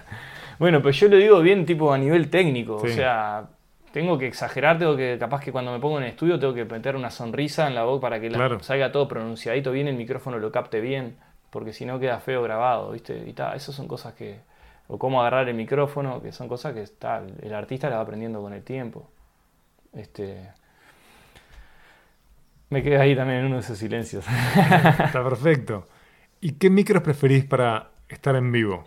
Bueno, 0.59 0.79
pero 0.81 0.91
yo 0.93 1.09
lo 1.09 1.17
digo 1.17 1.41
bien 1.41 1.67
tipo 1.67 1.93
a 1.93 1.99
nivel 1.99 2.31
técnico, 2.31 2.77
o 2.77 2.87
sea, 2.89 3.45
tengo 3.93 4.17
que 4.19 4.27
exagerar, 4.29 4.79
tengo 4.79 4.97
que, 4.97 5.17
capaz 5.19 5.41
que 5.41 5.51
cuando 5.51 5.73
me 5.73 5.81
pongo 5.81 5.99
en 5.99 6.05
el 6.05 6.11
estudio 6.11 6.39
tengo 6.39 6.55
que 6.55 6.65
meter 6.65 6.95
una 6.95 7.11
sonrisa 7.11 7.67
en 7.67 7.75
la 7.75 7.83
voz 7.83 8.01
para 8.01 8.21
que 8.21 8.31
la- 8.31 8.59
salga 8.61 8.93
todo 8.93 9.09
pronunciadito 9.09 9.73
bien, 9.73 9.89
el 9.89 9.97
micrófono 9.97 10.39
lo 10.39 10.53
capte 10.53 10.81
bien, 10.81 11.17
porque 11.55 11.73
si 11.73 11.87
no 11.87 12.01
queda 12.01 12.19
feo 12.19 12.43
grabado, 12.43 12.91
¿viste? 12.91 13.17
Y 13.29 13.33
tal, 13.33 13.57
esas 13.57 13.77
son 13.77 13.87
cosas 13.87 14.13
que, 14.15 14.41
o 14.89 14.99
cómo 14.99 15.21
agarrar 15.21 15.49
el 15.49 15.55
micrófono, 15.55 16.21
que 16.21 16.33
son 16.33 16.49
cosas 16.49 16.75
que 16.75 16.83
está, 16.83 17.23
el 17.41 17.55
artista 17.55 17.89
la 17.89 17.95
va 17.95 18.03
aprendiendo 18.03 18.43
con 18.43 18.53
el 18.53 18.65
tiempo. 18.65 19.09
Este, 19.93 20.51
me 22.71 22.83
quedé 22.83 22.99
ahí 22.99 23.15
también 23.15 23.39
en 23.39 23.45
uno 23.47 23.55
de 23.55 23.61
esos 23.61 23.79
silencios. 23.79 24.27
Está 24.57 25.23
perfecto. 25.23 25.87
¿Y 26.41 26.55
qué 26.55 26.71
micros 26.71 27.05
preferís 27.05 27.45
para 27.45 27.93
estar 28.09 28.35
en 28.35 28.51
vivo? 28.51 28.83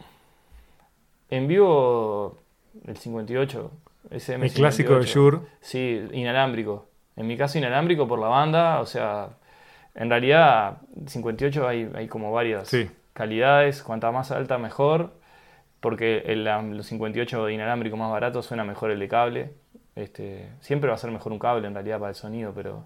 En 1.30 1.48
vivo, 1.48 2.38
el 2.86 2.98
58, 2.98 3.72
SM 4.12 4.46
El 4.46 4.52
clásico 4.52 4.96
de 4.96 5.08
58. 5.08 5.14
Shure. 5.14 5.38
Sí, 5.62 6.06
inalámbrico. 6.12 6.90
En 7.16 7.28
mi 7.28 7.38
caso, 7.38 7.58
inalámbrico 7.60 8.10
por 8.10 8.20
la 8.20 8.28
banda. 8.28 8.82
O 8.82 8.86
sea, 8.86 9.37
en 9.98 10.10
realidad, 10.10 10.78
58 11.08 11.68
hay, 11.68 11.92
hay 11.94 12.08
como 12.08 12.32
varias 12.32 12.70
Sí. 12.70 12.90
calidades. 13.14 13.84
Cuanta 13.84 14.12
más 14.12 14.32
alta, 14.32 14.58
mejor. 14.58 15.12
Porque 15.80 16.24
el, 16.26 16.44
los 16.76 16.86
58 16.88 17.46
de 17.46 17.54
inalámbrico 17.54 17.98
más 17.98 18.10
barato 18.12 18.42
suena 18.42 18.64
mejor 18.64 18.92
el 18.92 19.00
de 19.00 19.08
cable. 19.08 19.52
Este, 19.96 20.48
siempre 20.60 20.90
va 20.90 20.96
a 20.96 20.98
ser 20.98 21.12
mejor 21.12 21.32
un 21.32 21.40
cable 21.40 21.68
en 21.68 21.74
realidad 21.74 22.00
para 22.00 22.10
el 22.10 22.16
sonido, 22.16 22.52
pero, 22.56 22.84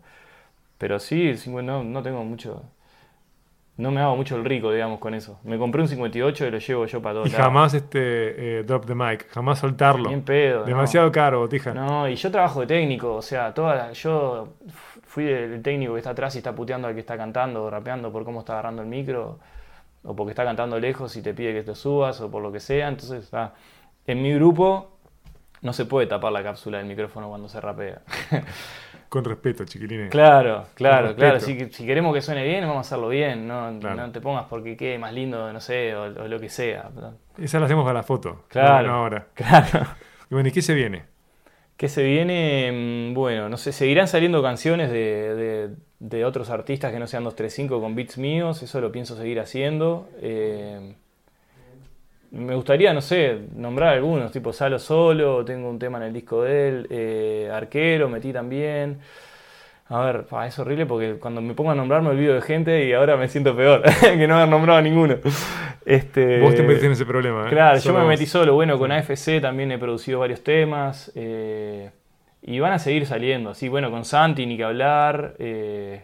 pero 0.77 0.99
sí, 0.99 1.29
el 1.29 1.37
50 1.37 1.71
no, 1.71 1.83
no 1.83 2.01
tengo 2.03 2.23
mucho. 2.23 2.63
No 3.77 3.89
me 3.91 4.01
hago 4.01 4.15
mucho 4.15 4.35
el 4.35 4.43
rico, 4.45 4.71
digamos, 4.71 4.99
con 4.99 5.13
eso. 5.13 5.39
Me 5.43 5.57
compré 5.57 5.81
un 5.81 5.87
58 5.87 6.45
y 6.47 6.51
lo 6.51 6.57
llevo 6.59 6.85
yo 6.85 7.01
para 7.01 7.13
Y 7.13 7.15
todos 7.15 7.31
lados. 7.31 7.45
jamás 7.45 7.73
este 7.73 8.59
eh, 8.59 8.63
drop 8.63 8.85
the 8.85 8.93
mic, 8.93 9.27
jamás 9.29 9.59
soltarlo. 9.59 10.09
Bien 10.09 10.21
pedo. 10.21 10.59
no. 10.61 10.65
Demasiado 10.65 11.11
caro, 11.11 11.39
botija. 11.39 11.73
No, 11.73 12.07
y 12.07 12.15
yo 12.15 12.29
trabajo 12.29 12.59
de 12.61 12.67
técnico, 12.67 13.15
o 13.15 13.21
sea, 13.21 13.53
toda 13.53 13.75
la- 13.75 13.91
yo 13.93 14.49
fui 15.11 15.27
el 15.27 15.61
técnico 15.61 15.93
que 15.93 15.99
está 15.99 16.11
atrás 16.11 16.33
y 16.35 16.37
está 16.37 16.55
puteando 16.55 16.87
al 16.87 16.93
que 16.93 17.01
está 17.01 17.17
cantando 17.17 17.65
o 17.65 17.69
rapeando 17.69 18.11
por 18.13 18.23
cómo 18.23 18.39
está 18.39 18.53
agarrando 18.53 18.81
el 18.81 18.87
micro, 18.87 19.39
o 20.03 20.15
porque 20.15 20.31
está 20.31 20.45
cantando 20.45 20.79
lejos 20.79 21.15
y 21.17 21.21
te 21.21 21.33
pide 21.33 21.53
que 21.53 21.63
te 21.63 21.75
subas, 21.75 22.21
o 22.21 22.31
por 22.31 22.41
lo 22.41 22.49
que 22.51 22.61
sea. 22.61 22.87
Entonces, 22.87 23.29
ah, 23.33 23.53
en 24.07 24.21
mi 24.21 24.33
grupo 24.33 24.97
no 25.61 25.73
se 25.73 25.83
puede 25.85 26.07
tapar 26.07 26.31
la 26.31 26.41
cápsula 26.41 26.77
del 26.77 26.87
micrófono 26.87 27.27
cuando 27.27 27.49
se 27.49 27.59
rapea. 27.59 28.01
Con 29.09 29.25
respeto, 29.25 29.65
chiquilines. 29.65 30.09
claro, 30.09 30.67
claro, 30.73 31.13
claro. 31.13 31.41
Si, 31.41 31.69
si 31.71 31.85
queremos 31.85 32.13
que 32.13 32.21
suene 32.21 32.45
bien, 32.45 32.61
vamos 32.61 32.77
a 32.77 32.79
hacerlo 32.79 33.09
bien. 33.09 33.45
No, 33.45 33.77
Claro. 33.81 33.95
no 33.97 34.11
te 34.13 34.21
pongas 34.21 34.45
porque 34.49 34.77
quede 34.77 34.97
más 34.97 35.11
lindo, 35.11 35.51
no 35.51 35.59
sé, 35.59 35.93
o, 35.93 36.03
o 36.03 36.27
lo 36.29 36.39
que 36.39 36.47
sea. 36.47 36.89
Esa 37.37 37.59
la 37.59 37.65
hacemos 37.65 37.83
para 37.83 37.99
la 37.99 38.03
foto. 38.03 38.45
Claro. 38.47 38.87
No, 38.87 38.93
no 38.93 38.99
ahora. 38.99 39.27
Claro. 39.33 39.87
Y 40.29 40.33
bueno, 40.33 40.47
¿y 40.47 40.53
qué 40.53 40.61
se 40.61 40.73
viene? 40.73 41.10
¿Qué 41.77 41.89
se 41.89 42.03
viene? 42.03 43.09
Mm, 43.11 43.13
Bueno, 43.15 43.49
no 43.49 43.57
sé, 43.57 43.71
seguirán 43.71 44.07
saliendo 44.07 44.41
canciones 44.43 44.91
de, 44.91 45.35
de- 45.35 45.69
de 45.99 46.25
otros 46.25 46.49
artistas 46.49 46.91
que 46.91 46.99
no 46.99 47.07
sean 47.07 47.23
235 47.23 47.81
con 47.81 47.95
beats 47.95 48.17
míos, 48.17 48.61
eso 48.63 48.81
lo 48.81 48.91
pienso 48.91 49.15
seguir 49.15 49.39
haciendo. 49.39 50.09
Eh, 50.21 50.95
me 52.31 52.55
gustaría, 52.55 52.93
no 52.93 53.01
sé, 53.01 53.39
nombrar 53.55 53.93
algunos, 53.95 54.31
tipo 54.31 54.53
Salo 54.53 54.79
Solo, 54.79 55.43
tengo 55.43 55.69
un 55.69 55.77
tema 55.79 55.97
en 55.97 56.05
el 56.05 56.13
disco 56.13 56.43
de 56.43 56.69
él, 56.69 56.87
eh, 56.89 57.49
Arquero 57.53 58.07
metí 58.09 58.31
también. 58.31 58.99
A 59.89 60.01
ver, 60.05 60.25
es 60.47 60.59
horrible 60.59 60.85
porque 60.85 61.15
cuando 61.19 61.41
me 61.41 61.53
pongo 61.53 61.71
a 61.71 61.75
nombrar 61.75 62.01
me 62.01 62.09
olvido 62.09 62.35
de 62.35 62.41
gente 62.41 62.85
y 62.87 62.93
ahora 62.93 63.17
me 63.17 63.27
siento 63.29 63.55
peor 63.55 63.83
que 64.01 64.27
no 64.27 64.37
haber 64.37 64.49
nombrado 64.49 64.79
a 64.79 64.81
ninguno. 64.81 65.17
Este, 65.85 66.39
Vos 66.41 66.55
te 66.55 66.61
metiste 66.63 66.85
en 66.87 66.91
ese 66.93 67.05
problema, 67.05 67.47
¿eh? 67.47 67.49
Claro, 67.49 67.79
yo 67.79 67.93
me 67.93 68.05
metí 68.05 68.25
solo. 68.25 68.53
Bueno, 68.53 68.77
con 68.77 68.91
AFC 68.91 69.41
también 69.41 69.71
he 69.71 69.77
producido 69.77 70.19
varios 70.19 70.43
temas. 70.43 71.11
eh, 71.15 71.89
y 72.43 72.59
van 72.59 72.73
a 72.73 72.79
seguir 72.79 73.05
saliendo. 73.05 73.53
Sí, 73.53 73.67
bueno, 73.69 73.91
con 73.91 74.03
Santi 74.05 74.45
ni 74.45 74.57
que 74.57 74.63
hablar. 74.63 75.35
eh, 75.39 76.03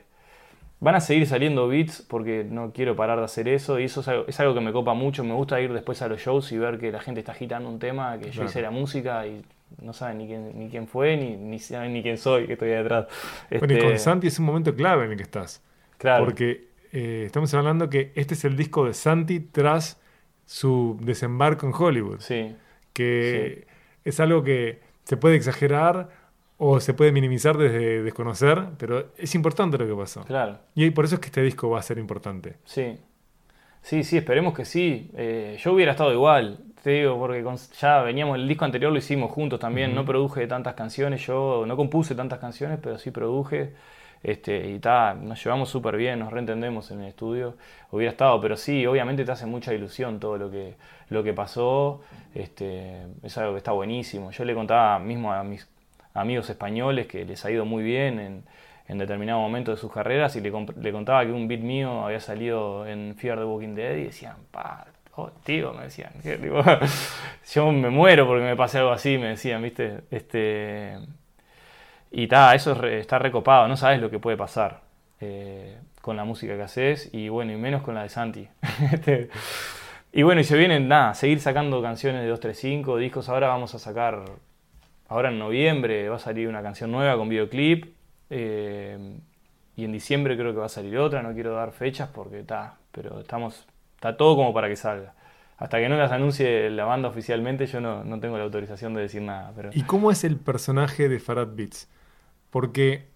van 0.80 0.93
a 0.93 0.99
seguir 0.99 1.25
saliendo 1.25 1.67
beats 1.67 2.05
porque 2.07 2.45
no 2.47 2.71
quiero 2.71 2.95
parar 2.95 3.17
de 3.19 3.25
hacer 3.25 3.47
eso. 3.47 3.80
Y 3.80 3.86
eso 3.86 4.01
es 4.01 4.07
algo, 4.07 4.25
es 4.28 4.39
algo 4.39 4.53
que 4.53 4.61
me 4.61 4.71
copa 4.71 4.93
mucho. 4.93 5.23
Me 5.23 5.34
gusta 5.34 5.59
ir 5.59 5.73
después 5.73 6.01
a 6.03 6.07
los 6.07 6.21
shows 6.21 6.51
y 6.51 6.57
ver 6.59 6.78
que 6.80 6.91
la 6.91 6.99
gente 6.99 7.19
está 7.21 7.32
agitando 7.32 7.67
un 7.69 7.80
tema, 7.80 8.17
que 8.19 8.25
yo 8.25 8.32
Claro. 8.34 8.49
hice 8.49 8.61
la 8.61 8.69
música 8.71 9.25
y 9.25 9.41
no 9.82 9.93
saben 9.93 10.19
ni 10.19 10.28
quién, 10.28 10.51
ni 10.59 10.69
quién 10.69 10.88
fue, 10.88 11.17
ni, 11.17 11.36
ni 11.36 11.57
saben 11.59 11.93
ni 11.93 12.01
quién 12.03 12.17
soy, 12.17 12.45
que 12.45 12.53
estoy 12.53 12.69
detrás. 12.69 13.07
Bueno, 13.49 13.73
y 13.73 13.78
Este, 13.78 13.88
con 13.89 13.99
Santi 13.99 14.28
es 14.28 14.38
un 14.39 14.45
momento 14.45 14.73
clave 14.75 15.05
en 15.05 15.11
el 15.11 15.17
que 15.17 15.23
estás. 15.23 15.61
Claro. 15.97 16.23
Porque 16.25 16.67
eh, 16.99 17.23
estamos 17.25 17.53
hablando 17.53 17.89
que 17.89 18.11
este 18.15 18.33
es 18.33 18.43
el 18.45 18.55
disco 18.57 18.85
de 18.85 18.93
Santi 18.93 19.39
tras 19.39 20.01
su 20.45 20.97
desembarco 21.01 21.65
en 21.67 21.73
Hollywood. 21.77 22.19
Sí, 22.19 22.55
Que 22.93 23.67
es 24.03 24.19
algo 24.19 24.43
que 24.43 24.79
se 25.03 25.17
puede 25.17 25.35
exagerar 25.35 26.09
o 26.57 26.79
se 26.79 26.93
puede 26.93 27.11
minimizar 27.11 27.55
desde 27.57 28.01
desconocer, 28.01 28.63
pero 28.79 29.11
es 29.17 29.35
importante 29.35 29.77
lo 29.77 29.85
que 29.87 29.93
pasó. 29.93 30.23
claro. 30.25 30.57
Y 30.73 30.89
por 30.89 31.05
eso 31.05 31.15
es 31.15 31.21
que 31.21 31.27
este 31.27 31.41
disco 31.43 31.69
va 31.69 31.79
a 31.79 31.83
ser 31.83 31.97
importante. 31.99 32.55
Sí. 32.65 32.97
Sí, 33.81 34.03
sí, 34.03 34.17
esperemos 34.17 34.53
que 34.55 34.65
sí. 34.65 35.11
Eh, 35.15 35.57
yo 35.63 35.73
hubiera 35.73 35.91
estado 35.91 36.11
igual, 36.11 36.59
te 36.83 36.89
digo, 36.91 37.17
porque 37.19 37.43
con- 37.43 37.57
ya 37.79 38.01
veníamos, 38.01 38.37
el 38.37 38.47
disco 38.47 38.65
anterior 38.65 38.91
lo 38.91 38.97
hicimos 38.97 39.31
juntos 39.31 39.59
también, 39.59 39.93
no 39.93 40.03
produje 40.03 40.47
tantas 40.47 40.73
canciones, 40.73 41.25
yo 41.25 41.63
no 41.67 41.75
compuse 41.77 42.15
tantas 42.15 42.39
canciones, 42.39 42.79
pero 42.81 42.97
sí 42.97 43.11
produje. 43.11 43.73
Este, 44.24 44.70
y 44.70 44.80
ta, 44.80 45.13
nos 45.13 45.43
llevamos 45.43 45.70
súper 45.70 45.97
bien, 45.97 46.20
nos 46.20 46.32
reentendemos 46.32 46.91
en 46.91 47.01
el 47.01 47.07
estudio. 47.07 47.55
Hubiera 47.91 48.11
estado, 48.11 48.39
pero 48.41 48.57
sí, 48.57 48.86
obviamente 48.86 49.24
te 49.24 49.32
hace 49.32 49.45
mucha 49.45 49.74
ilusión 49.74 50.20
todo 50.20 50.38
lo 50.38 50.51
que, 50.51 50.76
lo 51.09 51.24
que 51.24 51.34
pasó. 51.34 52.01
Este, 52.34 53.03
es 53.24 53.38
algo 53.38 53.53
que 53.53 53.59
está 53.59 53.72
buenísimo. 53.72 54.32
Yo 54.32 54.45
le 54.45 54.53
contaba 54.53 54.99
mismo 54.99 55.32
a 55.34 55.43
mis 55.43 55.68
amigos 56.13 56.49
españoles 56.49 57.07
que 57.07 57.26
les 57.26 57.43
ha 57.45 57.51
ido 57.51 57.65
muy 57.65 57.84
bien 57.84 58.20
en, 58.20 58.43
en 58.88 58.97
determinado 58.97 59.39
momento 59.39 59.72
de 59.72 59.78
sus 59.78 59.91
carreras 59.91 60.36
y 60.36 60.41
le, 60.41 60.51
le 60.82 60.91
contaba 60.91 61.26
que 61.26 61.32
un 61.32 61.47
beat 61.47 61.61
mío 61.61 62.05
había 62.05 62.20
salido 62.20 62.86
en 62.88 63.15
Fear 63.15 63.39
the 63.39 63.45
Walking 63.45 63.76
Dead 63.76 63.97
y 63.97 64.03
decían, 64.05 64.36
pa, 64.51 64.88
oh, 65.15 65.30
tío, 65.43 65.74
me 65.74 65.84
decían, 65.84 66.11
yo 67.53 67.72
me 67.72 67.89
muero 67.89 68.26
porque 68.26 68.43
me 68.43 68.55
pase 68.55 68.78
algo 68.78 68.91
así, 68.91 69.18
me 69.18 69.30
decían, 69.30 69.61
¿viste? 69.61 70.01
Este, 70.09 70.97
y 72.12 72.28
ta, 72.28 72.53
eso 72.55 72.84
está 72.86 73.20
recopado, 73.20 73.68
no 73.68 73.78
sabes 73.78 74.01
lo 74.01 74.10
que 74.10 74.20
puede 74.20 74.38
pasar 74.38 74.82
eh, 75.20 75.78
con 76.01 76.16
la 76.16 76.24
música 76.24 76.55
que 76.55 76.64
haces 76.64 77.10
y 77.14 77.30
bueno, 77.30 77.51
y 77.51 77.58
menos 77.58 77.82
con 77.82 77.95
la 77.95 78.03
de 78.03 78.10
Santi. 78.10 78.47
Este, 78.93 79.30
y 80.14 80.24
bueno, 80.24 80.41
y 80.41 80.43
se 80.43 80.58
vienen, 80.58 80.88
nada, 80.88 81.14
seguir 81.14 81.39
sacando 81.39 81.82
canciones 81.82 82.22
de 82.22 82.30
235, 82.30 82.97
discos, 82.97 83.30
ahora 83.30 83.49
vamos 83.49 83.76
a 83.76 83.80
sacar 83.80 84.24
Ahora 85.10 85.30
en 85.30 85.39
noviembre 85.39 86.10
va 86.10 86.18
a 86.18 86.20
salir 86.20 86.47
una 86.47 86.62
canción 86.62 86.91
nueva 86.91 87.18
con 87.18 87.30
videoclip. 87.30 87.93
eh, 88.30 89.20
y 89.76 89.86
en 89.86 89.91
diciembre 89.91 90.36
creo 90.36 90.53
que 90.53 90.60
va 90.60 90.66
a 90.66 90.70
salir 90.70 90.97
otra. 90.97 91.22
No 91.22 91.34
quiero 91.34 91.53
dar 91.53 91.72
fechas 91.72 92.10
porque 92.10 92.39
está. 92.39 92.76
Pero 92.91 93.20
estamos. 93.22 93.66
Está 93.95 94.18
todo 94.18 94.36
como 94.36 94.53
para 94.53 94.68
que 94.68 94.76
salga. 94.76 95.14
Hasta 95.58 95.78
que 95.80 95.88
no 95.88 95.97
las 95.97 96.12
anuncie 96.12 96.70
la 96.70 96.86
banda 96.86 97.10
oficialmente, 97.10 97.66
yo 97.66 97.80
no, 97.80 98.03
no 98.03 98.20
tengo 98.20 98.38
la 98.38 98.43
autorización 98.43 98.93
de 98.93 99.01
decir 99.01 99.22
nada. 99.22 99.53
Pero 99.55 99.70
¿Y 99.74 99.84
cómo 99.84 100.12
es 100.12 100.24
el 100.24 100.38
personaje 100.38 101.10
de 101.10 101.20
Farad 101.20 101.49
Beats? 101.55 101.88
Porque 102.49 103.07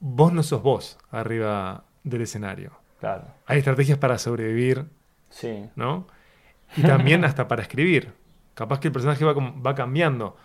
vos 0.00 0.32
no 0.32 0.42
sos 0.42 0.62
vos 0.62 0.98
arriba 1.10 1.84
del 2.04 2.22
escenario. 2.22 2.72
claro. 3.00 3.24
Hay 3.46 3.58
estrategias 3.58 3.98
para 3.98 4.18
sobrevivir, 4.18 4.86
Sí. 5.28 5.68
¿no? 5.76 6.06
Y 6.76 6.82
también 6.82 7.24
hasta 7.24 7.46
para 7.48 7.62
escribir. 7.62 8.12
Capaz 8.54 8.80
que 8.80 8.88
el 8.88 8.92
personaje 8.92 9.24
va, 9.24 9.32
va 9.34 9.74
cambiando. 9.74 10.36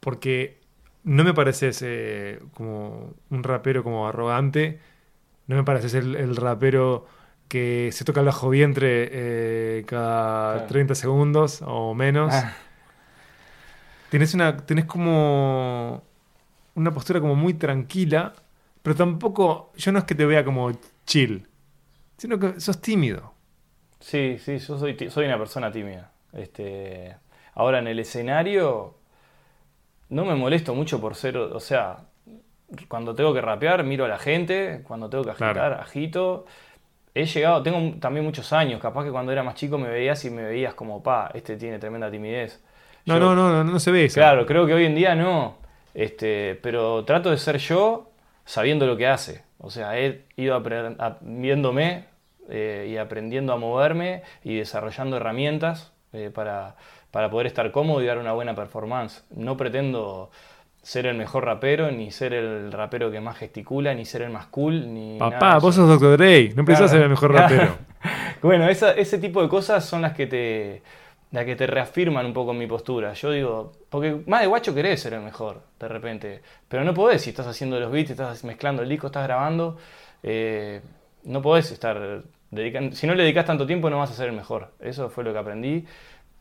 Porque 0.00 0.60
no 1.04 1.24
me 1.24 1.34
pareces 1.34 1.80
eh, 1.82 2.40
como 2.54 3.14
un 3.30 3.42
rapero 3.42 3.82
como 3.82 4.08
arrogante. 4.08 4.80
No 5.46 5.56
me 5.56 5.64
pareces 5.64 5.94
el, 5.94 6.16
el 6.16 6.36
rapero 6.36 7.06
que 7.48 7.90
se 7.92 8.04
toca 8.04 8.20
el 8.20 8.26
bajo 8.26 8.48
vientre 8.50 9.08
eh, 9.12 9.84
cada 9.86 10.52
Claro. 10.54 10.66
30 10.68 10.94
segundos 10.94 11.62
o 11.66 11.94
menos. 11.94 12.32
Ah, 12.34 12.52
Tenés 14.10 14.34
una, 14.34 14.56
tenés 14.58 14.84
como 14.84 16.02
una 16.76 16.92
postura 16.92 17.20
como 17.20 17.34
muy 17.34 17.54
tranquila, 17.54 18.32
pero 18.82 18.94
tampoco, 18.96 19.72
yo 19.76 19.92
no 19.92 19.98
es 19.98 20.04
que 20.04 20.14
te 20.14 20.26
vea 20.26 20.44
como 20.44 20.70
chill, 21.06 21.48
sino 22.18 22.38
que 22.38 22.60
sos 22.60 22.80
tímido. 22.80 23.34
Sí, 24.00 24.38
sí, 24.38 24.58
yo 24.58 24.78
soy, 24.78 24.96
soy 25.10 25.26
una 25.26 25.38
persona 25.38 25.72
tímida. 25.72 26.12
Este, 26.32 27.16
ahora 27.54 27.78
en 27.80 27.88
el 27.88 27.98
escenario 27.98 28.96
no 30.08 30.24
me 30.24 30.34
molesto 30.34 30.74
mucho 30.74 31.00
por 31.00 31.14
ser, 31.14 31.36
o 31.36 31.60
sea, 31.60 31.98
cuando 32.88 33.14
tengo 33.14 33.34
que 33.34 33.40
rapear 33.40 33.84
miro 33.84 34.04
a 34.04 34.08
la 34.08 34.18
gente, 34.18 34.82
cuando 34.86 35.08
tengo 35.10 35.24
que 35.24 35.30
agitar, 35.30 35.54
Claro. 35.54 35.80
agito. 35.82 36.46
He 37.14 37.26
llegado, 37.26 37.62
tengo 37.62 37.98
también 37.98 38.24
muchos 38.26 38.52
años, 38.52 38.80
capaz 38.80 39.04
que 39.04 39.10
cuando 39.10 39.32
era 39.32 39.42
más 39.42 39.54
chico 39.56 39.78
me 39.78 39.88
veías 39.88 40.24
y 40.26 40.30
me 40.30 40.44
veías 40.44 40.74
como, 40.74 41.02
pa, 41.02 41.30
este 41.34 41.56
tiene 41.56 41.78
tremenda 41.78 42.10
timidez. 42.10 42.62
No, 43.06 43.14
Yo- 43.14 43.20
no, 43.20 43.34
no, 43.34 43.50
no, 43.50 43.64
no 43.64 43.80
se 43.80 43.90
ve 43.90 44.04
eso. 44.06 44.16
Claro, 44.16 44.46
creo 44.46 44.66
que 44.66 44.74
hoy 44.74 44.84
en 44.84 44.94
día 44.94 45.14
no. 45.14 45.56
Este, 45.96 46.58
pero 46.62 47.04
trato 47.06 47.30
de 47.30 47.38
ser 47.38 47.56
yo 47.56 48.10
sabiendo 48.44 48.86
lo 48.86 48.98
que 48.98 49.06
hace. 49.06 49.44
O 49.58 49.70
sea, 49.70 49.98
he 49.98 50.26
ido 50.36 50.62
viéndome 51.22 52.04
eh, 52.50 52.86
y 52.90 52.98
aprendiendo 52.98 53.54
a 53.54 53.56
moverme 53.56 54.22
y 54.44 54.58
desarrollando 54.58 55.16
herramientas 55.16 55.92
eh, 56.12 56.30
para, 56.32 56.76
para 57.10 57.30
poder 57.30 57.46
estar 57.46 57.70
cómodo 57.72 58.02
y 58.02 58.06
dar 58.06 58.18
una 58.18 58.34
buena 58.34 58.54
performance. 58.54 59.24
No 59.34 59.56
pretendo 59.56 60.30
ser 60.82 61.06
el 61.06 61.16
mejor 61.16 61.46
rapero, 61.46 61.90
ni 61.90 62.10
ser 62.10 62.34
el 62.34 62.70
rapero 62.72 63.10
que 63.10 63.20
más 63.22 63.38
gesticula, 63.38 63.94
ni 63.94 64.04
ser 64.04 64.20
el 64.20 64.30
más 64.30 64.46
cool, 64.48 64.92
ni 64.92 65.18
Papá, 65.18 65.58
vos 65.58 65.74
sos 65.74 65.88
Dr. 65.88 66.18
Dre, 66.18 66.52
no 66.54 66.60
empezás 66.60 66.82
Claro. 66.82 66.84
a 66.84 66.88
ser 66.90 67.02
el 67.02 67.08
mejor 67.08 67.30
Claro. 67.32 67.48
rapero. 67.56 67.76
Bueno, 68.42 68.68
esa- 68.68 68.92
ese 68.92 69.16
tipo 69.18 69.42
de 69.42 69.48
cosas 69.48 69.82
son 69.84 70.02
las 70.02 70.12
que 70.12 70.26
te 70.26 70.82
las 71.36 71.44
que 71.44 71.54
te 71.54 71.66
reafirman 71.66 72.24
un 72.24 72.32
poco 72.32 72.54
mi 72.54 72.66
postura. 72.66 73.12
Yo 73.12 73.30
digo, 73.30 73.72
porque 73.90 74.22
más 74.26 74.40
de 74.40 74.46
guacho 74.46 74.74
querés 74.74 75.02
ser 75.02 75.12
el 75.12 75.20
mejor, 75.20 75.60
de 75.78 75.86
repente. 75.86 76.40
Pero 76.66 76.82
no 76.82 76.94
podés 76.94 77.20
si 77.20 77.28
estás 77.28 77.46
haciendo 77.46 77.78
los 77.78 77.92
beats, 77.92 78.08
estás 78.08 78.42
mezclando 78.42 78.82
el 78.82 78.88
disco, 78.88 79.08
estás 79.08 79.24
grabando. 79.24 79.76
eh, 80.22 80.80
no 81.24 81.42
podés 81.42 81.70
estar 81.72 82.22
dedicando. 82.50 82.96
Si 82.96 83.06
no 83.06 83.14
le 83.14 83.22
dedicas 83.22 83.44
tanto 83.44 83.66
tiempo, 83.66 83.90
no 83.90 83.98
vas 83.98 84.10
a 84.12 84.14
ser 84.14 84.28
el 84.28 84.34
mejor. 84.34 84.70
Eso 84.80 85.10
fue 85.10 85.24
lo 85.24 85.34
que 85.34 85.38
aprendí. 85.38 85.84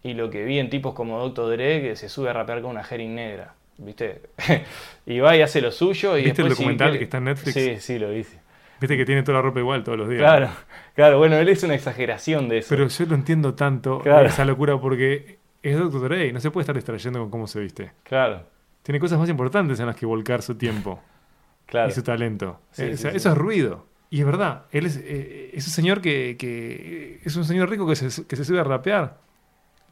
Y 0.01 0.13
lo 0.13 0.29
que 0.29 0.45
vi 0.45 0.59
en 0.59 0.69
tipos 0.69 0.93
como 0.93 1.19
Dr. 1.19 1.51
Dre, 1.51 1.81
que 1.81 1.95
se 1.97 2.07
sube 2.07 2.29
a 2.29 2.33
rapear 2.33 2.61
con 2.61 2.71
una 2.71 2.83
jering 2.85 3.15
negra. 3.15 3.53
¿Viste? 3.77 4.21
y 5.05 5.19
va 5.19 5.35
y 5.35 5.41
hace 5.41 5.59
lo 5.59 5.73
suyo. 5.73 6.17
Y 6.17 6.23
¿Viste 6.23 6.41
el 6.41 6.47
después, 6.47 6.57
si 6.57 6.63
documental 6.63 6.97
que 6.97 7.03
está 7.03 7.17
en 7.17 7.25
Netflix? 7.25 7.53
Sí, 7.53 7.79
sí, 7.81 7.99
lo 7.99 8.15
hice. 8.15 8.39
Viste 8.79 8.97
que 8.97 9.05
tiene 9.05 9.23
toda 9.23 9.37
la 9.37 9.41
ropa 9.41 9.59
igual 9.59 9.83
todos 9.83 9.97
los 9.97 10.09
días. 10.09 10.21
Claro, 10.21 10.49
claro, 10.95 11.17
bueno, 11.17 11.37
él 11.37 11.47
es 11.49 11.63
una 11.63 11.75
exageración 11.75 12.49
de 12.49 12.57
eso. 12.59 12.67
Pero 12.69 12.87
yo 12.87 13.05
lo 13.05 13.15
entiendo 13.15 13.53
tanto, 13.53 13.99
Claro. 13.99 14.27
esa 14.27 14.43
locura, 14.45 14.77
porque 14.79 15.39
es 15.63 15.77
Dr. 15.77 16.01
Dre, 16.03 16.31
no 16.33 16.39
se 16.39 16.51
puede 16.51 16.63
estar 16.63 16.75
distrayendo 16.75 17.19
con 17.19 17.29
cómo 17.29 17.47
se 17.47 17.59
viste. 17.59 17.91
Claro, 18.03 18.43
Tiene 18.83 18.99
cosas 18.99 19.17
más 19.17 19.29
importantes 19.29 19.79
en 19.79 19.85
las 19.87 19.95
que 19.95 20.05
volcar 20.05 20.41
su 20.41 20.55
tiempo 20.55 21.01
claro. 21.65 21.89
y 21.89 21.91
su 21.91 22.03
talento. 22.03 22.59
Sí, 22.71 22.83
Eh, 22.83 22.85
o 22.85 22.91
sí, 22.91 22.97
sea, 22.97 23.11
sí. 23.11 23.17
Eso 23.17 23.31
es 23.31 23.37
ruido. 23.37 23.85
Y 24.11 24.19
es 24.19 24.25
verdad, 24.25 24.65
él 24.71 24.85
es, 24.85 24.97
eh, 25.03 25.49
es 25.53 25.65
un 25.67 25.73
señor 25.73 25.99
que, 26.01 26.35
que 26.37 27.19
es 27.23 27.35
un 27.35 27.43
señor 27.45 27.69
rico 27.69 27.87
que 27.87 27.95
se, 27.95 28.25
que 28.27 28.35
se 28.35 28.45
sube 28.45 28.59
a 28.59 28.63
rapear. 28.63 29.17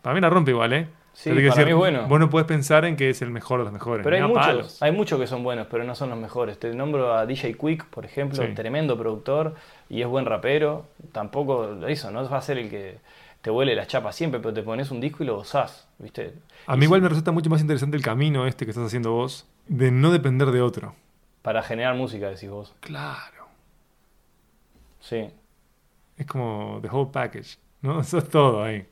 Para 0.01 0.13
mí 0.13 0.21
la 0.21 0.29
rompe 0.29 0.51
igual, 0.51 0.73
¿eh? 0.73 0.87
Sí, 1.13 1.29
Pero 1.33 1.49
para 1.51 1.65
mí 1.65 1.71
es 1.71 1.77
bueno. 1.77 2.07
Vos 2.07 2.19
no 2.19 2.29
podés 2.29 2.47
pensar 2.47 2.85
en 2.85 2.95
que 2.95 3.11
es 3.11 3.21
el 3.21 3.29
mejor 3.29 3.59
de 3.59 3.65
los 3.65 3.73
mejores. 3.73 4.03
Pero 4.03 4.15
hay 4.15 4.21
muchos, 4.23 4.45
palos. 4.45 4.81
hay 4.81 4.91
muchos 4.91 5.19
que 5.19 5.27
son 5.27 5.43
buenos, 5.43 5.67
pero 5.69 5.83
no 5.83 5.93
son 5.93 6.09
los 6.09 6.17
mejores. 6.17 6.57
Te 6.59 6.73
nombro 6.73 7.13
a 7.13 7.25
DJ 7.27 7.53
Quick, 7.55 7.85
por 7.85 8.03
ejemplo, 8.03 8.43
Sí. 8.43 8.53
tremendo 8.55 8.97
productor 8.97 9.53
y 9.89 10.01
es 10.01 10.07
buen 10.07 10.25
rapero. 10.25 10.87
Tampoco 11.11 11.85
eso, 11.87 12.09
no 12.09 12.27
va 12.27 12.37
a 12.37 12.41
ser 12.41 12.57
el 12.57 12.69
que 12.69 12.97
te 13.43 13.51
vuele 13.51 13.75
las 13.75 13.87
chapas 13.87 14.15
siempre, 14.15 14.39
pero 14.39 14.53
te 14.53 14.63
pones 14.63 14.89
un 14.89 14.99
disco 15.01 15.21
y 15.23 15.27
lo 15.27 15.35
gozás, 15.35 15.87
¿viste? 15.99 16.33
A 16.65 16.75
mí 16.75 16.85
igual 16.85 17.01
me 17.01 17.09
resulta 17.09 17.31
mucho 17.31 17.49
más 17.49 17.61
interesante 17.61 17.95
el 17.95 18.03
camino 18.03 18.47
este 18.47 18.65
que 18.65 18.71
estás 18.71 18.87
haciendo 18.87 19.11
vos, 19.11 19.45
de 19.67 19.91
no 19.91 20.11
depender 20.11 20.49
de 20.49 20.61
otro. 20.61 20.95
Para 21.43 21.61
generar 21.61 21.93
música, 21.95 22.29
decís 22.29 22.49
vos. 22.49 22.73
Claro. 22.79 23.47
Sí. 24.99 25.29
Es 26.17 26.25
como 26.25 26.79
the 26.81 26.87
whole 26.89 27.09
package, 27.11 27.57
¿no? 27.81 28.03
Sos 28.03 28.27
todo 28.29 28.63
ahí. 28.63 28.87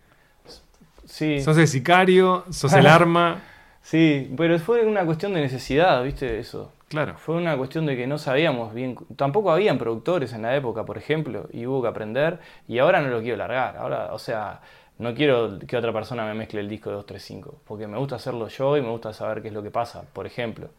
Sí. 1.12 1.41
Sos 1.41 1.57
el 1.57 1.68
sicario, 1.68 2.45
sos 2.49 2.72
el 2.74 2.88
arma, 2.88 3.41
Sí, 3.82 4.32
pero 4.38 4.57
fue 4.59 4.86
una 4.86 5.05
cuestión 5.05 5.34
de 5.34 5.41
necesidad, 5.41 6.03
¿viste? 6.03 6.39
Eso. 6.39 6.72
Claro. 6.88 7.16
Fue 7.18 7.36
una 7.36 7.57
cuestión 7.57 7.86
de 7.86 7.97
que 7.97 8.05
no 8.05 8.18
sabíamos 8.18 8.74
bien. 8.74 8.95
Tampoco 9.16 9.51
habían 9.51 9.78
productores 9.78 10.34
en 10.34 10.43
la 10.43 10.55
época, 10.55 10.86
por 10.86 10.97
ejemplo, 10.97 11.47
y 11.51 11.66
hubo 11.66 11.82
que 11.82 11.88
aprender. 11.88 12.39
Y 12.68 12.80
ahora 12.80 13.01
no 13.01 13.09
lo 13.09 13.22
quiero 13.22 13.38
largar. 13.38 13.78
Ahora, 13.78 14.14
o 14.14 14.20
sea, 14.20 14.62
no 14.99 15.16
quiero 15.16 15.57
que 15.59 15.78
otra 15.78 15.91
persona 15.91 16.26
me 16.26 16.34
mezcle 16.36 16.59
el 16.59 16.70
disco 16.70 16.89
de 16.89 16.97
235, 16.97 17.62
porque 17.66 17.88
me 17.88 17.97
gusta 17.97 18.18
hacerlo 18.18 18.47
yo 18.49 18.78
y 18.78 18.82
me 18.82 18.89
gusta 18.89 19.14
saber 19.14 19.41
qué 19.41 19.47
es 19.47 19.53
lo 19.53 19.64
que 19.64 19.72
pasa, 19.72 20.03
por 20.14 20.28
ejemplo. 20.28 20.70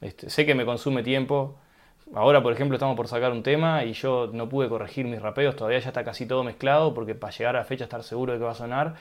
Este, 0.00 0.30
sé 0.30 0.46
que 0.46 0.54
me 0.54 0.64
consume 0.64 1.02
tiempo. 1.02 1.56
Ahora, 2.14 2.42
por 2.42 2.52
ejemplo, 2.52 2.76
estamos 2.76 2.96
por 2.96 3.06
sacar 3.06 3.32
un 3.32 3.42
tema 3.42 3.84
y 3.84 3.92
yo 3.92 4.30
no 4.32 4.48
pude 4.48 4.68
corregir 4.68 5.06
mis 5.06 5.20
rapeos, 5.22 5.54
todavía 5.54 5.78
ya 5.78 5.88
está 5.88 6.04
casi 6.04 6.26
todo 6.26 6.42
mezclado, 6.42 6.94
porque 6.94 7.14
para 7.14 7.32
llegar 7.32 7.54
a 7.56 7.60
la 7.60 7.64
fecha 7.64 7.84
estar 7.84 8.02
seguro 8.02 8.32
de 8.32 8.38
que 8.38 8.44
va 8.44 8.52
a 8.52 8.54
sonar. 8.54 8.94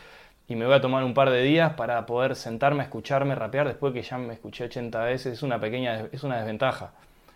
Y 0.50 0.56
me 0.56 0.66
voy 0.66 0.74
a 0.74 0.82
tomar 0.82 1.04
un 1.04 1.14
par 1.14 1.30
de 1.30 1.44
días 1.44 1.74
para 1.76 2.06
poder 2.08 2.36
sentarme 2.36 2.82
a 2.82 2.86
escucharme 2.86 3.36
rapear 3.36 3.68
después 3.68 3.94
que 3.94 4.02
ya 4.02 4.18
me 4.18 4.34
escuché 4.34 4.66
80 4.66 5.04
veces. 5.04 5.34
Es 5.34 5.44
una 5.44 5.60
pequeña 5.60 6.08
es 6.12 6.24
una 6.24 6.38
desventaja 6.38 6.94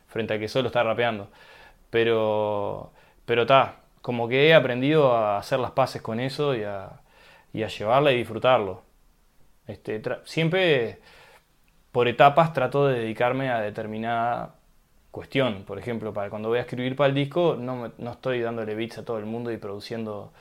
frente 0.08 0.34
a 0.34 0.40
que 0.40 0.48
solo 0.48 0.68
está 0.68 0.84
rapeando. 0.84 1.30
Pero, 1.92 2.92
pero 3.26 3.44
está, 3.44 3.78
como 4.02 4.28
que 4.28 4.48
he 4.50 4.56
aprendido 4.56 5.14
a 5.16 5.38
hacer 5.38 5.60
las 5.60 5.72
paces 5.72 6.02
con 6.02 6.20
eso 6.20 6.56
y 6.56 6.64
a, 6.64 7.02
y 7.54 7.64
a 7.64 7.68
llevarla 7.68 8.12
y 8.12 8.18
disfrutarlo. 8.18 8.82
Este, 9.68 10.02
siempre 10.26 11.00
por 11.92 12.08
etapas 12.08 12.54
trato 12.54 12.88
de 12.88 13.00
dedicarme 13.02 13.50
a 13.52 13.62
determinada 13.62 14.56
cuestión. 15.12 15.66
Por 15.66 15.78
ejemplo, 15.80 16.14
para 16.14 16.32
cuando 16.32 16.50
voy 16.50 16.58
a 16.60 16.62
escribir 16.62 16.96
para 16.96 17.10
el 17.10 17.16
disco, 17.16 17.56
no, 17.60 17.92
no 17.98 18.12
estoy 18.12 18.42
dándole 18.42 18.76
beats 18.76 18.98
a 18.98 19.06
todo 19.06 19.20
el 19.20 19.26
mundo 19.26 19.52
y 19.52 19.58
produciendo 19.58 20.34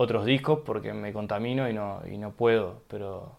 otros 0.00 0.24
discos 0.24 0.60
porque 0.64 0.94
me 0.94 1.12
contamino 1.12 1.68
y 1.68 1.74
no, 1.74 2.00
y 2.10 2.16
no 2.16 2.30
puedo, 2.30 2.84
pero 2.88 3.36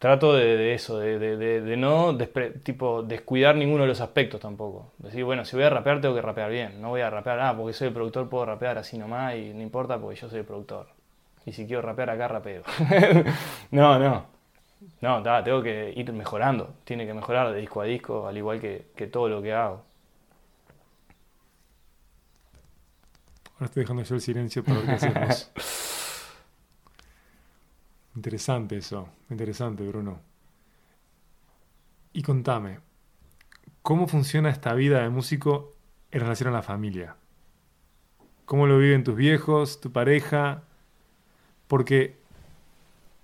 trato 0.00 0.34
de, 0.34 0.74
eso, 0.74 0.98
de, 0.98 1.76
no 1.76 2.18
tipo, 2.64 3.04
descuidar 3.04 3.54
ninguno 3.54 3.82
de 3.84 3.88
los 3.88 4.00
aspectos 4.00 4.40
tampoco. 4.40 4.90
Decir, 4.98 5.22
bueno, 5.22 5.44
si 5.44 5.54
voy 5.54 5.64
a 5.64 5.70
rapear 5.70 6.00
tengo 6.00 6.16
que 6.16 6.22
rapear 6.22 6.50
bien, 6.50 6.82
no 6.82 6.88
voy 6.88 7.02
a 7.02 7.10
rapear, 7.10 7.38
ah, 7.38 7.56
porque 7.56 7.72
soy 7.72 7.86
el 7.86 7.94
productor 7.94 8.28
puedo 8.28 8.44
rapear 8.46 8.78
así 8.78 8.98
nomás 8.98 9.36
y 9.36 9.54
no 9.54 9.62
importa 9.62 9.96
porque 9.96 10.16
yo 10.20 10.28
soy 10.28 10.40
el 10.40 10.44
productor. 10.44 10.88
Y 11.44 11.52
si 11.52 11.64
quiero 11.64 11.82
rapear 11.82 12.10
acá, 12.10 12.26
rapeo. 12.26 12.64
no, 13.70 13.96
no. 14.00 14.26
No, 15.02 15.22
tengo 15.44 15.62
que 15.62 15.92
ir 15.94 16.12
mejorando, 16.12 16.74
tiene 16.82 17.06
que 17.06 17.14
mejorar 17.14 17.52
de 17.52 17.60
disco 17.60 17.80
a 17.80 17.84
disco, 17.84 18.26
al 18.26 18.36
igual 18.36 18.60
que 18.60 19.06
todo 19.06 19.28
lo 19.28 19.40
que 19.40 19.52
hago. 19.52 19.85
Ahora 23.56 23.66
estoy 23.66 23.84
dejando 23.84 24.02
yo 24.02 24.14
el 24.14 24.20
silencio 24.20 24.62
para 24.62 24.80
ver 24.80 24.86
qué 24.86 24.92
hacemos. 24.92 25.50
interesante 28.16 28.76
eso, 28.76 29.08
interesante, 29.30 29.82
Bruno. 29.86 30.20
Y 32.12 32.22
contame, 32.22 32.80
¿cómo 33.80 34.08
funciona 34.08 34.50
esta 34.50 34.74
vida 34.74 35.02
de 35.02 35.08
músico 35.08 35.74
en 36.10 36.20
relación 36.20 36.50
a 36.50 36.52
la 36.52 36.62
familia? 36.62 37.16
¿Cómo 38.44 38.66
lo 38.66 38.78
viven 38.78 39.04
tus 39.04 39.16
viejos, 39.16 39.80
tu 39.80 39.90
pareja? 39.90 40.64
Porque 41.66 42.18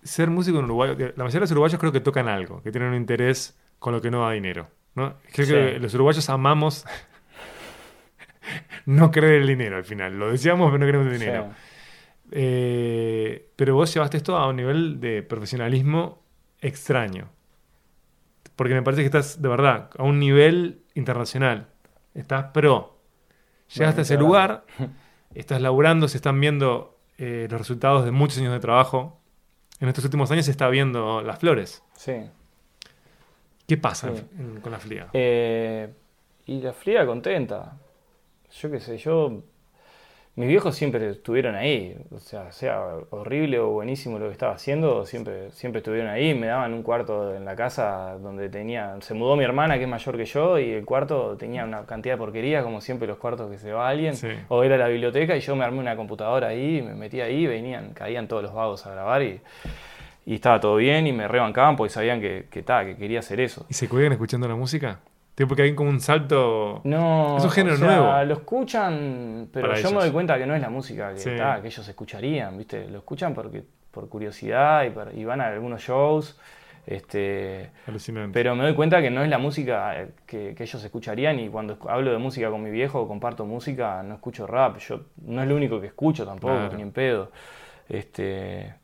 ser 0.02 0.30
músico 0.30 0.60
en 0.60 0.64
Uruguay, 0.64 0.96
la 0.96 1.24
mayoría 1.24 1.32
de 1.32 1.40
los 1.40 1.50
uruguayos 1.50 1.78
creo 1.78 1.92
que 1.92 2.00
tocan 2.00 2.28
algo, 2.28 2.62
que 2.62 2.72
tienen 2.72 2.88
un 2.90 2.96
interés 2.96 3.54
con 3.78 3.92
lo 3.92 4.00
que 4.00 4.10
no 4.10 4.22
da 4.22 4.32
dinero. 4.32 4.68
¿no? 4.94 5.14
Creo 5.30 5.46
que 5.46 5.78
los 5.78 5.92
uruguayos 5.92 6.30
amamos 6.30 6.86
no 8.86 9.10
creer 9.10 9.42
el 9.42 9.46
dinero 9.46 9.76
al 9.76 9.84
final. 9.84 10.18
Lo 10.18 10.30
decíamos, 10.30 10.70
pero 10.70 10.78
no 10.78 10.86
queremos 10.86 11.06
el 11.12 11.18
dinero. 11.18 11.50
Eh, 12.30 13.50
pero 13.56 13.74
vos 13.74 13.92
llevaste 13.92 14.16
esto 14.16 14.36
a 14.36 14.48
un 14.48 14.56
nivel 14.56 15.00
de 15.00 15.22
profesionalismo 15.22 16.22
extraño. 16.60 17.28
Porque 18.56 18.74
me 18.74 18.82
parece 18.82 19.02
que 19.02 19.06
estás, 19.06 19.40
de 19.40 19.48
verdad, 19.48 19.90
a 19.96 20.02
un 20.02 20.18
nivel 20.18 20.82
internacional. 20.94 21.68
Estás 22.14 22.46
pro. 22.52 22.98
Llegaste 23.74 24.00
a 24.00 24.02
ese 24.02 24.16
lugar, 24.18 24.64
estás 25.34 25.60
laburando, 25.62 26.06
se 26.08 26.18
están 26.18 26.38
viendo 26.40 26.98
eh, 27.16 27.48
los 27.50 27.58
resultados 27.58 28.04
de 28.04 28.10
muchos 28.10 28.38
años 28.38 28.52
de 28.52 28.60
trabajo. 28.60 29.20
En 29.80 29.88
estos 29.88 30.04
últimos 30.04 30.30
años 30.30 30.44
se 30.44 30.50
está 30.50 30.68
viendo 30.68 31.22
las 31.22 31.38
flores. 31.38 31.82
Sí. 31.96 32.14
¿Qué 33.66 33.76
pasa 33.78 34.10
con 34.60 34.72
la 34.72 34.78
fría? 34.78 35.08
Eh, 35.14 35.88
y 36.46 36.60
la 36.60 36.72
fría 36.72 37.06
contenta 37.06 37.78
yo 38.60 38.70
qué 38.70 38.80
sé, 38.80 38.98
yo, 38.98 39.42
mis 40.34 40.48
viejos 40.48 40.74
siempre 40.74 41.10
estuvieron 41.10 41.54
ahí, 41.54 41.96
o 42.10 42.18
sea, 42.18 42.52
sea 42.52 42.80
horrible 43.10 43.58
o 43.58 43.68
buenísimo 43.68 44.18
lo 44.18 44.26
que 44.26 44.32
estaba 44.32 44.54
haciendo, 44.54 45.04
siempre, 45.06 45.50
siempre 45.50 45.78
estuvieron 45.78 46.08
ahí, 46.08 46.34
me 46.34 46.46
daban 46.46 46.72
un 46.72 46.82
cuarto 46.82 47.34
en 47.34 47.44
la 47.44 47.56
casa 47.56 48.16
donde 48.18 48.48
tenía, 48.48 48.96
se 49.00 49.14
mudó 49.14 49.36
mi 49.36 49.44
hermana 49.44 49.76
que 49.76 49.84
es 49.84 49.90
mayor 49.90 50.16
que 50.16 50.24
yo 50.24 50.58
y 50.58 50.70
el 50.70 50.84
cuarto 50.84 51.36
tenía 51.36 51.64
una 51.64 51.84
cantidad 51.84 52.14
de 52.14 52.18
porquería, 52.18 52.62
como 52.62 52.80
siempre 52.80 53.08
los 53.08 53.18
cuartos 53.18 53.50
que 53.50 53.58
se 53.58 53.72
va 53.72 53.88
alguien, 53.88 54.14
o 54.48 54.62
era 54.62 54.76
la 54.76 54.88
biblioteca 54.88 55.36
y 55.36 55.40
yo 55.40 55.56
me 55.56 55.64
armé 55.64 55.80
una 55.80 55.96
computadora 55.96 56.48
ahí, 56.48 56.82
me 56.82 56.94
metí 56.94 57.20
ahí, 57.20 57.46
venían, 57.46 57.92
caían 57.92 58.28
todos 58.28 58.42
los 58.42 58.54
vagos 58.54 58.86
a 58.86 58.92
grabar 58.92 59.22
y 59.22 59.40
y 60.24 60.34
estaba 60.34 60.60
todo 60.60 60.76
bien 60.76 61.06
y 61.06 61.12
me 61.12 61.26
rebancaban 61.26 61.76
porque 61.76 61.92
sabían 61.92 62.20
que, 62.20 62.46
que, 62.50 62.62
que 62.62 62.96
quería 62.96 63.20
hacer 63.20 63.40
eso. 63.40 63.66
¿Y 63.68 63.74
se 63.74 63.88
cuidan 63.88 64.12
escuchando 64.12 64.46
la 64.46 64.54
música? 64.54 65.00
Porque 65.34 65.62
hay 65.62 65.74
como 65.74 65.90
un 65.90 66.00
salto. 66.00 66.80
No. 66.84 67.36
Es 67.38 67.44
un 67.44 67.50
género 67.50 67.78
nuevo. 67.78 68.24
Lo 68.24 68.34
escuchan, 68.34 69.48
pero 69.52 69.74
yo 69.74 69.90
me 69.90 70.00
doy 70.00 70.10
cuenta 70.10 70.38
que 70.38 70.46
no 70.46 70.54
es 70.54 70.60
la 70.60 70.70
música 70.70 71.14
que, 71.14 71.22
que 71.22 71.66
ellos 71.66 71.88
escucharían, 71.88 72.56
¿viste? 72.56 72.88
Lo 72.88 72.98
escuchan 72.98 73.34
porque, 73.34 73.64
por 73.90 74.08
curiosidad 74.08 74.84
y, 75.14 75.24
van 75.24 75.40
a 75.40 75.48
algunos 75.48 75.82
shows. 75.82 76.38
Este, 76.84 77.70
Alucinante. 77.86 78.34
Pero 78.34 78.56
me 78.56 78.64
doy 78.64 78.74
cuenta 78.74 79.00
que 79.00 79.08
no 79.08 79.22
es 79.22 79.30
la 79.30 79.38
música 79.38 80.02
eh, 80.02 80.08
que, 80.26 80.56
ellos 80.58 80.82
escucharían 80.82 81.38
y 81.38 81.48
cuando 81.48 81.78
hablo 81.88 82.10
de 82.10 82.18
música 82.18 82.50
con 82.50 82.60
mi 82.60 82.70
viejo 82.70 83.00
o 83.00 83.06
comparto 83.06 83.46
música, 83.46 84.02
no 84.02 84.14
escucho 84.14 84.48
rap. 84.48 84.78
Yo 84.78 85.02
no 85.24 85.42
es 85.42 85.48
lo 85.48 85.54
único 85.54 85.80
que 85.80 85.86
escucho 85.86 86.26
tampoco, 86.26 86.74
ni 86.76 86.82
en 86.82 86.90
pedo. 86.90 87.30
Este, 87.88 88.74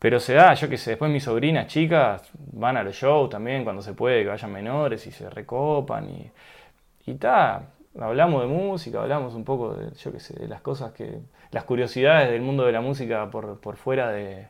pero 0.00 0.18
se 0.20 0.34
da, 0.34 0.54
yo 0.54 0.68
que 0.68 0.78
sé, 0.78 0.92
después 0.92 1.10
mis 1.12 1.24
sobrinas 1.24 1.66
chicas 1.68 2.30
van 2.52 2.76
a 2.76 2.82
los 2.82 2.96
shows 2.96 3.30
también 3.30 3.64
cuando 3.64 3.82
se 3.82 3.92
puede, 3.94 4.22
que 4.22 4.30
vayan 4.30 4.52
menores 4.52 5.06
y 5.06 5.12
se 5.12 5.30
recopan 5.30 6.10
y, 6.10 6.30
y 7.06 7.14
ta, 7.16 7.62
hablamos 8.00 8.42
de 8.42 8.48
música, 8.48 9.02
hablamos 9.02 9.34
un 9.34 9.44
poco 9.44 9.74
de, 9.74 9.92
yo 9.94 10.12
que 10.12 10.20
sé, 10.20 10.34
de 10.38 10.48
las 10.48 10.62
cosas 10.62 10.92
que, 10.92 11.20
las 11.52 11.64
curiosidades 11.64 12.30
del 12.30 12.42
mundo 12.42 12.64
de 12.64 12.72
la 12.72 12.80
música 12.80 13.30
por, 13.30 13.60
por 13.60 13.76
fuera 13.76 14.10
de, 14.10 14.48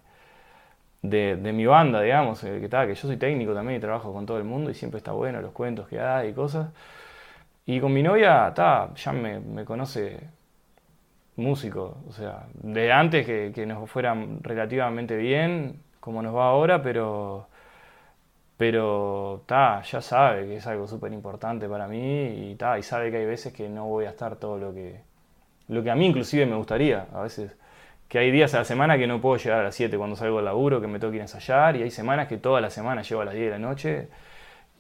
de, 1.03 1.53
mi 1.53 1.67
banda, 1.67 2.01
digamos, 2.03 2.43
eh, 2.45 2.61
que, 2.61 2.69
ta, 2.69 2.87
que 2.87 2.95
yo 2.95 3.09
soy 3.09 3.17
técnico 3.17 3.55
también 3.55 3.79
y 3.79 3.81
trabajo 3.81 4.13
con 4.13 4.27
todo 4.27 4.39
el 4.39 4.45
mundo 4.45 4.71
y 4.71 4.75
siempre 4.75 4.99
está 4.99 5.13
bueno 5.13 5.41
los 5.41 5.53
cuentos 5.53 5.89
que 5.89 6.01
hay 6.01 6.31
y 6.31 6.33
cosas. 6.33 6.71
Y 7.67 7.81
con 7.81 7.93
mi 7.93 8.03
novia, 8.03 8.53
ta, 8.55 8.93
ya 8.95 9.13
me, 9.13 9.41
me 9.41 9.65
conoce 9.65 10.21
músico, 11.41 11.99
o 12.09 12.13
sea, 12.13 12.47
de 12.55 12.93
antes 12.93 13.27
que, 13.27 13.67
nos 13.67 13.91
fuera 13.91 14.17
relativamente 14.43 15.17
bien, 15.17 15.83
como 16.01 16.23
nos 16.23 16.35
va 16.35 16.47
ahora, 16.49 16.83
pero 16.83 17.49
pero 18.57 19.43
ta, 19.47 19.83
ya 19.83 20.03
sabe 20.03 20.47
que 20.47 20.57
es 20.57 20.67
algo 20.67 20.87
súper 20.87 21.13
importante 21.13 21.69
para 21.69 21.89
mí 21.89 22.51
y 22.51 22.55
ta, 22.57 22.79
y 22.79 22.83
sabe 22.83 23.11
que 23.11 23.19
hay 23.19 23.27
veces 23.27 23.53
que 23.55 23.69
no 23.69 23.87
voy 23.87 24.05
a 24.05 24.11
estar 24.11 24.37
todo 24.37 24.59
lo 24.59 24.75
que 24.75 25.01
lo 25.69 25.83
que 25.83 25.91
a 25.91 25.95
mí 25.95 26.07
inclusive 26.07 26.47
me 26.47 26.57
gustaría, 26.57 27.07
a 27.15 27.23
veces 27.23 27.57
que 28.11 28.19
hay 28.19 28.33
días 28.33 28.53
a 28.55 28.59
la 28.59 28.65
semana 28.65 28.99
que 28.99 29.07
no 29.07 29.21
puedo 29.21 29.37
llegar 29.37 29.61
a 29.61 29.63
las 29.63 29.75
7 29.77 29.97
cuando 29.97 30.17
salgo 30.17 30.37
del 30.39 30.47
laburo, 30.47 30.81
que 30.81 30.89
me 30.89 30.99
tengo 30.99 31.13
que 31.13 31.19
ir 31.19 31.23
ensayar, 31.23 31.77
y 31.77 31.85
hay 31.85 31.93
semanas 31.93 32.27
que 32.27 32.39
toda 32.39 32.61
la 32.61 32.69
semana 32.69 33.03
llego 33.03 33.21
a 33.21 33.25
las 33.25 33.35
10 33.35 33.47
de 33.47 33.51
la 33.53 33.59
noche 33.61 34.09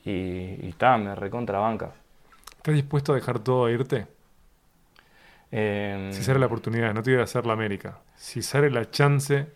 y, 0.04 0.72
ta, 0.72 0.98
me 0.98 1.14
recontra 1.14 1.60
banca. 1.60 1.92
¿Estás 2.56 2.74
dispuesto 2.74 3.12
a 3.12 3.14
dejar 3.14 3.38
todo 3.38 3.66
a 3.66 3.70
irte? 3.70 4.08
Em, 5.52 6.12
si 6.12 6.22
sale 6.22 6.38
la 6.38 6.46
oportunidad, 6.46 6.94
no 6.94 7.02
te 7.02 7.12
iba 7.12 7.20
a 7.20 7.24
hacer 7.24 7.46
la 7.46 7.52
América. 7.54 7.98
Si 8.16 8.42
sale 8.42 8.70
la 8.70 8.90
chance. 8.90 9.46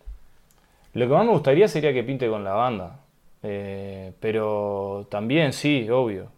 Lo 0.93 1.07
que 1.07 1.13
más 1.13 1.25
me 1.25 1.31
gustaría 1.31 1.67
sería 1.67 1.93
que 1.93 2.03
pinte 2.03 2.27
con 2.29 2.43
la 2.43 2.53
banda. 2.53 2.99
Eh, 3.43 4.13
pero 4.19 5.07
también 5.09 5.53
sí, 5.53 5.89
obvio. 5.89 6.31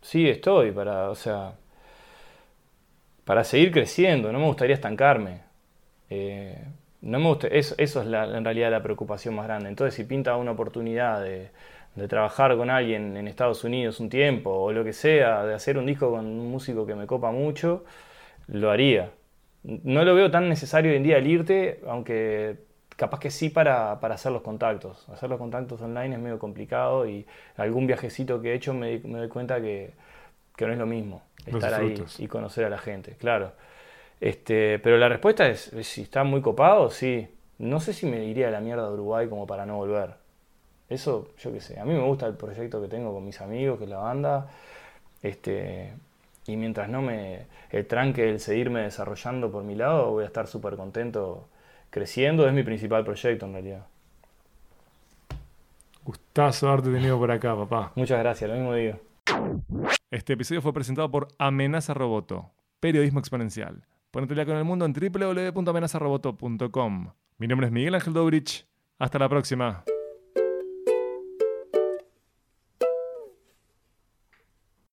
Sí 0.00 0.28
estoy 0.28 0.72
para, 0.72 1.10
o 1.10 1.14
sea, 1.14 1.54
para 3.24 3.44
seguir 3.44 3.72
creciendo. 3.72 4.32
No 4.32 4.38
me 4.38 4.46
gustaría 4.46 4.74
estancarme. 4.74 5.40
Eh, 6.10 6.58
no 7.02 7.18
me 7.18 7.28
gusta, 7.28 7.48
eso, 7.48 7.74
eso 7.78 8.00
es 8.00 8.06
la, 8.08 8.24
en 8.36 8.44
realidad 8.44 8.70
la 8.70 8.82
preocupación 8.82 9.34
más 9.34 9.46
grande. 9.46 9.68
Entonces, 9.68 9.94
si 9.94 10.04
pinta 10.04 10.36
una 10.36 10.52
oportunidad 10.52 11.22
de, 11.22 11.50
de 11.94 12.08
trabajar 12.08 12.56
con 12.56 12.70
alguien 12.70 13.16
en 13.16 13.28
Estados 13.28 13.64
Unidos 13.64 14.00
un 14.00 14.08
tiempo 14.08 14.50
o 14.50 14.72
lo 14.72 14.84
que 14.84 14.92
sea, 14.92 15.44
de 15.44 15.54
hacer 15.54 15.78
un 15.78 15.86
disco 15.86 16.10
con 16.10 16.26
un 16.26 16.50
músico 16.50 16.86
que 16.86 16.94
me 16.94 17.06
copa 17.06 17.30
mucho, 17.32 17.84
lo 18.48 18.70
haría. 18.70 19.10
No 19.62 20.04
lo 20.04 20.14
veo 20.14 20.30
tan 20.30 20.48
necesario 20.48 20.92
hoy 20.92 20.96
en 20.96 21.02
día 21.02 21.18
el 21.18 21.26
irte, 21.26 21.80
aunque 21.86 22.66
capaz 22.96 23.20
que 23.20 23.30
sí 23.30 23.50
para, 23.50 23.92
hacer 23.92 24.32
los 24.32 24.42
contactos. 24.42 25.08
Hacer 25.08 25.28
los 25.28 25.38
contactos 25.38 25.80
online 25.82 26.14
es 26.14 26.20
medio 26.20 26.38
complicado 26.38 27.06
y 27.06 27.26
algún 27.56 27.86
viajecito 27.86 28.40
que 28.40 28.52
he 28.52 28.54
hecho 28.54 28.74
me, 28.74 28.98
doy 28.98 29.28
cuenta 29.28 29.60
que, 29.60 29.92
no 30.58 30.72
es 30.72 30.78
lo 30.78 30.86
mismo 30.86 31.22
estar 31.44 31.74
ahí 31.74 32.02
y 32.18 32.26
conocer 32.26 32.64
a 32.64 32.70
la 32.70 32.78
gente, 32.78 33.16
claro. 33.18 33.52
Este, 34.20 34.78
pero 34.78 34.96
la 34.96 35.08
respuesta 35.08 35.46
es, 35.46 35.72
si 35.82 36.02
está 36.02 36.24
muy 36.24 36.40
copado, 36.40 36.90
sí. 36.90 37.28
No 37.58 37.80
sé 37.80 37.92
si 37.92 38.06
me 38.06 38.24
iría 38.24 38.48
a 38.48 38.50
la 38.50 38.60
mierda 38.60 38.86
de 38.86 38.94
Uruguay 38.94 39.28
como 39.28 39.46
para 39.46 39.66
no 39.66 39.76
volver. 39.76 40.14
Eso, 40.88 41.30
yo 41.38 41.52
qué 41.52 41.60
sé. 41.60 41.78
A 41.80 41.84
mí 41.84 41.92
me 41.92 42.02
gusta 42.02 42.26
el 42.26 42.34
proyecto 42.34 42.80
que 42.80 42.88
tengo 42.88 43.12
con 43.12 43.24
mis 43.24 43.40
amigos, 43.40 43.78
que 43.78 43.84
es 43.84 43.90
la 43.90 43.98
banda. 43.98 44.48
Este, 45.22 45.92
y 46.46 46.56
mientras 46.56 46.88
no 46.88 47.02
me 47.02 47.46
el 47.70 47.86
tranque 47.86 48.30
el 48.30 48.40
seguirme 48.40 48.80
desarrollando 48.82 49.50
por 49.50 49.64
mi 49.64 49.74
lado, 49.74 50.12
voy 50.12 50.22
a 50.24 50.26
estar 50.26 50.46
súper 50.46 50.76
contento 50.76 51.48
creciendo. 51.90 52.46
Es 52.46 52.52
mi 52.52 52.62
principal 52.62 53.04
proyecto 53.04 53.46
en 53.46 53.52
realidad. 53.52 53.86
Gustazo 56.04 56.68
haberte 56.68 56.92
tenido 56.92 57.18
por 57.18 57.32
acá, 57.32 57.56
papá. 57.56 57.90
Muchas 57.96 58.20
gracias, 58.20 58.48
lo 58.48 58.56
mismo 58.56 58.74
digo. 58.74 59.00
Este 60.10 60.34
episodio 60.34 60.62
fue 60.62 60.72
presentado 60.72 61.10
por 61.10 61.26
Amenaza 61.38 61.94
Roboto, 61.94 62.52
periodismo 62.78 63.18
exponencial. 63.18 63.82
Ponete 64.12 64.46
con 64.46 64.56
el 64.56 64.62
mundo 64.64 64.84
en 64.86 64.92
www.amenazaroboto.com. 64.92 67.10
Mi 67.38 67.48
nombre 67.48 67.66
es 67.66 67.72
Miguel 67.72 67.96
Ángel 67.96 68.12
Dobrich. 68.14 68.66
Hasta 68.98 69.18
la 69.18 69.28
próxima. 69.28 69.84